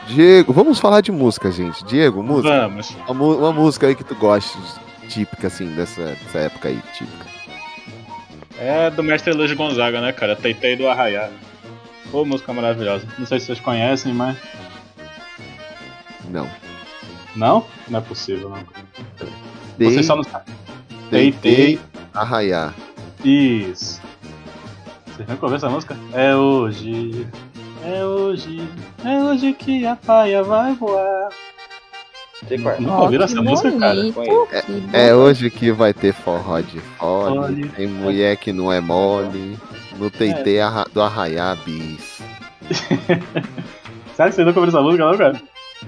Diego, 0.07 0.51
vamos 0.51 0.79
falar 0.79 1.01
de 1.01 1.11
música, 1.11 1.51
gente. 1.51 1.85
Diego, 1.85 2.23
música. 2.23 2.67
Vamos. 2.67 2.95
Uma, 3.07 3.25
uma 3.35 3.53
música 3.53 3.85
aí 3.85 3.95
que 3.95 4.03
tu 4.03 4.15
goste, 4.15 4.57
típica, 5.07 5.47
assim, 5.47 5.67
dessa, 5.75 6.03
dessa 6.03 6.39
época 6.39 6.67
aí, 6.67 6.79
típica. 6.93 7.25
É 8.57 8.89
do 8.89 9.03
mestre 9.03 9.31
Luiz 9.33 9.53
Gonzaga, 9.53 10.01
né, 10.01 10.11
cara? 10.11 10.35
Teitei 10.35 10.75
do 10.75 10.87
Arraiá. 10.87 11.29
Pô, 12.11 12.25
música 12.25 12.51
maravilhosa. 12.53 13.05
Não 13.17 13.25
sei 13.25 13.39
se 13.39 13.45
vocês 13.47 13.59
conhecem, 13.59 14.13
mas. 14.13 14.37
Não. 16.29 16.47
Não? 17.35 17.65
Não 17.87 17.99
é 17.99 18.01
possível, 18.01 18.49
não. 18.49 18.63
Dei, 19.77 19.91
Vocês 19.91 20.05
só 20.05 20.15
não 20.15 20.23
sabem. 20.23 20.53
deitei, 21.11 21.79
arraiar. 22.13 22.73
Isso. 23.23 24.01
Vocês 25.05 25.27
nunca 25.27 25.45
ouviram 25.45 25.55
essa 25.57 25.69
música? 25.69 25.97
É 26.13 26.35
hoje. 26.35 27.27
É 27.85 28.03
hoje. 28.05 28.67
É 29.05 29.23
hoje 29.23 29.53
que 29.53 29.85
a 29.85 29.95
paia 29.95 30.43
vai 30.43 30.73
voar. 30.73 31.29
É. 32.49 32.57
Nunca 32.57 32.95
ouviram 33.01 33.25
essa 33.25 33.41
música, 33.41 33.71
cara? 33.77 33.99
É 34.93 35.13
hoje 35.13 35.49
que 35.49 35.71
vai 35.71 35.93
ter 35.93 36.13
forró 36.13 36.59
de 36.61 36.79
fole, 36.79 37.35
Fole. 37.35 37.69
tem 37.69 37.87
mulher 37.87 38.37
que 38.37 38.51
não 38.51 38.71
é 38.71 38.79
mole, 38.81 39.57
no 39.99 40.09
teitei 40.09 40.59
arra- 40.59 40.87
do 40.93 41.01
arraiar 41.01 41.57
bis. 41.63 42.19
Sério 44.15 44.31
que 44.31 44.35
vocês 44.35 44.47
nunca 44.47 44.59
ouviram 44.59 44.67
essa 44.67 44.81
música, 44.81 45.05
não, 45.05 45.17
cara? 45.17 45.41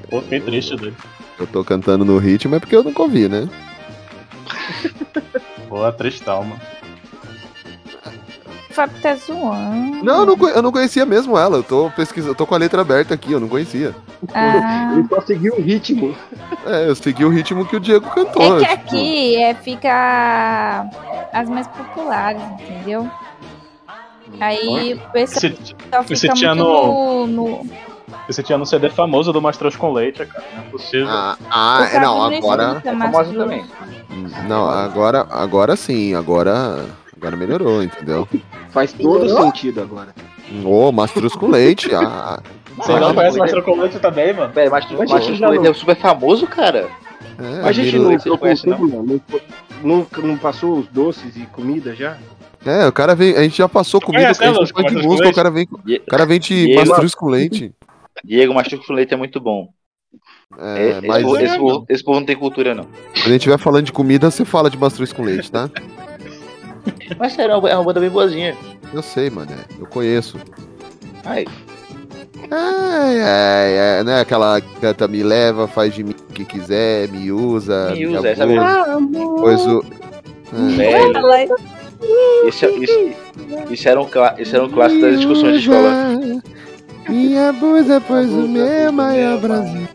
Pô, 0.09 0.21
fiquei 0.21 0.39
triste, 0.39 0.75
doido. 0.75 0.95
Eu 1.39 1.47
tô 1.47 1.63
cantando 1.63 2.05
no 2.05 2.17
ritmo 2.17 2.55
é 2.55 2.59
porque 2.59 2.75
eu 2.75 2.83
nunca 2.83 3.01
ouvi, 3.01 3.27
né? 3.27 3.47
Pô, 5.67 5.91
tristão, 5.91 6.43
mano. 6.43 6.61
O 8.69 8.73
Fábio 8.73 9.01
tá 9.01 9.15
zoando. 9.15 10.01
Não, 10.03 10.19
eu 10.21 10.25
não, 10.37 10.49
eu 10.49 10.61
não 10.61 10.71
conhecia 10.71 11.05
mesmo 11.05 11.37
ela, 11.37 11.57
eu 11.57 11.63
tô 11.63 11.91
pesquisando, 11.93 12.31
eu 12.31 12.35
tô 12.35 12.47
com 12.47 12.55
a 12.55 12.57
letra 12.57 12.79
aberta 12.81 13.13
aqui, 13.13 13.33
eu 13.33 13.39
não 13.39 13.49
conhecia. 13.49 13.93
Ah, 14.33 14.93
Ele 14.93 15.05
só 15.09 15.19
seguiu 15.21 15.55
o 15.55 15.61
ritmo. 15.61 16.15
É, 16.65 16.87
eu 16.87 16.95
segui 16.95 17.25
o 17.25 17.29
ritmo 17.29 17.65
que 17.65 17.75
o 17.75 17.79
Diego 17.81 18.09
cantou. 18.11 18.61
é 18.61 18.63
que 18.63 18.75
tipo, 18.75 18.87
aqui 18.87 19.35
é, 19.35 19.53
fica 19.55 20.89
as 21.33 21.49
mais 21.49 21.67
populares, 21.67 22.41
entendeu? 22.61 23.11
Aí 24.39 24.93
o 24.95 24.99
pessoal 25.11 25.53
Esse, 26.09 26.21
fica 26.29 26.35
muito 26.35 26.55
no, 26.55 27.27
no, 27.27 27.65
esse 28.29 28.41
tinha 28.43 28.57
no 28.57 28.65
CD 28.65 28.89
famoso 28.89 29.31
do 29.31 29.41
Mastros 29.41 29.75
com 29.75 29.91
Leite, 29.93 30.25
cara. 30.25 30.43
Não 30.55 30.63
é 30.63 30.65
possível. 30.69 31.07
Ah, 31.09 31.37
ah, 31.49 31.87
é, 31.91 31.99
não, 31.99 32.23
agora. 32.23 32.81
É 32.83 32.91
famosa 32.95 33.29
pro- 33.31 33.39
também. 33.39 33.65
Não, 34.47 34.67
agora, 34.69 35.27
agora 35.29 35.75
sim, 35.75 36.13
agora. 36.15 36.85
Agora 37.15 37.35
melhorou, 37.35 37.83
entendeu? 37.83 38.27
Faz 38.71 38.91
todo 38.93 39.29
sentido 39.29 39.81
agora. 39.81 40.09
Ô, 40.65 40.91
mastruz 40.91 41.35
com 41.35 41.47
leite. 41.49 41.93
Ah, 41.93 42.39
Você 42.77 42.99
não 42.99 43.13
conhece 43.13 43.37
Mastros 43.37 43.63
com 43.63 43.79
Leite 43.79 43.99
também, 43.99 44.33
mano? 44.33 44.51
Velho, 44.51 44.71
mas 44.71 44.85
tu 44.85 44.95
Mas 44.97 45.11
mas 45.11 45.23
gente 45.23 45.35
tu 45.35 45.39
já 45.39 45.51
não- 45.51 45.65
é 45.65 45.73
super 45.73 45.95
famoso, 45.95 46.47
cara. 46.47 46.89
é, 47.39 47.67
a 47.67 47.71
gente 47.71 47.97
você 47.97 48.67
não? 48.67 48.79
Não, 48.79 49.19
não, 49.83 50.07
não 50.23 50.37
passou 50.37 50.79
os 50.79 50.87
doces 50.87 51.35
e 51.37 51.41
comida 51.47 51.95
já? 51.95 52.17
É, 52.65 52.87
o 52.87 52.91
cara 52.91 53.15
vem. 53.15 53.35
A 53.35 53.43
gente 53.43 53.57
já 53.57 53.67
passou 53.67 53.99
comida, 53.99 54.23
conhece, 54.23 54.43
a 54.43 54.47
gente 54.47 54.59
né, 54.59 54.65
de 54.65 54.73
mastruz 54.73 55.05
música, 55.05 55.29
o 55.29 55.33
cara 55.33 55.49
vem, 55.49 55.67
o 55.71 56.05
cara 56.09 56.25
vem 56.25 56.39
de 56.39 56.65
Diego- 56.67 56.79
mastruz 56.87 57.15
com 57.15 57.27
leite. 57.27 57.73
Diego 58.23 58.53
Mastur 58.53 58.85
com 58.85 58.93
leite 58.93 59.13
é 59.13 59.17
muito 59.17 59.39
bom. 59.39 59.69
É, 60.59 60.89
esse, 60.89 61.07
mas 61.07 61.23
povo, 61.23 61.37
é, 61.37 61.43
esse, 61.45 61.57
povo, 61.57 61.85
esse 61.89 62.03
povo 62.03 62.19
não 62.19 62.25
tem 62.25 62.35
cultura, 62.35 62.75
não. 62.75 62.83
quando 62.83 63.15
a 63.15 63.29
gente 63.29 63.35
estiver 63.37 63.57
falando 63.57 63.85
de 63.85 63.91
comida, 63.93 64.29
você 64.29 64.43
fala 64.45 64.69
de 64.69 64.77
mastruz 64.77 65.11
com 65.13 65.23
leite, 65.23 65.49
tá? 65.49 65.69
Mas 67.17 67.33
sério, 67.33 67.53
é 67.53 67.57
uma- 67.57 67.69
é 67.69 67.75
uma 67.75 67.83
banda 67.85 67.99
bem 67.99 68.09
boazinha. 68.09 68.55
Eu 68.93 69.01
sei, 69.01 69.29
mano. 69.29 69.51
Eu 69.79 69.85
conheço. 69.87 70.37
Ai, 71.23 71.45
É, 72.51 73.97
é, 73.97 73.99
é, 73.99 74.03
né? 74.03 74.19
Aquela 74.21 74.59
que 74.59 74.79
canta 74.81 75.07
me 75.07 75.23
leva, 75.23 75.67
faz 75.67 75.93
de 75.93 76.03
mim 76.03 76.11
o 76.29 76.33
que 76.33 76.43
quiser, 76.43 77.07
me 77.09 77.31
usa. 77.31 77.91
Me 77.91 78.05
me 78.05 78.17
usa, 78.17 78.29
essa 78.29 78.43
abusa, 78.43 78.97
Pois 79.39 79.65
o. 79.67 79.83
É. 80.53 80.75
velho. 80.75 81.55
Esse, 82.47 82.65
esse, 82.65 83.15
isso, 83.69 83.87
era 83.87 84.01
um, 84.01 84.07
isso 84.39 84.55
era 84.55 84.65
um 84.65 84.69
clássico 84.69 85.01
das 85.01 85.17
discussões 85.17 85.61
de 85.61 85.69
escola. 85.69 86.41
Me 87.07 87.37
abusa, 87.37 88.01
pois 88.01 88.29
o 88.31 88.47
meu 88.47 88.91
maior 88.91 89.39
Brasil. 89.39 89.87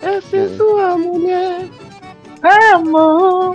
Essa 0.00 0.36
é 0.36 0.48
sua 0.56 0.96
mulher. 0.96 1.68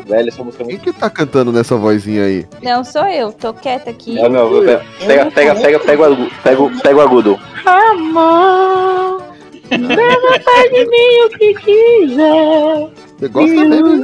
Velho, 0.05 0.29
essa 0.29 0.43
música 0.43 0.63
é 0.63 0.67
Quem 0.67 0.75
muito. 0.75 0.93
que 0.93 0.99
tá 0.99 1.09
cantando 1.09 1.51
nessa 1.51 1.75
vozinha 1.75 2.23
aí? 2.25 2.45
Não, 2.61 2.83
sou 2.83 3.05
eu, 3.07 3.31
tô 3.31 3.53
quieta 3.53 3.89
aqui. 3.89 4.15
Não, 4.15 4.29
não, 4.29 4.49
pega, 4.61 4.85
pega, 4.99 5.31
pega, 5.31 5.55
pega, 5.55 5.79
pega, 5.79 6.01
o 6.01 6.05
agudo, 6.05 6.31
pega, 6.43 6.81
pega 6.83 6.95
o 6.95 7.01
agudo. 7.01 7.39
Amor, 7.65 9.23
leva 9.71 10.43
faz 10.43 10.71
de 10.71 10.85
mim 10.85 11.25
o 11.25 11.29
que 11.29 11.53
quiser. 11.55 12.89
Você 13.17 13.27
gosta 13.27 13.65
mesmo? 13.65 14.03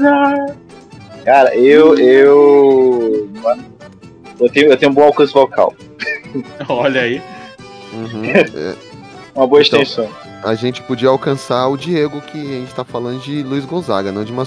Cara, 1.25 1.55
eu. 1.55 1.97
Eu. 1.97 3.29
Eu 4.39 4.49
tenho, 4.49 4.71
eu 4.71 4.77
tenho 4.77 4.91
um 4.91 4.95
bom 4.95 5.03
alcance 5.03 5.31
vocal. 5.33 5.73
Olha 6.67 7.01
aí. 7.01 7.21
Uhum. 7.93 8.23
É, 8.25 8.75
Uma 9.35 9.47
boa 9.47 9.61
Então. 9.61 9.81
extensão. 9.81 10.09
a 10.43 10.55
gente 10.55 10.81
podia 10.81 11.09
alcançar 11.09 11.67
o 11.67 11.77
Diego, 11.77 12.19
que 12.21 12.37
a 12.39 12.59
gente 12.59 12.73
tá 12.73 12.83
falando 12.83 13.19
de 13.21 13.43
Luiz 13.43 13.63
Gonzaga, 13.65 14.11
não 14.11 14.23
de 14.23 14.31
uma. 14.31 14.45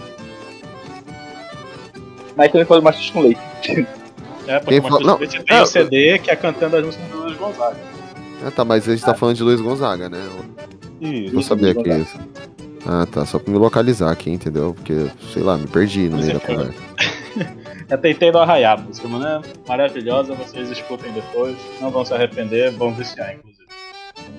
Mas 2.37 2.51
também 2.51 2.67
faz 2.67 2.83
mais 2.83 3.11
com 3.11 3.21
leite. 3.21 3.41
É, 4.47 4.59
porque 4.59 4.79
Quem 4.79 4.81
o 4.81 4.83
fala- 4.83 5.01
não, 5.01 5.15
com 5.15 5.21
Leite 5.21 5.43
tem 5.45 5.57
é, 5.57 5.63
o 5.63 5.67
CD 5.67 6.19
que 6.19 6.31
é 6.31 6.37
cantando 6.37 6.77
as 6.77 6.85
músicas 6.85 7.09
do 7.09 7.19
Luiz 7.19 7.37
Gonzaga. 7.39 7.77
Ah, 8.47 8.51
tá, 8.51 8.65
mas 8.65 8.87
a 8.89 8.93
gente 8.95 9.05
tá 9.05 9.15
falando 9.15 9.37
de 9.37 9.43
Luiz 9.43 9.61
Gonzaga, 9.61 10.09
né? 10.11 10.19
Isso. 11.01 11.33
Vou 11.33 11.43
saber 11.43 11.71
aqui 11.79 11.89
isso. 11.89 12.19
Ah, 12.86 13.06
tá, 13.11 13.24
só 13.24 13.39
pra 13.39 13.52
me 13.52 13.59
localizar 13.59 14.11
aqui, 14.11 14.31
entendeu? 14.31 14.74
Porque, 14.74 15.06
sei 15.32 15.43
lá, 15.43 15.56
me 15.56 15.66
perdi 15.66 16.09
no 16.09 16.19
meio 16.19 16.35
da 16.35 16.40
conversa. 16.40 16.74
É 17.89 17.97
Teitei 17.97 18.32
do 18.32 18.39
Arraiá, 18.39 18.77
música, 18.77 19.06
mano. 19.06 19.27
É 19.27 19.40
maravilhosa, 19.69 20.35
vocês 20.35 20.70
escutem 20.70 21.12
depois. 21.12 21.55
Não 21.81 21.90
vão 21.90 22.05
se 22.05 22.15
arrepender, 22.15 22.73
vão 22.73 22.94
viciar, 22.94 23.35
inclusive. 23.35 23.66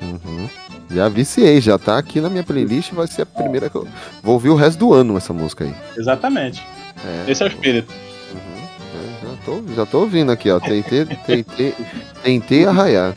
Uhum. 0.02 0.50
Já 0.90 1.10
viciei, 1.10 1.62
já 1.62 1.78
tá 1.78 1.98
aqui 1.98 2.20
na 2.20 2.30
minha 2.30 2.44
playlist, 2.44 2.92
vai 2.94 3.08
ser 3.08 3.24
a 3.24 3.26
primeira 3.26 3.70
que 3.70 3.76
eu. 3.76 3.88
Vou 4.24 4.34
ouvir 4.34 4.50
o 4.50 4.56
resto 4.56 4.80
do 4.80 4.94
ano 4.94 5.18
essa 5.18 5.34
música 5.34 5.64
aí. 5.64 5.76
Exatamente. 5.98 6.66
É. 7.06 7.32
Esse 7.32 7.44
é 7.44 7.46
o 7.46 7.50
espírito. 7.50 7.94
Uhum. 8.34 8.68
É, 8.96 9.26
já, 9.26 9.46
tô, 9.46 9.74
já 9.76 9.86
tô 9.86 10.00
ouvindo 10.00 10.32
aqui, 10.32 10.50
ó. 10.50 10.60
Tentei, 10.60 11.06
tentei, 11.06 11.76
tentei 12.24 12.66
arraiar. 12.66 13.16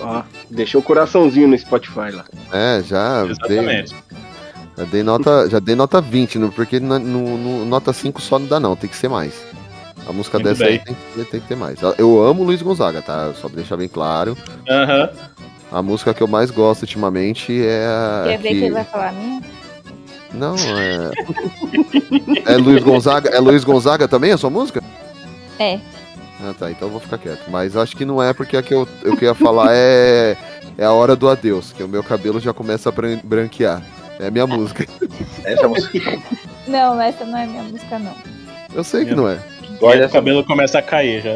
Ó, 0.00 0.22
deixou 0.50 0.80
o 0.80 0.84
coraçãozinho 0.84 1.48
no 1.48 1.56
Spotify 1.58 2.10
lá. 2.12 2.24
É, 2.52 2.82
já 2.82 3.22
dei, 3.22 3.30
Exatamente. 3.32 3.94
Já 4.80 4.84
dei 4.90 5.02
nota, 5.02 5.48
já 5.48 5.58
dei 5.58 5.74
nota 5.74 6.00
20, 6.00 6.38
no, 6.38 6.50
porque 6.50 6.80
na- 6.80 6.98
no, 6.98 7.36
no- 7.36 7.64
nota 7.64 7.92
5 7.92 8.20
só 8.20 8.38
não 8.38 8.46
dá 8.46 8.58
não, 8.58 8.74
tem 8.76 8.88
que 8.88 8.96
ser 8.96 9.08
mais. 9.08 9.32
A 10.08 10.12
música 10.12 10.38
Muito 10.38 10.48
dessa 10.48 10.64
bem. 10.64 10.72
aí 10.72 10.78
tem 10.84 10.94
que, 10.94 11.00
ter- 11.14 11.24
tem 11.26 11.40
que 11.40 11.46
ter 11.48 11.56
mais. 11.56 11.78
Eu 11.98 12.22
amo 12.24 12.42
Luiz 12.42 12.62
Gonzaga, 12.62 13.02
tá? 13.02 13.32
Só 13.34 13.48
pra 13.48 13.56
deixar 13.56 13.76
bem 13.76 13.88
claro. 13.88 14.36
Aham. 14.68 15.10
A 15.70 15.82
música 15.82 16.12
que 16.14 16.22
eu 16.22 16.26
mais 16.26 16.50
gosto 16.50 16.82
ultimamente 16.82 17.52
é 17.64 17.86
a. 17.86 18.24
Quer 18.28 18.38
ver 18.38 18.48
que- 18.48 18.54
que 18.54 18.64
ele 18.64 18.70
vai 18.74 18.84
falar 18.84 19.10
a 19.10 19.12
minha? 19.12 19.40
Não, 20.32 20.54
é. 20.56 21.10
é 22.54 22.56
Luiz 22.56 22.82
Gonzaga. 22.82 23.28
É 23.30 23.38
Luiz 23.38 23.62
Gonzaga 23.64 24.08
também 24.08 24.32
a 24.32 24.38
sua 24.38 24.50
música? 24.50 24.82
É. 25.58 25.78
Ah, 26.42 26.54
tá. 26.58 26.70
Então 26.70 26.88
eu 26.88 26.92
vou 26.92 27.00
ficar 27.00 27.18
quieto. 27.18 27.48
Mas 27.50 27.76
acho 27.76 27.96
que 27.96 28.04
não 28.04 28.22
é 28.22 28.32
porque 28.32 28.56
a 28.56 28.62
que 28.62 28.72
eu, 28.74 28.88
eu 29.04 29.16
que 29.16 29.24
ia 29.26 29.34
falar 29.34 29.68
é. 29.70 30.36
É 30.78 30.84
a 30.86 30.92
hora 30.92 31.14
do 31.14 31.28
adeus, 31.28 31.72
que 31.72 31.82
o 31.82 31.88
meu 31.88 32.02
cabelo 32.02 32.40
já 32.40 32.54
começa 32.54 32.88
a 32.88 32.92
bran- 32.92 33.20
branquear. 33.22 33.82
É 34.20 34.26
a 34.26 34.30
minha 34.30 34.46
música. 34.46 34.86
Essa 35.44 35.66
música. 35.68 35.98
Não, 36.68 37.00
essa 37.00 37.24
não 37.24 37.38
é 37.38 37.46
minha 37.46 37.62
música, 37.62 37.98
não. 37.98 38.14
Eu 38.74 38.84
sei 38.84 39.04
que 39.04 39.14
não 39.14 39.28
é. 39.28 39.38
E 39.80 40.04
o 40.04 40.08
cabelo 40.10 40.44
começa 40.44 40.78
a 40.78 40.82
cair 40.82 41.22
já. 41.22 41.30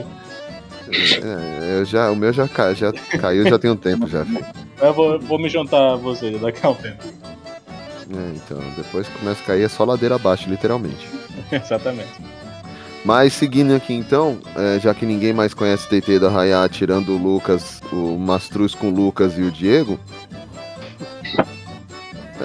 É, 0.92 1.78
eu 1.80 1.84
já, 1.84 2.10
o 2.10 2.16
meu 2.16 2.32
já, 2.32 2.46
ca- 2.46 2.74
já 2.74 2.92
caiu 2.92 3.48
já 3.48 3.58
tem 3.58 3.70
um 3.70 3.76
tempo 3.76 4.06
já. 4.06 4.24
filho. 4.24 4.44
Eu 4.80 4.92
vou, 4.92 5.18
vou 5.18 5.38
me 5.38 5.48
juntar 5.48 5.92
a 5.94 5.96
você 5.96 6.30
daqui 6.32 6.64
a 6.64 6.70
um 6.70 6.74
tempo. 6.74 7.02
É, 8.10 8.32
então, 8.36 8.58
depois 8.76 9.08
que 9.08 9.18
começa 9.18 9.42
a 9.42 9.46
cair 9.46 9.62
é 9.64 9.68
só 9.68 9.84
ladeira 9.84 10.16
abaixo, 10.16 10.48
literalmente. 10.48 11.08
Exatamente. 11.50 12.12
Mas 13.04 13.32
seguindo 13.32 13.74
aqui 13.74 13.92
então, 13.94 14.38
é, 14.56 14.78
já 14.78 14.94
que 14.94 15.04
ninguém 15.06 15.32
mais 15.32 15.52
conhece 15.54 15.88
TT 15.88 16.18
da 16.18 16.28
Rayá, 16.30 16.68
tirando 16.68 17.10
o 17.10 17.18
Lucas, 17.18 17.80
o 17.92 18.16
Mastruz 18.18 18.74
com 18.74 18.88
o 18.88 18.94
Lucas 18.94 19.36
e 19.38 19.42
o 19.42 19.50
Diego, 19.50 19.98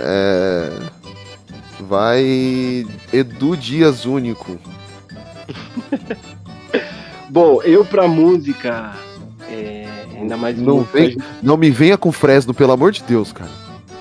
é, 0.02 0.70
vai 1.82 2.86
Edu 3.14 3.56
Dias 3.58 4.06
Único. 4.06 4.58
Bom, 7.30 7.62
eu 7.64 7.86
pra 7.86 8.08
música, 8.08 8.94
é, 9.50 9.86
ainda 10.18 10.36
mais 10.36 10.58
Não, 10.60 10.82
vem, 10.82 11.16
não 11.44 11.56
me 11.58 11.70
venha 11.70 11.98
com 11.98 12.12
Fresno, 12.12 12.54
pelo 12.54 12.72
amor 12.72 12.92
de 12.92 13.04
Deus, 13.04 13.32
cara. 13.32 13.52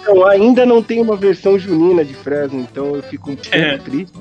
Então, 0.01 0.27
ainda 0.27 0.65
não 0.65 0.83
tem 0.83 1.01
uma 1.03 1.15
versão 1.17 1.59
junina 1.59 2.03
de 2.05 2.15
Fresno, 2.15 2.61
então 2.61 2.97
eu 2.97 3.03
fico 3.03 3.31
um 3.31 3.37
pouco 3.37 3.85
triste. 3.85 4.13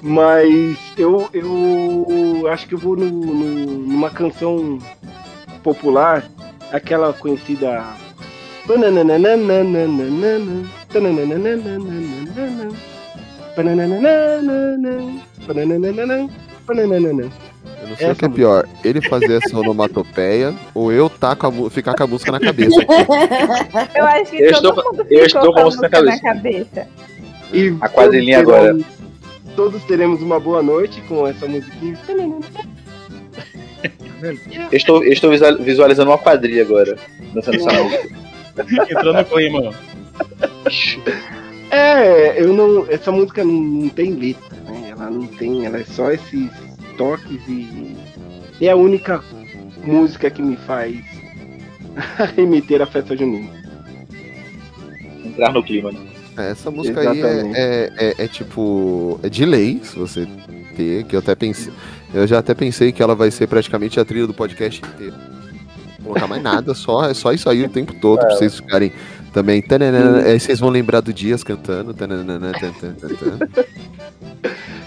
Mas 0.00 0.78
eu, 0.96 1.28
eu 1.32 2.46
acho 2.52 2.68
que 2.68 2.74
eu 2.74 2.78
vou 2.78 2.96
no, 2.96 3.10
no- 3.10 3.66
numa 3.88 4.10
canção 4.10 4.78
popular, 5.62 6.24
aquela 6.72 7.12
conhecida. 7.12 7.84
Eu 17.82 17.88
não 17.88 17.96
sei 17.96 18.10
o 18.10 18.16
que 18.16 18.24
é 18.24 18.28
pior, 18.28 18.68
ele 18.84 19.00
fazer 19.00 19.42
essa 19.42 19.56
onomatopeia 19.58 20.54
ou 20.74 20.92
eu 20.92 21.08
tá 21.08 21.34
com 21.34 21.46
a, 21.66 21.70
ficar 21.70 21.94
com 21.94 22.02
a 22.02 22.06
música 22.06 22.30
na 22.32 22.40
cabeça. 22.40 22.76
Eu 23.94 24.04
acho 24.06 24.30
que 24.32 24.42
Eu 24.42 24.52
todo 24.52 24.68
estou- 24.68 24.84
mundo 24.84 25.00
eu 25.00 25.06
ficou 25.06 25.24
estou 25.26 25.52
com 25.54 25.60
a 25.60 25.64
música 25.64 25.88
na 25.88 26.02
na 26.02 26.20
cabeça. 26.20 26.86
E 27.52 27.74
A 27.80 27.88
quadrilhinha 27.88 28.42
todos 28.44 28.54
agora. 28.54 28.72
teremos- 28.74 28.98
Todos 29.56 29.82
teremos 29.84 30.22
uma 30.22 30.38
boa 30.38 30.62
noite 30.62 31.00
com 31.08 31.26
essa 31.26 31.46
musiquinha. 31.48 31.98
Eu 34.22 34.76
estou, 34.76 35.04
eu 35.04 35.12
estou 35.12 35.30
visual- 35.30 35.56
visualizando 35.58 36.10
uma 36.10 36.18
quadrilha 36.18 36.62
agora. 36.62 36.96
Dançando 37.34 37.56
essa 37.56 37.72
música. 37.82 38.27
Entrou 38.90 39.12
no 39.14 39.24
clima. 39.24 39.72
É, 41.70 42.40
eu 42.42 42.52
não. 42.52 42.86
Essa 42.90 43.12
música 43.12 43.44
não, 43.44 43.52
não 43.52 43.88
tem 43.88 44.14
letra, 44.14 44.56
né? 44.68 44.88
Ela 44.90 45.10
não 45.10 45.26
tem, 45.26 45.66
ela 45.66 45.78
é 45.78 45.84
só 45.84 46.10
esses 46.10 46.50
toques 46.96 47.40
e. 47.48 47.96
É 48.60 48.70
a 48.70 48.76
única 48.76 49.22
música 49.84 50.30
que 50.30 50.42
me 50.42 50.56
faz 50.56 50.96
remeter 52.36 52.82
à 52.82 52.86
festa 52.86 53.16
junina. 53.16 53.48
Entrar 55.24 55.52
no 55.52 55.62
clima, 55.62 55.92
né? 55.92 56.00
É, 56.36 56.50
Essa 56.52 56.70
música 56.70 57.00
aí 57.00 57.18
Exatamente. 57.18 57.56
é, 57.58 57.92
é- 57.96 58.14
é- 58.18 58.24
é 58.24 58.28
tipo. 58.28 59.18
É 59.22 59.28
de 59.28 59.44
lei, 59.44 59.80
se 59.82 59.98
você 59.98 60.26
ter, 60.76 61.04
que 61.04 61.14
eu 61.16 61.20
até 61.20 61.34
pensei. 61.34 61.72
Eu 62.14 62.26
já 62.26 62.38
até 62.38 62.54
pensei 62.54 62.90
que 62.92 63.02
ela 63.02 63.14
vai 63.14 63.30
ser 63.30 63.46
praticamente 63.46 64.00
a 64.00 64.04
trilha 64.04 64.26
do 64.26 64.32
podcast 64.32 64.80
inteiro. 64.94 65.14
Não 66.08 66.14
colocar 66.14 66.26
mais 66.26 66.42
nada, 66.42 66.74
só, 66.74 67.04
é 67.04 67.14
só 67.14 67.32
isso 67.32 67.48
aí 67.48 67.62
o 67.62 67.68
tempo 67.68 67.94
todo, 68.00 68.20
pra 68.20 68.30
vocês 68.30 68.56
ficarem 68.56 68.92
também. 69.32 69.60
tananana, 69.62 70.22
Aí 70.22 70.40
vocês 70.40 70.58
vão 70.58 70.70
lembrar 70.70 71.00
do 71.00 71.12
Dias 71.12 71.44
cantando. 71.44 71.92
tananana, 71.94 72.52
tan, 72.52 72.72
tan, 72.72 72.92
tan, 72.94 73.08
tan. 73.14 73.38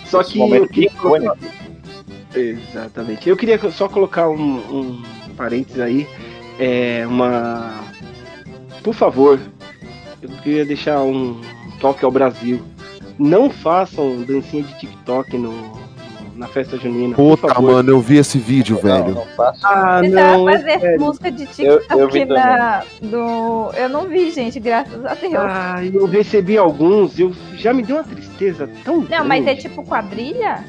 Só 0.06 0.24
que 0.24 0.40
eu 0.40 0.68
queria 0.68 0.92
colocar... 0.92 1.38
Exatamente. 2.36 3.30
Eu 3.30 3.36
queria 3.36 3.60
só 3.72 3.88
colocar 3.88 4.30
um, 4.30 4.58
um 4.58 5.04
parênteses 5.36 5.82
aí. 5.82 6.08
É 6.60 7.06
uma. 7.08 7.84
Por 8.84 8.94
favor, 8.94 9.40
eu 10.22 10.30
queria 10.42 10.66
deixar 10.66 11.02
um 11.02 11.40
toque 11.80 12.06
ao 12.06 12.12
Brasil. 12.12 12.62
Não 13.20 13.50
façam 13.50 14.22
dancinha 14.22 14.64
de 14.64 14.80
TikTok 14.80 15.38
no, 15.38 15.52
na 16.36 16.48
festa 16.48 16.78
junina. 16.78 17.16
por 17.16 17.38
Puta, 17.38 17.54
favor. 17.54 17.72
mano, 17.74 17.90
eu 17.92 18.00
vi 18.00 18.18
esse 18.18 18.38
vídeo, 18.38 18.78
velho. 18.78 19.16
Não. 19.16 19.26
Ah, 19.64 20.02
não. 20.04 20.50
é 20.50 20.58
fazer 20.60 20.80
sério. 20.80 21.00
música 21.02 21.32
de 21.32 21.44
Eu- 21.60 21.74
eu 21.74 21.80
TikTok 21.80 22.14
vi 22.14 22.26
da, 22.26 22.84
do. 23.02 23.72
Eu 23.76 23.90
não 23.90 24.08
vi, 24.08 24.32
gente, 24.32 24.60
graças 24.60 25.06
a 25.06 25.14
Deus. 25.14 25.34
Ah, 25.38 25.80
eu 25.86 26.06
recebi 26.06 26.58
alguns, 26.58 27.20
eu 27.20 27.32
já 27.56 27.74
me 27.74 27.84
deu 27.84 27.98
uma 27.98 28.04
tristeza 28.04 28.70
tão 28.84 29.02
não, 29.02 29.26
mas 29.26 29.42
é 29.42 29.46
grande. 29.46 29.62
tipo 29.62 29.84
quadrilha? 29.86 30.64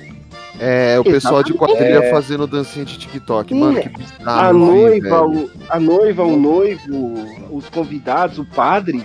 É, 0.61 0.99
o 1.01 1.03
pessoal 1.03 1.43
de 1.43 1.55
quadrilha 1.55 2.05
É. 2.05 2.11
fazendo 2.11 2.47
dancinha 2.47 2.85
de 2.85 2.97
TikTok. 2.99 3.53
Sim, 3.53 3.59
Mano, 3.61 3.81
que 3.81 3.89
a 3.89 3.91
bizarro. 3.91 4.49
eu 4.49 4.53
vi, 4.53 4.81
noiva, 5.01 5.29
velho. 5.29 5.45
o, 5.47 5.51
a 5.69 5.81
noiva, 5.81 6.23
o 6.25 6.37
noivo, 6.37 7.15
os 7.51 7.69
convidados, 7.71 8.39
o 8.39 8.45
padre. 8.45 9.03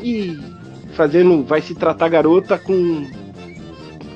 E 0.00 0.38
fazendo, 0.94 1.42
vai 1.44 1.60
se 1.60 1.74
tratar 1.74 2.08
garota 2.08 2.56
com. 2.56 3.04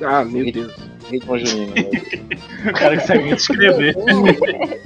Ah, 0.02 0.24
meu 0.24 0.50
Deus. 0.50 0.72
Ritmo 1.12 1.38
junino. 1.38 1.74
né? 1.74 2.70
O 2.70 2.72
cara 2.72 2.96
consegue 2.98 3.24
me 3.24 3.34
descrever. 3.34 3.96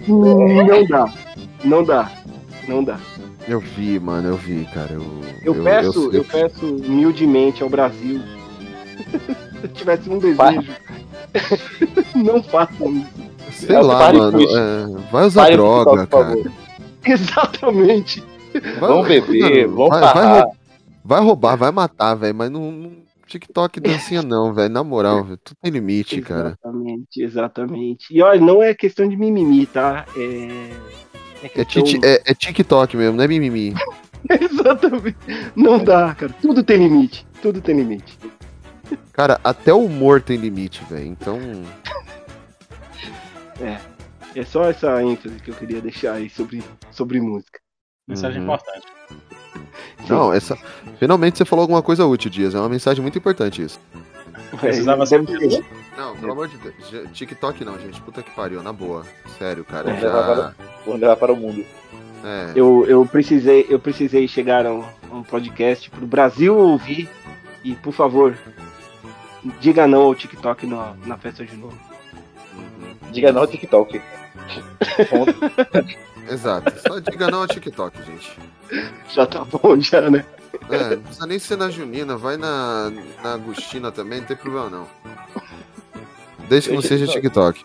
Não 0.06 0.84
dá. 0.86 1.14
Não 1.64 1.84
dá. 1.84 2.10
Não 2.68 2.84
dá. 2.84 2.98
Eu 3.48 3.60
vi, 3.60 3.98
mano, 4.00 4.28
eu 4.28 4.36
vi, 4.36 4.66
cara. 4.74 4.92
Eu, 4.92 5.02
Eu, 5.44 5.62
peço, 5.62 6.10
eu, 6.12 6.24
peço 6.24 6.66
humildemente 6.66 7.62
ao 7.62 7.68
Brasil. 7.68 8.20
Se 9.60 9.62
eu 9.64 9.68
tivesse 9.68 10.10
um 10.10 10.18
desejo. 10.18 10.64
não 12.16 12.42
façam 12.42 12.92
isso. 12.92 13.26
Sei 13.66 13.76
É, 13.76 13.80
lá, 13.80 13.98
pare 13.98 14.18
mano. 14.18 14.38
é, 14.42 15.12
vai 15.12 15.24
usar 15.26 15.42
Pare 15.42 15.54
droga, 15.56 16.06
cara. 16.06 16.26
favor. 16.26 16.52
Exatamente. 17.06 18.22
Vai- 18.52 18.62
Vamos 18.80 19.06
beber, 19.08 19.68
Mano, 19.68 19.76
vamos 19.90 20.00
vai, 20.00 20.44
vai 21.04 21.20
roubar, 21.20 21.56
vai 21.56 21.70
matar, 21.70 22.14
velho. 22.16 22.34
Mas 22.34 22.50
não, 22.50 22.72
não- 22.72 23.05
TikTok 23.26 23.80
dancinha 23.80 24.22
não, 24.22 24.52
velho. 24.54 24.72
Na 24.72 24.82
moral, 24.84 25.24
velho. 25.24 25.38
Tudo 25.42 25.56
tem 25.60 25.70
limite, 25.72 26.20
cara. 26.22 26.48
Exatamente, 26.50 27.22
exatamente. 27.22 28.06
E 28.10 28.22
olha, 28.22 28.40
não 28.40 28.62
é 28.62 28.74
questão 28.74 29.08
de 29.08 29.16
mimimi, 29.16 29.66
tá? 29.66 30.04
É. 30.16 30.70
É, 31.44 31.48
questão- 31.48 31.82
titi- 31.82 32.06
é- 32.06 32.22
é 32.24 32.34
TikTok 32.34 32.96
mesmo, 32.96 33.16
não 33.16 33.24
é 33.24 33.28
mimimi. 33.28 33.74
Exatamente. 34.40 35.16
Não 35.54 35.82
dá, 35.82 36.14
cara. 36.14 36.32
Tudo 36.40 36.62
tem 36.64 36.78
limite. 36.78 37.26
Tudo 37.42 37.60
tem 37.60 37.76
limite. 37.76 38.18
Cara, 39.12 39.40
até 39.44 39.72
o 39.72 39.84
humor 39.84 40.20
tem 40.22 40.36
limite, 40.36 40.82
velho. 40.84 41.06
Então. 41.06 41.38
É 44.34 44.44
só 44.44 44.64
essa 44.68 45.02
ênfase 45.02 45.36
que 45.40 45.50
eu 45.50 45.54
queria 45.54 45.80
deixar 45.80 46.14
aí 46.14 46.28
sobre, 46.28 46.62
sobre 46.90 47.20
música. 47.20 47.58
Mensagem 48.06 48.38
Uhum. 48.40 48.44
importante. 48.46 48.86
Não, 50.08 50.32
essa. 50.32 50.56
Finalmente 50.98 51.38
você 51.38 51.44
falou 51.44 51.62
alguma 51.62 51.82
coisa 51.82 52.06
útil, 52.06 52.30
Dias. 52.30 52.54
É 52.54 52.58
uma 52.58 52.68
mensagem 52.68 53.02
muito 53.02 53.18
importante 53.18 53.62
isso. 53.62 53.80
Precisava 54.60 55.02
É, 55.02 55.06
ser 55.06 55.26
ser. 55.26 55.64
Não, 55.96 56.16
pelo 56.16 56.32
amor 56.32 56.48
de 56.48 56.56
Deus. 56.58 57.10
TikTok 57.12 57.64
não, 57.64 57.78
gente. 57.78 58.00
Puta 58.02 58.22
que 58.22 58.30
pariu, 58.30 58.62
na 58.62 58.72
boa. 58.72 59.04
Sério, 59.38 59.64
cara. 59.64 59.92
Levar 59.92 60.00
Já. 60.00 60.10
para, 60.10 60.54
vamos 60.84 61.00
levar 61.00 61.16
para 61.16 61.32
o 61.32 61.36
mundo. 61.36 61.64
É. 62.24 62.52
Eu, 62.54 62.84
eu, 62.86 63.06
precisei, 63.06 63.66
eu 63.68 63.78
precisei 63.78 64.26
chegar 64.28 64.66
a 64.66 64.72
um, 64.72 64.84
um 65.12 65.22
podcast 65.22 65.90
pro 65.90 66.06
Brasil 66.06 66.56
ouvir. 66.56 67.08
E, 67.64 67.74
por 67.74 67.92
favor, 67.92 68.36
diga 69.60 69.86
não 69.86 70.02
ao 70.02 70.14
TikTok 70.14 70.66
na, 70.66 70.94
na 71.04 71.16
festa 71.16 71.44
de 71.44 71.56
novo. 71.56 71.76
Diga 73.10 73.32
não 73.32 73.40
ao 73.40 73.46
TikTok. 73.46 74.00
Ponto. 75.10 75.34
Exato. 76.32 76.72
Só 76.86 76.98
diga 76.98 77.30
não 77.30 77.40
ao 77.42 77.46
TikTok, 77.46 77.96
gente. 78.02 78.38
Já 79.14 79.26
tá 79.26 79.44
bom, 79.44 79.80
já, 79.80 80.10
né? 80.10 80.24
É, 80.70 80.96
não 80.96 81.02
precisa 81.02 81.26
nem 81.26 81.38
ser 81.38 81.56
na 81.56 81.70
Junina, 81.70 82.16
vai 82.16 82.36
na, 82.36 82.90
na 83.22 83.34
Agostina 83.34 83.92
também, 83.92 84.20
não 84.20 84.26
tem 84.26 84.36
problema 84.36 84.68
não. 84.70 84.88
Desde 86.48 86.70
que 86.70 86.74
não 86.74 86.82
seja 86.82 87.06
TikTok. 87.06 87.64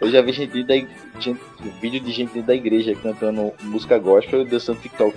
Eu 0.00 0.10
já 0.10 0.22
vi 0.22 0.32
gente, 0.32 0.62
da, 0.62 0.74
gente 0.74 1.40
vídeo 1.80 2.00
de 2.00 2.12
gente 2.12 2.40
da 2.42 2.54
igreja 2.54 2.94
cantando 2.94 3.52
música 3.62 3.98
gospel 3.98 4.42
e 4.42 4.44
dançando 4.44 4.80
TikTok. 4.80 5.16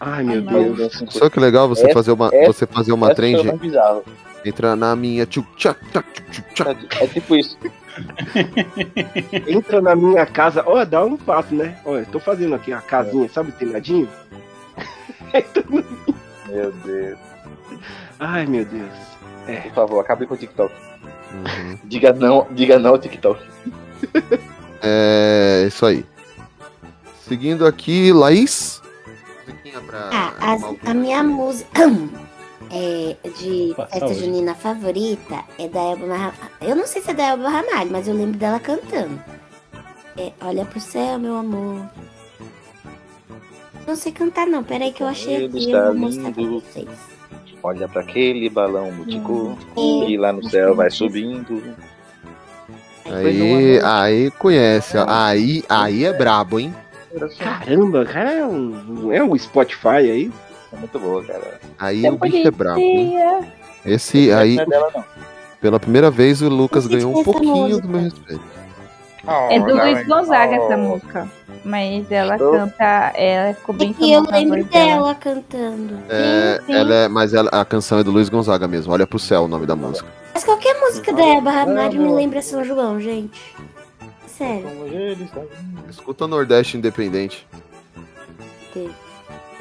Ai, 0.00 0.24
meu. 0.24 0.42
Deus. 0.42 0.78
Danço 0.78 1.06
Só 1.10 1.28
que 1.30 1.38
legal 1.38 1.68
você 1.68 1.84
Essa- 1.84 1.94
fazer 1.94 2.12
uma, 2.12 2.28
essa- 2.32 2.52
você 2.52 2.66
fazer 2.66 2.92
uma 2.92 3.14
trend. 3.14 3.44
mais 3.44 3.60
bizarro. 3.60 4.04
Entra 4.44 4.74
na 4.74 4.96
minha 4.96 5.24
tchuc 5.24 5.46
tchac 5.56 5.78
tchac 5.92 6.04
tchuc 6.12 6.30
tchuc 6.32 6.54
tchac. 6.54 6.88
É, 7.00 7.04
é 7.04 7.06
tipo 7.06 7.36
isso. 7.36 7.56
Entra 9.46 9.80
na 9.80 9.94
minha 9.94 10.24
casa. 10.26 10.62
Ó, 10.66 10.84
dá 10.84 11.04
um 11.04 11.16
passo, 11.16 11.54
né? 11.54 11.78
Olha, 11.84 12.00
eu 12.00 12.06
tô 12.06 12.18
fazendo 12.18 12.54
aqui 12.54 12.72
a 12.72 12.80
casinha, 12.80 13.28
sabe, 13.28 13.52
telhadinho? 13.52 14.08
Meu 16.48 16.72
Deus. 16.84 17.18
Ai, 18.20 18.46
meu 18.46 18.64
Deus. 18.64 18.92
É. 19.46 19.56
Por 19.62 19.72
favor, 19.72 20.00
acabe 20.00 20.26
com 20.26 20.34
o 20.34 20.36
TikTok. 20.36 20.72
Uhum. 21.32 21.78
Diga 21.84 22.12
não, 22.12 22.46
diga 22.50 22.78
não 22.78 22.90
ao 22.90 22.98
TikTok. 22.98 23.42
É 24.82 25.64
isso 25.66 25.86
aí. 25.86 26.04
Seguindo 27.26 27.66
aqui, 27.66 28.12
Laís. 28.12 28.82
Musiquinha 29.46 29.80
pra 29.80 30.10
Ah, 30.12 30.34
a 30.84 30.94
minha 30.94 31.22
música 31.22 31.82
é, 32.72 33.16
de 33.38 33.72
Opa, 33.72 33.86
festa 33.86 34.14
junina 34.14 34.54
favorita 34.54 35.44
é 35.58 35.68
da 35.68 35.80
Elba 35.80 36.06
Ramalho. 36.06 36.34
Eu 36.60 36.74
não 36.74 36.86
sei 36.86 37.02
se 37.02 37.10
é 37.10 37.14
da 37.14 37.28
Elba 37.28 37.48
Ramalho, 37.48 37.90
mas 37.90 38.08
eu 38.08 38.14
lembro 38.14 38.38
dela 38.38 38.58
cantando. 38.58 39.22
É 40.16 40.32
Olha 40.40 40.64
pro 40.64 40.80
céu, 40.80 41.18
meu 41.18 41.36
amor. 41.36 41.82
Não 43.86 43.96
sei 43.96 44.12
cantar 44.12 44.46
não, 44.46 44.62
peraí 44.64 44.92
que 44.92 45.02
eu 45.02 45.06
achei 45.06 45.46
aqui 45.46 45.70
eu 45.70 45.84
vou 45.86 45.94
mostrar 45.94 46.32
pra 46.32 46.42
vocês. 46.44 46.88
Olha 47.62 47.88
pra 47.88 48.00
aquele 48.02 48.48
balão 48.48 48.90
multicor 48.90 49.56
Hum. 49.76 50.04
que 50.06 50.16
lá 50.16 50.32
no 50.32 50.48
céu 50.48 50.74
vai 50.74 50.90
subindo. 50.90 51.62
Aí, 53.04 53.80
aí 53.80 54.30
conhece, 54.32 54.96
ó. 54.96 55.04
Aí, 55.08 55.62
aí 55.68 56.04
é 56.04 56.12
brabo, 56.12 56.58
hein? 56.58 56.74
Caramba, 57.38 58.04
cara, 58.06 58.32
é 58.32 58.46
um, 58.46 59.12
é 59.12 59.22
um 59.22 59.36
Spotify 59.36 59.88
aí. 60.10 60.32
É 60.72 60.76
muito 60.76 60.98
boa, 60.98 61.22
cara. 61.24 61.60
Aí 61.78 62.08
o 62.08 62.16
bicho 62.16 62.48
é 62.48 62.50
brabo, 62.50 62.80
hein? 62.80 63.14
Esse 63.84 64.28
Não 64.28 64.38
aí, 64.38 64.58
é 64.58 64.66
dela, 64.66 64.90
não. 64.94 65.04
pela 65.60 65.78
primeira 65.80 66.10
vez, 66.10 66.40
o 66.40 66.48
Lucas 66.48 66.84
Não 66.84 66.92
ganhou 66.92 67.16
um 67.16 67.20
é 67.20 67.24
pouquinho 67.24 67.80
do 67.80 67.88
meu 67.88 68.00
respeito. 68.00 68.42
É 69.50 69.58
do 69.60 69.66
Oh, 69.70 69.74
Luiz 69.74 70.06
Gonzaga 70.06 70.56
oh. 70.58 70.64
essa 70.64 70.76
música. 70.76 71.28
Mas 71.64 72.10
ela 72.10 72.34
Estou- 72.34 72.52
canta, 72.52 72.84
ela 73.14 73.54
ficou 73.54 73.72
bem 73.74 73.94
E 74.00 74.12
eu 74.12 74.22
lembro 74.22 74.64
dela. 74.64 74.84
dela 74.84 75.14
cantando. 75.14 75.96
É, 76.08 76.60
sim. 76.66 76.72
ela 76.74 76.94
é, 76.94 77.08
mas 77.08 77.32
ela- 77.32 77.50
a 77.52 77.64
canção 77.64 78.00
é 78.00 78.02
do 78.04 78.10
Luiz 78.10 78.28
Gonzaga 78.28 78.66
mesmo. 78.66 78.92
Olha 78.92 79.06
pro 79.06 79.20
céu 79.20 79.42
o 79.44 79.48
nome 79.48 79.64
da 79.64 79.76
música. 79.76 80.08
Mas 80.34 80.42
qualquer 80.42 80.74
música 80.80 81.12
da 81.12 81.22
Elba 81.24 81.50
Ramalho 81.52 82.00
me 82.02 82.12
lembra 82.12 82.42
São 82.42 82.64
João, 82.64 82.98
gente. 83.00 83.40
Sério. 84.26 84.66
Lindo. 84.88 85.28
Escuta 85.88 86.26
Nordeste 86.26 86.76
Independente. 86.76 87.46
teve. 88.74 88.92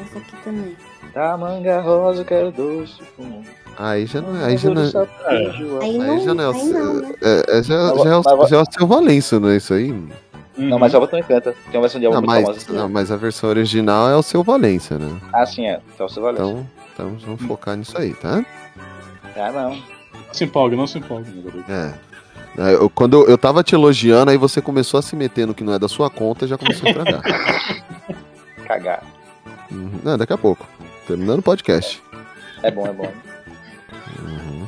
Essa 0.01 0.19
aqui 0.19 0.35
também. 0.43 0.75
Da 1.13 1.37
manga 1.37 1.79
rosa, 1.81 2.23
quero 2.23 2.51
doce 2.51 3.01
fumo. 3.15 3.43
Aí 3.77 4.05
já 4.05 4.21
não 4.21 4.35
é. 4.41 4.45
Aí 4.45 4.57
já 4.57 4.69
não 4.69 4.81
é. 4.83 4.85
Aí 5.27 5.97
não, 5.97 6.11
Aí 6.11 6.19
já 6.25 6.33
não 6.33 6.43
é. 6.43 6.47
o 6.47 6.51
aí 6.51 6.59
seu- 6.59 6.73
não, 6.85 6.93
né? 7.01 7.13
é, 7.21 7.57
é, 7.59 7.63
já, 7.63 7.77
Mas- 7.77 8.03
já 8.03 8.09
é 8.09 8.15
o- 8.15 8.23
mas- 8.37 8.49
já 8.49 8.57
é 8.57 8.61
o 8.61 8.65
seu 8.71 8.87
Valença, 8.87 9.39
não 9.39 9.49
é 9.49 9.57
isso 9.57 9.73
aí? 9.73 9.93
Não, 10.57 10.77
mas 10.77 10.93
a 10.93 10.99
também 11.07 11.23
canta. 11.23 11.55
Tem 11.71 11.75
uma 11.75 11.81
versão 11.81 11.99
de 11.99 12.07
Não, 12.07 12.13
álbum 12.15 12.27
muito 12.27 12.45
mas, 12.47 12.63
famosa. 12.63 12.73
não, 12.83 12.89
mas 12.89 13.11
a 13.11 13.15
versão 13.17 13.49
original 13.49 14.09
é 14.09 14.15
o 14.15 14.21
seu 14.21 14.43
Valência, 14.43 14.97
né? 14.99 15.09
Ah, 15.33 15.45
sim, 15.45 15.65
é. 15.65 15.79
Então 15.95 16.07
você 16.07 16.19
valeu. 16.19 16.35
Então, 16.43 16.67
então 16.93 17.17
vamos 17.25 17.41
focar 17.43 17.75
nisso 17.75 17.97
aí, 17.97 18.13
tá? 18.13 18.43
Ah, 19.37 19.51
não. 19.51 19.69
Não 19.71 20.33
se 20.33 20.43
empolgue, 20.43 20.75
não 20.75 20.85
se 20.87 20.97
empolgue. 20.99 21.31
É. 21.69 21.93
É, 22.57 22.73
eu- 22.75 22.89
quando 22.89 23.13
eu, 23.21 23.27
eu 23.29 23.37
tava 23.37 23.63
te 23.63 23.73
elogiando, 23.75 24.29
aí 24.29 24.37
você 24.37 24.61
começou 24.61 24.97
a 24.99 25.01
se 25.01 25.15
meter 25.15 25.47
no 25.47 25.53
que 25.53 25.63
não 25.63 25.73
é 25.73 25.79
da 25.79 25.87
sua 25.87 26.09
conta 26.09 26.43
e 26.45 26.47
já 26.49 26.57
começou 26.57 26.85
a 26.87 26.91
estragar. 26.91 27.21
Cagar. 28.67 29.03
Uhum. 29.71 29.99
Não, 30.03 30.17
daqui 30.17 30.33
a 30.33 30.37
pouco. 30.37 30.67
Terminando 31.07 31.39
o 31.39 31.43
podcast. 31.43 32.01
É 32.63 32.71
bom, 32.71 32.85
é 32.87 32.93
bom. 32.93 33.11
Uhum. 34.19 34.67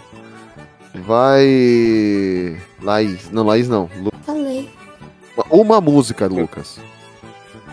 Vai. 1.03 2.59
Laís. 2.81 3.30
Não, 3.31 3.43
Laís 3.45 3.67
não. 3.67 3.89
Lu- 3.97 4.11
Falei. 4.23 4.69
Uma 5.49 5.81
música, 5.81 6.27
Lucas. 6.27 6.80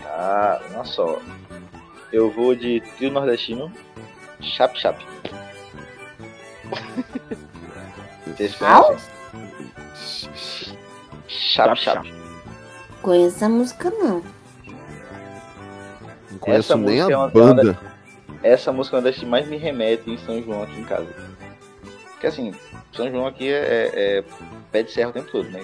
Ah, 0.05 0.59
uma 0.71 0.83
só. 0.85 1.19
Eu 2.11 2.31
vou 2.31 2.55
de 2.55 2.81
trio 2.97 3.11
nordestino. 3.11 3.71
Chap 4.41 4.75
Chap. 4.79 4.97
Chap 11.27 11.75
Chap. 11.77 12.13
Conheço 13.01 13.35
essa 13.37 13.49
música 13.49 13.89
não. 13.91 14.21
Conheço 16.41 16.73
Essa 16.73 16.75
nem 16.81 16.99
a 16.99 17.03
música 17.05 17.13
é 17.13 17.17
uma- 17.17 17.27
banda. 17.29 17.79
Essa 18.43 18.71
música 18.73 18.97
é 18.97 18.99
uma 18.99 19.03
das 19.03 19.15
que 19.17 19.25
mais 19.25 19.47
me 19.47 19.55
remete 19.57 20.09
em 20.09 20.17
São 20.17 20.41
João 20.43 20.63
aqui 20.63 20.79
em 20.79 20.83
casa. 20.83 21.07
Porque 22.11 22.27
assim, 22.27 22.53
São 22.93 23.09
João 23.09 23.25
aqui 23.27 23.47
é, 23.47 23.53
é, 23.53 24.17
é 24.19 24.23
pé 24.71 24.83
de 24.83 24.91
serra 24.91 25.09
o 25.09 25.13
tempo 25.13 25.31
todo, 25.31 25.49
né? 25.49 25.63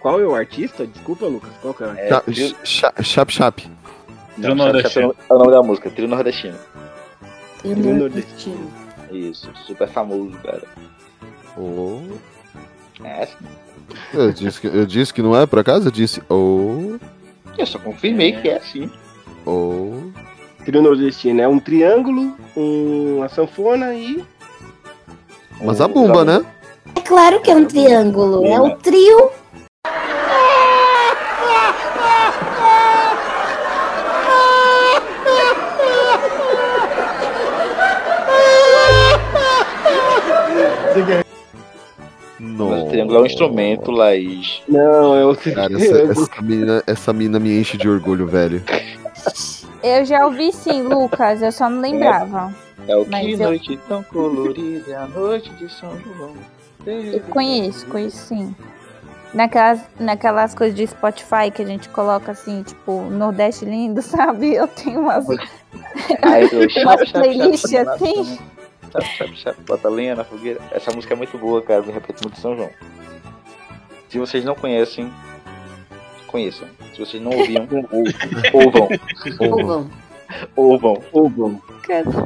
Qual 0.00 0.20
é 0.20 0.26
o 0.26 0.34
artista? 0.34 0.86
Desculpa, 0.86 1.26
Lucas. 1.26 1.50
Qual 1.62 1.72
que 1.74 1.82
é? 1.84 1.86
o 1.86 1.90
artista? 1.90 2.06
É, 2.06 2.10
Cha- 2.10 2.20
trio, 2.22 2.56
cha- 2.64 2.94
Chap 3.02 3.32
Chap. 3.32 3.60
Trio 4.40 4.54
não, 4.54 4.66
Chap 4.66 4.82
Chap 4.82 4.96
é 4.98 5.00
o 5.00 5.06
nordestino. 5.06 5.06
nome- 5.08 5.14
é 5.28 5.34
o 5.34 5.38
nome 5.38 5.50
da 5.52 5.62
música, 5.62 5.90
Trio 5.90 6.08
Nordestino. 6.08 6.58
Trio 7.58 7.94
nordestino. 7.94 8.70
Isso, 9.10 9.50
super 9.66 9.88
famoso, 9.88 10.36
cara. 10.38 10.62
Oh. 11.56 12.00
É 13.04 13.22
assim. 13.24 13.44
Eu 14.14 14.32
disse, 14.32 14.60
que, 14.60 14.66
eu 14.66 14.86
disse 14.86 15.12
que 15.14 15.22
não 15.22 15.36
é, 15.38 15.46
por 15.46 15.58
acaso? 15.58 15.88
Eu 15.88 15.92
disse. 15.92 16.22
Oh. 16.28 16.96
Eu 17.56 17.66
só 17.66 17.78
confirmei 17.78 18.32
que 18.40 18.48
é 18.48 18.56
assim. 18.56 18.90
Oh. 19.46 19.92
Trio 20.64 20.82
nordestino 20.82 21.40
é 21.40 21.46
um 21.48 21.60
triângulo, 21.60 22.36
um- 22.56 23.18
uma 23.18 23.28
sanfona 23.28 23.94
e. 23.94 24.24
Mas 25.62 25.80
a 25.80 25.86
bumba, 25.86 26.24
né? 26.24 26.44
É 26.96 27.00
claro 27.00 27.40
que 27.40 27.50
é 27.50 27.54
um 27.56 27.64
triângulo. 27.64 28.44
É 28.44 28.60
o 28.60 28.76
trio. 28.76 29.30
Mas 42.38 42.82
o 42.82 42.86
triângulo 42.88 43.18
é 43.18 43.22
um 43.22 43.26
instrumento, 43.26 43.90
Laís. 43.90 44.62
Não, 44.68 45.14
é 45.16 45.24
o 45.24 45.34
Cara, 45.36 45.72
essa, 45.74 45.98
essa, 46.12 46.42
menina, 46.42 46.82
essa 46.86 47.12
menina 47.12 47.38
me 47.38 47.58
enche 47.58 47.76
de 47.76 47.88
orgulho, 47.88 48.26
velho. 48.26 48.62
Eu 49.82 50.04
já 50.04 50.24
ouvi 50.26 50.52
sim, 50.52 50.82
Lucas, 50.82 51.42
eu 51.42 51.52
só 51.52 51.68
não 51.68 51.80
lembrava. 51.80 52.52
É 52.88 52.96
o 52.96 53.06
Mas 53.08 53.24
que 53.26 53.32
eu- 53.32 53.38
noite 53.38 53.76
tão 53.88 54.02
colorida, 54.02 54.90
é 54.92 54.96
a 54.96 55.06
noite 55.06 55.50
de 55.54 55.68
São 55.72 55.90
João. 56.00 56.34
Eu 56.86 57.20
conheço, 57.30 57.86
conheço 57.86 58.16
sim. 58.28 58.54
Naquelas, 59.34 59.80
naquelas 59.98 60.54
coisas 60.54 60.74
de 60.74 60.86
Spotify 60.86 61.50
que 61.52 61.60
a 61.60 61.66
gente 61.66 61.88
coloca 61.88 62.30
assim, 62.32 62.62
tipo, 62.62 63.02
Nordeste 63.10 63.64
lindo, 63.64 64.00
sabe? 64.02 64.54
Eu 64.54 64.68
tenho 64.68 65.00
umas, 65.00 65.26
Aí 66.22 66.48
eu 66.50 66.68
umas 66.84 67.10
playlists 67.12 67.74
assim. 67.74 68.38
Chap, 68.92 69.04
chap, 69.16 69.36
chap, 69.36 69.60
bota 69.66 69.88
lenha 69.88 70.14
na 70.14 70.24
fogueira. 70.24 70.60
Essa 70.70 70.92
música 70.92 71.12
é 71.14 71.16
muito 71.16 71.36
boa, 71.36 71.60
cara. 71.60 71.82
Me 71.82 71.92
repete 71.92 72.22
muito 72.22 72.38
São 72.40 72.56
João. 72.56 72.70
Se 74.08 74.18
vocês 74.18 74.44
não 74.44 74.54
conhecem, 74.54 75.12
conheçam. 76.36 76.68
Se 76.92 77.00
vocês 77.00 77.22
não 77.22 77.32
ouviam, 77.32 77.66
ouvam. 78.52 78.88
Ouvam. 79.40 79.90
Ouvam. 80.54 81.02
Ouvam. 81.12 81.62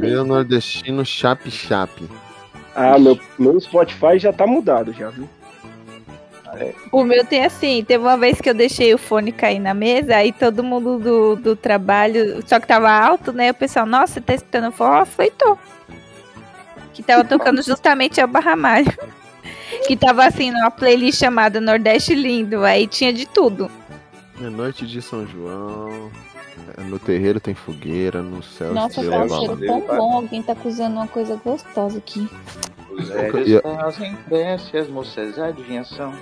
Meu 0.00 0.24
nordestino 0.24 1.04
Chap 1.04 1.48
Chap. 1.50 1.90
Ah, 2.74 2.98
meu, 2.98 3.18
meu 3.38 3.60
Spotify 3.60 4.18
já 4.18 4.32
tá 4.32 4.46
mudado 4.46 4.92
já, 4.92 5.10
viu? 5.10 5.28
O 6.90 7.04
meu 7.04 7.24
tem 7.24 7.44
assim, 7.44 7.84
teve 7.84 8.02
uma 8.02 8.16
vez 8.16 8.40
que 8.40 8.50
eu 8.50 8.54
deixei 8.54 8.92
o 8.92 8.98
fone 8.98 9.30
cair 9.30 9.60
na 9.60 9.72
mesa, 9.72 10.16
aí 10.16 10.32
todo 10.32 10.64
mundo 10.64 10.98
do, 10.98 11.36
do 11.36 11.56
trabalho, 11.56 12.42
só 12.44 12.58
que 12.58 12.66
tava 12.66 12.90
alto, 12.90 13.32
né? 13.32 13.52
O 13.52 13.54
pessoal, 13.54 13.86
nossa, 13.86 14.14
você 14.14 14.20
tá 14.20 14.34
escutando 14.34 14.72
forró? 14.72 15.00
Eu 15.00 15.06
falei, 15.06 15.30
tô. 15.38 15.56
Que 16.92 17.04
tava 17.04 17.22
tocando 17.22 17.62
justamente 17.62 18.20
a 18.20 18.26
Barra 18.26 18.56
Malho. 18.56 18.92
Que 19.86 19.96
tava 19.96 20.24
assim, 20.26 20.50
numa 20.50 20.70
playlist 20.70 21.20
chamada 21.20 21.60
Nordeste 21.60 22.12
Lindo, 22.12 22.64
aí 22.64 22.88
tinha 22.88 23.12
de 23.12 23.24
tudo. 23.24 23.70
É 24.40 24.48
noite 24.48 24.86
de 24.86 25.02
São 25.02 25.26
João. 25.26 26.10
é, 26.76 26.82
No 26.82 26.98
terreiro 26.98 27.38
tem 27.40 27.54
fogueira, 27.54 28.22
no 28.22 28.42
céu 28.42 28.72
Nossa, 28.72 29.02
tá 29.04 29.24
um 29.24 29.28
cheiro 29.28 29.56
tão 29.66 29.80
bom, 29.80 30.14
alguém 30.16 30.42
tá 30.42 30.54
cozinhando 30.54 30.96
uma 30.96 31.06
coisa 31.08 31.36
gostosa 31.44 31.98
aqui. 31.98 32.28
Os 32.90 33.08
Eu- 33.10 33.16
velhos 33.32 33.62
fazem 33.62 34.16
prece, 34.28 34.76
as 34.76 34.88
moças 34.88 35.38
adivinhação. 35.38 36.12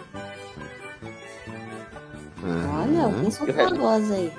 Olha, 2.43 3.05
alguém 3.05 3.31
soltou 3.31 3.55
uma 3.55 3.75
voz 3.75 4.11
aí. 4.13 4.33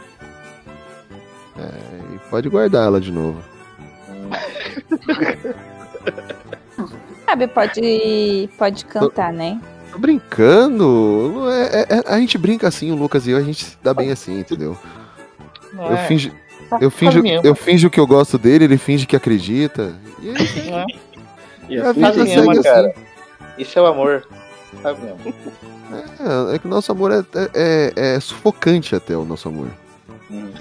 é, 1.58 2.16
e 2.16 2.20
pode 2.30 2.50
guardar 2.50 2.86
ela 2.86 3.00
de 3.02 3.12
novo. 3.12 3.42
Sabe, 7.26 7.48
pode, 7.48 8.50
pode 8.58 8.86
cantar, 8.86 9.32
né? 9.34 9.60
Tô 9.92 9.98
brincando. 9.98 11.44
É- 11.52 11.82
é- 11.82 11.88
é- 11.98 12.04
a 12.14 12.20
gente 12.20 12.38
brinca 12.38 12.68
assim, 12.68 12.92
o 12.92 12.96
Lucas 12.96 13.26
e 13.28 13.32
eu, 13.32 13.38
a 13.38 13.42
gente 13.42 13.66
se 13.66 13.78
dá 13.84 13.94
bem 13.94 14.12
assim, 14.12 14.40
entendeu? 14.40 14.78
Não 15.74 15.86
Eu 15.88 15.94
é? 15.94 16.08
finjo, 16.08 16.32
Tá- 16.70 16.78
eu 16.82 16.92
tá 16.92 16.98
finjo, 16.98 17.24
eu 17.44 17.56
finjo 17.56 17.90
que 17.90 18.00
eu 18.00 18.06
gosto 18.08 18.38
dele, 18.38 18.66
ele 18.66 18.78
finge 18.78 19.06
que 19.06 19.16
acredita. 19.16 19.94
E 20.22 20.30
é 20.30 20.34
isso 20.34 20.60
aí. 20.60 20.72
Não 20.72 20.80
é? 20.80 20.86
E 21.70 21.80
A 21.80 21.92
vida 21.92 22.10
Assim 22.10 22.26
segue 22.26 22.50
assim. 22.52 22.64
cara. 22.64 22.94
Isso 23.58 23.78
é 23.80 23.82
o 23.82 23.86
amor. 23.86 24.28
Sabe 24.82 25.00
mesmo? 25.02 25.34
É, 26.52 26.56
é 26.56 26.60
que 26.60 26.66
o 26.68 26.70
nosso 26.70 26.92
amor 26.92 27.12
é, 27.12 27.20
é, 27.54 27.94
é- 27.96 28.16
é 28.16 28.20
sufocante 28.20 28.96
até 28.96 29.16
o 29.18 29.26
nosso 29.26 29.48
amor. 29.50 29.68
Hum. 30.30 30.52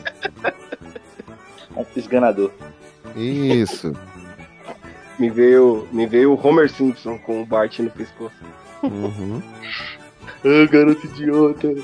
Um 1.77 1.85
esganador. 1.97 2.51
Isso. 3.15 3.93
me 5.19 5.29
veio, 5.31 5.87
me 5.93 6.07
veio 6.07 6.33
o 6.33 6.47
Homer 6.47 6.71
Simpson 6.71 7.19
com 7.19 7.43
o 7.43 7.47
Bart 7.47 7.79
no 7.81 7.91
pescoço. 7.91 8.35
Uhum. 8.83 9.43
Ah, 10.45 10.67
garoto 10.71 11.07
idiota. 11.07 11.75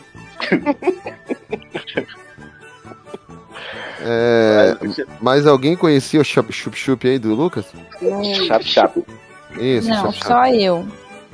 É, 4.07 4.77
mas 5.21 5.47
alguém 5.47 5.75
conhecia 5.77 6.21
o 6.21 6.25
Chup 6.25 6.53
Chup 6.53 6.77
Chup 6.77 7.09
aí 7.09 7.19
do 7.19 7.35
Lucas? 7.35 7.65
Chap, 8.47 8.63
chap. 8.63 9.03
Isso, 9.59 9.89
Não, 9.89 10.03
Chup 10.03 10.15
Chup. 10.17 10.27
só 10.27 10.47
eu. 10.49 10.87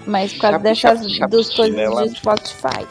Mas 0.06 0.32
por 0.34 0.42
causa 0.42 0.74
Chape, 0.74 1.00
dessas 1.00 1.30
duas 1.30 1.52
coisas 1.54 1.74
chinela. 1.74 2.08
de 2.08 2.16
Spotify. 2.16 2.86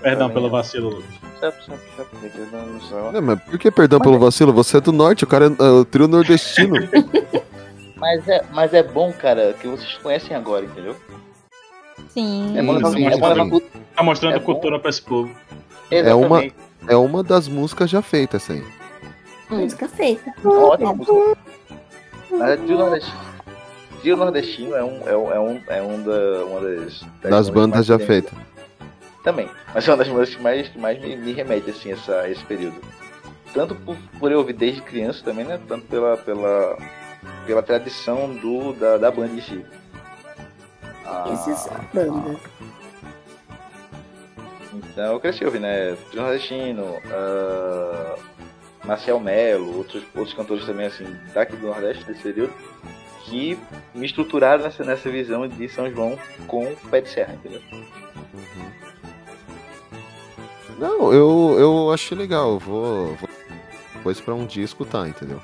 Perdão 0.00 0.30
pelo 0.30 0.48
vacilo, 0.48 0.88
Lucas. 0.88 1.16
Do. 1.40 3.12
Não, 3.12 3.20
mas 3.22 3.38
por 3.42 3.58
que 3.58 3.70
perdão 3.70 4.00
pelo 4.00 4.18
vacilo? 4.18 4.52
Você 4.54 4.78
é 4.78 4.80
do 4.80 4.90
norte, 4.92 5.24
o 5.24 5.26
cara 5.26 5.46
é, 5.46 5.62
é 5.62 5.68
o 5.70 5.84
trio 5.84 6.08
nordestino. 6.08 6.76
Mas 7.98 8.28
é, 8.28 8.44
mas 8.52 8.74
é 8.74 8.82
bom, 8.82 9.10
cara, 9.10 9.54
que 9.58 9.66
vocês 9.66 9.94
conhecem 10.02 10.36
agora, 10.36 10.66
entendeu? 10.66 10.94
Sim. 12.08 12.56
É 12.58 12.62
bom 12.62 12.72
levar, 12.72 12.90
sim, 12.90 13.06
é 13.06 13.16
bom 13.16 13.28
levar 13.28 13.48
cultura. 13.48 13.82
Tá 13.94 14.02
mostrando 14.02 14.36
É 14.36 14.38
bom. 14.38 14.44
cultura 14.44 14.78
pra 14.78 14.90
esse 14.90 15.02
povo. 15.02 15.30
É 15.90 16.14
uma- 16.14 16.38
Exatamente. 16.44 16.54
É 16.88 16.96
uma 16.96 17.22
das 17.22 17.48
músicas 17.48 17.90
já 17.90 18.00
feitas, 18.02 18.42
essa 18.42 18.52
aí. 18.52 18.64
Música 19.50 19.88
feita. 19.88 20.32
Ótima 20.44 20.92
música. 20.92 21.36
Mas 22.30 22.42
é 22.50 22.56
Trio 22.56 22.78
Nordestino. 22.78 23.26
Nordestino 24.16 24.76
é 24.76 24.84
um, 24.84 25.08
é 25.08 25.16
um, 25.16 25.32
é 25.32 25.40
um, 25.40 25.60
é 25.68 25.82
um 25.82 26.02
da, 26.02 26.44
uma 26.44 26.60
das, 26.60 27.00
Das 27.22 27.48
bandas 27.48 27.74
mais 27.74 27.86
já 27.86 27.98
feitas. 27.98 28.32
Também. 29.24 29.48
Mas 29.74 29.86
é 29.86 29.90
uma 29.90 29.96
das 29.96 30.08
bandas 30.08 30.34
que 30.34 30.40
mais, 30.42 30.68
que 30.68 30.78
mais 30.78 31.00
me, 31.00 31.16
me 31.16 31.32
remete, 31.32 31.70
assim, 31.70 31.90
essa, 31.92 32.28
esse 32.28 32.44
período. 32.44 32.76
Tanto 33.52 33.74
por, 33.74 33.96
por 34.20 34.30
eu 34.30 34.38
ouvir 34.38 34.52
desde 34.52 34.80
criança 34.82 35.24
também, 35.24 35.44
né? 35.44 35.58
Tanto 35.66 35.86
pela, 35.86 36.16
pela, 36.18 36.76
pela 37.46 37.62
tradição 37.62 38.32
do, 38.34 38.72
da, 38.74 38.96
da 38.98 39.10
banda 39.10 39.34
em 39.34 39.40
si. 39.40 39.64
Ah, 41.06 41.24
Essas 41.32 41.68
bandas. 41.92 42.38
Então 44.74 45.12
eu 45.12 45.20
cresci 45.20 45.44
ouvindo, 45.44 45.62
né? 45.62 45.96
Trio 46.10 46.22
Nordestino, 46.22 46.96
ah, 47.10 48.16
Marcel 48.84 49.18
Melo, 49.20 49.78
outros, 49.78 50.02
outros 50.14 50.34
cantores 50.34 50.64
também, 50.66 50.86
assim, 50.86 51.06
daqui 51.34 51.56
do 51.56 51.66
Nordeste, 51.66 52.04
desse 52.04 52.22
período, 52.22 52.52
que 53.24 53.58
me 53.94 54.06
estruturaram 54.06 54.62
nessa, 54.62 54.84
nessa 54.84 55.10
visão 55.10 55.48
de 55.48 55.68
São 55.68 55.90
João 55.90 56.18
com 56.46 56.74
pé 56.90 57.00
de 57.00 57.08
serra, 57.08 57.34
entendeu? 57.34 57.60
Não, 60.78 61.12
eu, 61.12 61.56
eu 61.58 61.92
achei 61.92 62.16
legal. 62.16 62.52
eu 62.52 62.58
Vou, 62.58 63.06
vou 63.14 63.28
depois 63.94 64.20
pra 64.20 64.34
um 64.34 64.46
dia 64.46 64.64
escutar, 64.64 65.08
entendeu? 65.08 65.40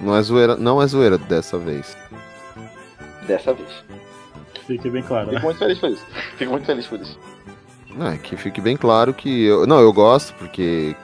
Não 0.00 0.16
é 0.16 0.22
zoeira, 0.22 0.56
não 0.56 0.82
é 0.82 0.86
zoeira 0.88 1.16
dessa 1.16 1.56
vez. 1.56 1.96
Dessa 3.26 3.52
vez. 3.54 3.68
Fique 4.66 4.88
bem 4.90 5.02
claro, 5.02 5.26
né? 5.28 5.34
Fico 5.34 5.46
muito 5.46 5.58
feliz 5.58 5.78
por 5.78 5.90
isso. 5.90 6.06
Fico 6.36 6.50
muito 6.52 6.66
feliz 6.66 6.86
por 6.86 7.00
isso. 7.00 7.18
Não, 7.94 8.06
é 8.08 8.16
que 8.16 8.36
fique 8.36 8.60
bem 8.60 8.76
claro 8.76 9.12
que 9.12 9.44
eu, 9.44 9.66
não, 9.66 9.80
eu 9.80 9.92
gosto 9.92 10.32
porque 10.34 10.96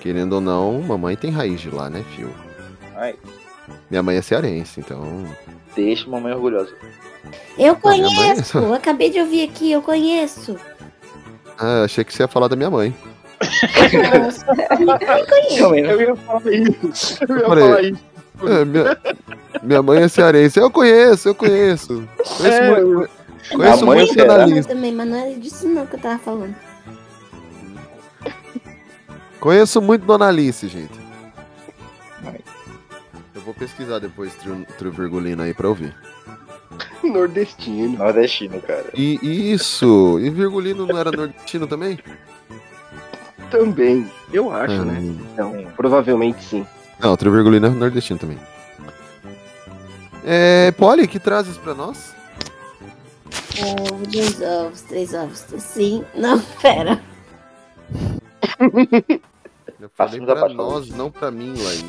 querendo 0.00 0.32
ou 0.34 0.40
não, 0.40 0.80
mamãe 0.82 1.14
tem 1.16 1.30
raiz 1.30 1.60
de 1.60 1.70
lá, 1.70 1.88
né, 1.90 2.04
fio? 2.16 2.32
Ai, 2.96 3.14
Minha 3.90 4.02
mãe 4.02 4.16
é 4.16 4.22
cearense, 4.22 4.80
então 4.80 5.24
deixa 5.76 6.08
mamãe 6.08 6.32
orgulhosa. 6.32 6.72
Eu 7.56 7.76
minha 7.84 8.00
mãe- 8.10 8.14
conheço. 8.14 8.58
Eu 8.58 8.74
acabei 8.74 9.10
de 9.10 9.20
ouvir 9.20 9.48
aqui, 9.48 9.70
eu 9.70 9.82
conheço. 9.82 10.58
ah, 11.58 11.84
achei 11.84 12.02
que 12.02 12.12
você 12.12 12.22
ia 12.24 12.28
falar 12.28 12.48
da 12.48 12.56
minha 12.56 12.70
mãe. 12.70 12.94
Nossa, 14.22 14.46
eu 14.80 15.26
conheço. 15.26 15.70
Né? 15.70 15.92
Eu 15.92 16.00
ia 16.00 16.16
falar 16.16 16.42
isso. 16.52 17.18
Eu 17.28 17.36
ia 17.38 17.44
falar 17.46 17.82
isso. 17.84 18.04
É, 18.42 18.64
minha, 18.64 18.98
minha 19.62 19.82
mãe 19.82 20.02
é 20.02 20.08
cearense. 20.08 20.58
Eu 20.58 20.70
conheço, 20.70 21.28
eu 21.28 21.34
conheço. 21.34 22.08
Conheço, 22.38 22.44
É, 22.46 22.84
muito, 22.84 23.10
conheço 23.52 23.86
mãe 23.86 23.98
muito 24.06 24.30
Alice. 24.32 24.68
também, 24.68 24.92
mas 24.94 25.08
não 25.08 25.16
era 25.16 25.34
disso 25.38 25.68
não 25.68 25.86
que 25.86 25.96
eu 25.96 26.00
tava 26.00 26.18
falando. 26.18 26.54
Conheço 29.38 29.80
muito 29.80 30.04
Dona 30.04 30.28
Alice, 30.28 30.66
gente. 30.68 30.98
Eu 33.34 33.40
vou 33.42 33.54
pesquisar 33.54 33.98
depois 33.98 34.34
trio, 34.34 34.66
trio 34.76 34.92
Virgulino 34.92 35.42
aí 35.42 35.54
pra 35.54 35.68
ouvir. 35.68 35.94
Nordestino. 37.02 37.96
Nordestino, 37.98 38.60
cara. 38.60 38.84
E 38.94 39.18
isso, 39.52 40.18
e 40.20 40.28
Virgulino 40.28 40.86
não 40.86 40.98
era 40.98 41.10
nordestino 41.10 41.66
também? 41.66 41.98
Também. 43.50 44.08
Eu 44.32 44.54
acho, 44.54 44.74
Ah, 44.74 44.84
né? 44.84 44.98
Então, 45.32 45.66
provavelmente 45.74 46.44
sim. 46.44 46.66
Não, 47.02 47.12
o 47.12 47.16
trio 47.16 47.32
Virgulino 47.32 47.66
é 47.66 47.70
nordestino 47.70 48.18
também. 48.18 48.38
É, 50.24 50.70
Polly, 50.72 51.08
que 51.08 51.18
trazes 51.18 51.56
pra 51.56 51.74
nós? 51.74 52.14
Ovo, 53.62 54.06
dois 54.06 54.40
ovos, 54.42 54.80
três 54.82 55.14
ovos. 55.14 55.44
Sim. 55.58 56.04
Não, 56.14 56.38
pera. 56.60 57.00
Eu 59.80 59.90
falei 59.94 60.20
pra 60.20 60.48
nós, 60.50 60.88
não 60.90 61.10
pra 61.10 61.30
mim, 61.30 61.54
Laís. 61.56 61.84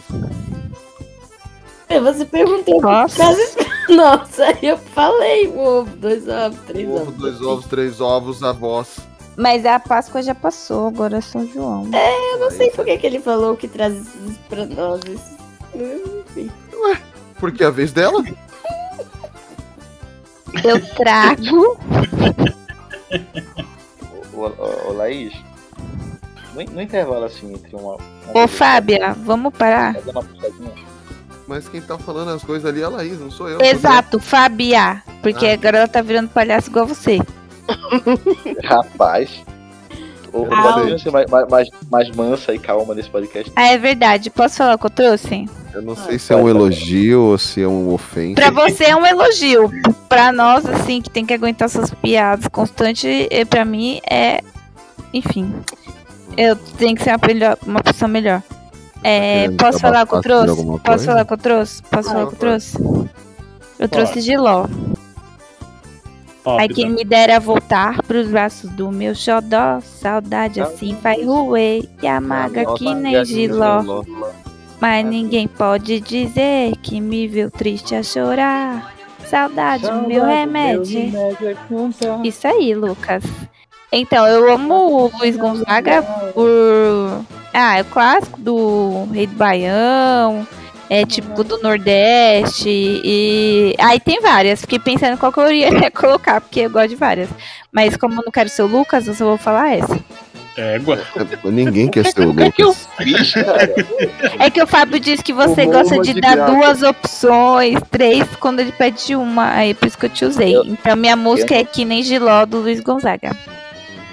Você 2.04 2.24
perguntou 2.26 2.82
Nossa. 2.82 3.24
Nossa, 3.90 4.46
eu 4.66 4.78
falei 4.78 5.48
ovo, 5.50 5.94
dois 5.98 6.26
ovos, 6.30 6.58
três 6.66 6.88
Ovo, 6.88 7.02
ovos. 7.02 7.16
dois 7.16 7.42
ovos, 7.42 7.66
três 7.66 8.00
ovos, 8.00 8.42
avós. 8.44 9.00
Mas 9.42 9.66
a 9.66 9.80
Páscoa 9.80 10.22
já 10.22 10.36
passou, 10.36 10.90
agora 10.90 11.18
é 11.18 11.22
São 11.22 11.48
João. 11.48 11.90
Eu 11.92 12.40
não 12.40 12.52
sei 12.52 12.70
por 12.70 12.86
que, 12.86 12.96
que 12.96 13.08
ele 13.08 13.20
falou 13.20 13.58
que 13.58 13.68
traz 13.68 13.96
isso 13.98 14.40
pra 14.48 14.68
nós. 14.68 15.02
Enfim. 15.74 16.52
Porque 17.40 17.64
é 17.64 17.66
a 17.66 17.72
vez 17.72 17.92
dela? 17.92 18.24
Eu 20.64 20.80
trago. 20.94 21.76
Ô, 24.32 24.42
ô, 24.46 24.90
ô, 24.90 24.94
Laís, 24.94 25.34
no, 26.54 26.64
no 26.64 26.82
intervalo 26.84 27.26
assim 27.26 27.52
entre 27.52 27.76
uma. 27.76 27.96
uma 27.96 28.44
Ô, 28.44 28.48
Fábia, 28.48 29.16
vamos 29.24 29.56
parar? 29.56 29.96
Tá? 29.96 30.22
Mas 31.48 31.68
quem 31.68 31.82
tá 31.82 31.98
falando 31.98 32.30
as 32.30 32.44
coisas 32.44 32.70
ali 32.70 32.82
é 32.82 32.84
a 32.84 32.90
Laís, 32.90 33.20
não 33.20 33.32
sou 33.32 33.50
eu. 33.50 33.60
Exato, 33.60 34.20
Fábia. 34.20 35.02
Porque 35.24 35.48
Ah. 35.48 35.54
agora 35.54 35.80
ela 35.80 35.88
tá 35.88 36.04
virando 36.04 36.30
palhaço 36.30 36.70
igual 36.70 36.86
você. 36.86 37.20
Rapaz. 38.64 39.44
Ah, 40.34 40.74
pode 40.74 41.02
ser 41.02 41.12
mais, 41.12 41.30
mais, 41.30 41.70
mais, 41.92 42.10
mansa 42.16 42.54
e 42.54 42.60
calma 42.60 42.96
nesse 42.96 43.10
podcast. 43.10 43.52
Ah, 43.56 43.68
é 43.68 43.78
verdade. 43.78 44.30
Posso 44.30 44.56
falar 44.58 44.76
o 44.76 44.80
que 44.80 44.86
eu 44.86 44.90
trouxe? 44.90 45.50
Eu 45.74 45.82
não 45.82 45.96
sei 45.96 46.18
se 46.18 46.32
é 46.32 46.36
um 46.38 46.48
elogio 46.48 47.22
ou 47.22 47.38
se 47.38 47.62
é 47.62 47.68
um 47.68 47.94
ofensa. 47.94 48.36
Pra 48.36 48.50
você 48.50 48.86
é 48.86 48.96
um 48.96 49.06
elogio. 49.06 49.70
Pra 50.08 50.32
nós, 50.32 50.66
assim, 50.66 51.02
que 51.02 51.10
tem 51.10 51.26
que 51.26 51.34
aguentar 51.34 51.66
essas 51.66 51.94
piadas 51.94 52.48
constantes, 52.48 53.10
pra 53.50 53.66
mim 53.66 54.00
é. 54.10 54.42
Enfim. 55.14 55.54
Eu 56.38 56.56
tenho 56.56 56.96
que 56.96 57.04
ser 57.04 57.10
uma, 57.12 57.20
melhor- 57.28 57.58
uma 57.66 57.84
pessoa 57.84 58.08
melhor. 58.08 58.42
É, 59.04 59.42
querendo 59.42 59.58
posso 59.58 59.80
falar 59.80 60.04
o 60.04 60.08
que 60.08 60.16
eu 60.16 60.22
trouxe? 60.22 60.56
Posso 60.66 60.80
coisa? 60.80 61.06
falar 61.06 61.22
o 61.24 61.26
que 61.26 61.34
eu 61.34 61.38
trouxe? 61.38 61.84
Posso 61.84 62.10
falar 62.10 62.24
o 62.24 62.28
que 62.28 62.36
eu 62.36 62.40
trouxe? 62.40 62.78
Eu 63.80 63.90
trouxe 63.90 64.22
Giló. 64.22 64.68
Top, 66.44 66.60
Aí 66.60 66.68
quem 66.68 66.88
tá? 66.88 66.92
me 66.92 67.04
dera 67.04 67.40
voltar 67.40 68.02
pros 68.04 68.28
braços 68.28 68.70
do 68.72 68.92
meu 68.92 69.14
xodó, 69.14 69.80
saudade 69.82 70.60
assim 70.60 70.96
vai 70.96 71.24
ruer 71.24 71.88
e 72.02 72.08
amarga 72.08 72.74
que 72.74 72.94
nem 72.96 73.24
giló. 73.24 74.04
Mas 74.80 75.06
ninguém 75.06 75.48
pode 75.48 76.00
dizer 76.00 76.76
que 76.78 77.00
me 77.00 77.28
viu 77.28 77.52
triste 77.52 77.94
a 77.94 78.02
chorar. 78.02 78.96
Saudade, 79.26 79.90
meu 80.08 80.26
remédio. 80.26 81.12
Isso 82.24 82.48
aí, 82.48 82.74
Lucas. 82.74 83.24
Então, 83.92 84.26
eu 84.26 84.52
amo 84.52 84.74
o 84.74 85.12
Luiz 85.20 85.38
Gonzaga 85.38 86.02
por. 86.34 87.24
Ah, 87.54 87.78
é 87.78 87.82
o 87.82 87.86
clássico 87.86 88.40
do 88.40 89.08
Rei 89.12 89.28
do 89.28 89.36
Baião. 89.36 90.48
É 90.94 91.06
típico 91.06 91.42
do 91.44 91.58
Nordeste. 91.62 92.68
E. 92.70 93.74
Aí 93.80 93.98
tem 93.98 94.20
várias. 94.20 94.60
Fiquei 94.60 94.78
pensando 94.78 95.18
qual 95.18 95.32
que 95.32 95.40
eu 95.40 95.50
iria 95.50 95.90
colocar, 95.92 96.42
porque 96.42 96.60
eu 96.62 96.70
gosto 96.70 96.90
de 96.90 96.96
várias. 96.98 97.30
Mas 97.72 97.96
como 97.96 98.16
eu 98.20 98.24
não 98.26 98.32
quero 98.32 98.50
ser 98.50 98.64
o 98.64 98.68
Lucas, 98.68 99.08
eu 99.08 99.14
só 99.14 99.24
vou 99.26 99.38
falar 99.38 99.72
essa. 99.78 99.98
Égua. 100.58 101.00
Ninguém 101.46 101.88
quer 101.88 102.06
ser 102.08 102.28
o 102.28 102.34
que 102.52 102.62
eu 102.62 102.68
Lucas. 102.68 102.88
fiz, 102.98 103.34
cara? 103.34 103.74
É 104.38 104.50
que 104.50 104.62
o 104.62 104.68
Fábio 104.68 105.00
disse 105.00 105.24
que 105.24 105.32
você 105.32 105.64
Tomou 105.66 105.82
gosta 105.82 106.00
de 106.02 106.14
de 106.14 106.20
dar 106.20 106.36
graça. 106.36 106.52
duas 106.54 106.84
opções, 106.84 107.80
três, 107.90 108.26
quando 108.38 108.60
ele 108.60 108.74
pede 108.74 109.16
uma. 109.16 109.50
Aí 109.54 109.74
por 109.74 109.88
isso 109.88 109.98
que 109.98 110.08
eu 110.08 110.10
te 110.10 110.26
usei. 110.26 110.54
Eu- 110.58 110.66
então 110.66 110.94
minha 110.98 111.16
música 111.16 111.56
é 111.56 111.64
Que 111.64 111.86
Nem 111.86 112.04
Giló 112.04 112.46
do 112.46 112.58
Luiz 112.58 112.82
Gonzaga. 112.82 113.32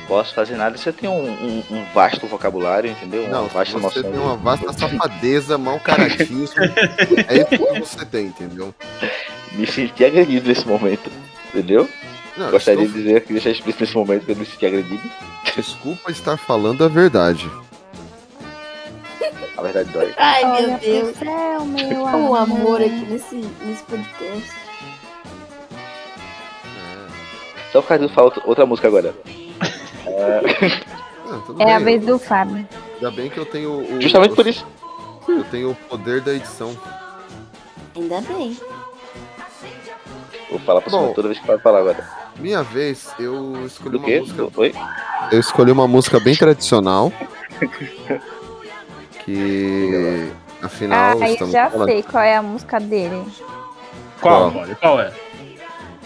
Posso 0.08 0.34
fazer 0.34 0.56
nada. 0.56 0.76
Você 0.76 0.90
tem 0.92 1.08
um, 1.08 1.30
um- 1.30 1.64
um 1.70 1.84
vasto 1.94 2.26
vocabulário, 2.26 2.90
entendeu? 2.90 3.22
Uma 3.24 3.30
Não, 3.42 3.46
vasta 3.46 3.78
você 3.78 4.02
tem 4.02 4.18
uma 4.18 4.36
vasta 4.36 4.72
safadeza, 4.72 5.56
mau 5.58 5.78
caratismo. 5.78 6.56
é 7.28 7.36
isso 7.36 7.46
que 7.74 7.78
você 7.80 8.04
tem, 8.06 8.26
entendeu? 8.26 8.74
Me 9.52 9.66
senti 9.66 10.04
agredido 10.04 10.48
nesse 10.48 10.66
momento, 10.66 11.10
entendeu? 11.54 11.88
Não, 12.36 12.50
Gostaria 12.50 12.82
estou- 12.84 12.96
de 12.96 13.04
dizer 13.04 13.20
que 13.24 13.32
deixar 13.32 13.50
explícito 13.50 13.84
nesse 13.84 13.96
momento 13.96 14.24
que 14.24 14.32
eu 14.32 14.36
me 14.36 14.46
senti 14.46 14.64
agredido. 14.66 15.02
Desculpa 15.54 16.10
estar 16.10 16.36
falando 16.36 16.84
a 16.84 16.88
verdade. 16.88 17.50
A 19.56 19.62
verdade 19.62 19.90
dói. 19.90 20.14
Ai, 20.16 20.44
meu 20.62 20.78
Deus. 20.78 21.16
céu, 21.16 21.64
meu 21.64 22.02
O 22.02 22.06
amor 22.06 22.36
amor. 22.38 22.80
aqui 22.80 23.04
nesse, 23.10 23.34
nesse 23.64 23.82
podcast. 23.82 24.52
Só 27.72 27.82
por 27.82 27.88
causa 27.88 28.06
do 28.06 28.14
fala 28.14 28.32
outra 28.46 28.64
música 28.64 28.86
agora. 28.88 29.12
É, 30.18 31.30
Não, 31.30 31.40
tudo 31.46 31.62
É 31.62 31.64
bem, 31.66 31.74
a 31.74 31.78
vez 31.78 32.04
do 32.04 32.18
Fábio. 32.18 32.66
Ainda 32.94 33.10
bem 33.10 33.30
que 33.30 33.38
eu 33.38 33.46
tenho 33.46 33.70
o. 33.70 34.00
Justamente 34.02 34.30
eu- 34.30 34.36
por 34.36 34.46
isso. 34.46 34.66
Eu 35.28 35.44
tenho 35.44 35.70
o 35.70 35.74
poder 35.74 36.20
da 36.22 36.32
edição. 36.34 36.74
Ainda 37.94 38.20
bem. 38.22 38.56
Vou 40.50 40.58
falar 40.60 40.80
pra 40.80 40.90
Bom. 40.90 41.12
toda 41.12 41.28
vez 41.28 41.38
que 41.40 41.46
vai 41.46 41.58
falar 41.58 41.80
agora. 41.80 42.08
Minha 42.38 42.62
vez, 42.62 43.10
eu 43.18 43.66
escolhi 43.66 43.90
Do 43.92 43.98
uma 43.98 44.06
quê? 44.06 44.20
música. 44.20 44.48
Oi? 44.56 44.74
Eu 45.30 45.40
escolhi 45.40 45.70
uma 45.70 45.86
música 45.86 46.18
bem 46.18 46.34
tradicional. 46.34 47.12
Que. 49.24 50.30
Afinal, 50.62 51.18
Ah, 51.20 51.28
eu 51.30 51.50
já 51.50 51.70
falando- 51.70 51.88
sei 51.88 52.02
qual 52.02 52.22
é 52.24 52.36
a 52.36 52.42
música 52.42 52.80
dele. 52.80 53.22
Qual, 54.20 54.50
Qual? 54.50 54.66
Qual 54.80 55.00
é? 55.00 55.12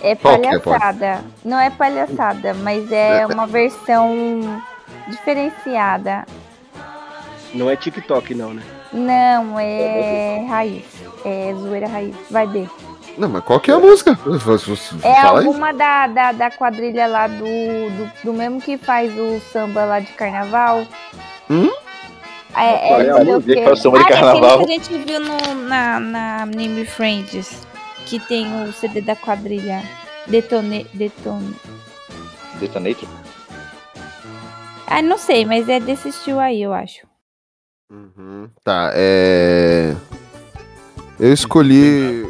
É 0.02 0.10
é, 0.10 0.14
palhaçada. 0.16 1.24
Não 1.44 1.58
é 1.58 1.70
palhaçada, 1.70 2.54
mas 2.54 2.90
é 2.90 3.24
uma 3.26 3.46
versão 3.46 4.60
diferenciada. 5.08 6.26
Não 7.54 7.70
é 7.70 7.76
TikTok, 7.76 8.34
não, 8.34 8.52
né? 8.54 8.62
Não, 8.92 9.58
é 9.58 10.44
raiz. 10.48 10.84
É 11.24 11.54
zoeira 11.54 11.86
raiz. 11.86 12.14
Vai 12.30 12.46
ver. 12.46 12.68
Não, 13.16 13.28
mas 13.28 13.44
qual 13.44 13.60
que 13.60 13.70
é 13.70 13.74
a 13.74 13.78
música? 13.78 14.18
É 15.02 15.14
Fala 15.20 15.40
aí. 15.40 15.46
alguma 15.46 15.72
da, 15.72 16.06
da, 16.06 16.32
da 16.32 16.50
quadrilha 16.50 17.06
lá 17.06 17.26
do, 17.26 17.44
do, 17.44 18.10
do 18.24 18.32
mesmo 18.32 18.60
que 18.60 18.78
faz 18.78 19.12
o 19.18 19.38
samba 19.52 19.84
lá 19.84 20.00
de 20.00 20.12
carnaval. 20.12 20.82
Hum? 21.50 21.70
É, 22.56 22.88
Qual 22.88 23.00
é 23.00 23.06
é, 23.06 23.10
a 23.10 23.24
música 23.24 23.54
que 23.54 23.64
faz 23.64 23.78
o 23.78 23.82
samba 23.82 23.98
de 23.98 24.04
Ah, 24.04 24.08
carnaval? 24.08 24.58
que 24.58 24.64
a 24.64 24.74
gente 24.74 24.98
viu 24.98 25.20
no, 25.20 25.54
na, 25.68 26.00
na 26.00 26.42
Anime 26.42 26.86
Friends. 26.86 27.66
Que 28.06 28.18
tem 28.20 28.46
o 28.68 28.72
CD 28.72 29.00
da 29.00 29.16
quadrilha. 29.16 29.82
Detone. 30.26 30.86
Detone. 30.94 31.54
Detonator? 32.60 33.08
Ah, 34.86 35.00
não 35.02 35.16
sei, 35.18 35.44
mas 35.44 35.68
é 35.68 35.80
desse 35.80 36.10
estilo 36.10 36.38
aí, 36.38 36.62
eu 36.62 36.72
acho. 36.72 37.06
Uhum. 37.90 38.48
Tá, 38.62 38.90
é. 38.94 39.94
Eu 41.18 41.32
escolhi. 41.32 42.26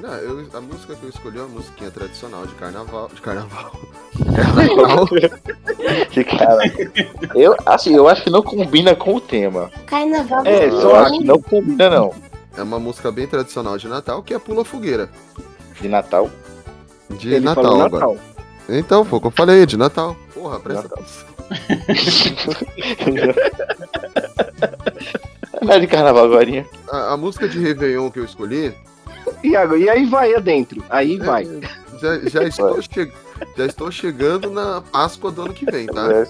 Não, 0.00 0.14
eu- 0.14 0.48
a 0.52 0.60
música 0.60 0.94
que 0.94 1.02
eu 1.04 1.08
escolhi 1.08 1.38
é 1.38 1.42
uma 1.42 1.48
musiquinha 1.48 1.90
tradicional 1.90 2.46
de 2.46 2.54
carnaval. 2.54 3.08
De 3.08 3.20
carnaval. 3.20 3.72
Carnaval. 4.34 5.06
Que 6.10 6.22
cara. 6.24 6.58
Eu, 7.34 7.56
assim, 7.64 7.94
eu 7.94 8.06
acho 8.08 8.22
que 8.22 8.30
não 8.30 8.42
combina 8.42 8.94
com 8.94 9.14
o 9.16 9.20
tema. 9.20 9.70
Carnaval. 9.86 10.44
É, 10.46 10.70
só 10.70 10.76
não- 10.88 10.96
acho 10.96 11.18
que 11.18 11.24
não 11.24 11.40
combina, 11.42 11.88
não. 11.90 12.14
É 12.56 12.62
uma 12.62 12.78
música 12.78 13.10
bem 13.10 13.26
tradicional 13.26 13.76
de 13.78 13.88
Natal 13.88 14.22
que 14.22 14.34
é 14.34 14.38
Pula 14.38 14.64
Fogueira. 14.64 15.08
De 15.80 15.88
Natal. 15.88 16.30
De 17.10 17.34
Ele 17.34 17.44
Natal 17.44 17.64
agora. 17.80 17.90
Natal. 17.90 18.16
Então, 18.68 19.04
foi 19.04 19.18
o 19.18 19.20
que 19.20 19.26
eu 19.26 19.30
falei, 19.32 19.66
de 19.66 19.76
Natal. 19.76 20.16
Porra, 20.34 20.60
presta 20.60 20.86
atenção. 20.86 21.32
Não 25.62 25.72
é 25.72 25.80
de 25.80 25.86
carnaval 25.86 26.24
agora. 26.24 26.66
A, 26.90 27.12
a 27.12 27.16
música 27.16 27.48
de 27.48 27.58
Réveillon 27.58 28.10
que 28.10 28.18
eu 28.18 28.24
escolhi. 28.24 28.74
Iago, 29.44 29.76
e 29.76 29.88
aí 29.88 30.04
vai 30.06 30.34
adentro. 30.34 30.82
Aí 30.90 31.16
é, 31.20 31.24
vai. 31.24 31.44
Já, 32.00 32.18
já, 32.28 32.44
estou 32.44 32.82
che- 32.82 33.12
já 33.56 33.66
estou 33.66 33.90
chegando 33.90 34.50
na 34.50 34.80
Páscoa 34.80 35.30
do 35.30 35.42
ano 35.42 35.54
que 35.54 35.64
vem, 35.70 35.86
tá? 35.86 36.26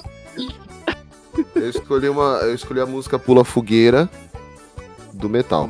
Eu 1.55 1.71
escolhi, 1.71 2.09
uma, 2.09 2.39
eu 2.43 2.55
escolhi 2.55 2.81
a 2.81 2.87
música 2.87 3.19
Pula 3.19 3.45
Fogueira 3.45 4.09
do 5.13 5.29
Metal. 5.29 5.69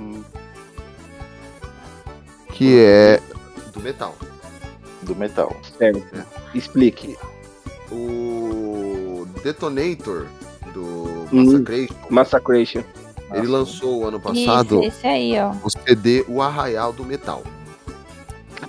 Que 2.52 2.78
é. 2.80 3.20
Do 3.72 3.80
Metal. 3.80 4.14
Do 5.02 5.16
metal. 5.16 5.56
Certo. 5.78 6.02
Explique. 6.54 7.16
O 7.90 9.26
Detonator 9.42 10.26
do 10.72 11.26
Hum. 11.32 11.44
Massacration, 11.44 11.94
Massacration. 12.10 12.82
ele 13.34 13.46
lançou 13.46 14.00
o 14.02 14.06
ano 14.06 14.20
passado 14.20 14.82
Isso, 14.84 15.06
aí, 15.06 15.34
ó. 15.40 15.52
o 15.64 15.70
CD 15.70 16.24
O 16.28 16.40
Arraial 16.40 16.92
do 16.92 17.04
Metal. 17.04 17.42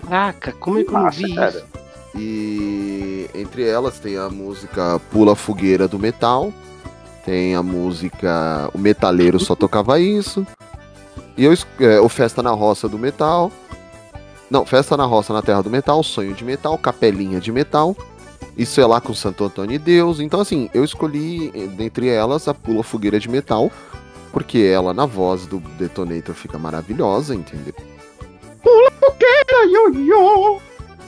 Caraca, 0.10 0.52
como 0.54 0.80
é 0.80 0.84
que 0.84 0.90
eu 0.90 1.00
não 1.00 1.10
vi 1.12 1.36
cara. 1.36 1.50
isso? 1.52 1.66
E 2.16 3.30
entre 3.34 3.68
elas 3.68 4.00
tem 4.00 4.18
a 4.18 4.30
música 4.30 5.00
Pula 5.12 5.36
Fogueira 5.36 5.88
do 5.88 6.00
Metal, 6.00 6.52
tem 7.26 7.56
a 7.56 7.64
música 7.64 8.70
O 8.74 8.78
Metaleiro 8.78 9.40
Só 9.40 9.56
Tocava 9.56 10.00
Isso, 10.00 10.46
e 11.38 11.44
eu, 11.46 11.54
é, 11.80 12.00
o 12.00 12.08
Festa 12.10 12.42
na 12.44 12.52
Roça 12.52 12.88
do 12.88 12.98
Metal, 13.00 13.52
não, 14.54 14.68
Festa 14.68 14.96
na 14.96 15.06
Roça 15.06 15.34
na 15.34 15.42
Terra 15.42 15.64
do 15.64 15.70
Metal, 15.72 16.04
Sonho 16.04 16.36
de 16.36 16.46
Metal, 16.46 16.78
Capelinha 16.78 17.42
de 17.42 17.52
Metal, 17.52 17.98
Isso 18.56 18.80
é 18.80 18.86
lá 18.86 19.02
com 19.02 19.12
Santo 19.12 19.44
Antônio 19.44 19.74
e 19.74 19.80
Deus. 19.80 20.20
Então, 20.20 20.40
assim, 20.40 20.70
eu 20.76 20.84
escolhi 20.84 21.52
eh, 21.56 21.66
dentre 21.66 22.08
elas 22.08 22.48
a 22.48 22.54
Pula 22.54 22.84
Fogueira 22.84 23.20
de 23.20 23.28
Metal, 23.28 23.72
porque 24.32 24.60
ela 24.60 24.94
na 24.94 25.08
voz 25.08 25.48
do 25.48 25.58
Detonator 25.58 26.36
fica 26.36 26.60
maravilhosa, 26.60 27.34
entendeu? 27.34 27.74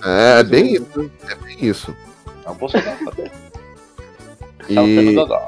É, 0.03 0.39
é 0.39 0.43
bem 0.43 0.73
isso. 0.73 1.11
É 1.29 1.35
bem 1.35 1.57
isso. 1.61 1.95
É 2.43 2.49
um 2.49 2.55
poço 2.55 2.77
d'água. 2.77 3.13
E 4.67 5.13
Dodó. 5.13 5.45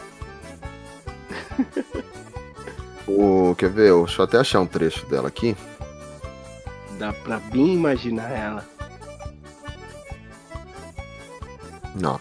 o, 3.08 3.56
quer 3.58 3.72
ver? 3.72 3.92
Deixa 3.92 4.22
eu 4.22 4.26
até 4.26 4.38
achar 4.38 4.60
um 4.60 4.68
trecho 4.68 5.04
dela 5.08 5.28
aqui. 5.28 5.58
Dá 6.98 7.14
pra 7.14 7.40
bem 7.40 7.74
imaginar 7.76 8.32
ela. 8.32 8.66
Não. 11.96 12.20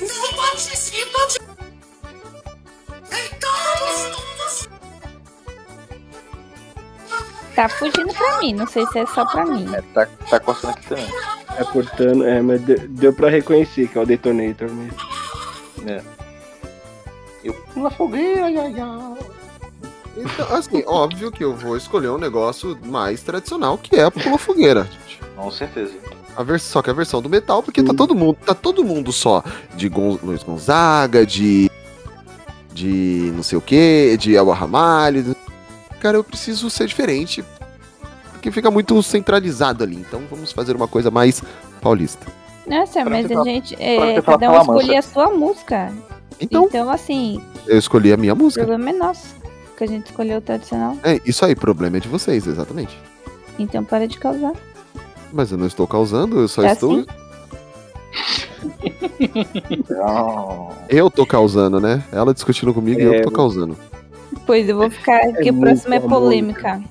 Não 0.00 0.36
participa 0.36 1.26
de. 1.28 1.38
Tá 7.54 7.68
fugindo 7.68 8.12
pra 8.12 8.38
mim, 8.38 8.52
não 8.52 8.66
sei 8.66 8.84
se 8.88 8.98
é 8.98 9.06
só 9.06 9.24
pra 9.26 9.46
mim. 9.46 9.66
Tá, 9.92 10.08
tá 10.28 10.40
cortando 10.40 10.70
aqui 10.72 10.86
também. 10.88 11.06
Tá 11.46 11.64
cortando, 11.66 12.24
é, 12.26 12.42
mas 12.42 12.64
de- 12.64 12.88
deu 12.88 13.12
pra 13.12 13.28
reconhecer 13.30 13.86
que 13.86 13.96
é 13.96 14.00
o 14.00 14.06
Detonator 14.06 14.68
mesmo. 14.70 14.96
É. 15.86 16.02
Eu 17.44 17.54
pula 17.72 17.90
fogueira, 17.90 18.46
ai, 18.46 18.56
ai, 18.58 18.74
ai. 18.80 19.43
Então, 20.16 20.54
assim, 20.56 20.82
óbvio 20.86 21.30
que 21.32 21.42
eu 21.42 21.54
vou 21.54 21.76
escolher 21.76 22.08
um 22.10 22.18
negócio 22.18 22.78
mais 22.84 23.22
tradicional, 23.22 23.76
que 23.76 23.96
é 23.96 24.04
a 24.04 24.10
Pula 24.10 24.38
Fogueira. 24.38 24.84
gente. 24.84 25.20
Com 25.36 25.50
certeza. 25.50 25.92
A 26.36 26.42
vers... 26.42 26.62
Só 26.62 26.82
que 26.82 26.90
a 26.90 26.92
versão 26.92 27.20
do 27.22 27.28
metal, 27.28 27.62
porque 27.62 27.82
tá 27.82 27.92
todo 27.94 28.14
mundo, 28.14 28.36
tá 28.44 28.54
todo 28.54 28.84
mundo 28.84 29.12
só 29.12 29.42
de 29.76 29.88
Gon... 29.88 30.18
Luiz 30.22 30.42
Gonzaga, 30.42 31.24
de 31.26 31.70
de 32.72 33.30
não 33.34 33.42
sei 33.42 33.56
o 33.56 33.60
que, 33.60 34.16
de 34.18 34.34
Elba 34.34 34.52
Ramalho. 34.54 35.34
Cara, 36.00 36.16
eu 36.16 36.24
preciso 36.24 36.68
ser 36.68 36.86
diferente, 36.88 37.44
porque 38.32 38.50
fica 38.50 38.70
muito 38.70 39.00
centralizado 39.02 39.84
ali. 39.84 39.96
Então 39.96 40.22
vamos 40.30 40.50
fazer 40.52 40.74
uma 40.74 40.88
coisa 40.88 41.10
mais 41.10 41.40
paulista. 41.80 42.26
Nossa, 42.66 43.00
Pra 43.02 43.10
mas 43.10 43.26
a 43.26 43.28
falar- 43.28 43.44
gente. 43.44 43.76
É, 43.78 44.20
falar 44.20 44.38
cada 44.38 44.50
um 44.50 44.60
escolhia 44.60 44.98
a 44.98 45.02
sua 45.02 45.30
música. 45.30 45.92
Então, 46.40 46.64
Então, 46.64 46.90
assim, 46.90 47.40
eu 47.66 47.78
escolhi 47.78 48.12
a 48.12 48.16
minha 48.16 48.34
o 48.34 48.36
música. 48.36 48.64
problema 48.66 48.90
é 48.90 48.92
nosso. 48.98 49.36
Que 49.76 49.84
a 49.84 49.86
gente 49.88 50.06
escolheu 50.06 50.38
o 50.38 50.40
tradicional. 50.40 50.96
É, 51.02 51.20
isso 51.26 51.44
aí, 51.44 51.54
problema 51.56 51.96
é 51.96 52.00
de 52.00 52.08
vocês, 52.08 52.46
exatamente. 52.46 52.96
Então 53.58 53.84
para 53.84 54.06
de 54.06 54.18
causar. 54.18 54.52
Mas 55.32 55.50
eu 55.50 55.58
não 55.58 55.66
estou 55.66 55.86
causando, 55.86 56.40
eu 56.40 56.48
só 56.48 56.62
É 56.62 56.72
estou. 56.72 56.92
assim? 56.98 57.06
Eu 60.88 61.10
tô 61.10 61.26
causando, 61.26 61.80
né? 61.80 62.04
Ela 62.12 62.32
discutindo 62.32 62.72
comigo 62.72 63.00
e 63.00 63.04
eu 63.04 63.14
É, 63.14 63.16
que 63.18 63.22
tô 63.24 63.30
causando. 63.30 63.76
Pois 64.46 64.68
eu 64.68 64.76
vou 64.76 64.90
ficar. 64.90 65.20
que 65.42 65.50
o 65.50 65.54
muito 65.54 65.60
próximo 65.70 65.94
é 65.94 65.96
amor, 65.98 66.08
polêmica. 66.08 66.82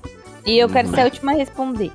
E 0.44 0.58
eu 0.58 0.68
quero 0.68 0.88
Uhum. 0.88 0.94
ser 0.94 1.00
a 1.00 1.04
última 1.04 1.32
a 1.32 1.34
responder. 1.36 1.90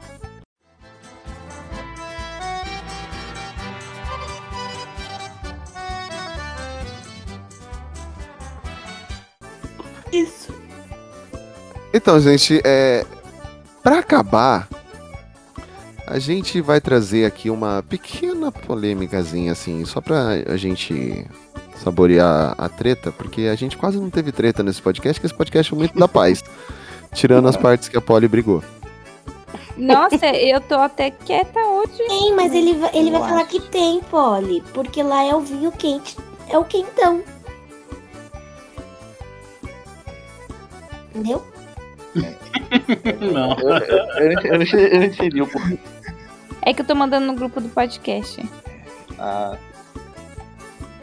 Isso. 10.12 10.39
Então, 11.94 12.20
gente, 12.20 12.62
é. 12.64 13.06
Pra 13.82 14.00
acabar, 14.00 14.68
a 16.06 16.20
gente 16.20 16.60
vai 16.62 16.82
trazer 16.82 17.26
aqui 17.26 17.50
uma 17.50 17.84
pequena 17.88 18.52
polêmicazinha, 18.52 19.52
assim, 19.54 19.86
só 19.86 20.02
pra 20.02 20.30
a 20.48 20.58
gente 20.58 21.26
saborear 21.82 22.54
a 22.58 22.68
treta, 22.68 23.12
porque 23.12 23.44
a 23.44 23.56
gente 23.56 23.78
quase 23.78 23.98
não 23.98 24.10
teve 24.10 24.32
treta 24.34 24.62
nesse 24.62 24.82
podcast, 24.82 25.20
que 25.20 25.26
esse 25.26 25.34
podcast 25.36 25.74
é 25.74 25.78
muito 25.78 25.98
da 25.98 26.08
paz. 26.08 26.44
Tirando 27.14 27.48
as 27.48 27.56
partes 27.58 27.88
que 27.90 27.98
a 27.98 28.02
Polly 28.02 28.28
brigou. 28.28 28.62
Nossa, 29.76 30.28
eu 30.28 30.60
tô 30.62 30.76
até 30.76 31.10
quieta 31.10 31.60
hoje. 31.60 31.98
Tem, 32.08 32.36
mas 32.36 32.54
ele, 32.54 32.74
vai- 32.76 32.92
ele 32.94 33.10
vai 33.12 33.22
falar 33.22 33.46
que 33.46 33.60
tem, 33.62 34.02
Polly. 34.02 34.62
Porque 34.74 35.02
lá 35.02 35.24
é 35.24 35.34
o 35.34 35.40
vinho 35.40 35.72
quente. 35.72 36.18
É 36.50 36.58
o 36.58 36.66
quentão. 36.66 37.24
Entendeu? 41.16 41.44
Não. 43.34 43.58
Eu, 43.60 43.70
eu, 43.70 44.32
eu, 44.32 44.40
eu 44.42 44.60
não 44.60 44.66
eu 44.80 45.00
não 45.00 45.06
entendi 45.06 45.42
o 45.42 45.48
porquê. 45.48 45.78
É 46.62 46.74
que 46.74 46.82
eu 46.82 46.86
tô 46.86 46.94
mandando 46.96 47.26
no 47.26 47.34
grupo 47.36 47.60
do 47.62 47.70
podcast. 47.70 48.44
Ah, 49.18 49.58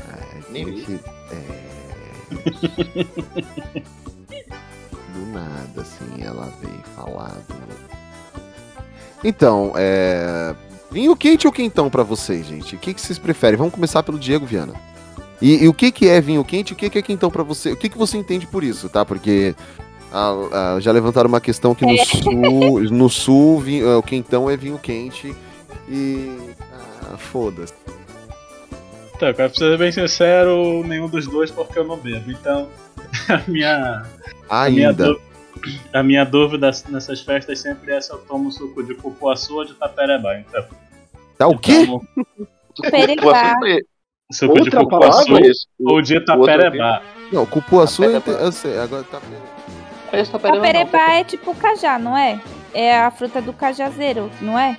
É, 0.09 0.53
Nem 0.53 0.65
vi. 0.67 0.83
que- 0.85 1.01
é... 1.33 3.07
Do 5.15 5.27
nada, 5.33 5.81
assim, 5.83 6.23
ela 6.23 6.53
veio 6.61 6.83
falar 6.95 7.33
do... 7.49 7.57
Então, 9.25 9.73
é... 9.77 10.55
Vinho 10.91 11.17
quente 11.17 11.47
ou 11.47 11.53
quentão 11.53 11.91
pra 11.91 12.03
vocês, 12.03 12.47
gente? 12.47 12.77
O 12.77 12.79
que, 12.79 12.95
que 12.95 13.01
vocês 13.01 13.19
preferem? 13.19 13.57
Vamos 13.57 13.75
começar 13.75 14.03
pelo 14.03 14.19
Diego 14.19 14.47
Viana. 14.47 14.75
E, 15.43 15.65
e 15.65 15.69
o 15.69 15.75
que, 15.75 15.91
que 15.93 16.09
é 16.09 16.21
vinho 16.21 16.45
quente 16.45 16.71
e 16.71 16.73
o 16.73 16.77
que, 16.77 16.89
que 16.89 16.99
é 16.99 17.03
quentão 17.03 17.31
pra 17.31 17.43
você? 17.43 17.73
O 17.73 17.77
que, 17.77 17.89
que 17.89 17.99
você 17.99 18.17
entende 18.17 18.47
por 18.47 18.63
isso, 18.65 18.89
tá? 18.89 19.05
Porque 19.05 19.55
ah, 20.13 20.75
ah, 20.77 20.81
já 20.81 20.93
levantaram 20.93 21.29
uma 21.29 21.41
questão 21.41 21.75
que 21.75 21.85
no 21.85 21.97
sul, 22.05 22.81
no 22.91 23.09
sul 23.11 23.61
vinho- 23.61 23.89
ah, 23.89 23.99
o 23.99 24.03
quentão 24.03 24.49
é 24.51 24.57
vinho 24.57 24.79
quente 24.79 25.35
e... 25.89 26.39
Ah, 27.13 27.17
foda-se. 27.17 27.73
Então, 29.15 29.33
cara, 29.33 29.49
pra 29.49 29.59
ser 29.59 29.79
bem 29.79 29.91
sincero, 29.93 30.83
nenhum 30.87 31.09
dos 31.09 31.27
dois 31.27 31.51
porque 31.51 31.79
eu 31.79 31.85
não 31.85 31.97
bebo. 31.97 32.31
Então, 32.31 32.69
a 33.29 33.43
minha, 33.51 34.05
a 34.49 34.69
minha, 34.71 34.89
Ainda. 34.91 35.05
dú- 35.07 35.21
a 35.93 36.03
minha 36.03 36.25
dúvida 36.25 36.71
nessas 36.91 37.21
festas 37.23 37.59
sempre 37.61 37.93
é 37.93 38.01
se 38.01 38.13
eu 38.13 38.19
tomo 38.19 38.53
suco 38.53 38.83
de 38.83 38.95
cupuaçu 38.95 39.55
ou 39.57 39.65
de 39.65 39.75
taperebá. 39.75 40.39
Então, 40.39 40.65
Tá 41.39 41.47
o 41.49 41.59
quê? 41.59 41.87
tomo 41.87 42.07
Pereba. 42.91 43.33
suco 44.33 44.61
de 44.61 44.71
cupuaçu 44.71 45.25
palavra? 45.27 45.51
ou 45.81 46.03
de 46.03 46.21
taperebá. 46.21 47.03
Não, 47.33 47.47
cupuaçu 47.47 48.05
eu 48.05 48.53
sei, 48.53 48.79
agora 48.79 49.03
tá... 49.05 49.21
esse 50.21 50.31
tá 50.31 50.37
A 50.49 50.61
pereba 50.61 50.99
é 50.99 51.25
tipo 51.25 51.55
cajá, 51.55 51.99
não 51.99 52.17
é? 52.17 52.41
É 52.75 52.99
a 52.99 53.11
fruta 53.11 53.41
do 53.41 53.53
cajazeiro, 53.53 54.31
não 54.41 54.59
é? 54.59 54.77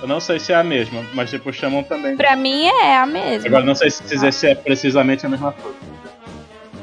Eu 0.00 0.06
não 0.08 0.20
sei 0.20 0.38
se 0.38 0.52
é 0.52 0.56
a 0.56 0.62
mesma, 0.62 1.04
mas 1.12 1.30
tipo, 1.30 1.52
chamam 1.52 1.82
também. 1.82 2.16
Pra 2.16 2.36
mim 2.36 2.66
é 2.66 2.96
a 2.96 3.06
mesma. 3.06 3.48
Agora 3.48 3.64
não 3.64 3.74
sei 3.74 3.90
se 3.90 4.02
dizer 4.04 4.32
se 4.32 4.46
é 4.48 4.54
precisamente 4.54 5.26
a 5.26 5.28
mesma 5.28 5.52
fruta. 5.52 5.76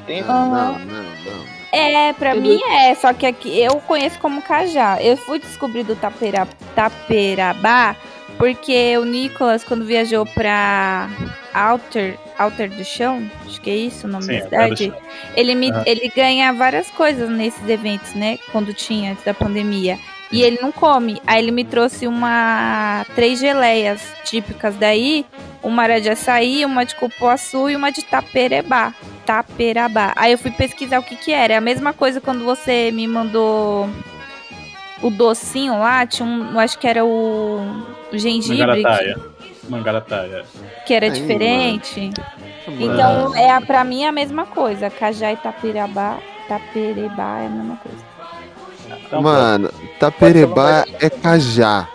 Tem, 0.06 0.22
Não, 0.22 0.30
Aham. 0.30 0.72
não, 0.80 0.80
não. 0.80 1.46
É, 1.72 2.14
pra 2.14 2.36
mim 2.36 2.60
é, 2.72 2.96
só 2.96 3.12
que 3.14 3.26
aqui 3.26 3.60
eu 3.60 3.76
conheço 3.82 4.18
como 4.20 4.42
cajá. 4.42 5.02
Eu 5.02 5.18
fui 5.18 5.40
descobrir 5.40 5.84
do 5.84 5.96
tapera, 5.96 6.48
taperabá 6.74 7.96
porque 8.38 8.98
o 8.98 9.06
Nicolas, 9.06 9.64
quando 9.64 9.86
viajou 9.86 10.26
pra 10.26 11.10
Alter, 11.54 12.18
Alter 12.38 12.70
do 12.70 12.84
Chão, 12.84 13.30
acho 13.46 13.62
que 13.62 13.70
é 13.70 13.76
isso 13.76 14.08
o 14.08 14.10
nome 14.10 14.26
Sim, 14.26 14.40
da 14.40 14.44
cidade, 14.44 14.94
ele, 15.36 15.56
me, 15.56 15.72
Aham. 15.72 15.84
ele 15.86 16.12
ganha 16.16 16.52
várias 16.54 16.90
coisas 16.92 17.30
nesses 17.30 17.68
eventos, 17.68 18.14
né? 18.14 18.38
Quando 18.52 18.74
tinha, 18.74 19.12
antes 19.12 19.24
da 19.24 19.34
pandemia. 19.34 19.98
E 20.32 20.42
ele 20.42 20.60
não 20.62 20.72
come. 20.72 21.22
Aí 21.26 21.42
ele 21.42 21.52
me 21.52 21.64
trouxe 21.64 22.08
uma. 22.08 23.06
três 23.16 23.40
geleias 23.40 24.02
típicas 24.24 24.76
daí. 24.76 25.26
Uma 25.64 25.86
era 25.86 26.02
de 26.02 26.10
açaí, 26.10 26.66
uma 26.66 26.84
de 26.84 26.96
cupuaçu 26.96 27.70
e 27.70 27.76
uma 27.76 27.92
de 27.92 28.04
taperebá. 28.04 28.94
Taperabá. 29.26 30.14
Aí 30.16 30.32
eu 30.32 30.38
fui 30.38 30.52
pesquisar 30.52 31.00
o 31.00 31.04
que 31.04 31.16
que 31.16 31.32
era. 31.32 31.54
É 31.54 31.58
a 31.58 31.62
mesma 31.62 31.94
coisa 31.94 32.20
quando 32.20 32.44
você 32.44 32.92
me 32.92 33.08
mandou 33.08 33.90
o 35.02 35.10
docinho 35.10 35.80
lá. 35.80 36.06
Tinha 36.06 36.28
um. 36.28 36.52
Eu 36.52 36.60
acho 36.60 36.78
que 36.78 36.88
era 36.88 37.06
o, 37.06 37.86
o 38.12 38.18
gengibre. 38.18 38.60
Mangarataia. 38.66 39.16
Que, 39.40 39.72
Mangarataia. 39.72 40.46
que 40.86 40.94
era 40.94 41.06
Ai, 41.08 41.12
diferente. 41.12 42.12
Mano. 42.68 42.94
Então, 42.94 43.36
é, 43.36 43.60
pra 43.62 43.84
mim 43.84 44.04
é 44.04 44.08
a 44.08 44.12
mesma 44.12 44.46
coisa. 44.46 44.90
Cajá 44.90 45.32
e 45.34 45.38
tapirabá. 45.38 46.20
Taperebá 46.48 47.40
é 47.40 47.48
a 47.48 47.50
mesma 47.50 47.76
coisa. 47.78 48.06
Então, 49.08 49.22
Mano, 49.22 49.70
taperebá 50.00 50.86
é 51.00 51.10
cajá. 51.10 51.88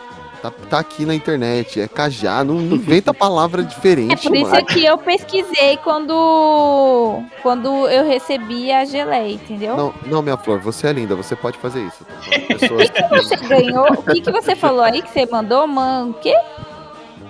Tá, 0.43 0.51
tá 0.71 0.79
aqui 0.79 1.05
na 1.05 1.15
internet, 1.15 1.81
é 1.81 1.87
cajá. 1.87 2.43
Não, 2.43 2.61
inventa 2.61 3.13
palavra 3.13 3.61
É 3.61 3.65
diferente, 3.65 4.27
por 4.27 4.35
isso 4.37 4.51
mano. 4.51 4.67
que 4.67 4.85
eu 4.85 4.97
pesquisei 4.97 5.77
quando, 5.79 7.23
quando 7.43 7.87
eu 7.89 8.07
recebi 8.07 8.73
a 8.73 8.87
geleia, 8.87 9.35
entendeu? 9.35 9.77
Não, 9.77 9.95
não, 10.07 10.23
minha 10.23 10.39
flor, 10.39 10.59
você 10.59 10.87
é 10.87 10.93
linda, 10.93 11.15
você 11.15 11.37
pode 11.37 11.59
fazer 11.59 11.83
isso. 11.87 12.07
Falando 12.07 12.47
Pessoas... 12.47 12.91
Você 13.11 13.37
ganhou. 13.37 13.93
O 13.93 14.03
que, 14.03 14.23
que 14.23 14.31
você 14.31 14.57
falou 14.57 14.81
aí 14.83 15.03
que 15.03 15.11
você 15.11 15.27
mandou? 15.27 15.67
Man, 15.67 16.15
quê? 16.23 16.35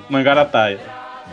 Mangarataia. 0.08 0.80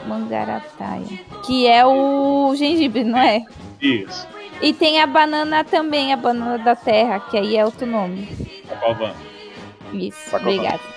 Mangarataia. 0.07 1.05
Que 1.45 1.67
é 1.67 1.85
o 1.85 2.53
gengibre, 2.55 3.03
não 3.03 3.19
é? 3.19 3.43
Isso. 3.79 4.27
E 4.61 4.73
tem 4.73 4.99
a 4.99 5.05
banana 5.05 5.63
também, 5.63 6.11
a 6.11 6.17
banana 6.17 6.57
da 6.57 6.75
terra, 6.75 7.19
que 7.19 7.37
aí 7.37 7.55
é 7.55 7.63
outro 7.63 7.85
nome. 7.85 8.27
Pacovan. 8.67 9.11
Isso, 9.93 10.31
Pacovan. 10.31 10.51
obrigada. 10.51 10.96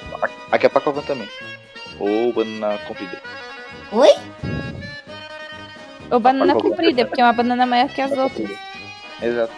Aqui 0.52 0.66
é 0.66 0.68
Pacovan 0.68 1.02
também. 1.02 1.28
Ou 1.98 2.32
banana 2.32 2.78
comprida. 2.86 3.20
Oi? 3.92 4.08
Ou 6.10 6.18
banana 6.20 6.54
Pacovan. 6.54 6.70
comprida, 6.70 7.04
porque 7.06 7.20
é 7.20 7.24
uma 7.24 7.32
banana 7.32 7.66
maior 7.66 7.88
que 7.88 8.00
as 8.00 8.12
outras. 8.12 8.50
Exato. 9.22 9.52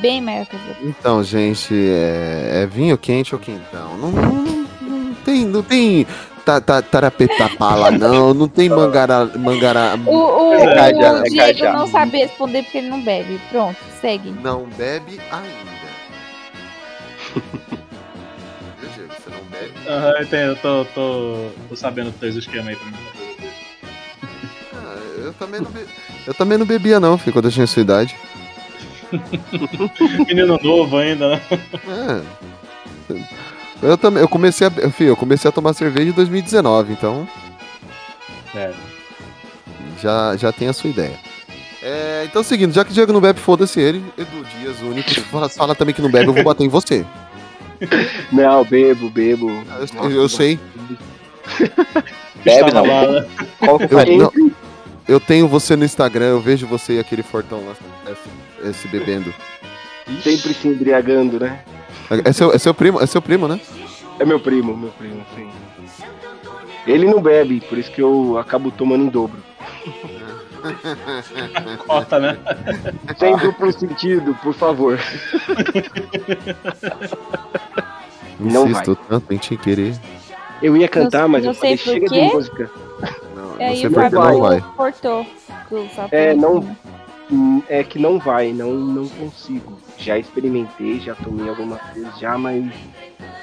Bem 0.00 0.20
maior 0.22 0.46
que 0.46 0.56
as 0.56 0.62
outras. 0.68 0.86
Então, 0.86 1.22
gente, 1.24 1.74
é, 1.74 2.62
é 2.62 2.66
vinho 2.66 2.96
quente 2.96 3.34
ou 3.34 3.40
quentão? 3.40 3.96
Não, 3.98 4.10
não, 4.10 4.22
não- 4.32 4.68
não 4.80 5.14
tem, 5.24 5.44
não 5.44 5.62
tem 5.62 6.06
ta, 6.44 6.60
ta, 6.60 6.80
tarapetapá 6.80 7.74
lá, 7.74 7.90
não. 7.98 8.32
Não 8.32 8.48
tem 8.48 8.68
mangara, 8.68 9.26
mangara, 9.36 9.94
O, 10.06 10.50
o, 10.50 10.54
É 10.54 10.74
cajá, 10.74 11.12
o 11.12 11.18
é 11.18 11.22
Diego 11.24 11.58
cajá. 11.58 11.72
não 11.72 11.86
sabe 11.88 12.18
responder 12.18 12.62
porque 12.62 12.78
ele 12.78 12.88
não 12.88 13.02
bebe. 13.02 13.38
Pronto, 13.50 13.76
segue. 14.00 14.30
não 14.30 14.64
bebe 14.64 15.20
ainda. 15.30 15.78
Bebe? 19.60 19.72
Aham, 19.88 20.10
eu 20.16 20.22
entendo, 20.22 20.48
eu 20.50 20.56
tô, 20.56 20.84
tô, 20.94 21.50
tô 21.68 21.76
sabendo 21.76 22.12
teus 22.12 22.36
esquemas 22.36 22.68
aí 22.68 22.76
pra 22.76 22.86
mim. 22.86 22.96
Ah, 24.74 24.96
eu 25.18 25.32
também 25.34 25.60
não 25.60 25.70
be- 25.70 25.86
Eu 26.26 26.34
também 26.34 26.58
não 26.58 26.66
bebia, 26.66 27.00
não, 27.00 27.18
filho, 27.18 27.32
quando 27.32 27.46
eu 27.46 27.52
tinha 27.52 27.66
sua 27.66 27.82
idade. 27.82 28.16
Menino 30.26 30.58
novo 30.62 30.96
ainda, 30.98 31.28
né? 31.36 31.42
É. 33.10 33.18
Eu 33.82 33.96
também, 33.96 34.20
eu 34.22 34.28
comecei 34.28 34.66
a, 34.66 34.70
filho, 34.90 35.10
eu 35.10 35.16
comecei 35.16 35.48
a 35.48 35.52
tomar 35.52 35.72
cerveja 35.72 36.10
em 36.10 36.12
2019, 36.12 36.92
então 36.92 37.26
É. 38.54 38.72
já, 40.02 40.36
já 40.36 40.52
tem 40.52 40.68
a 40.68 40.72
sua 40.72 40.90
ideia. 40.90 41.18
É, 41.80 42.24
então, 42.28 42.42
seguindo, 42.42 42.74
já 42.74 42.84
que 42.84 42.90
o 42.90 42.94
Diego 42.94 43.12
não 43.12 43.20
bebe, 43.20 43.38
foda-se 43.38 43.80
ele. 43.80 44.04
Edu 44.18 44.44
Dias, 44.58 44.80
único, 44.82 45.08
fala 45.48 45.74
também 45.76 45.94
que 45.94 46.02
não 46.02 46.10
bebe, 46.10 46.26
eu 46.28 46.34
vou 46.34 46.42
bater 46.42 46.64
em 46.64 46.68
você. 46.68 47.06
Não, 48.32 48.64
bebo, 48.64 49.08
bebo. 49.08 49.50
Eu, 50.02 50.10
eu 50.10 50.28
sei. 50.28 50.58
Bebe 52.44 52.72
não. 52.72 52.84
Qual 53.58 53.78
que 53.78 53.84
eu 53.84 53.88
Eu, 53.90 53.98
faria? 53.98 54.18
não, 54.18 54.32
eu 55.08 55.18
tenho 55.18 55.48
você 55.48 55.74
no 55.74 55.84
Instagram, 55.84 56.26
eu 56.26 56.40
vejo 56.40 56.66
você 56.66 56.94
e 56.94 56.98
aquele 57.00 57.22
fortão 57.22 57.64
lá 57.66 57.74
esse, 58.10 58.68
esse 58.68 58.88
bebendo. 58.88 59.34
Sempre 60.22 60.54
se 60.54 60.68
embriagando, 60.68 61.40
né? 61.40 61.60
É 62.24 62.32
seu, 62.32 62.52
é 62.52 62.58
seu 62.58 62.72
primo, 62.72 63.00
é 63.00 63.06
seu 63.06 63.20
primo, 63.20 63.48
né? 63.48 63.60
É 64.20 64.24
meu 64.24 64.38
primo, 64.38 64.76
meu 64.76 64.90
primo, 64.90 65.24
sim. 65.34 65.48
Ele 66.86 67.06
não 67.06 67.20
bebe, 67.20 67.60
por 67.60 67.76
isso 67.76 67.90
que 67.90 68.00
eu 68.00 68.38
acabo 68.38 68.70
tomando 68.70 69.04
em 69.04 69.08
dobro. 69.08 69.38
Corta, 71.86 72.18
né? 72.18 72.38
Sem 73.18 73.36
duplo 73.36 73.72
sentido, 73.72 74.34
por 74.42 74.54
favor. 74.54 74.98
Não 78.38 78.68
Insisto 78.68 78.96
tanto 79.08 79.32
em 79.34 79.36
te 79.38 79.56
querer. 79.56 79.94
Eu 80.62 80.76
ia 80.76 80.88
cantar, 80.88 81.22
Não- 81.22 81.28
mas 81.28 81.44
não 81.44 81.50
eu 81.50 81.54
falei, 81.54 81.76
chega 81.76 82.06
quê. 82.08 82.20
de 82.28 82.34
música. 82.34 82.70
Não, 83.34 83.50
você 83.74 83.88
porque 83.90 83.94
Fábio 84.10 84.20
não 84.20 84.40
vai. 84.40 84.60
cortou. 84.76 85.26
É, 86.10 86.34
não- 86.34 86.76
É 87.68 87.84
que 87.84 87.98
não 87.98 88.18
vai, 88.18 88.52
não, 88.52 88.72
não 88.72 89.06
consigo. 89.08 89.78
Já 89.98 90.16
experimentei, 90.16 91.00
já 91.00 91.14
tomei 91.16 91.48
algumas 91.48 91.80
vezes 91.92 92.18
já, 92.20 92.38
mas 92.38 92.64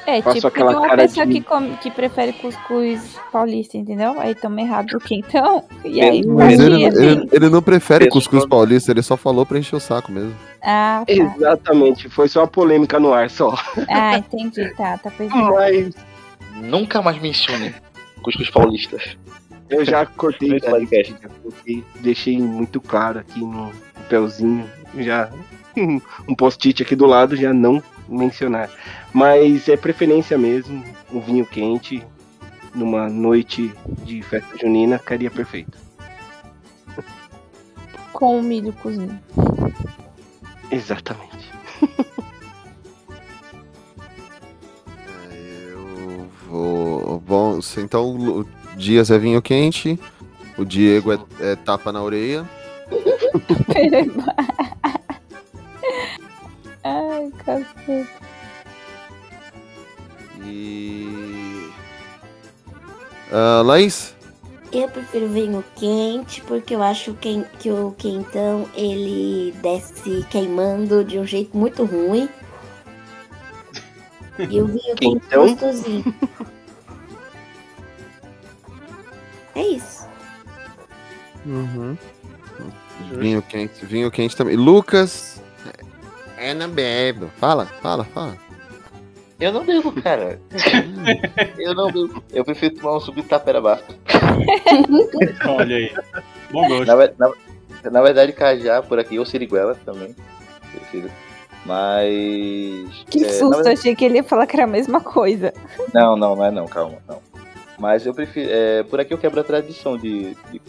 É, 0.07 0.21
Faço 0.21 0.35
tipo 0.35 0.47
aquela 0.47 0.71
uma 0.71 0.87
cara 0.87 1.01
pessoa 1.01 1.25
de- 1.25 1.33
que, 1.33 1.41
come- 1.41 1.77
que 1.81 1.91
prefere 1.91 2.31
cuscuz 2.33 3.17
paulista, 3.31 3.75
entendeu? 3.77 4.19
Aí 4.19 4.33
toma 4.35 4.61
errado 4.61 4.93
o 4.93 4.99
quentão. 4.99 5.65
E 5.83 5.99
aí 5.99 6.25
Mas 6.25 6.59
ele, 6.59 6.75
vir, 6.77 6.87
assim. 6.87 7.03
ele, 7.05 7.29
ele 7.31 7.49
não 7.49 7.61
prefere 7.61 8.07
cuscuz 8.07 8.45
paulista, 8.45 8.91
ele 8.91 9.01
só 9.01 9.17
falou 9.17 9.45
pra 9.45 9.57
encher 9.59 9.75
o 9.75 9.79
saco 9.79 10.11
mesmo. 10.11 10.33
Ah, 10.63 11.03
tá. 11.05 11.11
exatamente, 11.13 12.07
foi 12.07 12.27
só 12.29 12.41
uma 12.41 12.47
polêmica 12.47 12.99
no 12.99 13.13
ar 13.13 13.29
só. 13.29 13.53
Ah, 13.89 14.17
entendi. 14.17 14.69
Tá, 14.75 14.97
tá 14.97 15.09
perdido. 15.17 15.37
Mas 15.53 15.93
Nunca 16.61 17.01
mais 17.01 17.19
mencione 17.21 17.75
cuscuz 18.21 18.49
paulista. 18.49 18.97
Eu 19.69 19.83
já 19.83 20.05
cortei, 20.05 20.59
podcast. 20.59 21.15
já 21.21 21.29
cortei, 21.43 21.83
deixei 21.99 22.37
muito 22.39 22.79
claro 22.79 23.19
aqui 23.19 23.39
no 23.41 23.71
papelzinho, 23.95 24.69
já 24.99 25.29
um 26.27 26.35
post-it 26.35 26.83
aqui 26.83 26.95
do 26.95 27.05
lado, 27.05 27.35
já 27.35 27.53
não 27.53 27.81
mencionar. 28.07 28.69
Mas 29.13 29.67
é 29.69 29.77
preferência 29.77 30.37
mesmo, 30.37 30.83
um 31.11 31.19
vinho 31.19 31.45
quente 31.45 32.03
numa 32.73 33.09
noite 33.09 33.73
de 34.03 34.21
festa 34.21 34.57
junina 34.57 34.99
ficaria 34.99 35.31
perfeito. 35.31 35.77
Com 38.11 38.39
o 38.39 38.43
milho 38.43 38.73
cozido. 38.73 39.17
Exatamente. 40.71 41.51
Eu 45.31 46.27
vou. 46.47 47.19
Bom, 47.19 47.59
então 47.77 48.15
o 48.15 48.45
Dias 48.75 49.09
é 49.09 49.17
vinho 49.17 49.41
quente, 49.41 49.99
o 50.57 50.65
Diego 50.65 51.13
é, 51.13 51.19
é 51.39 51.55
tapa 51.55 51.91
na 51.91 52.01
orelha. 52.01 52.45
Ai, 56.85 57.31
cacete. 57.43 58.07
E. 60.43 61.71
Ah, 63.31 63.63
Laís? 63.65 64.13
Eu 64.71 64.87
prefiro 64.89 65.27
vinho 65.29 65.63
quente 65.75 66.41
porque 66.43 66.75
eu 66.75 66.83
acho 66.83 67.13
que, 67.15 67.43
que 67.59 67.71
o 67.71 67.95
quentão 67.97 68.69
ele 68.75 69.51
desce 69.63 70.23
queimando 70.29 71.03
de 71.03 71.17
um 71.17 71.25
jeito 71.25 71.57
muito 71.57 71.85
ruim. 71.85 72.29
E 74.37 74.61
o 74.61 74.67
vinho 74.67 74.95
quente 74.95 75.35
gostosinho. 75.35 76.15
É 79.55 79.61
isso. 79.61 80.05
Uhum. 81.45 81.97
Vinho 83.17 83.41
quente, 83.41 83.85
vinho 83.85 84.11
quente 84.11 84.35
também. 84.35 84.55
Lucas. 84.55 85.34
É 86.37 86.53
na 86.53 86.67
bebe. 86.67 87.27
Fala, 87.37 87.65
fala, 87.81 88.03
fala. 88.05 88.37
Eu 89.39 89.51
não 89.51 89.65
bebo, 89.65 89.91
cara. 90.01 90.39
eu 91.59 91.73
não 91.75 91.91
bebo. 91.91 92.23
Eu 92.31 92.45
prefiro 92.45 92.75
tomar 92.75 92.97
um 92.97 92.99
suco 92.99 93.21
de 93.21 93.27
tapera 93.27 93.59
basta. 93.61 93.93
Olha 95.47 95.75
aí. 95.75 95.93
Bom 96.51 96.67
gosto. 96.67 96.85
Na, 96.85 96.95
na- 97.17 97.33
na 97.91 98.01
verdade, 98.01 98.31
cajá 98.33 98.81
por 98.81 98.97
aqui, 98.97 99.19
ou 99.19 99.25
siriguela 99.25 99.75
também. 99.85 100.15
Prefiro. 100.71 101.11
Mas. 101.65 103.03
Que 103.09 103.23
é, 103.25 103.29
susto, 103.29 103.49
verdade- 103.55 103.77
achei 103.79 103.95
que 103.95 104.05
ele 104.05 104.15
ia 104.15 104.23
falar 104.23 104.47
que 104.47 104.55
era 104.55 104.63
a 104.63 104.67
mesma 104.67 105.01
coisa. 105.01 105.53
Não, 105.93 106.15
não, 106.15 106.35
não 106.35 106.45
é 106.45 106.49
não, 106.51 106.65
calma, 106.67 106.97
não. 107.07 107.21
Mas 107.77 108.05
eu 108.05 108.13
prefiro. 108.13 108.49
É, 108.51 108.83
por 108.83 108.99
aqui 108.99 109.13
eu 109.13 109.17
quebro 109.17 109.39
a 109.39 109.43
tradição 109.43 109.97
de, 109.97 110.35
de 110.51 110.61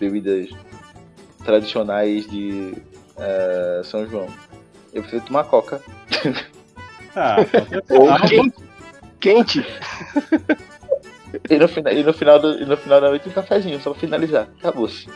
bebidas 0.00 0.48
tradicionais 1.44 2.26
de 2.28 2.74
é, 3.18 3.82
São 3.84 4.06
João. 4.08 4.26
Eu 4.96 5.02
prefiro 5.02 5.24
tomar 5.26 5.44
coca. 5.44 5.80
Ah, 7.14 7.36
Ou 7.90 8.10
Ah, 8.10 8.20
quente. 8.20 8.54
quente. 9.20 9.66
E 11.50 11.58
no, 11.58 11.68
final, 11.68 11.92
e, 11.92 12.02
no 12.02 12.12
final 12.14 12.38
do- 12.38 12.58
e 12.62 12.64
no 12.64 12.76
final 12.76 13.00
da 13.00 13.08
noite 13.10 13.28
um 13.28 13.32
cafezinho, 13.32 13.78
só 13.80 13.90
pra 13.90 14.00
finalizar. 14.00 14.48
Acabou-se. 14.58 15.06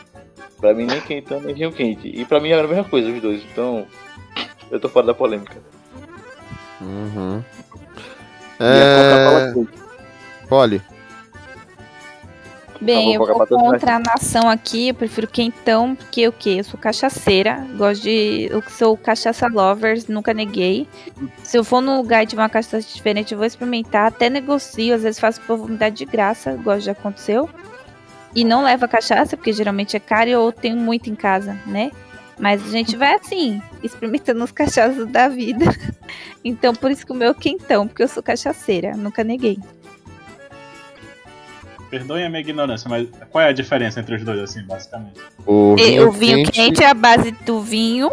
Pra 0.59 0.73
mim 0.73 0.85
nem 0.85 1.01
quentão, 1.01 1.41
nem 1.41 1.55
vinho 1.55 1.71
quente. 1.71 2.07
E 2.07 2.23
pra 2.25 2.39
mim 2.39 2.49
era 2.49 2.63
a 2.63 2.67
mesma 2.67 2.83
coisa, 2.83 3.09
os 3.09 3.21
dois. 3.21 3.41
Então, 3.51 3.87
eu 4.69 4.79
tô 4.79 4.87
fora 4.87 5.07
da 5.07 5.13
polêmica. 5.15 5.57
Uhum. 6.79 7.43
E 8.59 8.63
a 8.63 8.95
Coca-Cola 8.97 9.41
É. 9.49 9.53
quente. 9.53 9.81
Polly. 10.47 10.81
Bem, 12.81 13.13
eu 13.13 13.23
vou 13.23 13.45
contra 13.45 13.97
a 13.97 13.99
nação 13.99 14.49
aqui, 14.49 14.87
eu 14.87 14.95
prefiro 14.95 15.27
quentão, 15.27 15.95
porque 15.95 16.27
o 16.27 16.31
quê? 16.31 16.55
Eu 16.57 16.63
sou 16.63 16.79
cachaceira, 16.79 17.63
gosto 17.77 18.01
de. 18.01 18.47
Eu 18.49 18.63
sou 18.69 18.97
cachaça 18.97 19.47
lovers, 19.47 20.07
nunca 20.07 20.33
neguei. 20.33 20.87
Se 21.43 21.59
eu 21.59 21.63
for 21.63 21.79
num 21.79 21.97
lugar 21.97 22.25
de 22.25 22.35
uma 22.35 22.49
cachaça 22.49 22.81
diferente, 22.81 23.33
eu 23.33 23.37
vou 23.37 23.45
experimentar, 23.45 24.07
até 24.07 24.31
negocio, 24.31 24.95
às 24.95 25.03
vezes 25.03 25.19
faço 25.19 25.39
oportunidade 25.41 25.95
de 25.95 26.05
graça, 26.05 26.53
igual 26.53 26.79
já 26.79 26.93
aconteceu. 26.93 27.47
E 28.33 28.43
não 28.43 28.63
leva 28.63 28.87
cachaça, 28.87 29.37
porque 29.37 29.53
geralmente 29.53 29.95
é 29.95 29.99
caro 29.99 30.29
e 30.29 30.33
eu 30.33 30.51
tenho 30.51 30.75
muito 30.75 31.07
em 31.07 31.15
casa, 31.15 31.55
né? 31.67 31.91
Mas 32.39 32.65
a 32.65 32.71
gente 32.71 32.97
vai 32.97 33.13
assim, 33.13 33.61
experimentando 33.83 34.43
os 34.43 34.51
cachaças 34.51 35.07
da 35.07 35.27
vida. 35.27 35.65
Então, 36.43 36.73
por 36.73 36.89
isso 36.89 37.05
que 37.05 37.11
o 37.11 37.15
meu 37.15 37.29
é 37.29 37.33
quentão, 37.35 37.87
porque 37.87 38.01
eu 38.01 38.07
sou 38.07 38.23
cachaceira, 38.23 38.97
nunca 38.97 39.23
neguei. 39.23 39.59
Perdoem 41.91 42.25
a 42.25 42.29
minha 42.29 42.39
ignorância, 42.41 42.89
mas 42.89 43.07
qual 43.29 43.43
é 43.43 43.49
a 43.49 43.51
diferença 43.51 43.99
entre 43.99 44.15
os 44.15 44.23
dois, 44.23 44.39
assim, 44.39 44.63
basicamente? 44.63 45.19
O 45.45 45.75
E 45.77 45.83
vinho, 45.83 46.07
o 46.07 46.11
vinho 46.11 46.49
quente. 46.49 46.81
é 46.83 46.87
a 46.87 46.93
base 46.93 47.31
do 47.45 47.61
vinho. 47.61 48.09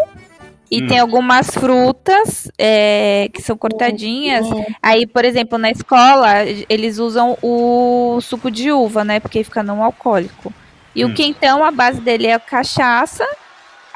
E 0.71 0.83
Hum. 0.83 0.87
tem 0.87 0.99
algumas 0.99 1.47
frutas 1.49 2.51
é, 2.59 3.31
que 3.33 3.41
são 3.41 3.57
cortadinhas. 3.57 4.47
Aí, 4.83 5.07
por 5.07 5.25
exemplo, 5.25 5.57
na 5.57 5.71
escola, 5.71 6.45
eles 6.69 6.99
usam 6.99 7.39
o 7.41 8.19
suco 8.21 8.51
de 8.51 8.71
uva, 8.71 9.03
né? 9.03 9.19
Porque 9.19 9.43
fica 9.43 9.63
não 9.63 9.83
alcoólico. 9.83 10.53
E 10.95 11.05
Hum. 11.05 11.09
o 11.11 11.15
quentão, 11.15 11.65
a 11.65 11.71
base 11.71 12.01
dele 12.03 12.27
é 12.27 12.39
cachaça, 12.39 13.25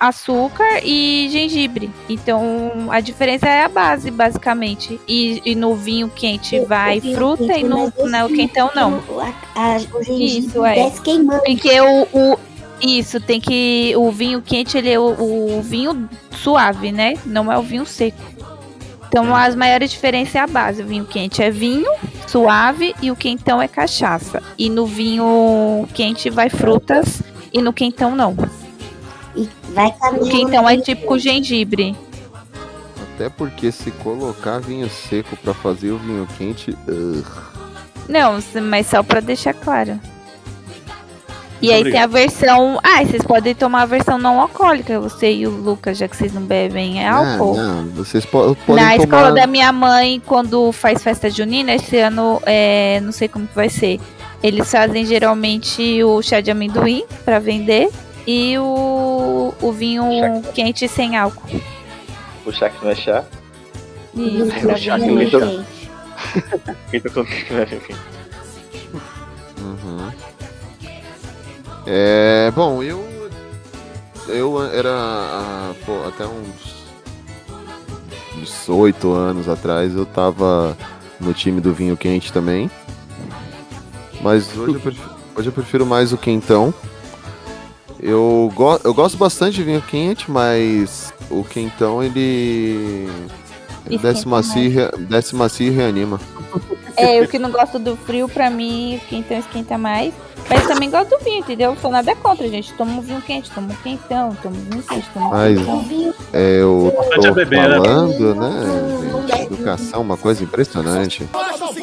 açúcar 0.09 0.81
e 0.85 1.29
gengibre. 1.31 1.91
Então, 2.09 2.89
a 2.91 3.01
diferença 3.01 3.49
é 3.49 3.65
a 3.65 3.69
base, 3.69 4.11
basicamente. 4.11 5.01
E, 5.07 5.41
e 5.45 5.55
no 5.55 5.75
vinho 5.75 6.09
quente 6.09 6.59
vai 6.61 6.99
vinho 7.01 7.17
fruta 7.17 7.47
quente 7.47 7.61
e 7.61 7.65
no, 7.65 7.85
no 7.85 7.91
docinho, 7.91 8.29
quentão 8.35 8.71
não. 8.75 9.03
O, 9.09 9.21
a, 9.21 9.33
a, 9.55 9.77
o 9.95 10.03
gengibre 10.03 10.49
Isso, 10.49 10.65
é. 10.65 10.75
desce 10.75 11.01
queimando. 11.03 11.43
Porque 11.45 11.81
o, 11.81 12.03
o- 12.13 12.39
Isso, 12.81 13.21
tem 13.21 13.41
que. 13.41 13.95
O 13.97 14.11
vinho 14.11 14.43
quente, 14.43 14.77
ele 14.77 14.91
é 14.91 14.99
o, 14.99 15.59
o 15.59 15.63
vinho 15.63 16.09
suave, 16.33 16.91
né? 16.91 17.15
Não 17.25 17.51
é 17.53 17.57
o 17.57 17.63
vinho 17.63 17.87
seco. 17.87 18.19
Então, 19.09 19.37
as 19.37 19.55
maiores 19.55 19.91
diferenças 19.91 20.35
é 20.35 20.41
a 20.41 20.47
base. 20.47 20.83
O 20.83 20.87
vinho 20.87 21.05
quente 21.05 21.43
é 21.43 21.51
vinho 21.51 21.87
suave 22.27 22.95
e 23.03 23.11
o 23.11 23.17
quentão 23.17 23.61
é 23.61 23.69
cachaça. 23.69 24.43
E 24.59 24.71
no 24.71 24.87
vinho 24.87 25.87
quente 25.93 26.31
vai 26.31 26.49
frutas 26.49 27.23
e 27.53 27.61
no 27.61 27.73
quentão 27.75 28.17
não. 28.17 28.35
Vai 29.73 29.89
O 29.89 29.93
caminhando. 29.93 30.31
quentão 30.31 30.69
é 30.69 30.77
tipo 30.79 31.07
com 31.07 31.19
gengibre. 31.19 31.97
Até 33.15 33.29
porque 33.29 33.71
se 33.71 33.91
colocar 33.91 34.59
vinho 34.59 34.89
seco 34.89 35.37
pra 35.37 35.53
fazer 35.55 35.91
o 35.93 35.99
vinho 35.99 36.27
quente. 36.39 36.77
ugh. 36.89 37.25
Não, 38.09 38.39
mas 38.63 38.87
só 38.89 39.03
pra 39.03 39.21
deixar 39.21 39.55
claro. 39.55 39.99
E 41.61 41.71
aí 41.71 41.85
tem 41.85 42.01
a 42.01 42.07
versão. 42.09 42.81
Ah, 42.83 43.05
vocês 43.05 43.23
podem 43.23 43.55
tomar 43.55 43.83
a 43.83 43.87
versão 43.87 44.19
não 44.19 44.41
alcoólica, 44.41 44.99
você 44.99 45.33
e 45.33 45.47
o 45.47 45.51
Lucas, 45.51 45.97
já 45.97 46.09
que 46.09 46.17
vocês 46.17 46.33
não 46.33 46.43
bebem 46.43 47.01
é 47.01 47.09
álcool. 47.09 47.57
Não, 47.57 47.83
não, 47.85 47.91
vocês 47.93 48.27
po- 48.27 48.57
podem 48.67 48.85
Na 48.85 48.91
tomar. 48.93 48.97
escola 49.05 49.31
da 49.33 49.47
minha 49.47 49.73
mãe, 49.73 50.21
quando 50.27 50.73
faz 50.73 51.05
festa 51.05 51.31
junina, 51.31 51.73
esse 51.73 51.97
ano, 51.99 52.43
é, 52.45 52.99
não 53.05 53.13
sei 53.13 53.29
como 53.29 53.47
que 53.47 53.55
vai 53.55 53.69
ser. 53.69 54.01
Eles 54.43 54.69
fazem 54.69 55.07
geralmente 55.07 56.03
o 56.03 56.21
chá 56.21 56.41
de 56.41 56.51
amendoim 56.51 57.05
pra 57.25 57.39
vender 57.39 57.89
e 58.27 58.57
o, 58.59 59.55
o 59.61 59.73
vinho 59.73 60.05
quente 60.55 60.87
sem 60.89 61.17
álcool. 61.17 61.61
O 62.45 62.53
chá 62.53 62.71
que 62.71 62.85
não 62.85 62.91
é 62.91 62.95
chá. 62.95 63.25
Isso, 64.15 64.53
É, 64.53 64.73
o 64.73 64.79
chá 64.79 64.99
que 64.99 65.07
não 65.07 65.21
é 65.21 65.27
chá. 65.27 65.65
Quente? 66.91 67.97
Uhum. 69.61 70.11
É, 71.87 72.51
bom, 72.55 72.83
eu. 72.83 73.13
Eu 74.29 74.63
era 74.73 74.91
ah, 74.93 75.75
pô, 75.85 76.07
até 76.07 76.25
uns. 76.25 76.87
uns 78.39 78.69
oito 78.69 79.13
anos 79.13 79.49
atrás 79.49 79.95
eu 79.95 80.07
tava 80.07 80.77
no 81.21 81.35
time 81.35 81.61
do 81.61 81.73
vinho 81.73 81.97
quente 81.97 82.33
também. 82.33 82.71
Mas 84.21 84.57
hoje 84.57 84.75
eu 84.75 84.81
prefiro, 84.81 85.11
hoje 85.35 85.49
eu 85.49 85.53
prefiro 85.53 85.87
mais 85.87 86.13
o 86.13 86.19
quentão. 86.19 86.73
Eu, 88.03 88.51
go 88.55 88.81
eu 88.83 88.93
gosto 88.93 89.17
bastante 89.17 89.55
de 89.55 89.63
vinho 89.63 89.81
quente, 89.81 90.29
mas 90.29 91.15
o 91.31 91.45
quentão 91.45 92.03
ele. 92.03 93.09
ele 93.87 93.99
desce 93.99 94.27
macio, 94.27 94.61
e 94.63 95.03
desce 95.03 95.37
e 95.63 95.71
reanima. 95.71 96.21
É, 96.97 97.21
eu 97.21 97.29
que 97.29 97.39
não 97.39 97.51
gosto 97.51 97.79
do 97.79 97.97
frio, 97.97 98.29
pra 98.29 98.51
mim, 98.51 98.97
o 98.97 99.09
quentão 99.09 99.39
esquenta 99.39 99.79
mais. 99.79 100.13
Mas 100.51 100.67
também 100.67 100.91
gosto 100.91 101.11
do 101.11 101.25
vinho, 101.25 101.39
entendeu? 101.39 101.71
Não 101.71 101.81
sou 101.81 101.91
nada 101.91 102.15
contra, 102.17 102.47
gente. 102.49 102.73
Toma 102.75 102.95
um 102.95 103.01
vinho 103.01 103.23
quente, 103.23 103.51
toma 103.51 103.73
um 103.73 103.77
quentão, 103.77 104.37
toma 104.43 104.57
um 104.57 104.71
vinho 104.71 104.83
quente, 104.83 105.09
toma 105.15 105.27
um 105.27 105.31
Mas 105.31 105.57
quentão. 105.57 105.79
vinho 105.85 106.15
é, 106.33 106.61
eu 106.61 106.93
tô 107.15 107.35
né? 107.35 107.47
falando, 107.47 108.35
né, 108.35 109.27
gente? 109.29 109.43
Educação, 109.45 110.03
uma 110.03 110.17
coisa 110.17 110.43
impressionante. 110.43 111.27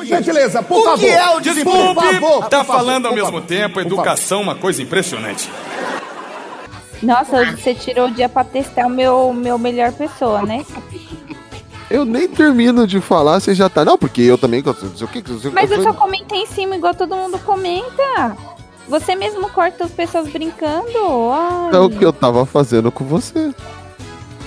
Gentileza, 0.04 0.62
por 0.62 0.84
favor. 0.84 0.98
O 0.98 1.00
que 1.00 1.08
é 1.08 1.30
o 1.30 1.40
Desculpe, 1.40 2.50
tá 2.50 2.64
falando 2.64 3.08
ao 3.08 3.16
mesmo 3.16 3.42
tempo, 3.42 3.80
educação, 3.80 4.42
uma 4.42 4.56
coisa 4.56 4.82
impressionante. 4.82 5.50
Nossa, 7.02 7.38
hoje 7.38 7.56
você 7.62 7.74
tirou 7.74 8.08
o 8.08 8.12
dia 8.12 8.28
pra 8.28 8.44
testar 8.44 8.88
o 8.88 8.90
meu, 8.90 9.32
meu 9.34 9.58
melhor 9.58 9.92
pessoa, 9.94 10.42
né? 10.44 10.66
Eu 11.90 12.06
nem 12.06 12.28
termino 12.28 12.86
de 12.86 13.02
falar, 13.02 13.40
você 13.40 13.56
já 13.56 13.68
tá. 13.68 13.84
Não, 13.84 13.98
porque 13.98 14.22
eu 14.22 14.38
também 14.38 14.62
gosto. 14.62 14.86
Não 14.86 14.96
sei 14.96 15.08
o 15.08 15.10
que. 15.10 15.24
Mas 15.52 15.72
eu 15.72 15.82
só 15.82 15.92
comentei 15.92 16.44
em 16.44 16.46
cima, 16.46 16.76
igual 16.76 16.94
todo 16.94 17.16
mundo 17.16 17.40
comenta. 17.40 18.38
Você 18.88 19.16
mesmo 19.16 19.50
corta 19.50 19.86
as 19.86 19.92
pessoas 19.92 20.28
brincando? 20.30 20.88
Ai. 21.32 21.74
É 21.76 21.80
o 21.80 21.90
que 21.90 22.06
eu 22.06 22.14
tava 22.14 22.46
fazendo 22.46 22.92
com 22.92 23.06
você. 23.06 23.52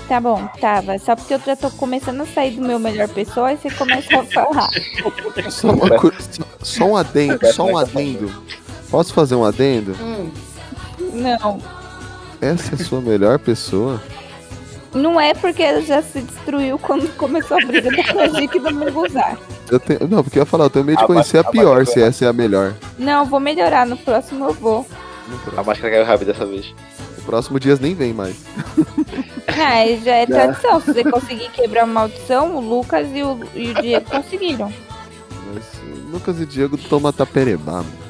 Tá 0.06 0.20
bom, 0.20 0.48
tava. 0.60 0.96
Só 1.00 1.16
porque 1.16 1.34
eu 1.34 1.40
já 1.44 1.56
tô 1.56 1.68
começando 1.72 2.20
a 2.20 2.26
sair 2.26 2.52
do 2.52 2.62
meu 2.62 2.78
melhor 2.78 3.08
pessoa, 3.08 3.48
aí 3.48 3.56
você 3.56 3.70
começa 3.72 4.20
a 4.20 4.24
falar. 4.24 4.68
Só, 5.50 5.70
uma 5.72 5.90
coisa- 5.98 6.16
só- 6.30 6.44
só 6.62 6.84
um 6.84 6.96
adendo, 6.96 7.40
só 7.52 7.64
um 7.66 7.76
adendo. 7.76 8.32
Posso 8.88 9.12
fazer 9.12 9.34
um 9.34 9.44
adendo? 9.44 9.96
Hum. 10.00 10.30
Não. 11.12 11.58
Essa 12.42 12.72
é 12.72 12.74
a 12.74 12.84
sua 12.84 13.00
melhor 13.00 13.38
pessoa? 13.38 14.02
Não 14.92 15.18
é 15.18 15.32
porque 15.32 15.62
ela 15.62 15.80
já 15.80 16.02
se 16.02 16.20
destruiu 16.20 16.76
quando 16.78 17.08
começou 17.16 17.56
a 17.56 17.64
briga 17.64 17.88
da 17.90 18.14
Magic 18.14 18.56
e 18.56 18.60
do 18.60 18.74
Munguzar. 18.74 19.38
Eu 19.70 19.78
tenho, 19.80 20.08
não, 20.08 20.22
porque 20.22 20.38
eu 20.38 20.42
ia 20.42 20.46
falar, 20.46 20.64
eu 20.64 20.70
tenho 20.70 20.84
medo 20.84 20.98
de 20.98 21.06
conhecer 21.06 21.38
a 21.38 21.44
pior, 21.44 21.86
se 21.86 22.02
essa 22.02 22.24
é 22.24 22.28
a 22.28 22.32
melhor. 22.32 22.74
Não, 22.98 23.24
vou 23.24 23.40
melhorar. 23.40 23.86
No 23.86 23.96
próximo 23.96 24.44
eu 24.46 24.52
vou. 24.52 24.86
A 25.56 25.62
máscara 25.62 25.94
caiu 25.94 26.04
rápido 26.04 26.26
dessa 26.32 26.44
vez. 26.44 26.74
O 27.16 27.22
próximo 27.22 27.60
dias 27.60 27.78
nem 27.78 27.94
vem 27.94 28.12
mais. 28.12 28.36
Ah, 29.46 29.86
e 29.86 30.02
já 30.02 30.16
é 30.16 30.26
Não. 30.26 30.36
tradição. 30.36 30.80
Se 30.80 30.92
você 30.92 31.04
conseguir 31.04 31.48
quebrar 31.50 31.84
a 31.84 31.86
maldição, 31.86 32.56
o 32.56 32.60
Lucas 32.60 33.06
e 33.14 33.22
o, 33.22 33.38
e 33.54 33.70
o 33.70 33.74
Diego 33.74 34.10
conseguiram. 34.10 34.72
Mas 35.54 35.64
uh, 35.64 36.10
Lucas 36.10 36.40
e 36.40 36.46
Diego 36.46 36.76
toma 36.76 37.12
taperebá, 37.12 37.74
mano. 37.74 38.01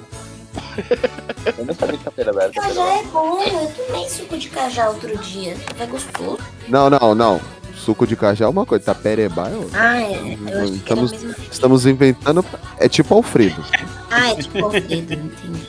Eu 1.58 1.64
não 1.64 1.74
sabia 1.74 1.98
que 1.98 2.04
tá 2.04 2.30
aberta. 2.30 2.60
Cajá 2.60 2.98
é 2.98 3.02
bom, 3.04 3.42
eu 3.42 3.72
tomei 3.86 4.08
suco 4.08 4.38
de 4.38 4.48
cajá 4.48 4.88
outro 4.88 5.16
dia. 5.18 5.56
É 5.78 5.86
gostoso. 5.86 6.38
Não, 6.68 6.88
não, 6.88 7.14
não. 7.14 7.40
Suco 7.76 8.06
de 8.06 8.14
cajá 8.14 8.44
é 8.44 8.48
uma 8.48 8.64
coisa, 8.64 8.84
taperebá 8.84 9.48
é 9.48 9.56
outra. 9.56 9.80
Ah, 9.80 10.02
é. 10.02 10.38
Eu 10.46 10.62
achei 10.62 10.78
que 10.78 10.92
era 10.92 11.00
a 11.00 11.04
Estamos, 11.04 11.12
mesma 11.12 11.36
estamos 11.50 11.86
inventando. 11.86 12.44
É 12.78 12.88
tipo 12.88 13.14
Alfredo. 13.14 13.64
Ah, 14.10 14.30
é 14.30 14.36
tipo 14.36 14.64
Alfredo, 14.64 14.94
entendi. 14.94 15.66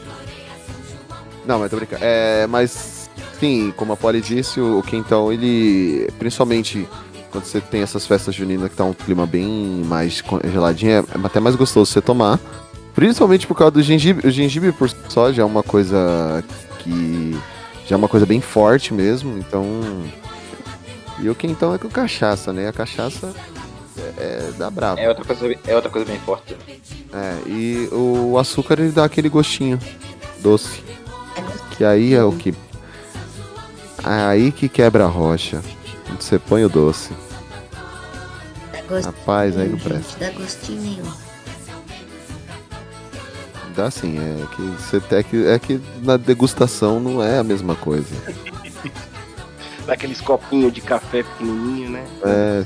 Não, 1.45 1.59
mas 1.59 1.69
tô 1.71 1.77
brincando. 1.77 2.03
É, 2.03 2.47
mas, 2.47 3.09
sim, 3.39 3.73
como 3.75 3.93
a 3.93 3.97
Polly 3.97 4.21
disse, 4.21 4.59
o, 4.59 4.81
quentão, 4.83 5.31
ele. 5.31 6.09
Principalmente 6.19 6.87
quando 7.31 7.45
você 7.45 7.59
tem 7.59 7.81
essas 7.81 8.05
festas 8.05 8.35
juninas 8.35 8.69
que 8.69 8.75
tá 8.75 8.83
um 8.83 8.93
clima 8.93 9.25
bem 9.25 9.83
mais 9.85 10.23
geladinho, 10.51 10.91
é 10.91 11.03
até 11.25 11.39
mais 11.39 11.55
gostoso 11.55 11.91
você 11.91 11.99
tomar. 11.99 12.39
Principalmente 12.93 13.47
por 13.47 13.55
causa 13.55 13.71
do 13.71 13.81
gengibre. 13.81 14.27
O 14.27 14.31
gengibre 14.31 14.71
por 14.71 14.89
si 14.89 14.95
só 15.09 15.31
já 15.31 15.43
é 15.43 15.45
uma 15.45 15.63
coisa 15.63 16.43
que. 16.79 17.37
Já 17.87 17.95
é 17.95 17.97
uma 17.97 18.07
coisa 18.07 18.25
bem 18.25 18.39
forte 18.39 18.93
mesmo, 18.93 19.37
então. 19.37 19.65
E 21.19 21.29
o 21.29 21.35
quentão 21.35 21.73
é 21.73 21.77
com 21.77 21.89
cachaça, 21.89 22.53
né? 22.53 22.67
A 22.67 22.73
cachaça 22.73 23.33
é, 24.17 24.47
é 24.49 24.51
da 24.57 24.69
brava. 24.69 24.99
É 24.99 25.09
outra 25.09 25.25
coisa, 25.25 25.59
é 25.67 25.75
outra 25.75 25.89
coisa 25.89 26.07
bem 26.07 26.19
forte. 26.19 26.55
É, 27.13 27.37
e 27.47 27.89
o 27.91 28.37
açúcar 28.37 28.79
ele 28.79 28.91
dá 28.91 29.05
aquele 29.05 29.29
gostinho 29.29 29.79
doce. 30.39 30.83
Que 31.77 31.83
aí 31.83 32.13
é 32.13 32.23
o 32.23 32.31
que. 32.31 32.53
Aí 34.03 34.51
que 34.51 34.69
quebra 34.69 35.05
a 35.05 35.07
rocha. 35.07 35.61
Onde 36.11 36.23
você 36.23 36.37
põe 36.37 36.63
o 36.63 36.69
doce. 36.69 37.11
Dá 38.89 38.99
Rapaz, 38.99 39.57
aí 39.57 39.69
não 39.69 39.79
presta. 39.79 40.19
Dá 40.19 40.31
gostinho 40.31 40.81
nenhum. 40.81 41.22
Dá 43.75 43.89
sim, 43.89 44.17
é 44.17 44.55
que 44.55 44.61
você 44.61 45.01
é 45.15 45.23
que, 45.23 45.45
é 45.47 45.59
que 45.59 45.81
na 46.01 46.15
degustação 46.17 46.99
não 46.99 47.23
é 47.23 47.39
a 47.39 47.43
mesma 47.43 47.75
coisa. 47.75 48.13
Daqueles 49.85 50.21
copinhos 50.21 50.71
de 50.71 50.79
café 50.81 51.23
pequenininho, 51.23 51.89
né? 51.89 52.05
É. 52.23 52.65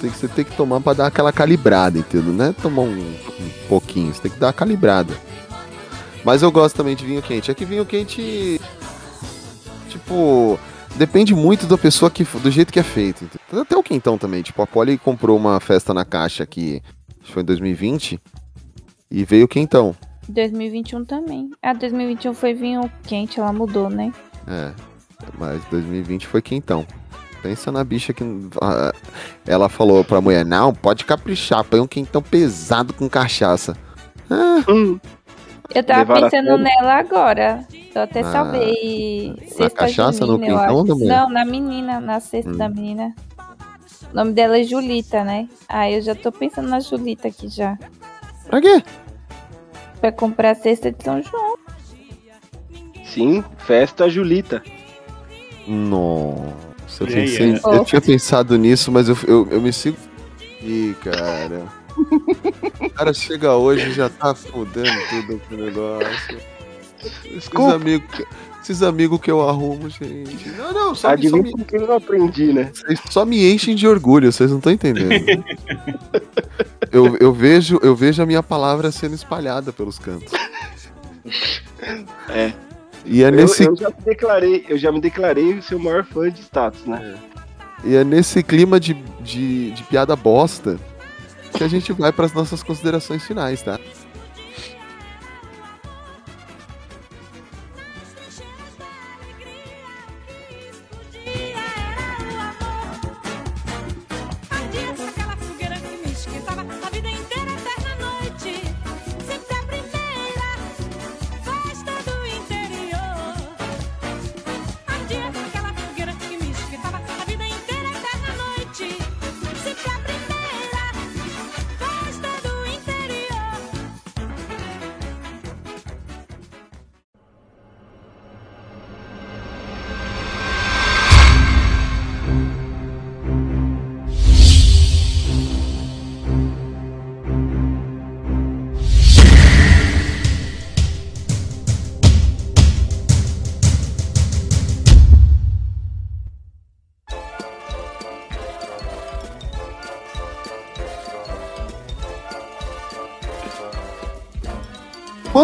Tem 0.00 0.10
que, 0.10 0.18
você 0.18 0.28
tem 0.28 0.44
que 0.44 0.56
tomar 0.56 0.80
pra 0.80 0.92
dar 0.92 1.06
aquela 1.06 1.32
calibrada, 1.32 1.98
entendeu? 1.98 2.32
Não 2.32 2.46
é 2.46 2.52
tomar 2.52 2.82
um, 2.82 2.98
um 2.98 3.50
pouquinho, 3.68 4.12
você 4.12 4.22
tem 4.22 4.30
que 4.30 4.38
dar 4.38 4.48
uma 4.48 4.52
calibrada. 4.52 5.14
Mas 6.24 6.42
eu 6.42 6.50
gosto 6.50 6.74
também 6.74 6.96
de 6.96 7.04
vinho 7.04 7.22
quente. 7.22 7.50
É 7.50 7.54
que 7.54 7.64
vinho 7.64 7.84
quente. 7.84 8.60
Tipo. 9.88 10.58
Depende 10.96 11.34
muito 11.34 11.66
da 11.66 11.76
pessoa 11.76 12.10
que. 12.10 12.24
do 12.24 12.50
jeito 12.50 12.72
que 12.72 12.80
é 12.80 12.82
feito. 12.82 13.28
Até 13.52 13.76
o 13.76 13.82
quentão 13.82 14.16
também. 14.16 14.42
Tipo, 14.42 14.62
a 14.62 14.66
Polly 14.66 14.96
comprou 14.96 15.36
uma 15.36 15.60
festa 15.60 15.92
na 15.92 16.04
caixa 16.04 16.42
aqui. 16.42 16.82
Acho 17.20 17.26
que 17.26 17.32
foi 17.32 17.42
em 17.42 17.46
2020. 17.46 18.20
E 19.14 19.24
veio 19.24 19.44
o 19.44 19.48
quentão. 19.48 19.94
2021 20.28 21.04
também. 21.04 21.50
Ah, 21.62 21.72
2021 21.72 22.34
foi 22.34 22.52
vinho 22.52 22.90
quente, 23.04 23.38
ela 23.38 23.52
mudou, 23.52 23.88
né? 23.88 24.12
É. 24.48 24.72
Mas 25.38 25.62
2020 25.66 26.26
foi 26.26 26.42
quentão. 26.42 26.84
Pensa 27.42 27.70
na 27.70 27.84
bicha 27.84 28.12
que. 28.12 28.24
ah, 28.60 28.92
Ela 29.46 29.68
falou 29.68 30.02
pra 30.02 30.20
mulher: 30.20 30.44
Não, 30.44 30.72
pode 30.74 31.04
caprichar, 31.04 31.62
põe 31.62 31.78
um 31.78 31.86
quentão 31.86 32.20
pesado 32.22 32.92
com 32.92 33.08
cachaça. 33.08 33.76
Ah, 34.30 34.64
Eu 35.74 35.84
tava 35.84 36.00
Levaram 36.14 36.30
pensando 36.30 36.58
nela 36.58 36.94
agora. 36.98 37.64
Eu 37.94 38.02
até 38.02 38.22
Na- 38.22 38.32
salvei 38.32 39.36
sexta 39.46 39.70
cachaça, 39.70 40.26
no 40.26 40.34
eu 40.34 40.38
quentão 40.40 40.58
acho. 40.80 40.84
da 40.84 40.94
mulher? 40.96 41.16
Não, 41.20 41.30
na 41.30 41.44
menina, 41.44 42.00
na 42.00 42.18
sexta 42.18 42.50
Hum. 42.50 42.56
da 42.56 42.68
menina. 42.68 43.14
O 44.12 44.16
nome 44.16 44.32
dela 44.32 44.58
é 44.58 44.64
Julita, 44.64 45.22
né? 45.22 45.48
Ah, 45.68 45.88
eu 45.90 46.00
já 46.02 46.14
tô 46.14 46.32
pensando 46.32 46.68
na 46.68 46.80
Julita 46.80 47.28
aqui 47.28 47.48
já. 47.48 47.78
Pra 48.48 48.60
quê? 48.60 48.82
Pra 50.04 50.12
comprar 50.12 50.50
a 50.50 50.54
cesta 50.54 50.92
de 50.92 51.02
São 51.02 51.22
João. 51.22 51.56
Sim, 53.06 53.42
festa 53.56 54.06
Julita. 54.06 54.62
Nossa, 55.66 57.04
eu, 57.04 57.06
aí, 57.06 57.14
pensei, 57.14 57.54
é? 57.54 57.60
eu 57.78 57.84
tinha 57.86 58.02
pensado 58.02 58.58
nisso, 58.58 58.92
mas 58.92 59.08
eu, 59.08 59.16
eu, 59.26 59.48
eu 59.50 59.62
me 59.62 59.72
sigo. 59.72 59.96
Ih, 60.60 60.94
cara. 61.02 61.62
O 61.96 62.90
cara 62.92 63.14
chega 63.14 63.54
hoje 63.56 63.88
e 63.88 63.92
já 63.94 64.10
tá 64.10 64.34
fudendo 64.34 64.92
tudo 65.08 65.40
com 65.48 65.54
o 65.54 65.58
negócio. 65.58 66.38
Esses 67.24 67.48
amigos, 67.54 68.06
que- 68.14 68.26
esses 68.64 68.82
amigos 68.82 69.20
que 69.20 69.30
eu 69.30 69.46
arrumo, 69.46 69.88
gente. 69.90 70.48
Não, 70.56 70.72
não, 70.72 70.94
só, 70.94 71.14
me- 71.16 71.28
só, 71.28 71.36
me, 71.36 71.52
que 71.64 71.76
eu 71.76 71.86
não 71.86 71.96
aprendi, 71.96 72.52
né? 72.52 72.70
vocês 72.72 73.00
só 73.10 73.24
me 73.24 73.52
enchem 73.52 73.74
de 73.74 73.86
orgulho, 73.86 74.32
vocês 74.32 74.50
não 74.50 74.58
estão 74.58 74.72
entendendo. 74.72 75.12
eu, 76.90 77.16
eu, 77.18 77.32
vejo, 77.32 77.78
eu 77.82 77.94
vejo 77.94 78.22
a 78.22 78.26
minha 78.26 78.42
palavra 78.42 78.90
sendo 78.90 79.14
espalhada 79.14 79.72
pelos 79.72 79.98
cantos. 79.98 80.32
É. 82.30 82.52
E 83.04 83.22
é 83.22 83.28
Eu- 83.28 83.32
nesse, 83.32 83.64
eu, 83.64 83.76
já 83.76 83.90
me 83.90 83.96
declarei, 84.04 84.64
eu 84.68 84.78
já 84.78 84.90
me 84.90 85.00
declarei 85.00 85.54
o 85.54 85.62
seu 85.62 85.78
maior 85.78 86.04
fã 86.04 86.30
de 86.30 86.40
status, 86.40 86.84
né? 86.86 87.16
E 87.84 87.94
é 87.94 88.02
nesse 88.02 88.42
clima 88.42 88.80
de, 88.80 88.94
de, 89.20 89.72
de 89.72 89.82
piada 89.84 90.16
bosta 90.16 90.78
que 91.52 91.62
a 91.62 91.68
gente 91.68 91.92
vai 91.92 92.10
para 92.12 92.24
as 92.24 92.32
nossas 92.32 92.62
considerações 92.62 93.22
finais, 93.24 93.60
tá? 93.62 93.78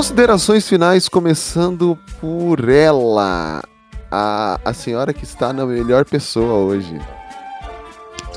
Considerações 0.01 0.67
finais, 0.67 1.11
começando 1.11 1.95
por 2.23 2.71
ela, 2.71 3.63
a, 4.11 4.59
a 4.65 4.73
senhora 4.73 5.13
que 5.13 5.25
está 5.25 5.53
na 5.53 5.67
melhor 5.67 6.07
pessoa 6.07 6.55
hoje. 6.55 6.99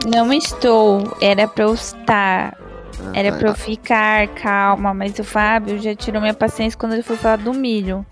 Não 0.05 0.33
estou. 0.33 1.15
Era 1.21 1.47
pra 1.47 1.63
eu 1.63 1.73
estar. 1.73 2.57
Ah, 2.99 3.11
Era 3.13 3.31
tá. 3.31 3.37
pra 3.37 3.47
eu 3.47 3.55
ficar 3.55 4.27
calma, 4.27 4.93
mas 4.93 5.17
o 5.19 5.23
Fábio 5.23 5.81
já 5.81 5.95
tirou 5.95 6.19
minha 6.19 6.33
paciência 6.33 6.77
quando 6.77 6.91
ele 6.91 7.01
foi 7.01 7.15
falar 7.15 7.37
do 7.37 7.53
milho. 7.53 8.05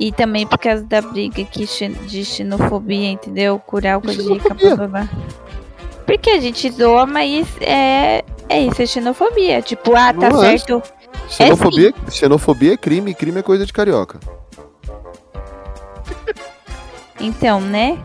E 0.00 0.10
também 0.10 0.46
por 0.46 0.56
causa 0.56 0.84
da 0.84 1.02
briga 1.02 1.42
aqui 1.42 1.68
de 2.06 2.24
xenofobia, 2.24 3.10
entendeu? 3.10 3.58
Curar 3.58 3.96
a 3.96 4.00
dica, 4.00 4.54
blá 4.54 4.74
blá 4.74 4.86
blá. 4.86 5.08
que 6.16 6.30
a 6.30 6.40
gente 6.40 6.70
zoa, 6.70 7.04
mas 7.04 7.46
é, 7.60 8.24
é 8.48 8.62
isso, 8.62 8.80
é 8.80 8.86
xenofobia. 8.86 9.60
Tipo, 9.60 9.94
ah, 9.94 10.14
tá 10.14 10.30
Não 10.30 10.42
é. 10.42 10.56
Xenofobia, 11.28 11.94
xenofobia 12.10 12.74
é 12.74 12.76
crime, 12.76 13.14
crime 13.14 13.40
é 13.40 13.42
coisa 13.42 13.64
de 13.66 13.72
carioca. 13.72 14.20
Então, 17.20 17.60
né? 17.60 17.98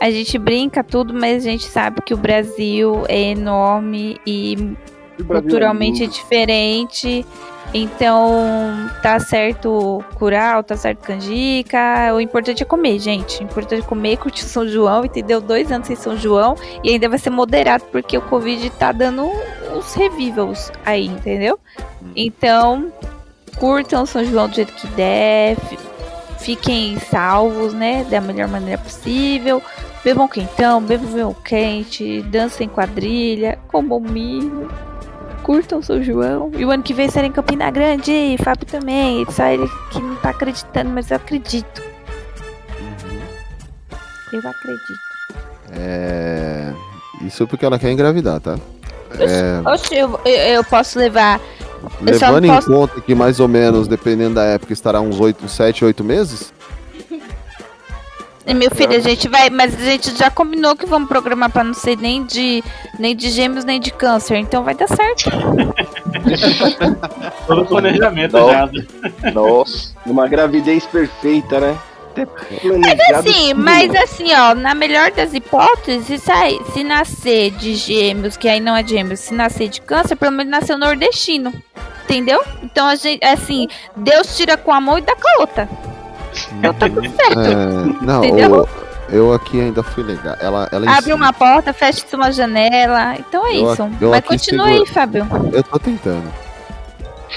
A 0.00 0.10
gente 0.10 0.38
brinca 0.38 0.84
tudo, 0.84 1.12
mas 1.12 1.44
a 1.44 1.50
gente 1.50 1.64
sabe 1.64 2.00
que 2.02 2.14
o 2.14 2.16
Brasil 2.16 3.04
é 3.08 3.30
enorme 3.30 4.20
e 4.24 4.54
Brasil 4.56 4.76
é 5.18 5.24
culturalmente 5.24 6.00
lindo. 6.02 6.12
diferente. 6.12 7.26
Então, 7.74 8.88
tá 9.02 9.20
certo 9.20 10.02
curau, 10.14 10.62
tá 10.62 10.76
certo 10.76 11.00
canjica. 11.02 12.14
O 12.14 12.20
importante 12.20 12.62
é 12.62 12.66
comer, 12.66 12.98
gente. 12.98 13.40
O 13.40 13.44
importante 13.44 13.82
é 13.82 13.86
comer, 13.86 14.16
curtir 14.16 14.44
o 14.44 14.48
São 14.48 14.66
João, 14.66 15.04
entendeu? 15.04 15.40
Dois 15.40 15.70
anos 15.70 15.86
sem 15.86 15.94
São 15.96 16.16
João 16.16 16.56
e 16.82 16.90
ainda 16.90 17.08
vai 17.08 17.18
ser 17.18 17.30
moderado 17.30 17.84
porque 17.92 18.16
o 18.16 18.22
Covid 18.22 18.70
tá 18.70 18.90
dando 18.90 19.30
uns 19.76 19.94
revivals 19.94 20.72
aí, 20.84 21.06
entendeu? 21.06 21.58
Então, 22.16 22.90
curtam 23.58 24.06
São 24.06 24.24
João 24.24 24.48
do 24.48 24.54
jeito 24.56 24.72
que 24.72 24.86
der. 24.88 25.56
fi- 25.56 25.78
Fiquem 26.38 26.98
salvos, 27.00 27.74
né? 27.74 28.04
Da 28.08 28.20
melhor 28.20 28.48
maneira 28.48 28.80
possível. 28.80 29.60
Bebam 30.04 30.28
quentão, 30.28 30.80
bebam 30.80 31.08
vinho 31.08 31.36
quente, 31.44 32.22
dancem 32.22 32.68
quadrilha, 32.68 33.58
comam 33.68 33.98
milho 34.00 34.70
curtam 35.38 35.82
São 35.82 36.02
João. 36.02 36.50
E 36.56 36.64
o 36.64 36.70
ano 36.70 36.82
que 36.82 36.92
vem 36.92 37.10
será 37.10 37.26
em 37.26 37.32
Campina 37.32 37.70
Grande, 37.70 38.10
e 38.10 38.38
Fábio 38.38 38.66
também. 38.66 39.26
Só 39.30 39.46
ele 39.46 39.68
que 39.90 40.00
não 40.00 40.16
tá 40.16 40.30
acreditando, 40.30 40.90
mas 40.90 41.10
eu 41.10 41.16
acredito. 41.16 41.82
Eu 44.32 44.38
acredito. 44.38 45.08
É. 45.72 46.72
Isso 47.22 47.46
porque 47.46 47.64
ela 47.64 47.78
quer 47.78 47.90
engravidar, 47.90 48.40
tá? 48.40 48.56
É, 49.18 49.60
Oxe, 49.68 49.96
eu, 49.96 50.20
eu, 50.24 50.62
posso 50.64 50.98
levar. 50.98 51.40
Eu 52.06 52.18
só 52.18 52.26
levando 52.26 52.44
em 52.44 52.48
posso. 52.48 52.70
conta 52.70 53.00
que 53.00 53.14
mais 53.14 53.40
ou 53.40 53.48
menos, 53.48 53.88
dependendo 53.88 54.34
da 54.34 54.44
época, 54.44 54.72
estará 54.72 55.00
uns 55.00 55.18
8, 55.18 55.48
7, 55.48 55.84
8 55.84 56.04
meses. 56.04 56.52
E, 58.48 58.54
Meu 58.54 58.70
filho, 58.70 58.96
a 58.96 58.98
gente 58.98 59.28
vai. 59.28 59.50
Mas 59.50 59.74
a 59.74 59.84
gente 59.84 60.16
já 60.16 60.30
combinou 60.30 60.74
que 60.74 60.86
vamos 60.86 61.06
programar 61.06 61.50
pra 61.50 61.62
não 61.62 61.74
ser 61.74 61.98
nem 61.98 62.24
de, 62.24 62.64
nem 62.98 63.14
de 63.14 63.28
gêmeos, 63.28 63.62
nem 63.62 63.78
de 63.78 63.92
câncer. 63.92 64.36
Então 64.36 64.64
vai 64.64 64.74
dar 64.74 64.88
certo. 64.88 65.28
Todo 67.46 67.66
planejamento 67.66 68.32
Não. 68.32 68.50
já. 68.50 68.70
Nossa, 69.34 69.92
uma 70.06 70.26
gravidez 70.26 70.86
perfeita, 70.86 71.60
né? 71.60 71.76
Mas 72.80 72.98
assim, 73.14 73.54
mas 73.54 73.94
assim, 73.94 74.34
ó, 74.34 74.52
na 74.54 74.74
melhor 74.74 75.12
das 75.12 75.32
hipóteses, 75.34 76.20
se, 76.20 76.72
se 76.72 76.82
nascer 76.82 77.52
de 77.52 77.76
gêmeos, 77.76 78.36
que 78.36 78.48
aí 78.48 78.58
não 78.58 78.74
é 78.74 78.84
gêmeos, 78.84 79.20
se 79.20 79.32
nascer 79.34 79.68
de 79.68 79.80
câncer, 79.80 80.16
pelo 80.16 80.32
menos 80.32 80.50
nasceu 80.50 80.76
nordestino. 80.76 81.52
Entendeu? 82.04 82.42
Então 82.62 82.88
a 82.88 82.96
gente, 82.96 83.24
assim, 83.24 83.68
Deus 83.94 84.36
tira 84.36 84.56
com 84.56 84.72
a 84.72 84.80
mão 84.80 84.98
e 84.98 85.02
dá 85.02 85.14
com 85.14 85.28
a 85.28 85.40
outra. 85.42 85.68
Então 86.58 86.74
tá 86.74 86.88
tudo 86.88 87.08
certo. 87.08 87.38
É, 87.40 88.04
não, 88.04 88.24
Entendeu? 88.24 88.62
o- 88.62 88.68
eu 89.10 89.32
aqui 89.32 89.60
ainda 89.60 89.82
fui 89.82 90.02
legal. 90.04 90.36
Ela, 90.40 90.68
ela 90.70 90.90
Abre 90.96 91.12
uma 91.14 91.32
porta, 91.32 91.72
fecha 91.72 92.04
uma 92.14 92.30
janela. 92.30 93.16
Então 93.18 93.46
é 93.46 93.56
Eu 93.56 93.72
isso. 93.72 93.82
eu 94.00 94.10
Mas 94.10 94.24
continua 94.24 94.66
seguro- 94.66 94.82
aí, 94.84 94.86
Fábio. 94.86 95.26
Eu 95.52 95.62
tô 95.62 95.78
tentando. 95.78 96.30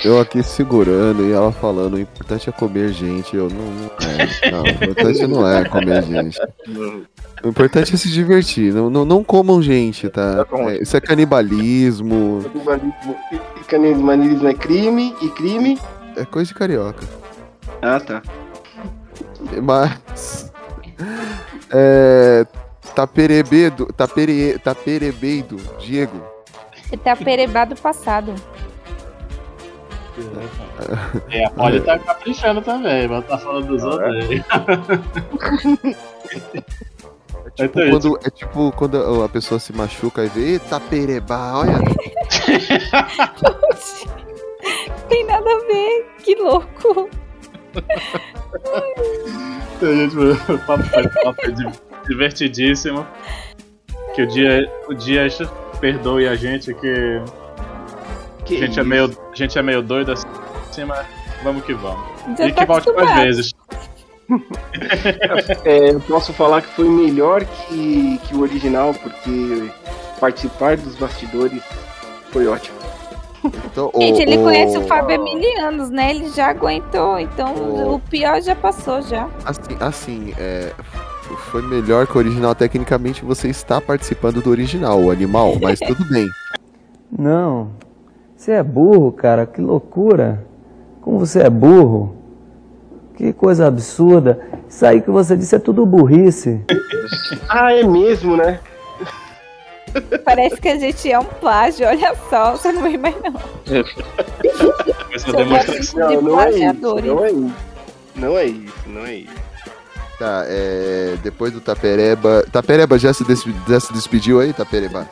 Eu 0.04 0.20
aqui 0.20 0.42
segurando 0.42 1.24
e 1.26 1.32
ela 1.32 1.52
falando, 1.52 1.94
o 1.96 2.00
importante 2.00 2.50
é 2.50 2.52
comer 2.52 2.90
gente. 2.92 3.36
Eu 3.36 3.50
não, 3.50 3.66
não 3.66 3.92
é. 4.10 4.52
Não, 4.52 4.64
o 4.64 4.68
importante 4.68 5.28
não 5.28 5.48
é 5.48 5.64
comer 5.66 6.04
gente. 6.04 6.40
O 7.44 7.48
importante 7.50 7.94
é 7.94 7.98
se 7.98 8.10
divertir. 8.10 8.74
Não, 8.74 8.90
não, 8.90 9.06
não 9.06 9.24
comam 9.24 9.62
gente, 9.62 10.10
tá? 10.10 10.46
É, 10.70 10.82
isso 10.82 10.96
é 10.98 11.02
canibalismo. 11.02 12.42
Canibalismo, 12.52 13.16
canibalismo 13.68 14.48
é 14.48 14.54
crime 14.54 15.16
e 15.22 15.30
crime. 15.30 15.80
É 16.16 16.26
coisa 16.26 16.48
de 16.48 16.54
carioca. 16.54 17.04
Ah, 17.82 18.00
tá. 18.00 18.22
Mas. 19.62 20.52
É. 21.72 22.46
Taperebedo. 22.96 23.88
Tapere, 23.94 24.60
taperebeido, 24.60 25.58
Diego. 25.80 26.22
Ele 26.92 27.02
tá 27.02 27.16
perebado 27.16 27.76
passado. 27.76 28.36
É, 31.30 31.46
a 31.46 31.50
Polly 31.52 31.80
tá 31.82 31.98
caprichando 32.00 32.62
também, 32.62 33.08
mas 33.08 33.26
tá 33.26 33.38
falando 33.38 33.68
dos 33.68 33.84
outros 33.84 34.14
aí. 34.30 34.44
É 37.58 37.68
tipo, 37.68 37.90
quando, 37.90 38.20
é 38.24 38.30
tipo 38.30 38.72
quando 38.72 39.24
a 39.24 39.30
pessoa 39.30 39.60
se 39.60 39.74
machuca 39.74 40.24
e 40.24 40.30
vê, 40.30 40.52
eita 40.54 40.80
perebá, 40.80 41.58
olha. 41.58 41.74
Tem 45.10 45.26
nada 45.26 45.50
a 45.50 45.60
ver. 45.68 46.06
Que 46.24 46.36
louco. 46.36 47.10
Gente, 49.82 50.16
o 50.18 50.58
papo 50.66 50.84
foi, 50.84 51.04
o 51.04 51.10
papo 51.24 51.42
foi 51.42 51.52
di- 51.54 51.72
divertidíssimo. 52.08 53.06
Que 54.16 54.24
o 54.24 54.28
dia, 54.28 54.70
o 54.88 54.94
dia 54.94 55.28
perdoe 55.80 56.28
a 56.28 56.36
gente 56.36 56.74
que, 56.74 57.22
Que 58.46 58.58
a 58.58 58.68
gente 58.68 58.80
é 58.80 58.84
meio, 58.84 59.06
a 59.06 59.36
gente 59.36 59.58
é 59.58 59.62
meio 59.62 59.82
doido 59.82 60.12
assim, 60.12 60.84
mas 60.86 61.06
vamos 61.44 61.64
que 61.64 61.74
vamos. 61.74 62.06
Já 62.38 62.48
e 62.48 62.52
tá 62.52 62.62
que 62.62 62.68
volte 62.68 62.92
mais 62.94 63.16
vezes. 63.16 63.52
É, 65.66 65.90
eu 65.92 66.00
posso 66.00 66.32
falar 66.32 66.62
que 66.62 66.70
foi 66.70 66.88
melhor 66.88 67.44
que, 67.44 68.18
que 68.24 68.34
o 68.34 68.40
original, 68.42 68.94
porque 68.94 69.70
participar 70.22 70.78
dos 70.78 70.96
bastidores 70.96 71.62
foi 72.32 72.48
ótimo. 72.48 72.78
Então, 73.44 73.92
Gente, 73.98 74.22
ele 74.22 74.38
o- 74.38 74.44
conhece 74.44 74.78
o- 74.78 74.82
o 74.82 74.88
Fábio 74.88 75.16
há 75.20 75.24
mil 75.24 75.66
anos, 75.66 75.90
né? 75.90 76.12
Ele 76.12 76.30
já 76.30 76.48
aguentou. 76.50 77.20
Então 77.20 77.54
O- 77.56 77.96
o 77.96 78.00
pior 78.00 78.42
já 78.42 78.56
passou 78.56 79.02
já. 79.02 79.28
Assim, 79.46 79.78
assim 79.80 80.34
é, 80.38 80.72
foi 81.52 81.62
melhor 81.62 82.06
que 82.08 82.16
o 82.16 82.20
original. 82.20 82.54
Tecnicamente, 82.56 83.24
você 83.26 83.48
está 83.50 83.80
participando 83.82 84.42
do 84.42 84.50
original, 84.50 85.00
o 85.02 85.12
animal, 85.12 85.56
mas 85.62 85.80
tudo 85.86 86.04
bem. 86.10 86.28
Não. 87.18 87.70
Você 88.36 88.52
é 88.54 88.64
burro, 88.64 89.12
cara. 89.12 89.46
Que 89.46 89.62
loucura. 89.62 90.46
Como 91.02 91.20
você 91.20 91.40
é 91.42 91.50
burro. 91.50 92.16
Que 93.16 93.34
coisa 93.34 93.68
absurda. 93.68 94.40
Isso 94.68 94.84
aí 94.86 95.02
que 95.02 95.12
você 95.12 95.36
disse 95.38 95.56
é 95.56 95.60
tudo 95.60 95.86
burrice. 95.86 96.62
Ah, 97.54 97.74
é 97.74 97.84
mesmo, 97.84 98.38
né? 98.38 98.60
Parece 100.24 100.58
que 100.62 100.68
a 100.70 100.78
gente 100.80 101.12
é 101.12 101.20
um 101.20 101.24
plágio, 101.26 101.88
olha 101.88 102.16
só. 102.30 102.52
Você 102.52 102.72
não 102.72 102.82
vem 102.84 102.98
mais 102.98 103.16
não. 103.22 103.34
Essa 105.14 105.26
Seu 105.26 105.36
demonstração. 105.36 106.10
De 106.10 106.16
Não, 106.18 106.22
não 106.22 106.42
é 106.42 106.52
isso. 106.52 106.74
Não 106.84 107.24
é 107.26 107.32
isso. 107.32 107.54
Não 108.16 108.38
é 108.38 108.46
isso, 108.46 108.74
não 108.88 109.06
é 109.06 109.14
isso. 109.16 109.34
Tá, 110.20 110.44
é, 110.48 111.16
depois 111.24 111.52
do 111.52 111.60
Tapereba. 111.62 112.46
Tapereba 112.52 112.98
já 113.00 113.14
se, 113.14 113.24
des- 113.24 113.44
já 113.68 113.80
se 113.80 113.92
despediu 113.94 114.40
aí, 114.40 114.54
Tapereba? 114.54 115.08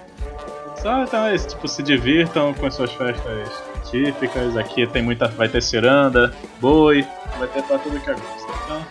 Só 0.81 1.03
então 1.03 1.25
é 1.25 1.35
isso, 1.35 1.47
tipo, 1.49 1.67
se 1.67 1.81
divirtam 1.83 2.53
com 2.53 2.65
as 2.67 2.75
suas 2.75 2.91
festas 2.93 3.49
típicas. 3.89 4.55
Aqui 4.55 4.85
tem 4.87 5.01
muita. 5.01 5.27
Vai 5.29 5.49
ter 5.49 5.61
ciranda, 5.63 6.33
boi, 6.61 7.05
vai 7.37 7.47
ter 7.47 7.63
pra 7.63 7.77
tudo 7.79 7.99
que 7.99 8.09
é 8.09 8.13
gosto. 8.13 8.51
Então. 8.65 8.85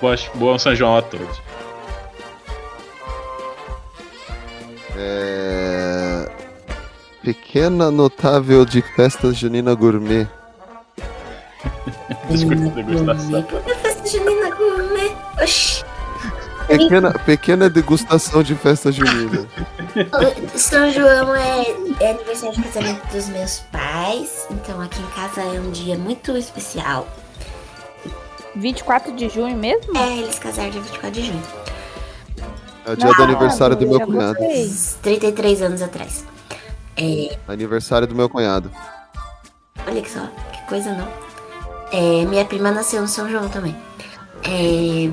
Boas, 0.00 0.30
bom 0.34 0.58
São 0.58 0.74
João 0.74 0.96
a 0.96 1.02
todos. 1.02 1.40
É, 5.00 6.28
Pequena 7.22 7.90
notável 7.90 8.64
de 8.64 8.82
festa 8.82 9.32
junina 9.32 9.74
gourmet. 9.74 10.26
Biscoito 12.28 12.62
de 12.62 12.82
degustação. 12.82 13.46
Festa 13.82 14.08
junina 14.08 14.50
gourmet. 14.56 15.16
Oxi. 15.42 15.84
Pequena, 16.66 17.12
pequena 17.12 17.70
degustação 17.70 18.42
de 18.42 18.54
festa 18.54 18.90
junina. 18.90 19.48
São 20.54 20.90
João 20.90 21.34
é, 21.34 21.64
é 22.00 22.10
aniversário 22.10 22.54
de 22.56 22.62
casamento 22.62 23.12
dos 23.12 23.28
meus 23.28 23.60
pais. 23.72 24.46
Então 24.50 24.80
aqui 24.80 25.00
em 25.00 25.06
casa 25.14 25.40
é 25.40 25.60
um 25.60 25.70
dia 25.70 25.96
muito 25.96 26.36
especial. 26.36 27.08
24 28.54 29.14
de 29.14 29.28
junho 29.28 29.56
mesmo? 29.56 29.96
É, 29.96 30.18
eles 30.18 30.38
casaram 30.38 30.70
dia 30.70 30.82
24 30.82 31.10
de 31.20 31.26
junho. 31.26 31.42
É 32.88 32.92
o 32.92 32.96
dia 32.96 33.12
do 33.12 33.22
aniversário 33.22 33.76
do 33.76 33.86
meu 33.86 34.00
cunhado. 34.00 34.38
gostei. 34.38 34.64
Uns 34.64 34.96
33 35.02 35.62
anos 35.62 35.82
atrás. 35.82 36.24
É, 36.96 37.36
Aniversário 37.46 38.06
do 38.06 38.14
meu 38.14 38.30
cunhado. 38.30 38.72
olha 39.86 40.00
que 40.00 40.10
só, 40.10 40.26
que 40.52 40.62
coisa 40.66 40.92
não. 40.92 41.06
É, 41.92 42.24
minha 42.24 42.44
prima 42.46 42.70
nasceu 42.70 43.02
no 43.02 43.08
São 43.08 43.30
João 43.30 43.48
também. 43.50 43.76
É, 44.42 45.10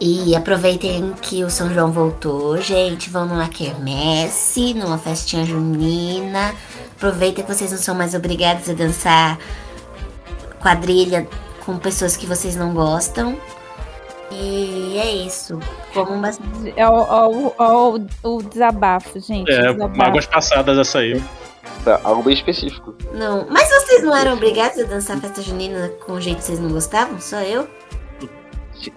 e 0.00 0.36
aproveitem 0.36 1.12
que 1.20 1.42
o 1.42 1.50
São 1.50 1.72
João 1.74 1.90
voltou, 1.90 2.60
gente. 2.60 3.10
Vão 3.10 3.26
numa 3.26 3.48
quermesse, 3.48 4.72
numa 4.74 4.98
festinha 4.98 5.44
junina. 5.44 6.54
Aproveitem 6.96 7.44
que 7.44 7.52
vocês 7.52 7.72
não 7.72 7.78
são 7.78 7.94
mais 7.94 8.14
obrigados 8.14 8.68
a 8.70 8.72
dançar 8.72 9.36
quadrilha 10.60 11.26
com 11.66 11.76
pessoas 11.76 12.16
que 12.16 12.24
vocês 12.24 12.54
não 12.54 12.72
gostam. 12.72 13.36
E 14.32 14.98
é 14.98 15.14
isso. 15.26 15.58
Como 15.92 16.12
uma... 16.12 16.30
É 16.76 16.88
o, 16.88 17.02
o, 17.02 17.96
o, 18.24 18.34
o 18.36 18.42
desabafo, 18.42 19.20
gente. 19.20 19.50
É, 19.50 19.70
o 19.70 19.74
desabafo. 19.74 19.96
mágoas 19.98 20.26
passadas 20.26 20.78
essa 20.78 20.98
aí. 20.98 21.22
Tá, 21.84 22.00
algo 22.04 22.22
bem 22.22 22.34
específico. 22.34 22.94
Não, 23.12 23.46
mas 23.50 23.68
vocês 23.68 24.02
não 24.04 24.16
eram 24.16 24.34
obrigados 24.34 24.78
a 24.78 24.84
dançar 24.84 25.18
festa 25.18 25.42
junina 25.42 25.88
com 26.06 26.12
o 26.12 26.20
jeito 26.20 26.38
que 26.38 26.44
vocês 26.44 26.60
não 26.60 26.70
gostavam? 26.70 27.20
Só 27.20 27.40
eu? 27.40 27.66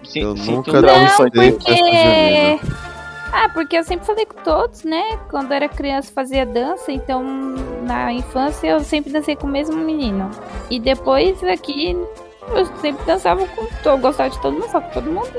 Sim, 0.04 0.20
Eu 0.20 0.36
sim, 0.36 0.52
nunca 0.52 0.80
dancei 0.82 1.26
Não, 1.26 1.32
festa 1.32 1.74
junina. 1.74 2.58
porque. 2.58 2.86
Ah, 3.32 3.48
porque 3.52 3.76
eu 3.76 3.84
sempre 3.84 4.06
falei 4.06 4.24
com 4.24 4.40
todos, 4.42 4.84
né? 4.84 5.18
Quando 5.28 5.52
era 5.52 5.68
criança 5.68 6.10
fazia 6.14 6.46
dança, 6.46 6.90
então 6.92 7.22
na 7.84 8.12
infância 8.12 8.68
eu 8.68 8.80
sempre 8.80 9.12
dancei 9.12 9.36
com 9.36 9.46
o 9.46 9.50
mesmo 9.50 9.76
menino. 9.76 10.30
E 10.70 10.78
depois 10.80 11.42
aqui 11.44 11.96
eu 12.54 12.66
sempre 12.80 13.04
dançava 13.04 13.46
com 13.46 13.66
todo, 13.82 13.96
eu 13.96 13.98
gostava 13.98 14.30
de 14.30 14.40
todo 14.40 14.52
mundo, 14.54 14.70
só 14.70 14.80
com 14.80 14.90
todo 14.90 15.10
mundo. 15.10 15.32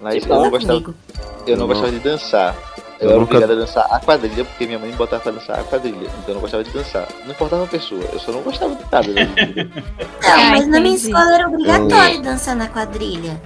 Mas 0.00 0.14
Tipo, 0.14 0.26
eu 0.26 0.36
não 0.36 0.42
ela 0.44 0.50
gostava, 0.50 0.78
eu 1.46 1.56
não 1.56 1.62
Eu 1.64 1.68
gostava 1.68 1.92
de 1.92 1.98
dançar. 1.98 2.54
Eu, 3.00 3.06
Eu 3.06 3.10
era 3.12 3.20
nunca- 3.20 3.34
obrigado 3.36 3.52
a 3.52 3.60
dançar 3.60 3.86
a 3.90 3.98
quadrilha 4.00 4.44
porque 4.44 4.66
minha 4.66 4.78
mãe 4.78 4.90
me 4.90 4.96
botava 4.96 5.22
pra 5.22 5.32
dançar 5.32 5.58
a 5.60 5.64
quadrilha. 5.64 6.04
Então 6.18 6.28
eu 6.28 6.34
não 6.34 6.40
gostava 6.42 6.62
de 6.64 6.70
dançar. 6.70 7.08
Não 7.24 7.30
importava 7.32 7.64
a 7.64 7.66
pessoa, 7.66 8.02
eu 8.12 8.18
só 8.18 8.30
não 8.32 8.42
gostava 8.42 8.74
de 8.74 8.82
nada. 8.92 9.08
Não, 9.08 10.30
Ah, 10.30 10.50
mas 10.50 10.66
na 10.66 10.80
minha 10.80 10.96
escola 10.96 11.34
era 11.34 11.48
obrigatório 11.48 12.22
dançar 12.22 12.54
na 12.56 12.68
quadrilha. 12.68 13.40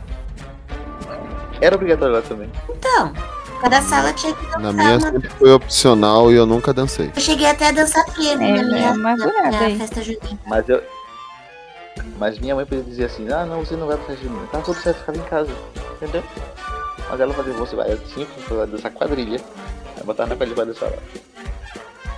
Era 1.60 1.76
obrigatório 1.76 2.14
lá 2.16 2.22
também. 2.22 2.50
Então, 2.68 3.12
cada 3.60 3.80
sala 3.82 4.12
tinha 4.12 4.34
que 4.34 4.44
dançar. 4.46 4.60
Na 4.60 4.72
minha 4.72 4.88
uma- 4.90 5.00
sempre 5.00 5.28
foi 5.30 5.52
opcional 5.52 6.32
e 6.32 6.34
eu 6.34 6.46
nunca 6.46 6.72
dancei. 6.74 7.10
Eu 7.14 7.20
cheguei 7.20 7.46
até 7.46 7.68
a 7.68 7.72
dançar 7.72 8.04
frevo 8.10 8.42
É, 8.42 8.50
na 8.52 8.62
minha, 8.64 8.88
é 8.88 9.50
na 9.50 9.58
aí. 9.60 9.78
festa 9.78 10.02
junina. 10.02 10.38
Mas 10.46 10.68
eu. 10.68 10.82
Mas 12.18 12.38
minha 12.38 12.54
mãe 12.54 12.64
podia 12.66 12.84
dizer 12.84 13.04
assim, 13.04 13.30
ah 13.32 13.44
não, 13.44 13.64
você 13.64 13.76
não 13.76 13.86
vai 13.86 13.96
pra 13.96 14.06
festa 14.06 14.24
junina. 14.24 14.46
Tá 14.48 14.60
tudo 14.60 14.80
certo, 14.80 14.98
ficava 15.00 15.18
em 15.18 15.22
casa. 15.22 15.50
Entendeu? 15.96 16.22
Mas 17.08 17.20
ela 17.20 17.34
fazia, 17.34 17.52
você 17.52 17.76
vai 17.76 17.92
assim, 17.92 18.26
você 18.26 18.54
vai 18.54 18.66
dançar 18.66 18.90
quadrilha. 18.92 19.40
Aí 19.96 20.04
botava 20.04 20.30
na 20.30 20.36
quadrilha 20.36 20.54
pra 20.54 20.64
dançar 20.64 20.90
lá. 20.90 20.96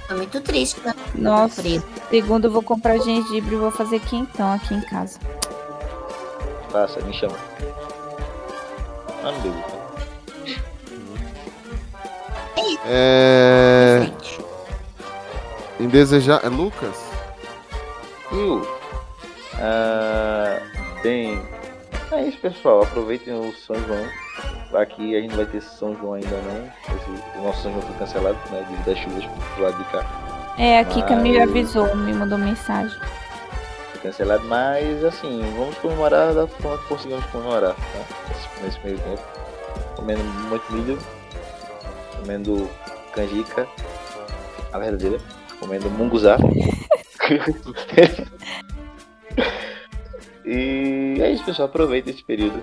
Foi 0.06 0.16
muito 0.16 0.40
triste. 0.40 0.80
né? 0.84 0.94
Nossa, 1.14 1.62
Frevo. 1.62 1.84
segundo 2.10 2.44
eu 2.46 2.50
vou 2.50 2.62
comprar 2.62 2.98
gengibre 2.98 3.54
e 3.54 3.58
vou 3.58 3.70
fazer 3.70 4.00
quentão 4.00 4.52
aqui 4.52 4.74
em 4.74 4.80
casa. 4.82 5.18
Faça, 6.70 7.00
me 7.00 7.12
chama. 7.12 7.36
Ah, 9.24 9.32
não 9.32 9.40
deu. 9.40 9.54
É. 12.88 14.08
Indesejar. 15.80 16.40
É 16.44 16.48
Lucas? 16.48 16.96
Viu? 18.30 18.75
Ah, 19.58 20.60
tem. 21.02 21.40
É 22.12 22.22
isso, 22.22 22.38
pessoal. 22.38 22.82
Aproveitem 22.82 23.34
o 23.34 23.52
São 23.54 23.76
João. 23.86 24.06
Aqui 24.80 25.16
a 25.16 25.20
gente 25.20 25.30
não 25.30 25.36
vai 25.38 25.46
ter 25.46 25.60
São 25.62 25.96
João 25.96 26.14
ainda 26.14 26.36
não. 26.42 26.96
Esse- 26.96 27.38
o 27.38 27.42
nosso 27.42 27.62
São 27.62 27.70
João 27.72 27.82
foi 27.82 27.96
cancelado, 27.96 28.38
né? 28.50 28.64
Devido 28.70 28.90
às 28.92 28.98
chuvas 28.98 29.24
pro 29.54 29.62
lado 29.64 29.78
de 29.78 29.84
cá. 29.90 30.04
É, 30.58 30.78
aqui 30.78 31.02
que 31.02 31.14
me 31.16 31.38
Mas- 31.38 31.48
avisou, 31.48 31.94
me 31.96 32.12
mandou 32.14 32.38
mensagem. 32.38 32.96
Foi 33.92 34.00
cancelado, 34.02 34.44
mas 34.44 35.04
assim, 35.04 35.40
vamos 35.56 35.76
comemorar 35.78 36.32
da 36.34 36.46
forma 36.46 36.78
que 36.78 36.88
conseguimos 36.88 37.24
comemorar, 37.26 37.74
tá? 37.74 38.34
Nesse 38.62 38.78
meio 38.84 38.98
tempo. 38.98 39.22
Comendo 39.96 40.22
muito 40.24 40.72
milho, 40.72 40.98
comendo 42.20 42.70
canjica, 43.12 43.66
a 44.72 44.78
verdadeira, 44.78 45.18
comendo 45.60 45.90
munguzá. 45.90 46.36
e 50.44 51.18
é 51.20 51.30
isso, 51.30 51.44
pessoal. 51.44 51.68
Aproveita 51.68 52.10
esse 52.10 52.22
período. 52.22 52.62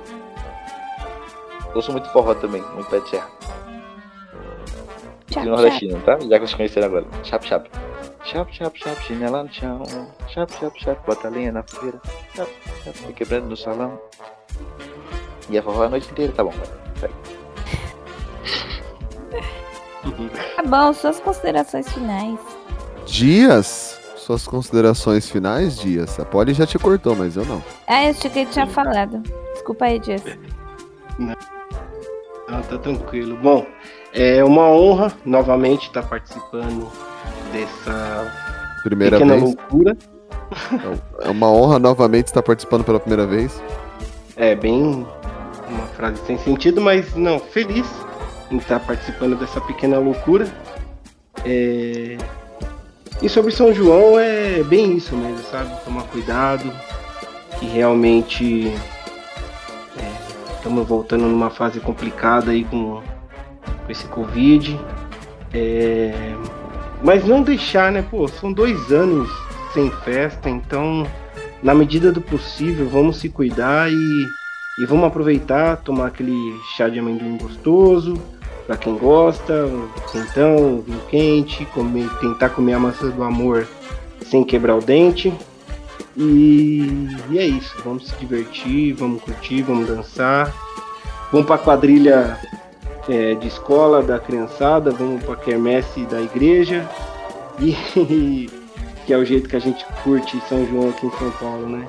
Eu 1.73 1.81
sou 1.81 1.93
muito 1.93 2.09
forró 2.09 2.35
também, 2.35 2.61
muito 2.73 2.89
pé 2.89 2.99
de 2.99 3.09
serra. 3.09 3.29
Chap, 5.31 5.45
E 5.45 5.49
nordestino, 5.49 5.99
tá? 6.01 6.19
Já 6.19 6.39
que 6.39 6.39
vocês 6.39 6.53
conheceram 6.53 6.87
agora. 6.87 7.05
Chap, 7.23 7.45
chap. 7.47 7.69
Chap, 8.23 8.53
chap, 8.53 8.79
chap, 8.79 9.03
chinela 9.03 9.43
no 9.43 9.51
chão. 9.51 9.83
Chap, 10.29 10.53
chap, 10.53 10.79
chap, 10.79 11.05
bota 11.05 11.27
a 11.27 11.31
lenha 11.31 11.51
na 11.51 11.63
fogueira. 11.63 11.99
Chap, 12.35 12.49
chap, 12.83 12.97
foi 12.97 13.13
quebrando 13.13 13.47
no 13.47 13.57
salão. 13.57 13.99
E 15.49 15.57
a 15.57 15.63
forró 15.63 15.83
a 15.83 15.89
noite 15.89 16.09
inteira, 16.11 16.31
tá 16.31 16.43
bom. 16.43 16.53
Segue. 16.99 17.13
Tá 20.55 20.63
bom, 20.63 20.93
suas 20.93 21.19
considerações 21.19 21.91
finais. 21.91 22.39
Dias? 23.05 23.99
Suas 24.25 24.47
considerações 24.47 25.29
finais, 25.29 25.77
Dias? 25.77 26.17
A 26.17 26.23
Polly 26.23 26.53
já 26.53 26.65
te 26.65 26.79
cortou, 26.79 27.13
mas 27.13 27.35
eu 27.35 27.43
não. 27.43 27.61
Ah, 27.85 28.05
eu 28.05 28.11
achei 28.11 28.31
que 28.31 28.39
ele 28.39 28.49
tinha 28.49 28.65
falado. 28.65 29.21
Desculpa 29.53 29.83
aí, 29.83 29.99
Dias. 29.99 30.23
Não, 31.19 31.35
tá 32.61 32.77
tranquilo. 32.77 33.35
Bom, 33.35 33.65
é 34.13 34.41
uma 34.41 34.69
honra 34.69 35.11
novamente 35.25 35.87
estar 35.87 36.03
participando 36.03 36.89
dessa 37.51 38.31
Primeira 38.83 39.17
pequena 39.17 39.33
vez. 39.33 39.43
loucura. 39.43 39.97
É 41.21 41.29
uma 41.29 41.51
honra 41.51 41.79
novamente 41.79 42.27
estar 42.27 42.41
participando 42.43 42.85
pela 42.85 43.01
primeira 43.01 43.27
vez. 43.27 43.61
É 44.37 44.55
bem 44.55 45.05
uma 45.67 45.87
frase 45.97 46.21
sem 46.25 46.37
sentido, 46.37 46.79
mas 46.79 47.13
não, 47.13 47.39
feliz 47.39 47.87
em 48.49 48.55
estar 48.57 48.79
participando 48.79 49.37
dessa 49.37 49.59
pequena 49.59 49.99
loucura. 49.99 50.47
É, 51.43 52.17
E 53.23 53.29
sobre 53.29 53.53
São 53.53 53.73
João 53.73 54.19
é 54.19 54.61
bem 54.63 54.97
isso 54.97 55.15
mesmo, 55.15 55.41
sabe? 55.49 55.73
Tomar 55.85 56.03
cuidado, 56.03 56.69
que 57.57 57.65
realmente 57.65 58.69
estamos 60.57 60.85
voltando 60.85 61.21
numa 61.23 61.49
fase 61.49 61.79
complicada 61.79 62.51
aí 62.51 62.65
com, 62.65 63.01
com 63.85 63.91
esse 63.91 64.05
Covid. 64.07 64.77
É, 65.53 66.35
Mas 67.01 67.25
não 67.25 67.41
deixar, 67.41 67.93
né? 67.93 68.01
Pô, 68.01 68.27
são 68.27 68.51
dois 68.51 68.91
anos 68.91 69.29
sem 69.73 69.89
festa, 69.89 70.49
então 70.49 71.07
na 71.61 71.73
medida 71.73 72.11
do 72.11 72.19
possível 72.19 72.89
vamos 72.89 73.17
se 73.17 73.29
cuidar 73.29 73.89
e, 73.89 74.27
e 74.79 74.85
vamos 74.85 75.05
aproveitar, 75.05 75.77
tomar 75.77 76.07
aquele 76.07 76.59
chá 76.75 76.89
de 76.89 76.99
amendoim 76.99 77.37
gostoso, 77.37 78.15
para 78.65 78.77
quem 78.77 78.97
gosta, 78.97 79.65
um 79.65 79.89
quentão, 80.11 80.55
um 80.55 80.81
vinho 80.81 81.01
quente, 81.09 81.65
comer, 81.67 82.09
tentar 82.19 82.49
comer 82.49 82.73
a 82.73 82.79
maçã 82.79 83.09
do 83.09 83.23
amor 83.23 83.67
sem 84.25 84.43
quebrar 84.43 84.75
o 84.75 84.81
dente. 84.81 85.33
E, 86.15 87.09
e 87.29 87.39
é 87.39 87.45
isso, 87.45 87.75
vamos 87.83 88.07
se 88.07 88.15
divertir, 88.15 88.93
vamos 88.93 89.21
curtir, 89.21 89.61
vamos 89.61 89.87
dançar. 89.87 90.53
Vamos 91.31 91.47
pra 91.47 91.57
quadrilha 91.57 92.39
é, 93.09 93.33
de 93.33 93.47
escola 93.47 94.01
da 94.03 94.19
criançada, 94.19 94.91
vamos 94.91 95.23
pra 95.23 95.35
quermesse 95.35 96.01
da 96.05 96.21
igreja. 96.21 96.87
E 97.59 98.49
que 99.05 99.13
é 99.13 99.17
o 99.17 99.25
jeito 99.25 99.49
que 99.49 99.55
a 99.55 99.59
gente 99.59 99.85
curte 100.03 100.41
São 100.47 100.65
João 100.67 100.89
aqui 100.89 101.05
em 101.05 101.11
São 101.11 101.31
Paulo, 101.31 101.67
né? 101.67 101.87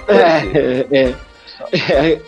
É, 0.07 0.87
é, 0.91 1.15
é, 1.71 2.21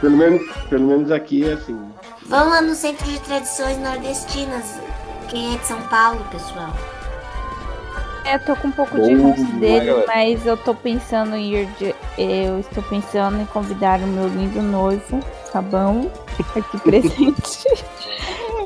pelo, 0.00 0.16
menos, 0.16 0.42
pelo 0.68 0.86
menos 0.86 1.10
aqui 1.10 1.48
é 1.48 1.52
assim. 1.52 1.78
Vão 2.26 2.48
lá 2.48 2.62
no 2.62 2.74
Centro 2.74 3.04
de 3.06 3.20
Tradições 3.20 3.76
Nordestinas. 3.78 4.80
Quem 5.28 5.54
é 5.54 5.58
de 5.58 5.66
São 5.66 5.80
Paulo, 5.82 6.24
pessoal? 6.30 6.72
É, 8.24 8.36
eu 8.36 8.38
tô 8.40 8.56
com 8.56 8.68
um 8.68 8.72
pouco 8.72 8.98
de 8.98 9.14
Boa, 9.14 9.34
ranço 9.34 9.52
dele, 9.56 10.04
mas 10.06 10.46
eu 10.46 10.56
tô 10.56 10.74
pensando 10.74 11.36
em 11.36 11.54
ir 11.54 11.66
de, 11.78 11.94
eu 12.16 12.58
estou 12.58 12.82
pensando 12.84 13.38
em 13.38 13.44
convidar 13.46 14.00
o 14.00 14.06
meu 14.06 14.28
lindo 14.28 14.62
noivo, 14.62 15.20
Fabão, 15.52 16.10
aqui 16.56 16.78
presente, 16.80 17.68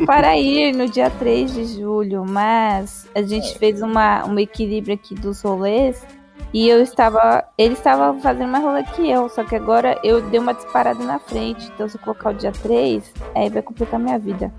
para 0.07 0.37
ir 0.37 0.75
no 0.75 0.89
dia 0.89 1.11
3 1.11 1.53
de 1.53 1.65
julho, 1.65 2.25
mas 2.27 3.09
a 3.15 3.23
gente 3.23 3.59
fez 3.59 3.83
uma, 3.83 4.25
um 4.27 4.39
equilíbrio 4.39 4.95
aqui 4.95 5.15
dos 5.15 5.43
rolês 5.43 6.07
e 6.53 6.69
eu 6.69 6.81
estava, 6.81 7.45
ele 7.59 7.75
estava 7.75 8.19
fazendo 8.21 8.49
mais 8.49 8.65
rolê 8.65 8.83
que 8.83 9.11
eu, 9.11 9.29
só 9.29 9.45
que 9.45 9.55
agora 9.55 9.99
eu 10.03 10.23
dei 10.23 10.41
uma 10.41 10.55
disparada 10.55 11.03
na 11.05 11.19
frente, 11.19 11.71
então 11.75 11.89
se 11.89 11.97
eu 11.97 12.01
colocar 12.01 12.31
o 12.31 12.35
dia 12.35 12.53
3, 12.53 13.13
aí 13.35 13.51
vai 13.51 13.63
complicar 13.63 14.01
minha 14.01 14.19
vida. 14.19 14.53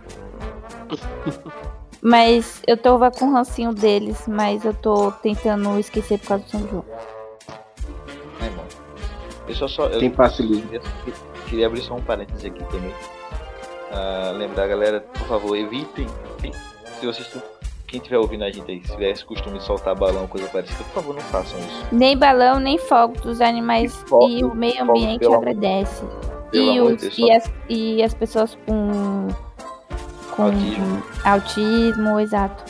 Mas 2.01 2.61
eu 2.65 2.77
tô 2.77 2.97
com 3.11 3.25
um 3.25 3.33
rancinho 3.33 3.73
deles, 3.73 4.25
mas 4.25 4.63
eu 4.63 4.73
tô 4.73 5.11
tentando 5.11 5.77
esquecer 5.77 6.17
por 6.19 6.27
causa 6.29 6.43
do 6.45 6.49
São 6.49 6.67
João. 6.69 6.85
É, 8.39 8.49
mano. 8.51 8.69
Eu 9.47 9.55
só, 9.55 9.67
só 9.67 9.87
eu 9.87 9.99
Tem 9.99 10.09
passe 10.09 10.41
livre. 10.41 10.79
queria, 10.79 11.19
queria 11.49 11.67
abrir 11.67 11.81
só 11.81 11.95
um 11.95 12.01
parênteses 12.01 12.45
aqui 12.45 12.63
também. 12.71 12.93
Ah, 13.91 14.31
lembrar, 14.35 14.67
galera, 14.67 15.01
por 15.01 15.27
favor, 15.27 15.55
evitem. 15.55 16.07
Se 16.99 17.05
vocês 17.05 17.27
quem 17.87 17.97
estiver 17.99 18.17
ouvindo 18.19 18.43
a 18.43 18.51
gente 18.51 18.69
aí, 18.69 18.81
se 18.85 18.91
tiver 18.91 19.09
esse 19.09 19.25
costume 19.25 19.57
de 19.57 19.63
soltar 19.63 19.95
balão, 19.95 20.27
coisa 20.27 20.47
parecida, 20.47 20.83
por 20.83 21.01
favor, 21.01 21.15
não 21.15 21.21
façam 21.23 21.57
isso. 21.59 21.85
Nem 21.91 22.15
balão, 22.17 22.59
nem 22.59 22.77
fogo 22.77 23.19
dos 23.21 23.41
animais 23.41 23.95
Fogo, 24.07 24.29
e 24.29 24.43
o 24.43 24.53
meio 24.53 24.77
fogo, 24.85 24.91
ambiente 24.91 25.25
amor- 25.25 25.37
agradece. 25.37 26.03
E, 26.53 26.79
os, 26.81 26.97
de 26.97 27.09
Deus, 27.09 27.17
e, 27.17 27.31
as, 27.31 27.51
e 27.69 28.03
as 28.03 28.13
pessoas 28.13 28.57
com, 28.67 29.27
com 30.35 30.43
Autismo. 30.43 31.03
autismo, 31.23 32.19
exato. 32.19 32.63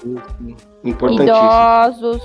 Importantíssimo. 0.86 1.24
Idosos. 1.38 2.22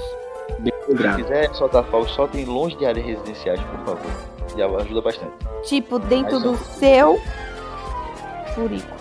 Se 0.86 1.16
quiser 1.16 1.54
soltar 1.54 1.82
fogos, 1.84 2.10
soltem 2.12 2.44
longe 2.44 2.76
de 2.76 2.86
áreas 2.86 3.04
residenciais, 3.06 3.60
por 3.60 3.78
favor. 3.96 4.10
Já 4.56 4.66
ajuda 4.66 5.00
bastante. 5.00 5.32
Tipo, 5.64 5.98
dentro 5.98 6.34
Mas 6.34 6.42
do 6.44 6.56
só- 6.56 6.64
seu 6.64 7.20
furico. 8.54 8.96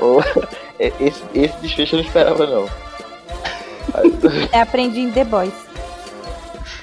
Ô, 0.00 0.20
é, 0.78 0.92
esse, 1.00 1.22
esse 1.34 1.56
desfecho 1.60 1.96
eu 1.96 2.00
não 2.00 2.06
esperava, 2.06 2.46
não. 2.46 2.68
É 4.52 4.60
aprendi 4.60 5.00
em 5.00 5.10
The 5.10 5.24
Boys. 5.24 5.54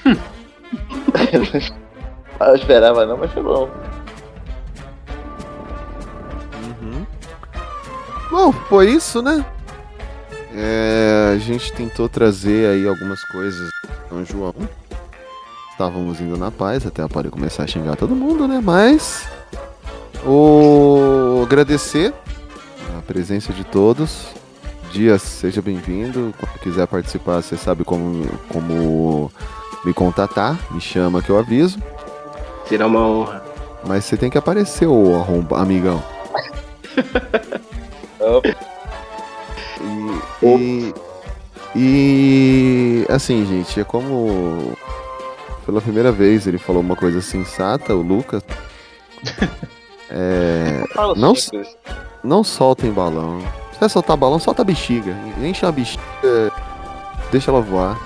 Eu 2.38 2.54
esperava 2.54 3.06
não, 3.06 3.16
mas 3.16 3.32
foi 3.32 3.42
bom. 3.42 3.70
Bom, 8.30 8.52
foi 8.52 8.90
isso, 8.90 9.22
né? 9.22 9.44
É, 10.52 11.32
a 11.34 11.38
gente 11.38 11.72
tentou 11.72 12.08
trazer 12.08 12.70
aí 12.70 12.86
algumas 12.86 13.22
coisas 13.24 13.70
São 14.08 14.24
João. 14.24 14.54
Estávamos 15.76 16.22
indo 16.22 16.38
na 16.38 16.50
paz 16.50 16.86
até 16.86 17.02
a 17.02 17.08
Polly 17.08 17.28
começar 17.28 17.64
a 17.64 17.66
xingar 17.66 17.96
todo 17.96 18.16
mundo, 18.16 18.48
né? 18.48 18.62
Mas 18.64 19.28
o 20.24 21.42
agradecer 21.44 22.14
a 22.96 23.02
presença 23.02 23.52
de 23.52 23.62
todos. 23.62 24.28
Dias, 24.90 25.20
seja 25.20 25.60
bem-vindo. 25.60 26.32
Quando 26.40 26.58
quiser 26.60 26.86
participar, 26.86 27.42
você 27.42 27.58
sabe 27.58 27.84
como, 27.84 28.26
como 28.48 29.30
me 29.84 29.92
contatar. 29.92 30.58
Me 30.70 30.80
chama 30.80 31.20
que 31.20 31.28
eu 31.28 31.38
aviso. 31.38 31.78
Será 32.66 32.86
uma 32.86 33.06
honra. 33.06 33.44
Mas 33.86 34.06
você 34.06 34.16
tem 34.16 34.30
que 34.30 34.38
aparecer, 34.38 34.86
ô 34.86 35.14
arromba, 35.14 35.60
amigão. 35.60 36.02
E, 40.42 40.46
e, 40.46 40.94
e, 41.76 43.06
assim, 43.10 43.44
gente, 43.44 43.78
é 43.78 43.84
como 43.84 44.74
pela 45.66 45.80
primeira 45.80 46.12
vez 46.12 46.46
ele 46.46 46.56
falou 46.56 46.80
uma 46.80 46.96
coisa 46.96 47.20
sensata, 47.20 47.94
o 47.94 48.00
Lucas. 48.00 48.42
É, 50.08 50.84
não, 51.16 51.34
não 52.22 52.44
soltem 52.44 52.92
balão. 52.92 53.40
Se 53.72 53.80
quer 53.80 53.88
soltar 53.88 54.16
balão, 54.16 54.38
solta 54.38 54.62
a 54.62 54.64
bexiga. 54.64 55.16
Enche 55.42 55.66
a 55.66 55.72
bexiga, 55.72 56.52
deixa 57.32 57.50
ela 57.50 57.60
voar. 57.60 57.98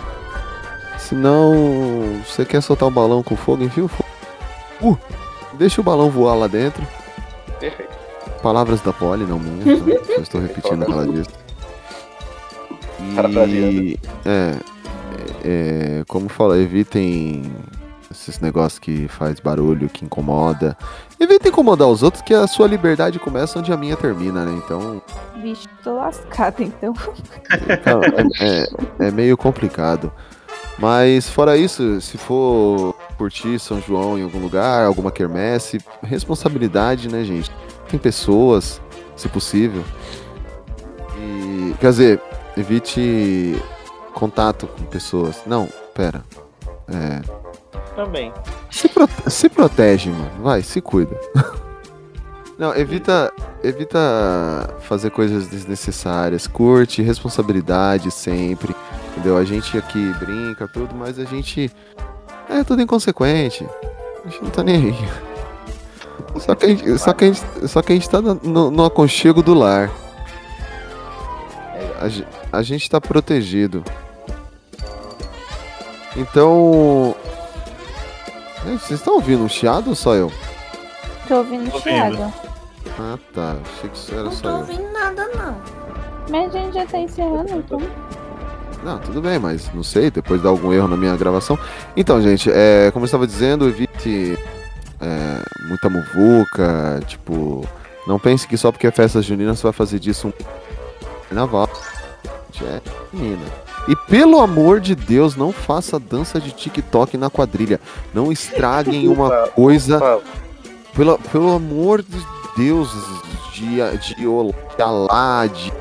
Se 0.98 1.14
não, 1.14 2.22
você 2.24 2.46
quer 2.46 2.62
soltar 2.62 2.88
o 2.88 2.90
balão 2.90 3.22
com 3.22 3.36
fogo, 3.36 3.64
enfia 3.64 3.84
o 3.84 3.88
fogo. 3.88 4.08
Uh, 4.80 4.98
deixa 5.58 5.82
o 5.82 5.84
balão 5.84 6.10
voar 6.10 6.36
lá 6.36 6.46
dentro. 6.46 6.82
Perfeito. 7.58 7.92
Palavras 8.42 8.80
da 8.80 8.94
Polly, 8.94 9.24
não 9.24 9.38
minhas. 9.38 9.80
tá? 9.80 10.14
Só 10.14 10.20
estou 10.22 10.40
repetindo 10.40 10.80
o 10.82 10.86
que 10.86 10.92
ela 10.92 11.06
disse. 11.06 11.30
E, 13.48 13.98
é, 14.24 14.54
é, 15.44 16.02
como 16.08 16.28
fala, 16.28 16.58
evitem 16.58 17.52
esses 18.10 18.40
negócios 18.40 18.78
que 18.78 19.06
faz 19.08 19.38
barulho, 19.38 19.88
que 19.88 20.04
incomoda. 20.04 20.76
Evitem 21.18 21.50
incomodar 21.52 21.86
os 21.88 22.02
outros, 22.02 22.22
que 22.22 22.34
a 22.34 22.46
sua 22.46 22.66
liberdade 22.66 23.18
começa 23.20 23.58
onde 23.58 23.72
a 23.72 23.76
minha 23.76 23.96
termina, 23.96 24.44
né? 24.44 24.60
Então, 24.64 25.00
Bicho, 25.36 25.68
tô 25.84 25.94
lascada, 25.94 26.62
então. 26.62 26.92
Então, 27.68 28.00
é, 28.40 28.62
é- 29.04 29.06
é 29.08 29.10
meio 29.10 29.36
complicado. 29.36 30.12
Mas 30.78 31.28
fora 31.28 31.56
isso, 31.56 32.00
se 32.00 32.16
for 32.18 32.94
curtir 33.18 33.58
São 33.58 33.80
João 33.82 34.18
em 34.18 34.22
algum 34.22 34.38
lugar, 34.40 34.86
alguma 34.86 35.12
quermesse, 35.12 35.78
responsabilidade, 36.02 37.08
né, 37.08 37.22
gente? 37.22 37.50
Tem 37.88 37.98
pessoas, 37.98 38.80
se 39.14 39.28
possível. 39.28 39.84
E, 41.18 41.74
quer 41.78 41.90
dizer, 41.90 42.20
evite 42.56 43.54
contato 44.20 44.66
com 44.66 44.84
pessoas. 44.84 45.40
Não, 45.46 45.66
pera. 45.94 46.22
É, 46.88 47.22
Também. 47.96 48.32
se, 48.70 48.90
se 49.28 49.48
protege, 49.48 50.10
mano. 50.10 50.30
Vai, 50.42 50.62
se 50.62 50.80
cuida. 50.80 51.18
Não, 52.58 52.76
evita, 52.76 53.32
evita 53.64 53.98
fazer 54.80 55.10
coisas 55.10 55.46
desnecessárias. 55.48 56.46
Curte, 56.46 57.00
responsabilidade 57.00 58.10
sempre. 58.10 58.76
Entendeu? 59.12 59.38
A 59.38 59.44
gente 59.44 59.78
aqui 59.78 60.12
brinca, 60.18 60.68
tudo, 60.68 60.94
mas 60.94 61.18
a 61.18 61.24
gente 61.24 61.72
é 62.50 62.62
tudo 62.62 62.82
inconsequente. 62.82 63.66
A 64.22 64.28
gente 64.28 64.42
não 64.44 64.50
tá 64.50 64.62
nem 64.62 64.76
aí. 64.76 64.94
Só 66.38 66.54
que 66.54 66.66
a 66.66 66.68
gente, 66.68 66.98
só 66.98 67.12
que 67.14 67.24
a 67.24 67.32
gente, 67.32 67.68
só 67.68 67.82
que 67.82 67.92
a 67.92 67.94
gente 67.94 68.08
tá 68.10 68.20
no, 68.20 68.70
no- 68.70 68.84
aconchego 68.84 69.42
do 69.42 69.52
lar. 69.54 69.90
A, 72.52 72.58
a 72.58 72.62
gente 72.62 72.88
tá 72.88 73.00
protegido. 73.00 73.82
Então. 76.16 77.14
É, 78.66 78.70
Vocês 78.72 79.00
estão 79.00 79.14
ouvindo 79.14 79.42
um 79.44 79.48
chiado 79.48 79.90
ou 79.90 79.94
só 79.94 80.14
eu? 80.14 80.30
Tô 81.26 81.36
ouvindo 81.36 81.70
Tô 81.70 81.76
o 81.76 81.80
ouvindo. 81.80 82.32
Ah 82.98 83.18
tá, 83.32 83.56
achei 83.76 83.88
que 83.90 83.96
isso 83.96 84.12
era 84.12 84.24
Não 84.24 84.32
só 84.32 84.42
tô 84.42 84.48
eu. 84.48 84.56
ouvindo 84.56 84.92
nada, 84.92 85.28
não. 85.34 85.56
Mas 86.28 86.54
a 86.54 86.58
gente 86.58 86.74
já 86.74 86.86
tá 86.86 86.98
encerrando, 86.98 87.50
então. 87.52 87.80
Não, 88.82 88.98
tudo 88.98 89.20
bem, 89.20 89.38
mas 89.38 89.72
não 89.74 89.82
sei, 89.82 90.10
depois 90.10 90.42
dá 90.42 90.48
algum 90.48 90.72
erro 90.72 90.88
na 90.88 90.96
minha 90.96 91.16
gravação. 91.16 91.58
Então, 91.96 92.20
gente, 92.22 92.50
é, 92.50 92.90
como 92.92 93.04
eu 93.04 93.06
estava 93.06 93.26
dizendo, 93.26 93.68
evite 93.68 94.38
é, 95.00 95.42
muita 95.68 95.88
muvuca, 95.90 97.00
tipo, 97.06 97.66
não 98.06 98.18
pense 98.18 98.46
que 98.46 98.56
só 98.56 98.70
porque 98.72 98.86
é 98.86 98.90
festa 98.90 99.20
junina 99.22 99.54
você 99.54 99.62
vai 99.64 99.72
fazer 99.72 99.98
disso 99.98 100.28
um 100.28 100.32
carnaval. 101.28 101.68
É, 102.62 102.80
menina. 103.12 103.44
E 103.88 103.96
pelo 103.96 104.40
amor 104.40 104.80
de 104.80 104.94
Deus, 104.94 105.36
não 105.36 105.52
faça 105.52 105.98
dança 105.98 106.40
de 106.40 106.52
TikTok 106.52 107.16
na 107.16 107.30
quadrilha. 107.30 107.80
Não 108.14 108.30
estraguem 108.30 109.08
uma 109.08 109.48
coisa. 109.48 110.20
Pelo, 110.94 111.18
pelo 111.18 111.52
amor 111.52 112.02
de 112.02 112.26
Deus, 112.56 112.90
de, 113.52 113.76
de 114.16 114.26
Olá, 114.26 115.46
de, 115.46 115.72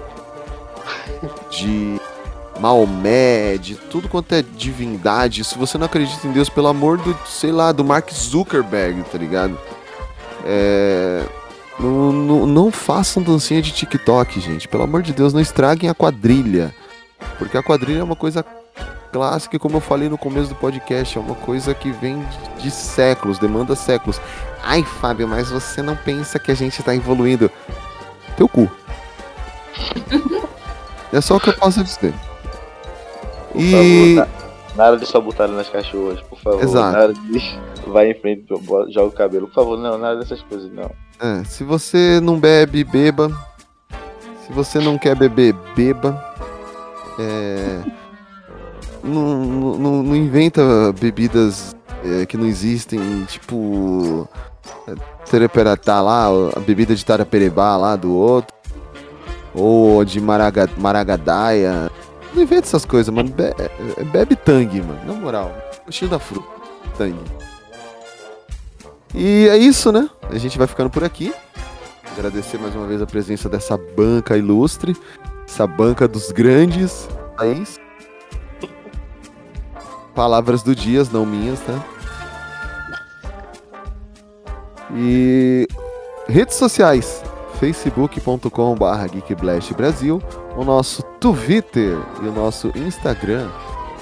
de 1.49 1.99
Maomé, 2.59 3.57
de 3.57 3.75
tudo 3.75 4.07
quanto 4.07 4.33
é 4.33 4.41
divindade. 4.41 5.43
Se 5.43 5.57
você 5.57 5.77
não 5.77 5.85
acredita 5.85 6.27
em 6.27 6.31
Deus, 6.31 6.49
pelo 6.49 6.67
amor 6.67 6.97
do, 6.97 7.17
sei 7.25 7.51
lá, 7.51 7.71
do 7.71 7.83
Mark 7.83 8.11
Zuckerberg, 8.11 9.03
tá 9.03 9.17
ligado? 9.17 9.57
É, 10.45 11.23
não, 11.79 12.11
não, 12.11 12.45
não 12.45 12.71
façam 12.71 13.23
dancinha 13.23 13.61
de 13.61 13.71
TikTok, 13.71 14.39
gente. 14.39 14.67
Pelo 14.67 14.83
amor 14.83 15.01
de 15.01 15.13
Deus, 15.13 15.33
não 15.33 15.41
estraguem 15.41 15.89
a 15.89 15.93
quadrilha. 15.93 16.73
Porque 17.37 17.57
a 17.57 17.63
quadrilha 17.63 17.99
é 17.99 18.03
uma 18.03 18.15
coisa 18.15 18.45
clássica, 19.11 19.55
e 19.55 19.59
como 19.59 19.77
eu 19.77 19.81
falei 19.81 20.07
no 20.09 20.17
começo 20.17 20.49
do 20.49 20.55
podcast, 20.55 21.17
é 21.17 21.21
uma 21.21 21.35
coisa 21.35 21.73
que 21.73 21.91
vem 21.91 22.19
de, 22.57 22.63
de 22.63 22.71
séculos, 22.71 23.39
demanda 23.39 23.75
séculos. 23.75 24.19
Ai, 24.63 24.83
Fábio, 24.83 25.27
mas 25.27 25.49
você 25.49 25.81
não 25.81 25.95
pensa 25.95 26.37
que 26.37 26.51
a 26.51 26.55
gente 26.55 26.81
tá 26.83 26.93
evoluindo. 26.95 27.49
Teu 28.37 28.47
cu. 28.47 28.69
é 31.11 31.21
só 31.21 31.37
o 31.37 31.39
que 31.39 31.49
eu 31.49 31.53
posso 31.53 31.83
dizer. 31.83 32.13
Por 33.51 33.61
E. 33.61 34.15
favor, 34.15 34.27
na- 34.77 34.83
nada 34.85 34.97
de 34.97 35.05
só 35.05 35.19
botar 35.19 35.47
nas 35.47 35.69
cachorras, 35.69 36.21
por 36.21 36.39
favor. 36.39 36.61
Exato. 36.63 36.91
Nada 36.97 37.13
de 37.13 37.59
vai 37.87 38.11
em 38.11 38.13
frente, 38.13 38.45
joga 38.89 39.07
o 39.07 39.11
cabelo. 39.11 39.47
Por 39.47 39.55
favor, 39.55 39.77
não, 39.77 39.97
nada 39.97 40.17
dessas 40.19 40.41
coisas, 40.43 40.71
não. 40.71 40.91
É, 41.19 41.43
se 41.45 41.63
você 41.63 42.19
não 42.21 42.39
bebe, 42.39 42.83
beba. 42.83 43.29
Se 44.45 44.53
você 44.53 44.79
não 44.79 44.97
quer 44.97 45.15
beber, 45.15 45.53
beba. 45.75 46.28
É, 47.19 47.81
não, 49.03 49.45
não- 49.77 50.03
não- 50.03 50.15
inventa 50.15 50.61
bebidas 50.99 51.75
é, 52.03 52.25
que 52.25 52.37
não 52.37 52.45
existem, 52.45 53.23
tipo. 53.25 54.27
É, 54.87 54.95
Tereperatá 55.29 56.01
lá, 56.01 56.27
a 56.55 56.59
bebida 56.59 56.95
de 56.95 57.05
Taraperebá 57.05 57.77
lá 57.77 57.95
do 57.95 58.11
outro. 58.15 58.55
Ou 59.53 60.03
de 60.05 60.19
Maraga, 60.21 60.69
Maragadaia. 60.77 61.91
Não 62.33 62.41
inventa 62.43 62.67
essas 62.67 62.85
coisas, 62.85 63.13
mano. 63.13 63.33
É, 63.37 64.03
bebe 64.05 64.35
tangue, 64.35 64.81
mano. 64.81 64.99
Na 65.05 65.13
moral. 65.13 65.51
Gostinho 65.85 66.09
da 66.11 66.19
fruta. 66.19 66.47
Tangue. 66.97 67.19
E 69.13 69.47
é 69.49 69.57
isso, 69.57 69.91
né? 69.91 70.09
A 70.29 70.37
gente 70.37 70.57
vai 70.57 70.67
ficando 70.67 70.89
por 70.89 71.03
aqui. 71.03 71.33
Agradecer 72.17 72.57
mais 72.59 72.75
uma 72.75 72.85
vez 72.87 73.01
a 73.01 73.05
presença 73.05 73.47
dessa 73.49 73.77
banca 73.77 74.37
ilustre, 74.37 74.95
essa 75.49 75.65
banca 75.65 76.07
dos 76.07 76.31
grandes. 76.31 77.09
país. 77.35 77.79
Palavras 80.13 80.61
do 80.61 80.75
Dias, 80.75 81.09
não 81.09 81.25
minhas, 81.25 81.59
tá? 81.61 81.83
E 84.93 85.67
redes 86.27 86.53
sociais, 86.55 87.23
facebook.com.br 87.59 89.07
geekblastbrasil, 89.11 90.21
o 90.55 90.63
nosso 90.63 91.01
Twitter 91.19 91.97
e 92.21 92.27
o 92.27 92.31
nosso 92.31 92.71
Instagram 92.75 93.49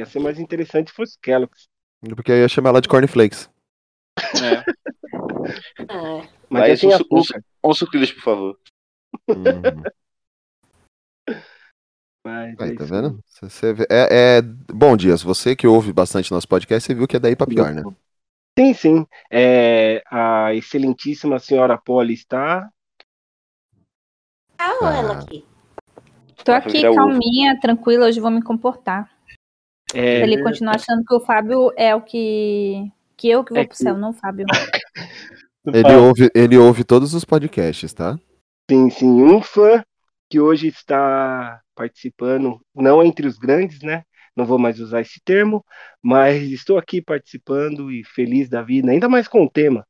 Ser 0.08 0.20
mais 0.20 0.40
interessante 0.40 0.90
se 0.90 0.96
fosse 0.96 1.18
Kellogg's. 1.22 1.68
Porque 2.16 2.32
eu 2.32 2.38
ia 2.38 2.48
chamar 2.48 2.70
ela 2.70 2.82
de 2.82 2.88
cornflakes. 2.88 3.50
É. 4.42 4.64
Mas 6.50 6.62
Vai, 6.62 6.76
já 6.76 6.82
tem 6.82 6.90
um, 6.90 6.94
açúcar. 6.94 7.44
um, 7.64 7.70
um 7.70 7.74
sucrilhos, 7.74 8.12
por 8.12 8.24
favor. 8.24 8.60
Mas 12.26 12.60
Aí, 12.60 12.72
é 12.72 12.76
tá 12.76 12.84
isso 12.84 12.94
vendo? 12.94 13.24
Você- 13.26 13.74
vê- 13.74 13.88
é, 13.90 14.38
é... 14.40 14.42
Bom, 14.42 14.98
Dias, 14.98 15.24
você 15.24 15.56
que 15.56 15.66
ouve 15.66 15.94
bastante 15.94 16.32
nosso 16.32 16.48
podcast, 16.48 16.86
você 16.86 16.94
viu 16.94 17.08
que 17.08 17.16
é 17.16 17.20
daí 17.20 17.38
pra 17.38 17.48
pior, 17.48 17.74
né? 17.74 17.84
Sim, 18.60 18.74
sim. 18.74 19.08
É, 19.32 20.04
a 20.12 20.54
excelentíssima 20.54 21.40
senhora 21.40 21.78
Polly 21.78 22.16
está. 22.16 22.70
Ah, 24.58 24.74
ou 24.82 24.88
ela 24.88 25.20
aqui? 25.20 25.46
Tô 26.44 26.52
aqui 26.52 26.86
ovo. 26.86 26.96
calminha, 26.96 27.58
tranquila, 27.62 28.08
hoje 28.08 28.20
vou 28.20 28.32
me 28.32 28.42
comportar. 28.42 29.10
É, 29.94 30.22
ele 30.22 30.42
continuar 30.44 30.76
achando 30.76 31.04
que 31.06 31.14
o 31.14 31.20
Fábio 31.20 31.72
é 31.78 31.96
o 31.96 32.02
que. 32.02 32.92
Que 33.16 33.30
eu 33.30 33.44
que 33.44 33.52
vou 33.54 33.62
É 33.62 33.66
pro 33.66 33.76
que- 33.76 33.84
céu, 33.84 33.98
não 33.98 34.10
o 34.10 34.14
Fábio. 34.14 34.46
Ele 35.74 35.96
ouve, 35.96 36.30
ele 36.34 36.58
ouve 36.58 36.86
todos 36.86 37.14
os 37.14 37.26
podcasts, 37.26 37.92
tá? 37.92 38.18
Sim, 38.72 38.90
sim. 38.90 39.22
Um 39.22 39.42
fã 39.42 39.84
que 40.30 40.40
hoje 40.40 40.68
está 40.70 41.60
participando, 41.76 42.62
não 42.74 43.04
entre 43.04 43.28
os 43.28 43.38
grandes, 43.38 43.82
né? 43.82 44.04
Não 44.34 44.46
vou 44.46 44.58
mais 44.58 44.80
usar 44.80 45.02
esse 45.02 45.20
termo, 45.26 45.66
mas 46.02 46.42
estou 46.44 46.78
aqui 46.78 47.02
participando 47.02 47.92
e 47.92 48.02
feliz 48.06 48.48
da 48.48 48.62
vida, 48.62 48.90
ainda 48.92 49.10
mais 49.10 49.28
com 49.28 49.44
o 49.44 49.50
tema. 49.50 49.86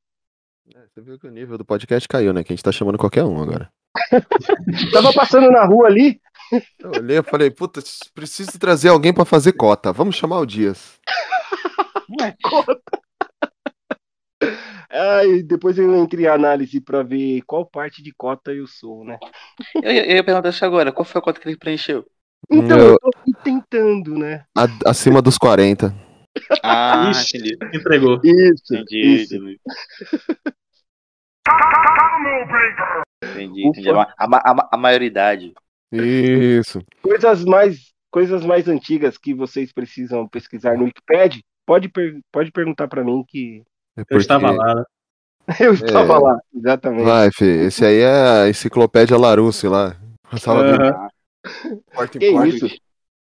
Você 0.91 0.99
viu 0.99 1.19
que 1.19 1.27
o 1.27 1.31
nível 1.31 1.59
do 1.59 1.65
podcast 1.65 2.07
caiu, 2.09 2.33
né? 2.33 2.43
Que 2.43 2.53
a 2.53 2.55
gente 2.55 2.63
tá 2.63 2.71
chamando 2.71 2.97
qualquer 2.97 3.23
um 3.23 3.39
agora. 3.39 3.69
Tava 4.91 5.13
passando 5.13 5.51
na 5.51 5.63
rua 5.63 5.85
ali, 5.87 6.19
Eu 6.79 6.91
olhei 6.91 7.17
e 7.19 7.23
falei, 7.23 7.49
puta, 7.51 7.81
preciso 8.13 8.57
trazer 8.59 8.89
alguém 8.89 9.13
pra 9.13 9.25
fazer 9.25 9.53
cota. 9.53 9.91
Vamos 9.91 10.15
chamar 10.15 10.39
o 10.39 10.45
Dias. 10.45 10.97
aí 14.89 15.43
depois 15.43 15.77
eu 15.77 15.95
entrei 15.97 16.25
em 16.25 16.27
análise 16.29 16.79
para 16.81 17.03
ver 17.03 17.41
qual 17.45 17.65
parte 17.65 18.01
de 18.01 18.11
cota 18.15 18.51
eu 18.53 18.67
sou, 18.67 19.03
né? 19.03 19.17
Eu, 19.75 19.91
ia- 19.91 20.05
eu 20.09 20.15
ia 20.17 20.23
perguntar 20.23 20.49
isso 20.49 20.63
agora. 20.65 20.91
Qual 20.91 21.05
foi 21.05 21.19
a 21.19 21.21
conta 21.21 21.39
que 21.39 21.47
ele 21.47 21.57
preencheu? 21.57 22.05
Então, 22.49 22.77
Eu- 22.77 22.87
eu 22.93 22.99
tô 22.99 23.09
aqui 23.09 23.31
tentando, 23.43 24.17
né? 24.17 24.45
a- 24.57 24.89
acima 24.89 25.21
dos 25.21 25.37
40. 25.37 25.93
Ah, 26.63 27.09
Ixi, 27.11 27.37
entendi. 27.37 27.57
entregou. 27.73 28.21
Isso, 28.23 28.75
Entendi, 28.75 29.05
isso. 29.23 29.35
entendi. 29.35 29.59
Entendi, 33.23 33.67
entendi. 33.67 33.89
A, 33.89 34.01
a, 34.01 34.07
a, 34.19 34.69
a 34.73 34.77
maioridade. 34.77 35.53
Isso. 35.91 36.81
Coisas 37.01 37.43
mais, 37.45 37.91
coisas 38.11 38.45
mais 38.45 38.67
antigas 38.67 39.17
que 39.17 39.33
vocês 39.33 39.71
precisam 39.71 40.27
pesquisar 40.27 40.77
no 40.77 40.85
Wikipedia, 40.85 41.41
pode, 41.65 41.89
per- 41.89 42.19
pode 42.31 42.51
perguntar 42.51 42.87
para 42.87 43.03
mim 43.03 43.23
que 43.27 43.63
É 43.97 44.03
Eu 44.09 44.17
estava 44.17 44.51
lá, 44.51 44.75
né? 44.75 44.83
eu 45.61 45.73
estava 45.73 46.13
É. 46.13 46.19
lá, 46.19 46.39
exatamente. 46.53 47.03
Vai, 47.05 47.29
Fê. 47.31 47.65
Esse 47.67 47.85
aí 47.85 47.99
é 47.99 48.41
a 48.43 48.49
enciclopédia 48.49 49.17
Larousse 49.17 49.67
lá. 49.67 49.95
Aham. 50.45 50.63
vendo 50.77 51.81
porta 51.93 52.19
Que 52.19 52.31
porta. 52.31 52.47
isso? 52.47 52.67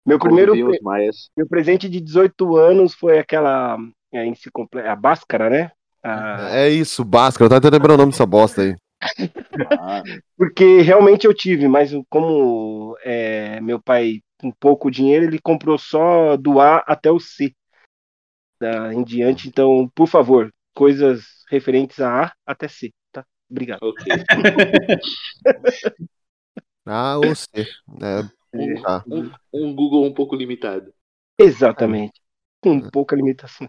Meu 0.07 0.19
primeiro, 0.19 0.53
Conviviam 0.53 0.71
pre- 0.83 1.11
meu 1.37 1.47
presente 1.49 1.89
de 1.89 2.01
18 2.01 2.57
anos 2.57 2.95
foi 2.95 3.19
aquela 3.19 3.79
é, 4.13 4.27
enciclopédia, 4.27 4.93
a 4.93 4.97
Bhaskara, 4.97 5.49
né? 5.51 5.71
Ah, 6.03 6.49
É 6.53 6.69
isso, 6.69 7.05
Bhaskara. 7.05 7.47
Eu 7.47 7.49
tava 7.51 7.59
até 7.59 7.71
lembrando 7.71 7.95
o 7.95 8.03
nome 8.03 8.13
dessa 8.13 8.27
bosta 8.27 8.63
aí. 8.63 8.75
Porque 10.37 10.81
realmente 10.83 11.27
eu 11.27 11.35
tive, 11.35 11.69
mas 11.69 11.91
como 12.09 12.97
é, 13.03 13.61
meu 13.61 13.81
pai 13.81 14.21
com 14.41 14.51
pouco 14.51 14.91
dinheiro, 14.91 15.25
ele 15.27 15.39
comprou 15.39 15.77
só 15.79 16.37
do 16.37 16.61
A 16.61 16.79
até 16.87 17.11
o 17.11 17.21
C. 17.21 17.53
Da, 18.61 18.93
em 18.93 19.03
diante, 19.03 19.49
então, 19.49 19.91
por 19.95 20.07
favor, 20.07 20.53
coisas 20.75 21.45
referentes 21.49 21.99
a 22.01 22.25
A 22.27 22.33
até 22.47 22.69
C, 22.69 22.93
tá? 23.11 23.25
Obrigado. 23.51 23.81
Ah, 26.87 27.17
ou 27.19 27.35
C. 27.35 27.49
É, 28.03 28.23
Um, 28.53 28.83
tá. 28.83 29.05
um- 29.07 29.31
um 29.53 29.75
Google 29.75 30.05
um 30.05 30.13
pouco 30.13 30.35
limitado. 30.35 30.93
Exatamente. 31.39 32.21
Com 32.61 32.81
pouca 32.91 33.17
limitação. 33.17 33.69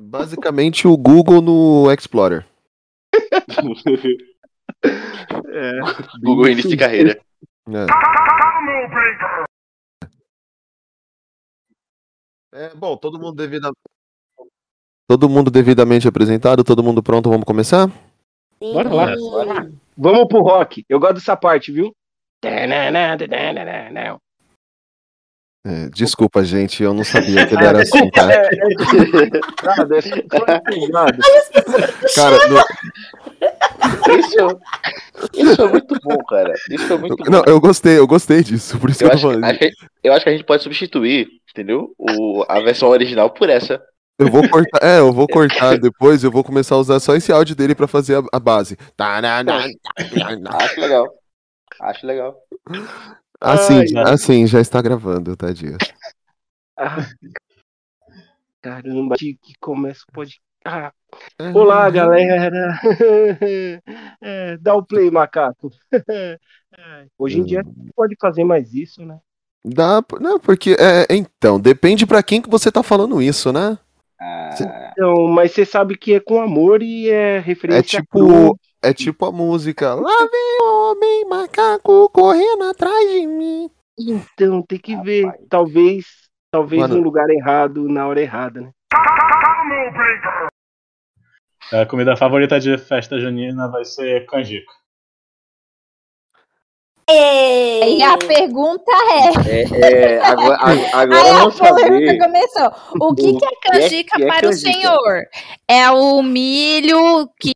Basicamente 0.00 0.86
o 0.86 0.96
Google 0.96 1.42
no 1.42 1.90
Explorer. 1.92 2.46
É, 4.84 5.78
Google 6.20 6.48
início 6.48 6.70
de 6.70 6.76
carreira. 6.76 7.20
É. 7.68 7.86
É, 12.54 12.74
bom, 12.74 12.96
todo 12.96 13.18
mundo 13.18 13.34
devidamente. 13.34 13.78
Todo 15.08 15.28
mundo 15.28 15.50
devidamente 15.50 16.08
apresentado, 16.08 16.64
todo 16.64 16.82
mundo 16.82 17.02
pronto, 17.02 17.28
vamos 17.28 17.44
começar? 17.44 17.90
Bora 18.60 18.92
lá. 18.92 19.06
Vamos 19.96 20.28
pro 20.28 20.42
rock. 20.42 20.84
Eu 20.88 21.00
gosto 21.00 21.14
dessa 21.14 21.36
parte, 21.36 21.72
viu? 21.72 21.94
É, 25.64 25.88
desculpa, 25.90 26.42
gente, 26.42 26.82
eu 26.82 26.92
não 26.92 27.04
sabia 27.04 27.46
que 27.46 27.54
ele 27.54 27.64
era 27.64 27.82
assim, 27.82 28.10
tá? 28.10 28.32
É, 28.32 28.48
Nada, 29.64 29.96
é 29.96 30.08
empolgado. 30.18 31.18
Cara, 32.16 32.36
no- 32.48 32.64
Isso, 34.18 34.58
isso 35.32 35.56
foi 35.56 35.68
muito 35.68 35.94
bom, 36.02 36.16
cara. 36.28 36.52
Isso 36.68 36.86
foi 36.88 36.98
muito 36.98 37.16
bom. 37.16 37.30
não, 37.30 37.44
eu 37.46 37.60
gostei, 37.60 37.96
eu 37.98 38.06
gostei 38.08 38.42
disso, 38.42 38.76
por 38.80 38.90
isso 38.90 38.98
que 38.98 39.04
Eu 39.04 39.10
eu 39.10 39.10
tô 39.20 39.28
acho, 39.28 39.28
que- 39.28 39.40
falando. 39.40 39.58
que, 39.58 39.70
eu 40.02 40.12
acho 40.12 40.24
que 40.24 40.28
a 40.30 40.32
gente 40.32 40.44
pode 40.44 40.62
substituir, 40.64 41.28
entendeu? 41.50 41.94
O, 41.96 42.44
a 42.48 42.58
versão 42.60 42.88
original 42.88 43.30
por 43.30 43.48
essa. 43.48 43.80
Eu 44.18 44.28
vou 44.30 44.48
cortar, 44.48 44.80
é, 44.82 44.98
eu 44.98 45.12
vou 45.12 45.26
cortar 45.30 45.78
depois, 45.78 46.24
eu 46.24 46.30
vou 46.30 46.42
começar 46.42 46.74
a 46.74 46.78
usar 46.78 46.98
só 47.00 47.14
esse 47.14 47.30
áudio 47.32 47.54
dele 47.54 47.74
pra 47.74 47.86
fazer 47.86 48.16
a, 48.18 48.22
a 48.32 48.40
base. 48.40 48.76
Tá, 48.96 49.20
na, 49.22 49.42
na, 49.44 49.60
na, 50.16 50.36
na. 50.38 50.56
Acho 50.56 50.80
legal. 50.80 51.06
Acho 51.80 52.06
legal. 52.06 52.34
Assim, 53.42 53.78
Ai, 53.78 53.86
já- 53.88 54.02
assim, 54.04 54.46
já 54.46 54.60
está 54.60 54.80
gravando? 54.80 55.36
Ah, 56.76 56.96
caramba, 58.62 59.16
que 59.16 59.34
que 59.34 59.54
começa 59.60 60.04
pode. 60.12 60.40
Ah. 60.64 60.92
Olá, 61.54 61.90
galera! 61.90 62.78
É, 64.24 64.56
dá 64.58 64.74
o 64.76 64.84
play, 64.84 65.10
macaco. 65.10 65.70
É, 66.08 66.38
Hoje 67.18 67.40
em 67.40 67.44
dia 67.44 67.64
pode 67.96 68.14
fazer 68.20 68.44
mais 68.44 68.72
isso, 68.72 69.04
né? 69.04 69.18
Dá, 69.64 70.02
não, 70.20 70.38
porque, 70.38 70.76
é, 70.78 71.06
então, 71.10 71.60
depende 71.60 72.06
pra 72.06 72.22
quem 72.22 72.40
que 72.40 72.48
você 72.50 72.70
tá 72.70 72.82
falando 72.82 73.20
isso, 73.20 73.52
né? 73.52 73.78
Então, 74.92 75.26
mas 75.28 75.52
você 75.52 75.64
sabe 75.64 75.96
que 75.96 76.14
é 76.14 76.20
com 76.20 76.40
amor 76.40 76.82
e 76.82 77.08
é 77.08 77.38
referência 77.40 77.98
É 77.98 78.00
tipo, 78.02 78.58
é 78.82 78.92
tipo 78.92 79.24
a 79.26 79.32
música, 79.32 79.94
lá 79.94 80.18
vem 80.30 80.58
o 80.60 80.90
homem 80.90 81.24
macaco 81.28 82.08
correndo 82.10 82.64
atrás 82.64 83.10
de 83.10 83.26
mim. 83.26 83.70
Então, 83.98 84.62
tem 84.62 84.78
que 84.78 84.96
ver. 84.96 85.26
Talvez, 85.48 86.04
talvez 86.50 86.80
Mano. 86.82 86.96
no 86.96 87.02
lugar 87.02 87.28
errado, 87.30 87.88
na 87.88 88.06
hora 88.08 88.20
errada, 88.20 88.60
né? 88.62 88.70
A 91.72 91.86
comida 91.86 92.16
favorita 92.16 92.58
de 92.60 92.76
festa 92.76 93.18
junina 93.18 93.68
vai 93.70 93.84
ser 93.84 94.26
canjica. 94.26 94.70
E 97.08 98.02
a 98.02 98.16
pergunta 98.16 98.90
é. 99.46 99.50
É, 99.50 100.14
é, 100.14 100.24
agora, 100.24 100.56
a- 100.56 101.00
agora 101.00 101.20
Aí 101.22 101.28
eu 101.30 101.48
a 101.48 101.52
polêmica 101.52 102.24
começou. 102.24 102.72
O 103.00 103.14
que, 103.14 103.22
O 103.30 103.38
que 103.38 103.44
é 103.44 103.48
que 103.48 103.68
é- 103.68 103.80
canjica 103.80 104.16
que 104.16 104.22
é 104.22 104.26
para 104.26 104.38
o 104.46 104.50
canjica? 104.50 104.72
senhor? 104.72 105.22
É 105.68 105.90
o 105.90 106.22
milho 106.22 107.28
que, 107.38 107.52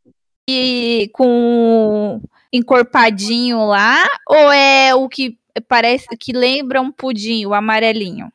com 1.12 2.20
encorpadinho 2.52 3.64
lá 3.66 4.04
ou 4.28 4.52
é 4.52 4.94
o 4.94 5.08
que 5.08 5.36
parece 5.68 6.06
que 6.18 6.32
lembra 6.32 6.80
um 6.80 6.92
pudim, 6.92 7.44
o 7.46 7.54
amarelinho? 7.54 8.30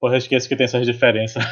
Porra, 0.00 0.14
eu 0.14 0.18
esqueço 0.18 0.48
que 0.48 0.56
tem 0.56 0.64
essas 0.64 0.86
diferenças. 0.86 1.44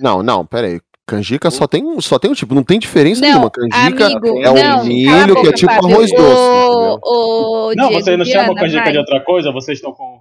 Não, 0.00 0.22
não, 0.22 0.44
pera 0.44 0.66
aí. 0.66 0.80
Canjica 1.06 1.52
só 1.52 1.68
tem, 1.68 1.84
um- 1.84 2.00
só 2.00 2.18
tem 2.18 2.28
um 2.30 2.34
tipo, 2.34 2.52
não 2.52 2.64
tem 2.64 2.80
diferença 2.80 3.20
Não, 3.20 3.28
nenhuma. 3.28 3.50
Canjica 3.50 4.06
amigo, 4.06 4.40
é 4.40 4.42
não, 4.64 4.80
um 4.80 4.84
milho 4.84 5.10
cala 5.10 5.22
a 5.22 5.26
que 5.26 5.30
é 5.30 5.34
boca, 5.34 5.52
tipo 5.52 5.72
Fábio. 5.72 5.94
arroz 5.94 6.10
doce. 6.10 7.00
Ô, 7.04 7.68
ô, 7.68 7.74
não, 7.76 7.88
Diego, 7.88 8.02
vocês 8.04 8.18
não 8.18 8.24
chamam 8.24 8.44
Viana, 8.46 8.60
canjica 8.60 8.82
vai. 8.82 8.92
de 8.92 8.98
outra 8.98 9.20
coisa? 9.20 9.52
Vocês 9.52 9.78
estão 9.78 9.92
com. 9.92 10.20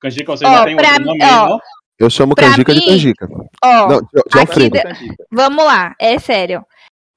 Canjica 0.00 0.32
vocês 0.36 0.50
Ó, 0.50 0.54
já 0.54 0.64
têm 0.66 0.76
pra 0.76 0.86
outro 0.88 1.00
mim- 1.00 1.06
nome 1.08 1.22
aí, 1.24 1.30
ó, 1.34 1.48
não? 1.48 1.58
Eu 1.98 2.10
chamo 2.10 2.34
Pra 2.34 2.50
canjica 2.50 2.74
de 2.74 2.80
mim, 2.80 2.86
canjica. 2.86 3.28
Ó, 3.64 3.88
Não, 3.88 4.00
de, 4.00 4.06
de 4.12 4.20
aqui 4.20 4.38
Alfredo. 4.40 4.74
da- 4.74 4.92
Vamos 5.30 5.64
lá, 5.64 5.94
é 5.98 6.18
sério. 6.18 6.62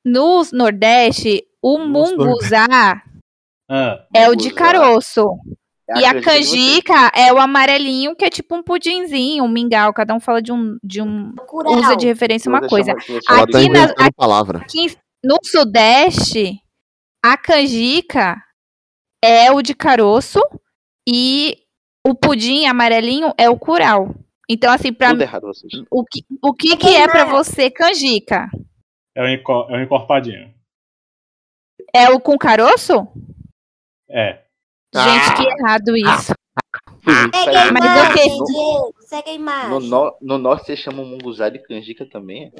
No 0.06 0.44
Nordeste, 0.54 1.44
o 1.62 1.80
munguzá 1.80 3.02
Ah, 3.68 4.06
é 4.14 4.30
o 4.30 4.36
de 4.36 4.52
caroço. 4.54 5.28
É 5.90 6.00
e 6.00 6.06
a 6.06 6.14
canjica 6.14 6.14
de 6.14 6.24
vocês. 6.24 6.50
canjica 6.52 7.12
é 7.16 7.34
o 7.34 7.40
amarelinho, 7.40 8.16
que 8.16 8.26
é 8.26 8.30
tipo 8.30 8.56
um 8.56 8.64
pudinzinho, 8.64 9.44
um 9.44 9.48
mingau. 9.48 9.94
Cada 9.94 10.14
um 10.14 10.20
fala 10.20 10.42
de 10.42 10.52
um. 10.52 10.78
De 10.84 11.02
um 11.02 11.34
usa 11.66 11.96
de 11.96 12.06
referência 12.06 12.50
uma 12.50 12.68
coisa. 12.68 12.94
todas 12.94 13.24
Ela 13.28 13.48
tá 13.48 13.60
Aqui, 13.60 13.70
na, 13.70 14.12
palavra. 14.16 14.60
aqui 14.60 14.96
no 15.24 15.38
Sudeste, 15.44 16.60
a 17.24 17.36
canjica 17.38 18.36
é 19.24 19.52
o 19.52 19.62
de 19.62 19.74
caroço 19.74 20.40
e 21.08 21.58
o 22.06 22.14
pudim 22.14 22.66
amarelinho 22.68 23.34
é 23.38 23.50
o 23.50 23.58
curau. 23.58 24.14
Então, 24.48 24.72
assim, 24.72 24.94
pra 24.94 25.10
Tudo 25.10 25.22
errado 25.24 25.48
vocês. 25.48 25.74
o 25.90 26.04
que, 26.04 26.24
o 26.44 26.54
que, 26.54 26.78
que 26.78 26.96
é 26.96 27.08
pra 27.08 27.26
você 27.26 27.72
canjica? 27.72 28.48
É 29.16 29.22
o, 29.22 29.26
é 29.26 29.78
o 29.78 29.82
encorpadinho. 29.84 30.54
É 31.94 32.10
o 32.10 32.20
com 32.20 32.38
caroço? 32.38 33.08
É. 34.10 34.44
Gente, 34.94 35.36
que 35.36 35.44
errado 35.62 35.96
isso. 35.98 36.34
Segue 37.44 37.58
a 37.58 37.72
Mas 37.72 38.10
ok. 38.10 39.04
Segue 39.08 39.30
a 39.30 39.34
imagem. 39.34 39.70
No, 39.70 39.80
no, 39.80 40.18
no 40.22 40.38
norte 40.38 40.66
vocês 40.66 40.80
chamam 40.80 41.06
munguzá 41.06 41.50
de 41.50 41.60
canjica 41.60 42.06
também? 42.10 42.52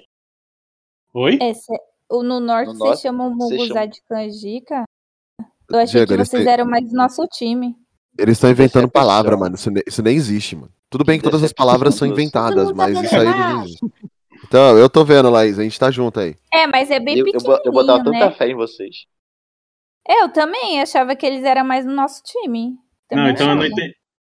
Oi? 1.14 1.38
É, 1.42 1.54
cê- 1.54 1.74
o- 2.10 2.24
no 2.24 2.40
norte 2.40 2.68
No 2.74 2.76
vocês 2.78 3.02
chamam 3.02 3.34
vocês 3.36 3.60
munguzá 3.62 3.74
chamam- 3.82 3.90
de 3.90 4.02
canjica? 4.04 4.84
Eu 5.70 5.80
achei 5.80 6.06
Diego, 6.06 6.22
que 6.22 6.26
vocês 6.30 6.46
eram 6.46 6.66
mais 6.66 6.88
do 6.90 6.96
nosso 6.96 7.26
time. 7.28 7.76
Eles 8.18 8.38
estão 8.38 8.50
inventando 8.52 8.90
palavra, 8.90 9.36
mano. 9.36 9.56
Isso, 9.56 9.70
isso 9.88 10.04
nem 10.04 10.16
existe, 10.16 10.56
mano. 10.56 10.72
Tudo 10.90 11.04
bem 11.04 11.18
que 11.18 11.24
todas 11.24 11.44
as 11.44 11.52
palavras 11.52 11.96
são 11.96 12.08
inventadas, 12.08 12.68
mundo 12.68 12.76
mas 12.78 12.94
tá 12.94 13.04
isso 13.04 13.16
aí 13.16 13.26
não 13.26 13.64
existe. 13.64 13.86
Então, 14.44 14.78
eu 14.78 14.90
tô 14.90 15.04
vendo, 15.04 15.30
Laís, 15.30 15.58
a 15.58 15.64
gente 15.64 15.80
tá 15.80 15.90
junto 15.90 16.20
aí. 16.20 16.36
É, 16.54 16.68
mas 16.68 16.92
é 16.92 17.00
bem 17.00 17.18
Eu, 17.20 17.26
pequenininho, 17.26 17.62
eu 17.66 17.72
botava 17.72 18.04
tanta 18.04 18.12
né? 18.30 18.32
fé 18.32 18.48
em 18.50 18.56
vocês. 18.56 19.06
Eu 20.08 20.30
também 20.32 20.82
achava 20.82 21.16
que 21.16 21.26
eles 21.26 21.44
eram 21.44 21.66
mais 21.66 21.86
do 21.86 21.92
nosso 21.92 22.22
time. 22.24 22.70
Não, 22.70 22.78
Também 23.10 23.34
então 23.34 23.50
eu 23.50 23.56
não, 23.56 23.66
entendi, 23.66 23.96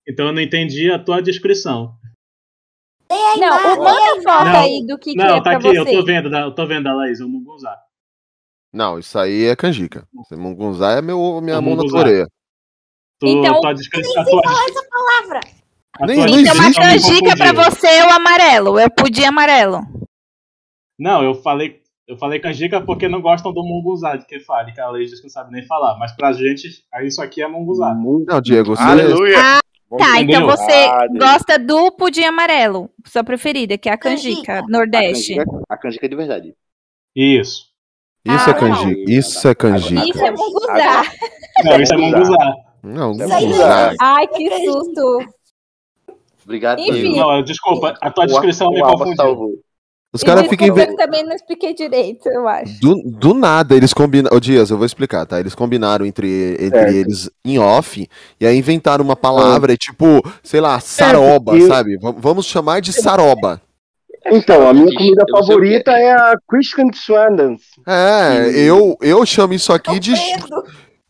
então 0.08 0.26
eu 0.26 0.32
não 0.32 0.40
entendi 0.42 0.90
a 0.90 0.98
tua 0.98 1.20
descrição. 1.22 1.94
Não, 3.10 3.74
o 3.74 3.78
manda 3.84 4.22
foto 4.22 4.44
Não, 4.46 4.60
aí 4.60 4.86
do 4.86 4.98
que, 4.98 5.12
que 5.12 5.16
não, 5.16 5.36
é 5.36 5.42
tá 5.42 5.42
pra 5.42 5.52
aqui, 5.58 5.68
você. 5.68 5.78
eu 5.78 5.84
tô 6.00 6.04
vendo, 6.04 6.30
da- 6.30 6.40
eu 6.40 6.54
tô 6.54 6.66
vendo 6.66 6.86
a 6.88 6.94
Laís, 6.94 7.20
o 7.20 7.28
Munguzá. 7.28 7.78
Não, 8.72 8.98
isso 8.98 9.18
aí 9.18 9.46
é 9.46 9.56
canjica. 9.56 10.06
Esse 10.20 10.36
Mungunzá 10.36 10.92
é 10.92 11.02
meu, 11.02 11.40
minha 11.40 11.60
mão 11.60 11.74
na 11.74 11.82
orelha. 11.98 12.26
Tu, 13.18 13.26
Então- 13.26 13.60
tua 13.60 13.72
descrição, 13.72 14.20
a 14.22 14.24
tua, 14.26 14.42
Essa 14.42 14.88
palavra. 14.90 15.40
A 16.00 16.06
Nem- 16.06 16.24
nem 16.24 16.40
Então, 16.40 16.54
uma 16.54 16.72
canjica 16.72 17.36
pra 17.36 17.48
confundiu. 17.54 17.70
você 17.72 17.86
é 17.88 18.06
o 18.06 18.10
amarelo. 18.10 18.78
É 18.78 18.86
o 18.86 18.90
pudim 18.90 19.24
amarelo. 19.24 19.80
Não, 20.98 21.22
eu 21.22 21.34
falei, 21.34 21.80
eu 22.06 22.16
falei 22.16 22.40
canjica 22.40 22.80
porque 22.80 23.08
não 23.08 23.20
gostam 23.20 23.52
do 23.52 23.62
munguzá 23.64 24.16
de 24.16 24.26
que 24.26 24.40
fale, 24.40 24.72
que 24.72 24.80
a 24.80 24.88
Laís 24.88 25.10
diz 25.10 25.20
que 25.20 25.26
não 25.26 25.30
sabe 25.32 25.52
nem 25.52 25.64
falar. 25.66 25.96
Mas 25.98 26.12
pra 26.16 26.32
gente, 26.32 26.68
isso 27.04 27.22
aqui 27.22 27.42
é 27.42 27.48
munguzá. 27.48 27.94
Não, 27.94 28.40
Diego, 28.40 28.74
você. 28.76 28.82
Aleluia! 28.82 29.36
Ah, 29.38 29.60
tá. 29.98 30.20
Então 30.20 30.46
você 30.46 30.72
Ah, 30.72 31.06
gosta 31.18 31.58
do 31.58 31.90
pudim 31.92 32.24
amarelo. 32.24 32.90
Sua 33.06 33.22
preferida, 33.24 33.78
que 33.78 33.88
é 33.88 33.92
a 33.92 33.98
canjica, 33.98 34.36
Canjica. 34.36 34.58
A 34.60 34.68
Nordeste. 34.68 35.34
canjica, 35.36 35.60
a 35.68 35.76
canjica 35.76 36.06
é 36.06 36.08
de 36.08 36.16
verdade. 36.16 36.54
Isso. 37.14 37.68
Isso 38.26 38.50
é 38.50 38.52
Ah, 38.52 38.54
canjica. 38.54 39.10
Isso 39.10 39.48
é 39.48 39.54
canjica. 39.54 40.04
Isso 40.04 40.24
é 40.24 40.30
munguzá. 40.30 41.02
Não, 41.64 41.80
isso 41.80 41.94
é 41.94 41.96
munguzá. 41.96 42.54
Não, 42.82 43.10
é 43.12 43.26
Mungunzá. 43.26 43.94
Ai, 44.00 44.26
que 44.28 44.64
susto. 44.64 45.18
Obrigado, 46.48 46.80
Enfim. 46.80 47.14
Não, 47.18 47.42
desculpa, 47.44 47.94
a 48.00 48.10
tua 48.10 48.26
descrição 48.26 48.70
me 48.70 48.80
o 48.82 48.86
confundiu. 48.86 49.62
Os 50.10 50.22
caras 50.22 50.46
ficam 50.46 50.68
Eu 50.68 50.96
também 50.96 51.22
não 51.22 51.36
expliquei 51.36 51.74
direito, 51.74 52.26
eu 52.30 52.48
acho. 52.48 52.80
do, 52.80 53.02
do 53.04 53.34
nada, 53.34 53.74
eles 53.76 53.92
combinaram. 53.92 54.34
Ô, 54.34 54.40
Dias, 54.40 54.70
eu 54.70 54.78
vou 54.78 54.86
explicar, 54.86 55.26
tá? 55.26 55.38
Eles 55.38 55.54
combinaram 55.54 56.06
entre, 56.06 56.52
entre 56.58 56.70
Certo. 56.70 56.94
eles 56.94 57.30
em 57.44 57.58
off 57.58 58.08
e 58.40 58.46
aí 58.46 58.56
inventaram 58.56 59.04
uma 59.04 59.14
palavra, 59.14 59.76
tipo, 59.76 60.22
sei 60.42 60.62
lá, 60.62 60.80
saroba, 60.80 61.54
eu- 61.54 61.68
sabe? 61.68 61.98
V- 61.98 62.14
vamos 62.16 62.46
chamar 62.46 62.80
de 62.80 62.94
saroba. 62.94 63.60
Então, 64.30 64.66
a 64.66 64.72
minha 64.72 64.86
comida 64.86 65.24
Eu 65.28 65.36
é. 65.36 65.40
favorita 65.40 65.90
é 65.92 66.10
a 66.12 66.32
Christian 66.48 66.90
Swandans. 66.94 67.60
É, 67.86 68.50
eu, 68.58 68.96
eu 69.02 69.26
chamo 69.26 69.52
isso 69.52 69.70
aqui 69.74 69.98
de. 70.00 70.14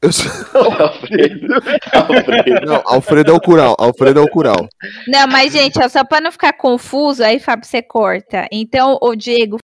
Eu... 0.00 0.10
Alfredo. 0.80 1.46
Alfredo. 1.92 2.66
Não, 2.66 2.82
Alfredo 2.86 3.30
é 3.32 3.34
o 3.34 3.40
Cural. 3.40 3.74
Alfredo 3.78 4.20
é 4.20 4.22
o 4.22 4.28
Cural. 4.30 4.68
Não, 5.08 5.26
mas, 5.26 5.52
gente, 5.52 5.78
ó, 5.82 5.88
só 5.88 6.04
pra 6.04 6.20
não 6.20 6.30
ficar 6.30 6.52
confuso, 6.52 7.22
aí, 7.24 7.40
Fábio, 7.40 7.66
você 7.66 7.82
corta. 7.82 8.46
Então, 8.52 8.98
o 9.02 9.14
Diego 9.16 9.58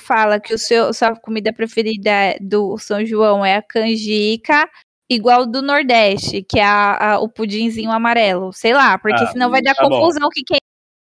fala 0.00 0.40
que 0.40 0.54
o 0.54 0.58
seu, 0.58 0.92
sua 0.92 1.14
comida 1.16 1.52
preferida 1.52 2.10
do 2.40 2.78
São 2.78 3.04
João 3.04 3.44
é 3.44 3.56
a 3.56 3.62
canjica, 3.62 4.68
igual 5.10 5.46
do 5.46 5.60
Nordeste, 5.62 6.42
que 6.42 6.58
é 6.58 6.64
a- 6.64 7.12
a- 7.14 7.18
o 7.20 7.28
pudinzinho 7.28 7.90
amarelo. 7.90 8.52
Sei 8.52 8.72
lá, 8.72 8.98
porque 8.98 9.22
Ah, 9.22 9.26
senão 9.28 9.50
vai 9.50 9.60
dar 9.62 9.74
tá 9.74 9.82
bom. 9.88 10.00
confusão 10.00 10.28
que 10.32 10.42
quem 10.46 10.58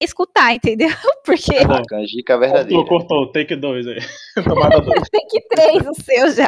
escutar, 0.04 0.54
entendeu? 0.54 0.90
Porque 1.26 1.56
Tá 1.62 1.68
bom. 1.68 1.74
A 1.76 1.84
canjica 1.86 2.38
verdadeira. 2.38 2.84
Cortou, 2.86 3.08
cortou. 3.08 3.32
Take 3.32 3.56
2 3.56 3.88
aí. 3.88 4.00
Tomada 4.44 4.82
2. 4.82 5.10
tem 5.10 5.26
que 5.28 5.42
três 5.48 5.88
o 5.88 5.94
seu 6.02 6.32
já. 6.32 6.48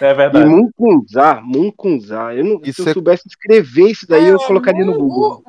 É 0.00 0.10
E 0.10 0.14
verdade. 0.14 0.48
Munkunzá, 0.48 1.40
Munkunzá. 1.44 2.34
Eu 2.34 2.44
não, 2.44 2.64
se 2.64 2.70
Isso 2.70 2.82
eu 2.82 2.88
é- 2.88 2.92
soubesse 2.94 3.28
escrever 3.28 3.90
isso 3.90 4.06
daí, 4.08 4.26
eu 4.28 4.36
É, 4.36 4.46
colocaria 4.46 4.84
no 4.84 4.94
Google. 4.98 5.42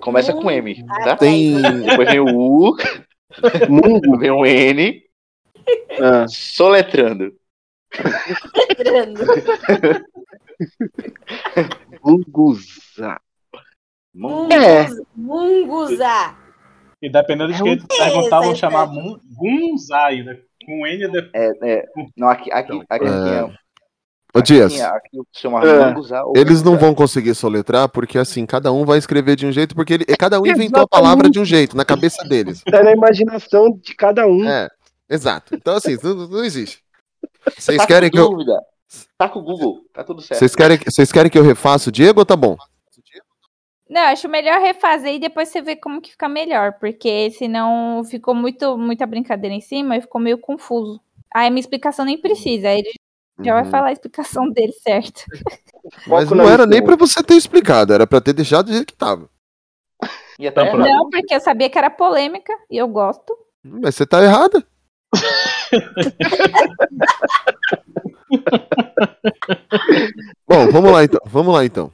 Começa 0.00 0.32
com 0.32 0.50
M, 0.50 0.84
tá? 1.04 1.16
Tem. 1.16 1.60
Depois 1.60 2.08
vem 2.10 2.20
o 2.20 2.26
U, 2.26 2.76
Mungo. 3.70 4.18
vem 4.18 4.30
o 4.30 4.44
N, 4.44 5.02
Ah, 6.00 6.26
soletrando. 6.28 7.32
Entrando. 8.70 9.20
Munguzá. 12.04 13.20
Mungo. 14.14 14.52
É. 14.52 14.86
Munguza. 15.16 16.36
E 17.00 17.10
dependendo 17.10 17.52
de 17.52 17.60
É 17.60 17.62
quem 17.62 17.72
um- 17.74 17.78
tu 17.78 17.86
perguntar, 17.88 18.40
vão 18.40 18.50
Essa, 18.52 18.60
chamar 18.60 18.84
essa. 18.84 18.92
Mun- 18.92 19.20
Gunzá 19.34 20.06
ainda. 20.06 20.40
Com 20.64 20.86
N 20.86 21.08
de... 21.08 21.30
É, 21.34 21.52
é, 21.62 21.84
não, 22.16 22.28
aqui, 22.28 22.50
aqui, 22.52 22.80
aqui, 22.88 23.04
É. 23.06 23.40
aqui, 23.40 23.54
Ô, 24.34 24.40
Dias, 24.40 24.80
aqui 24.80 25.18
chama 25.32 25.60
É. 25.62 25.94
Eles 26.40 26.62
não 26.62 26.78
vão 26.78 26.94
conseguir 26.94 27.34
soletrar 27.34 27.88
porque, 27.90 28.16
assim, 28.18 28.46
cada 28.46 28.72
um 28.72 28.84
vai 28.84 28.96
escrever 28.98 29.36
de 29.36 29.46
um 29.46 29.52
jeito, 29.52 29.74
porque 29.74 29.92
ele, 29.94 30.04
cada 30.18 30.40
um 30.40 30.46
inventou 30.46 30.82
a 30.82 30.88
palavra 30.88 31.28
de 31.28 31.38
um 31.38 31.44
jeito, 31.44 31.76
na 31.76 31.84
cabeça 31.84 32.24
deles. 32.24 32.62
Tá 32.70 32.82
na 32.82 32.92
imaginação 32.92 33.70
de 33.82 33.94
cada 33.94 34.26
um. 34.26 34.48
É, 34.48 34.68
exato. 35.10 35.54
Então, 35.54 35.76
assim, 35.76 35.98
não, 36.02 36.14
não 36.28 36.44
existe. 36.44 36.82
Vocês 37.58 37.76
Tá 37.78 37.86
querem 37.86 38.08
com 38.10 38.16
que 38.16 38.20
eu. 38.20 38.30
dúvida? 38.30 38.58
Tá 39.18 39.28
com 39.28 39.40
o 39.40 39.42
Google, 39.42 39.80
tá 39.92 40.02
tudo 40.02 40.22
certo. 40.22 40.38
Vocês 40.38 40.54
querem, 40.54 40.78
vocês 40.78 41.12
querem 41.12 41.30
que 41.30 41.38
eu 41.38 41.42
refaça 41.44 41.88
o 41.90 41.92
Diego 41.92 42.20
ou 42.20 42.26
tá 42.26 42.36
bom? 42.36 42.56
Não, 43.92 44.00
acho 44.04 44.26
melhor 44.26 44.58
refazer 44.58 45.16
e 45.16 45.18
depois 45.18 45.50
você 45.50 45.60
ver 45.60 45.76
como 45.76 46.00
que 46.00 46.12
fica 46.12 46.26
melhor, 46.26 46.72
porque 46.80 47.30
senão 47.32 48.02
ficou 48.02 48.34
muito 48.34 48.78
muita 48.78 49.04
brincadeira 49.06 49.54
em 49.54 49.60
cima 49.60 49.98
e 49.98 50.00
ficou 50.00 50.18
meio 50.18 50.38
confuso. 50.38 50.98
Aí 51.34 51.48
a 51.48 51.50
minha 51.50 51.60
explicação 51.60 52.06
nem 52.06 52.16
precisa, 52.18 52.68
aí 52.68 52.78
ele 52.78 52.90
já 53.44 53.52
vai 53.52 53.64
Uhum. 53.64 53.70
falar 53.70 53.88
a 53.88 53.92
explicação 53.92 54.48
dele 54.48 54.72
certo. 54.72 55.24
Mas 56.06 56.30
não 56.30 56.48
era 56.48 56.64
nem 56.64 56.82
pra 56.82 56.96
você 56.96 57.22
ter 57.22 57.34
explicado, 57.34 57.92
era 57.92 58.06
pra 58.06 58.18
ter 58.18 58.32
deixado 58.32 58.68
do 58.68 58.72
jeito 58.72 58.86
que 58.86 58.96
tava. 58.96 59.28
Tá. 60.54 60.74
Não, 60.74 61.10
porque 61.10 61.34
eu 61.34 61.40
sabia 61.40 61.68
que 61.68 61.76
era 61.76 61.90
polêmica 61.90 62.54
e 62.70 62.78
eu 62.78 62.88
gosto. 62.88 63.36
Mas 63.62 63.94
você 63.94 64.06
tá 64.06 64.22
errada. 64.22 64.66
Bom, 70.48 70.68
vamos 70.70 70.90
lá 70.90 71.04
então. 71.04 71.20
Vamos 71.26 71.54
lá 71.54 71.64
então. 71.64 71.92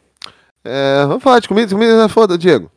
É, 0.71 1.07
vamos 1.07 1.23
falar 1.23 1.41
de 1.41 1.49
comida. 1.49 1.73
Comida 1.73 2.05
é 2.05 2.09
foda, 2.09 2.37
Diego. 2.37 2.71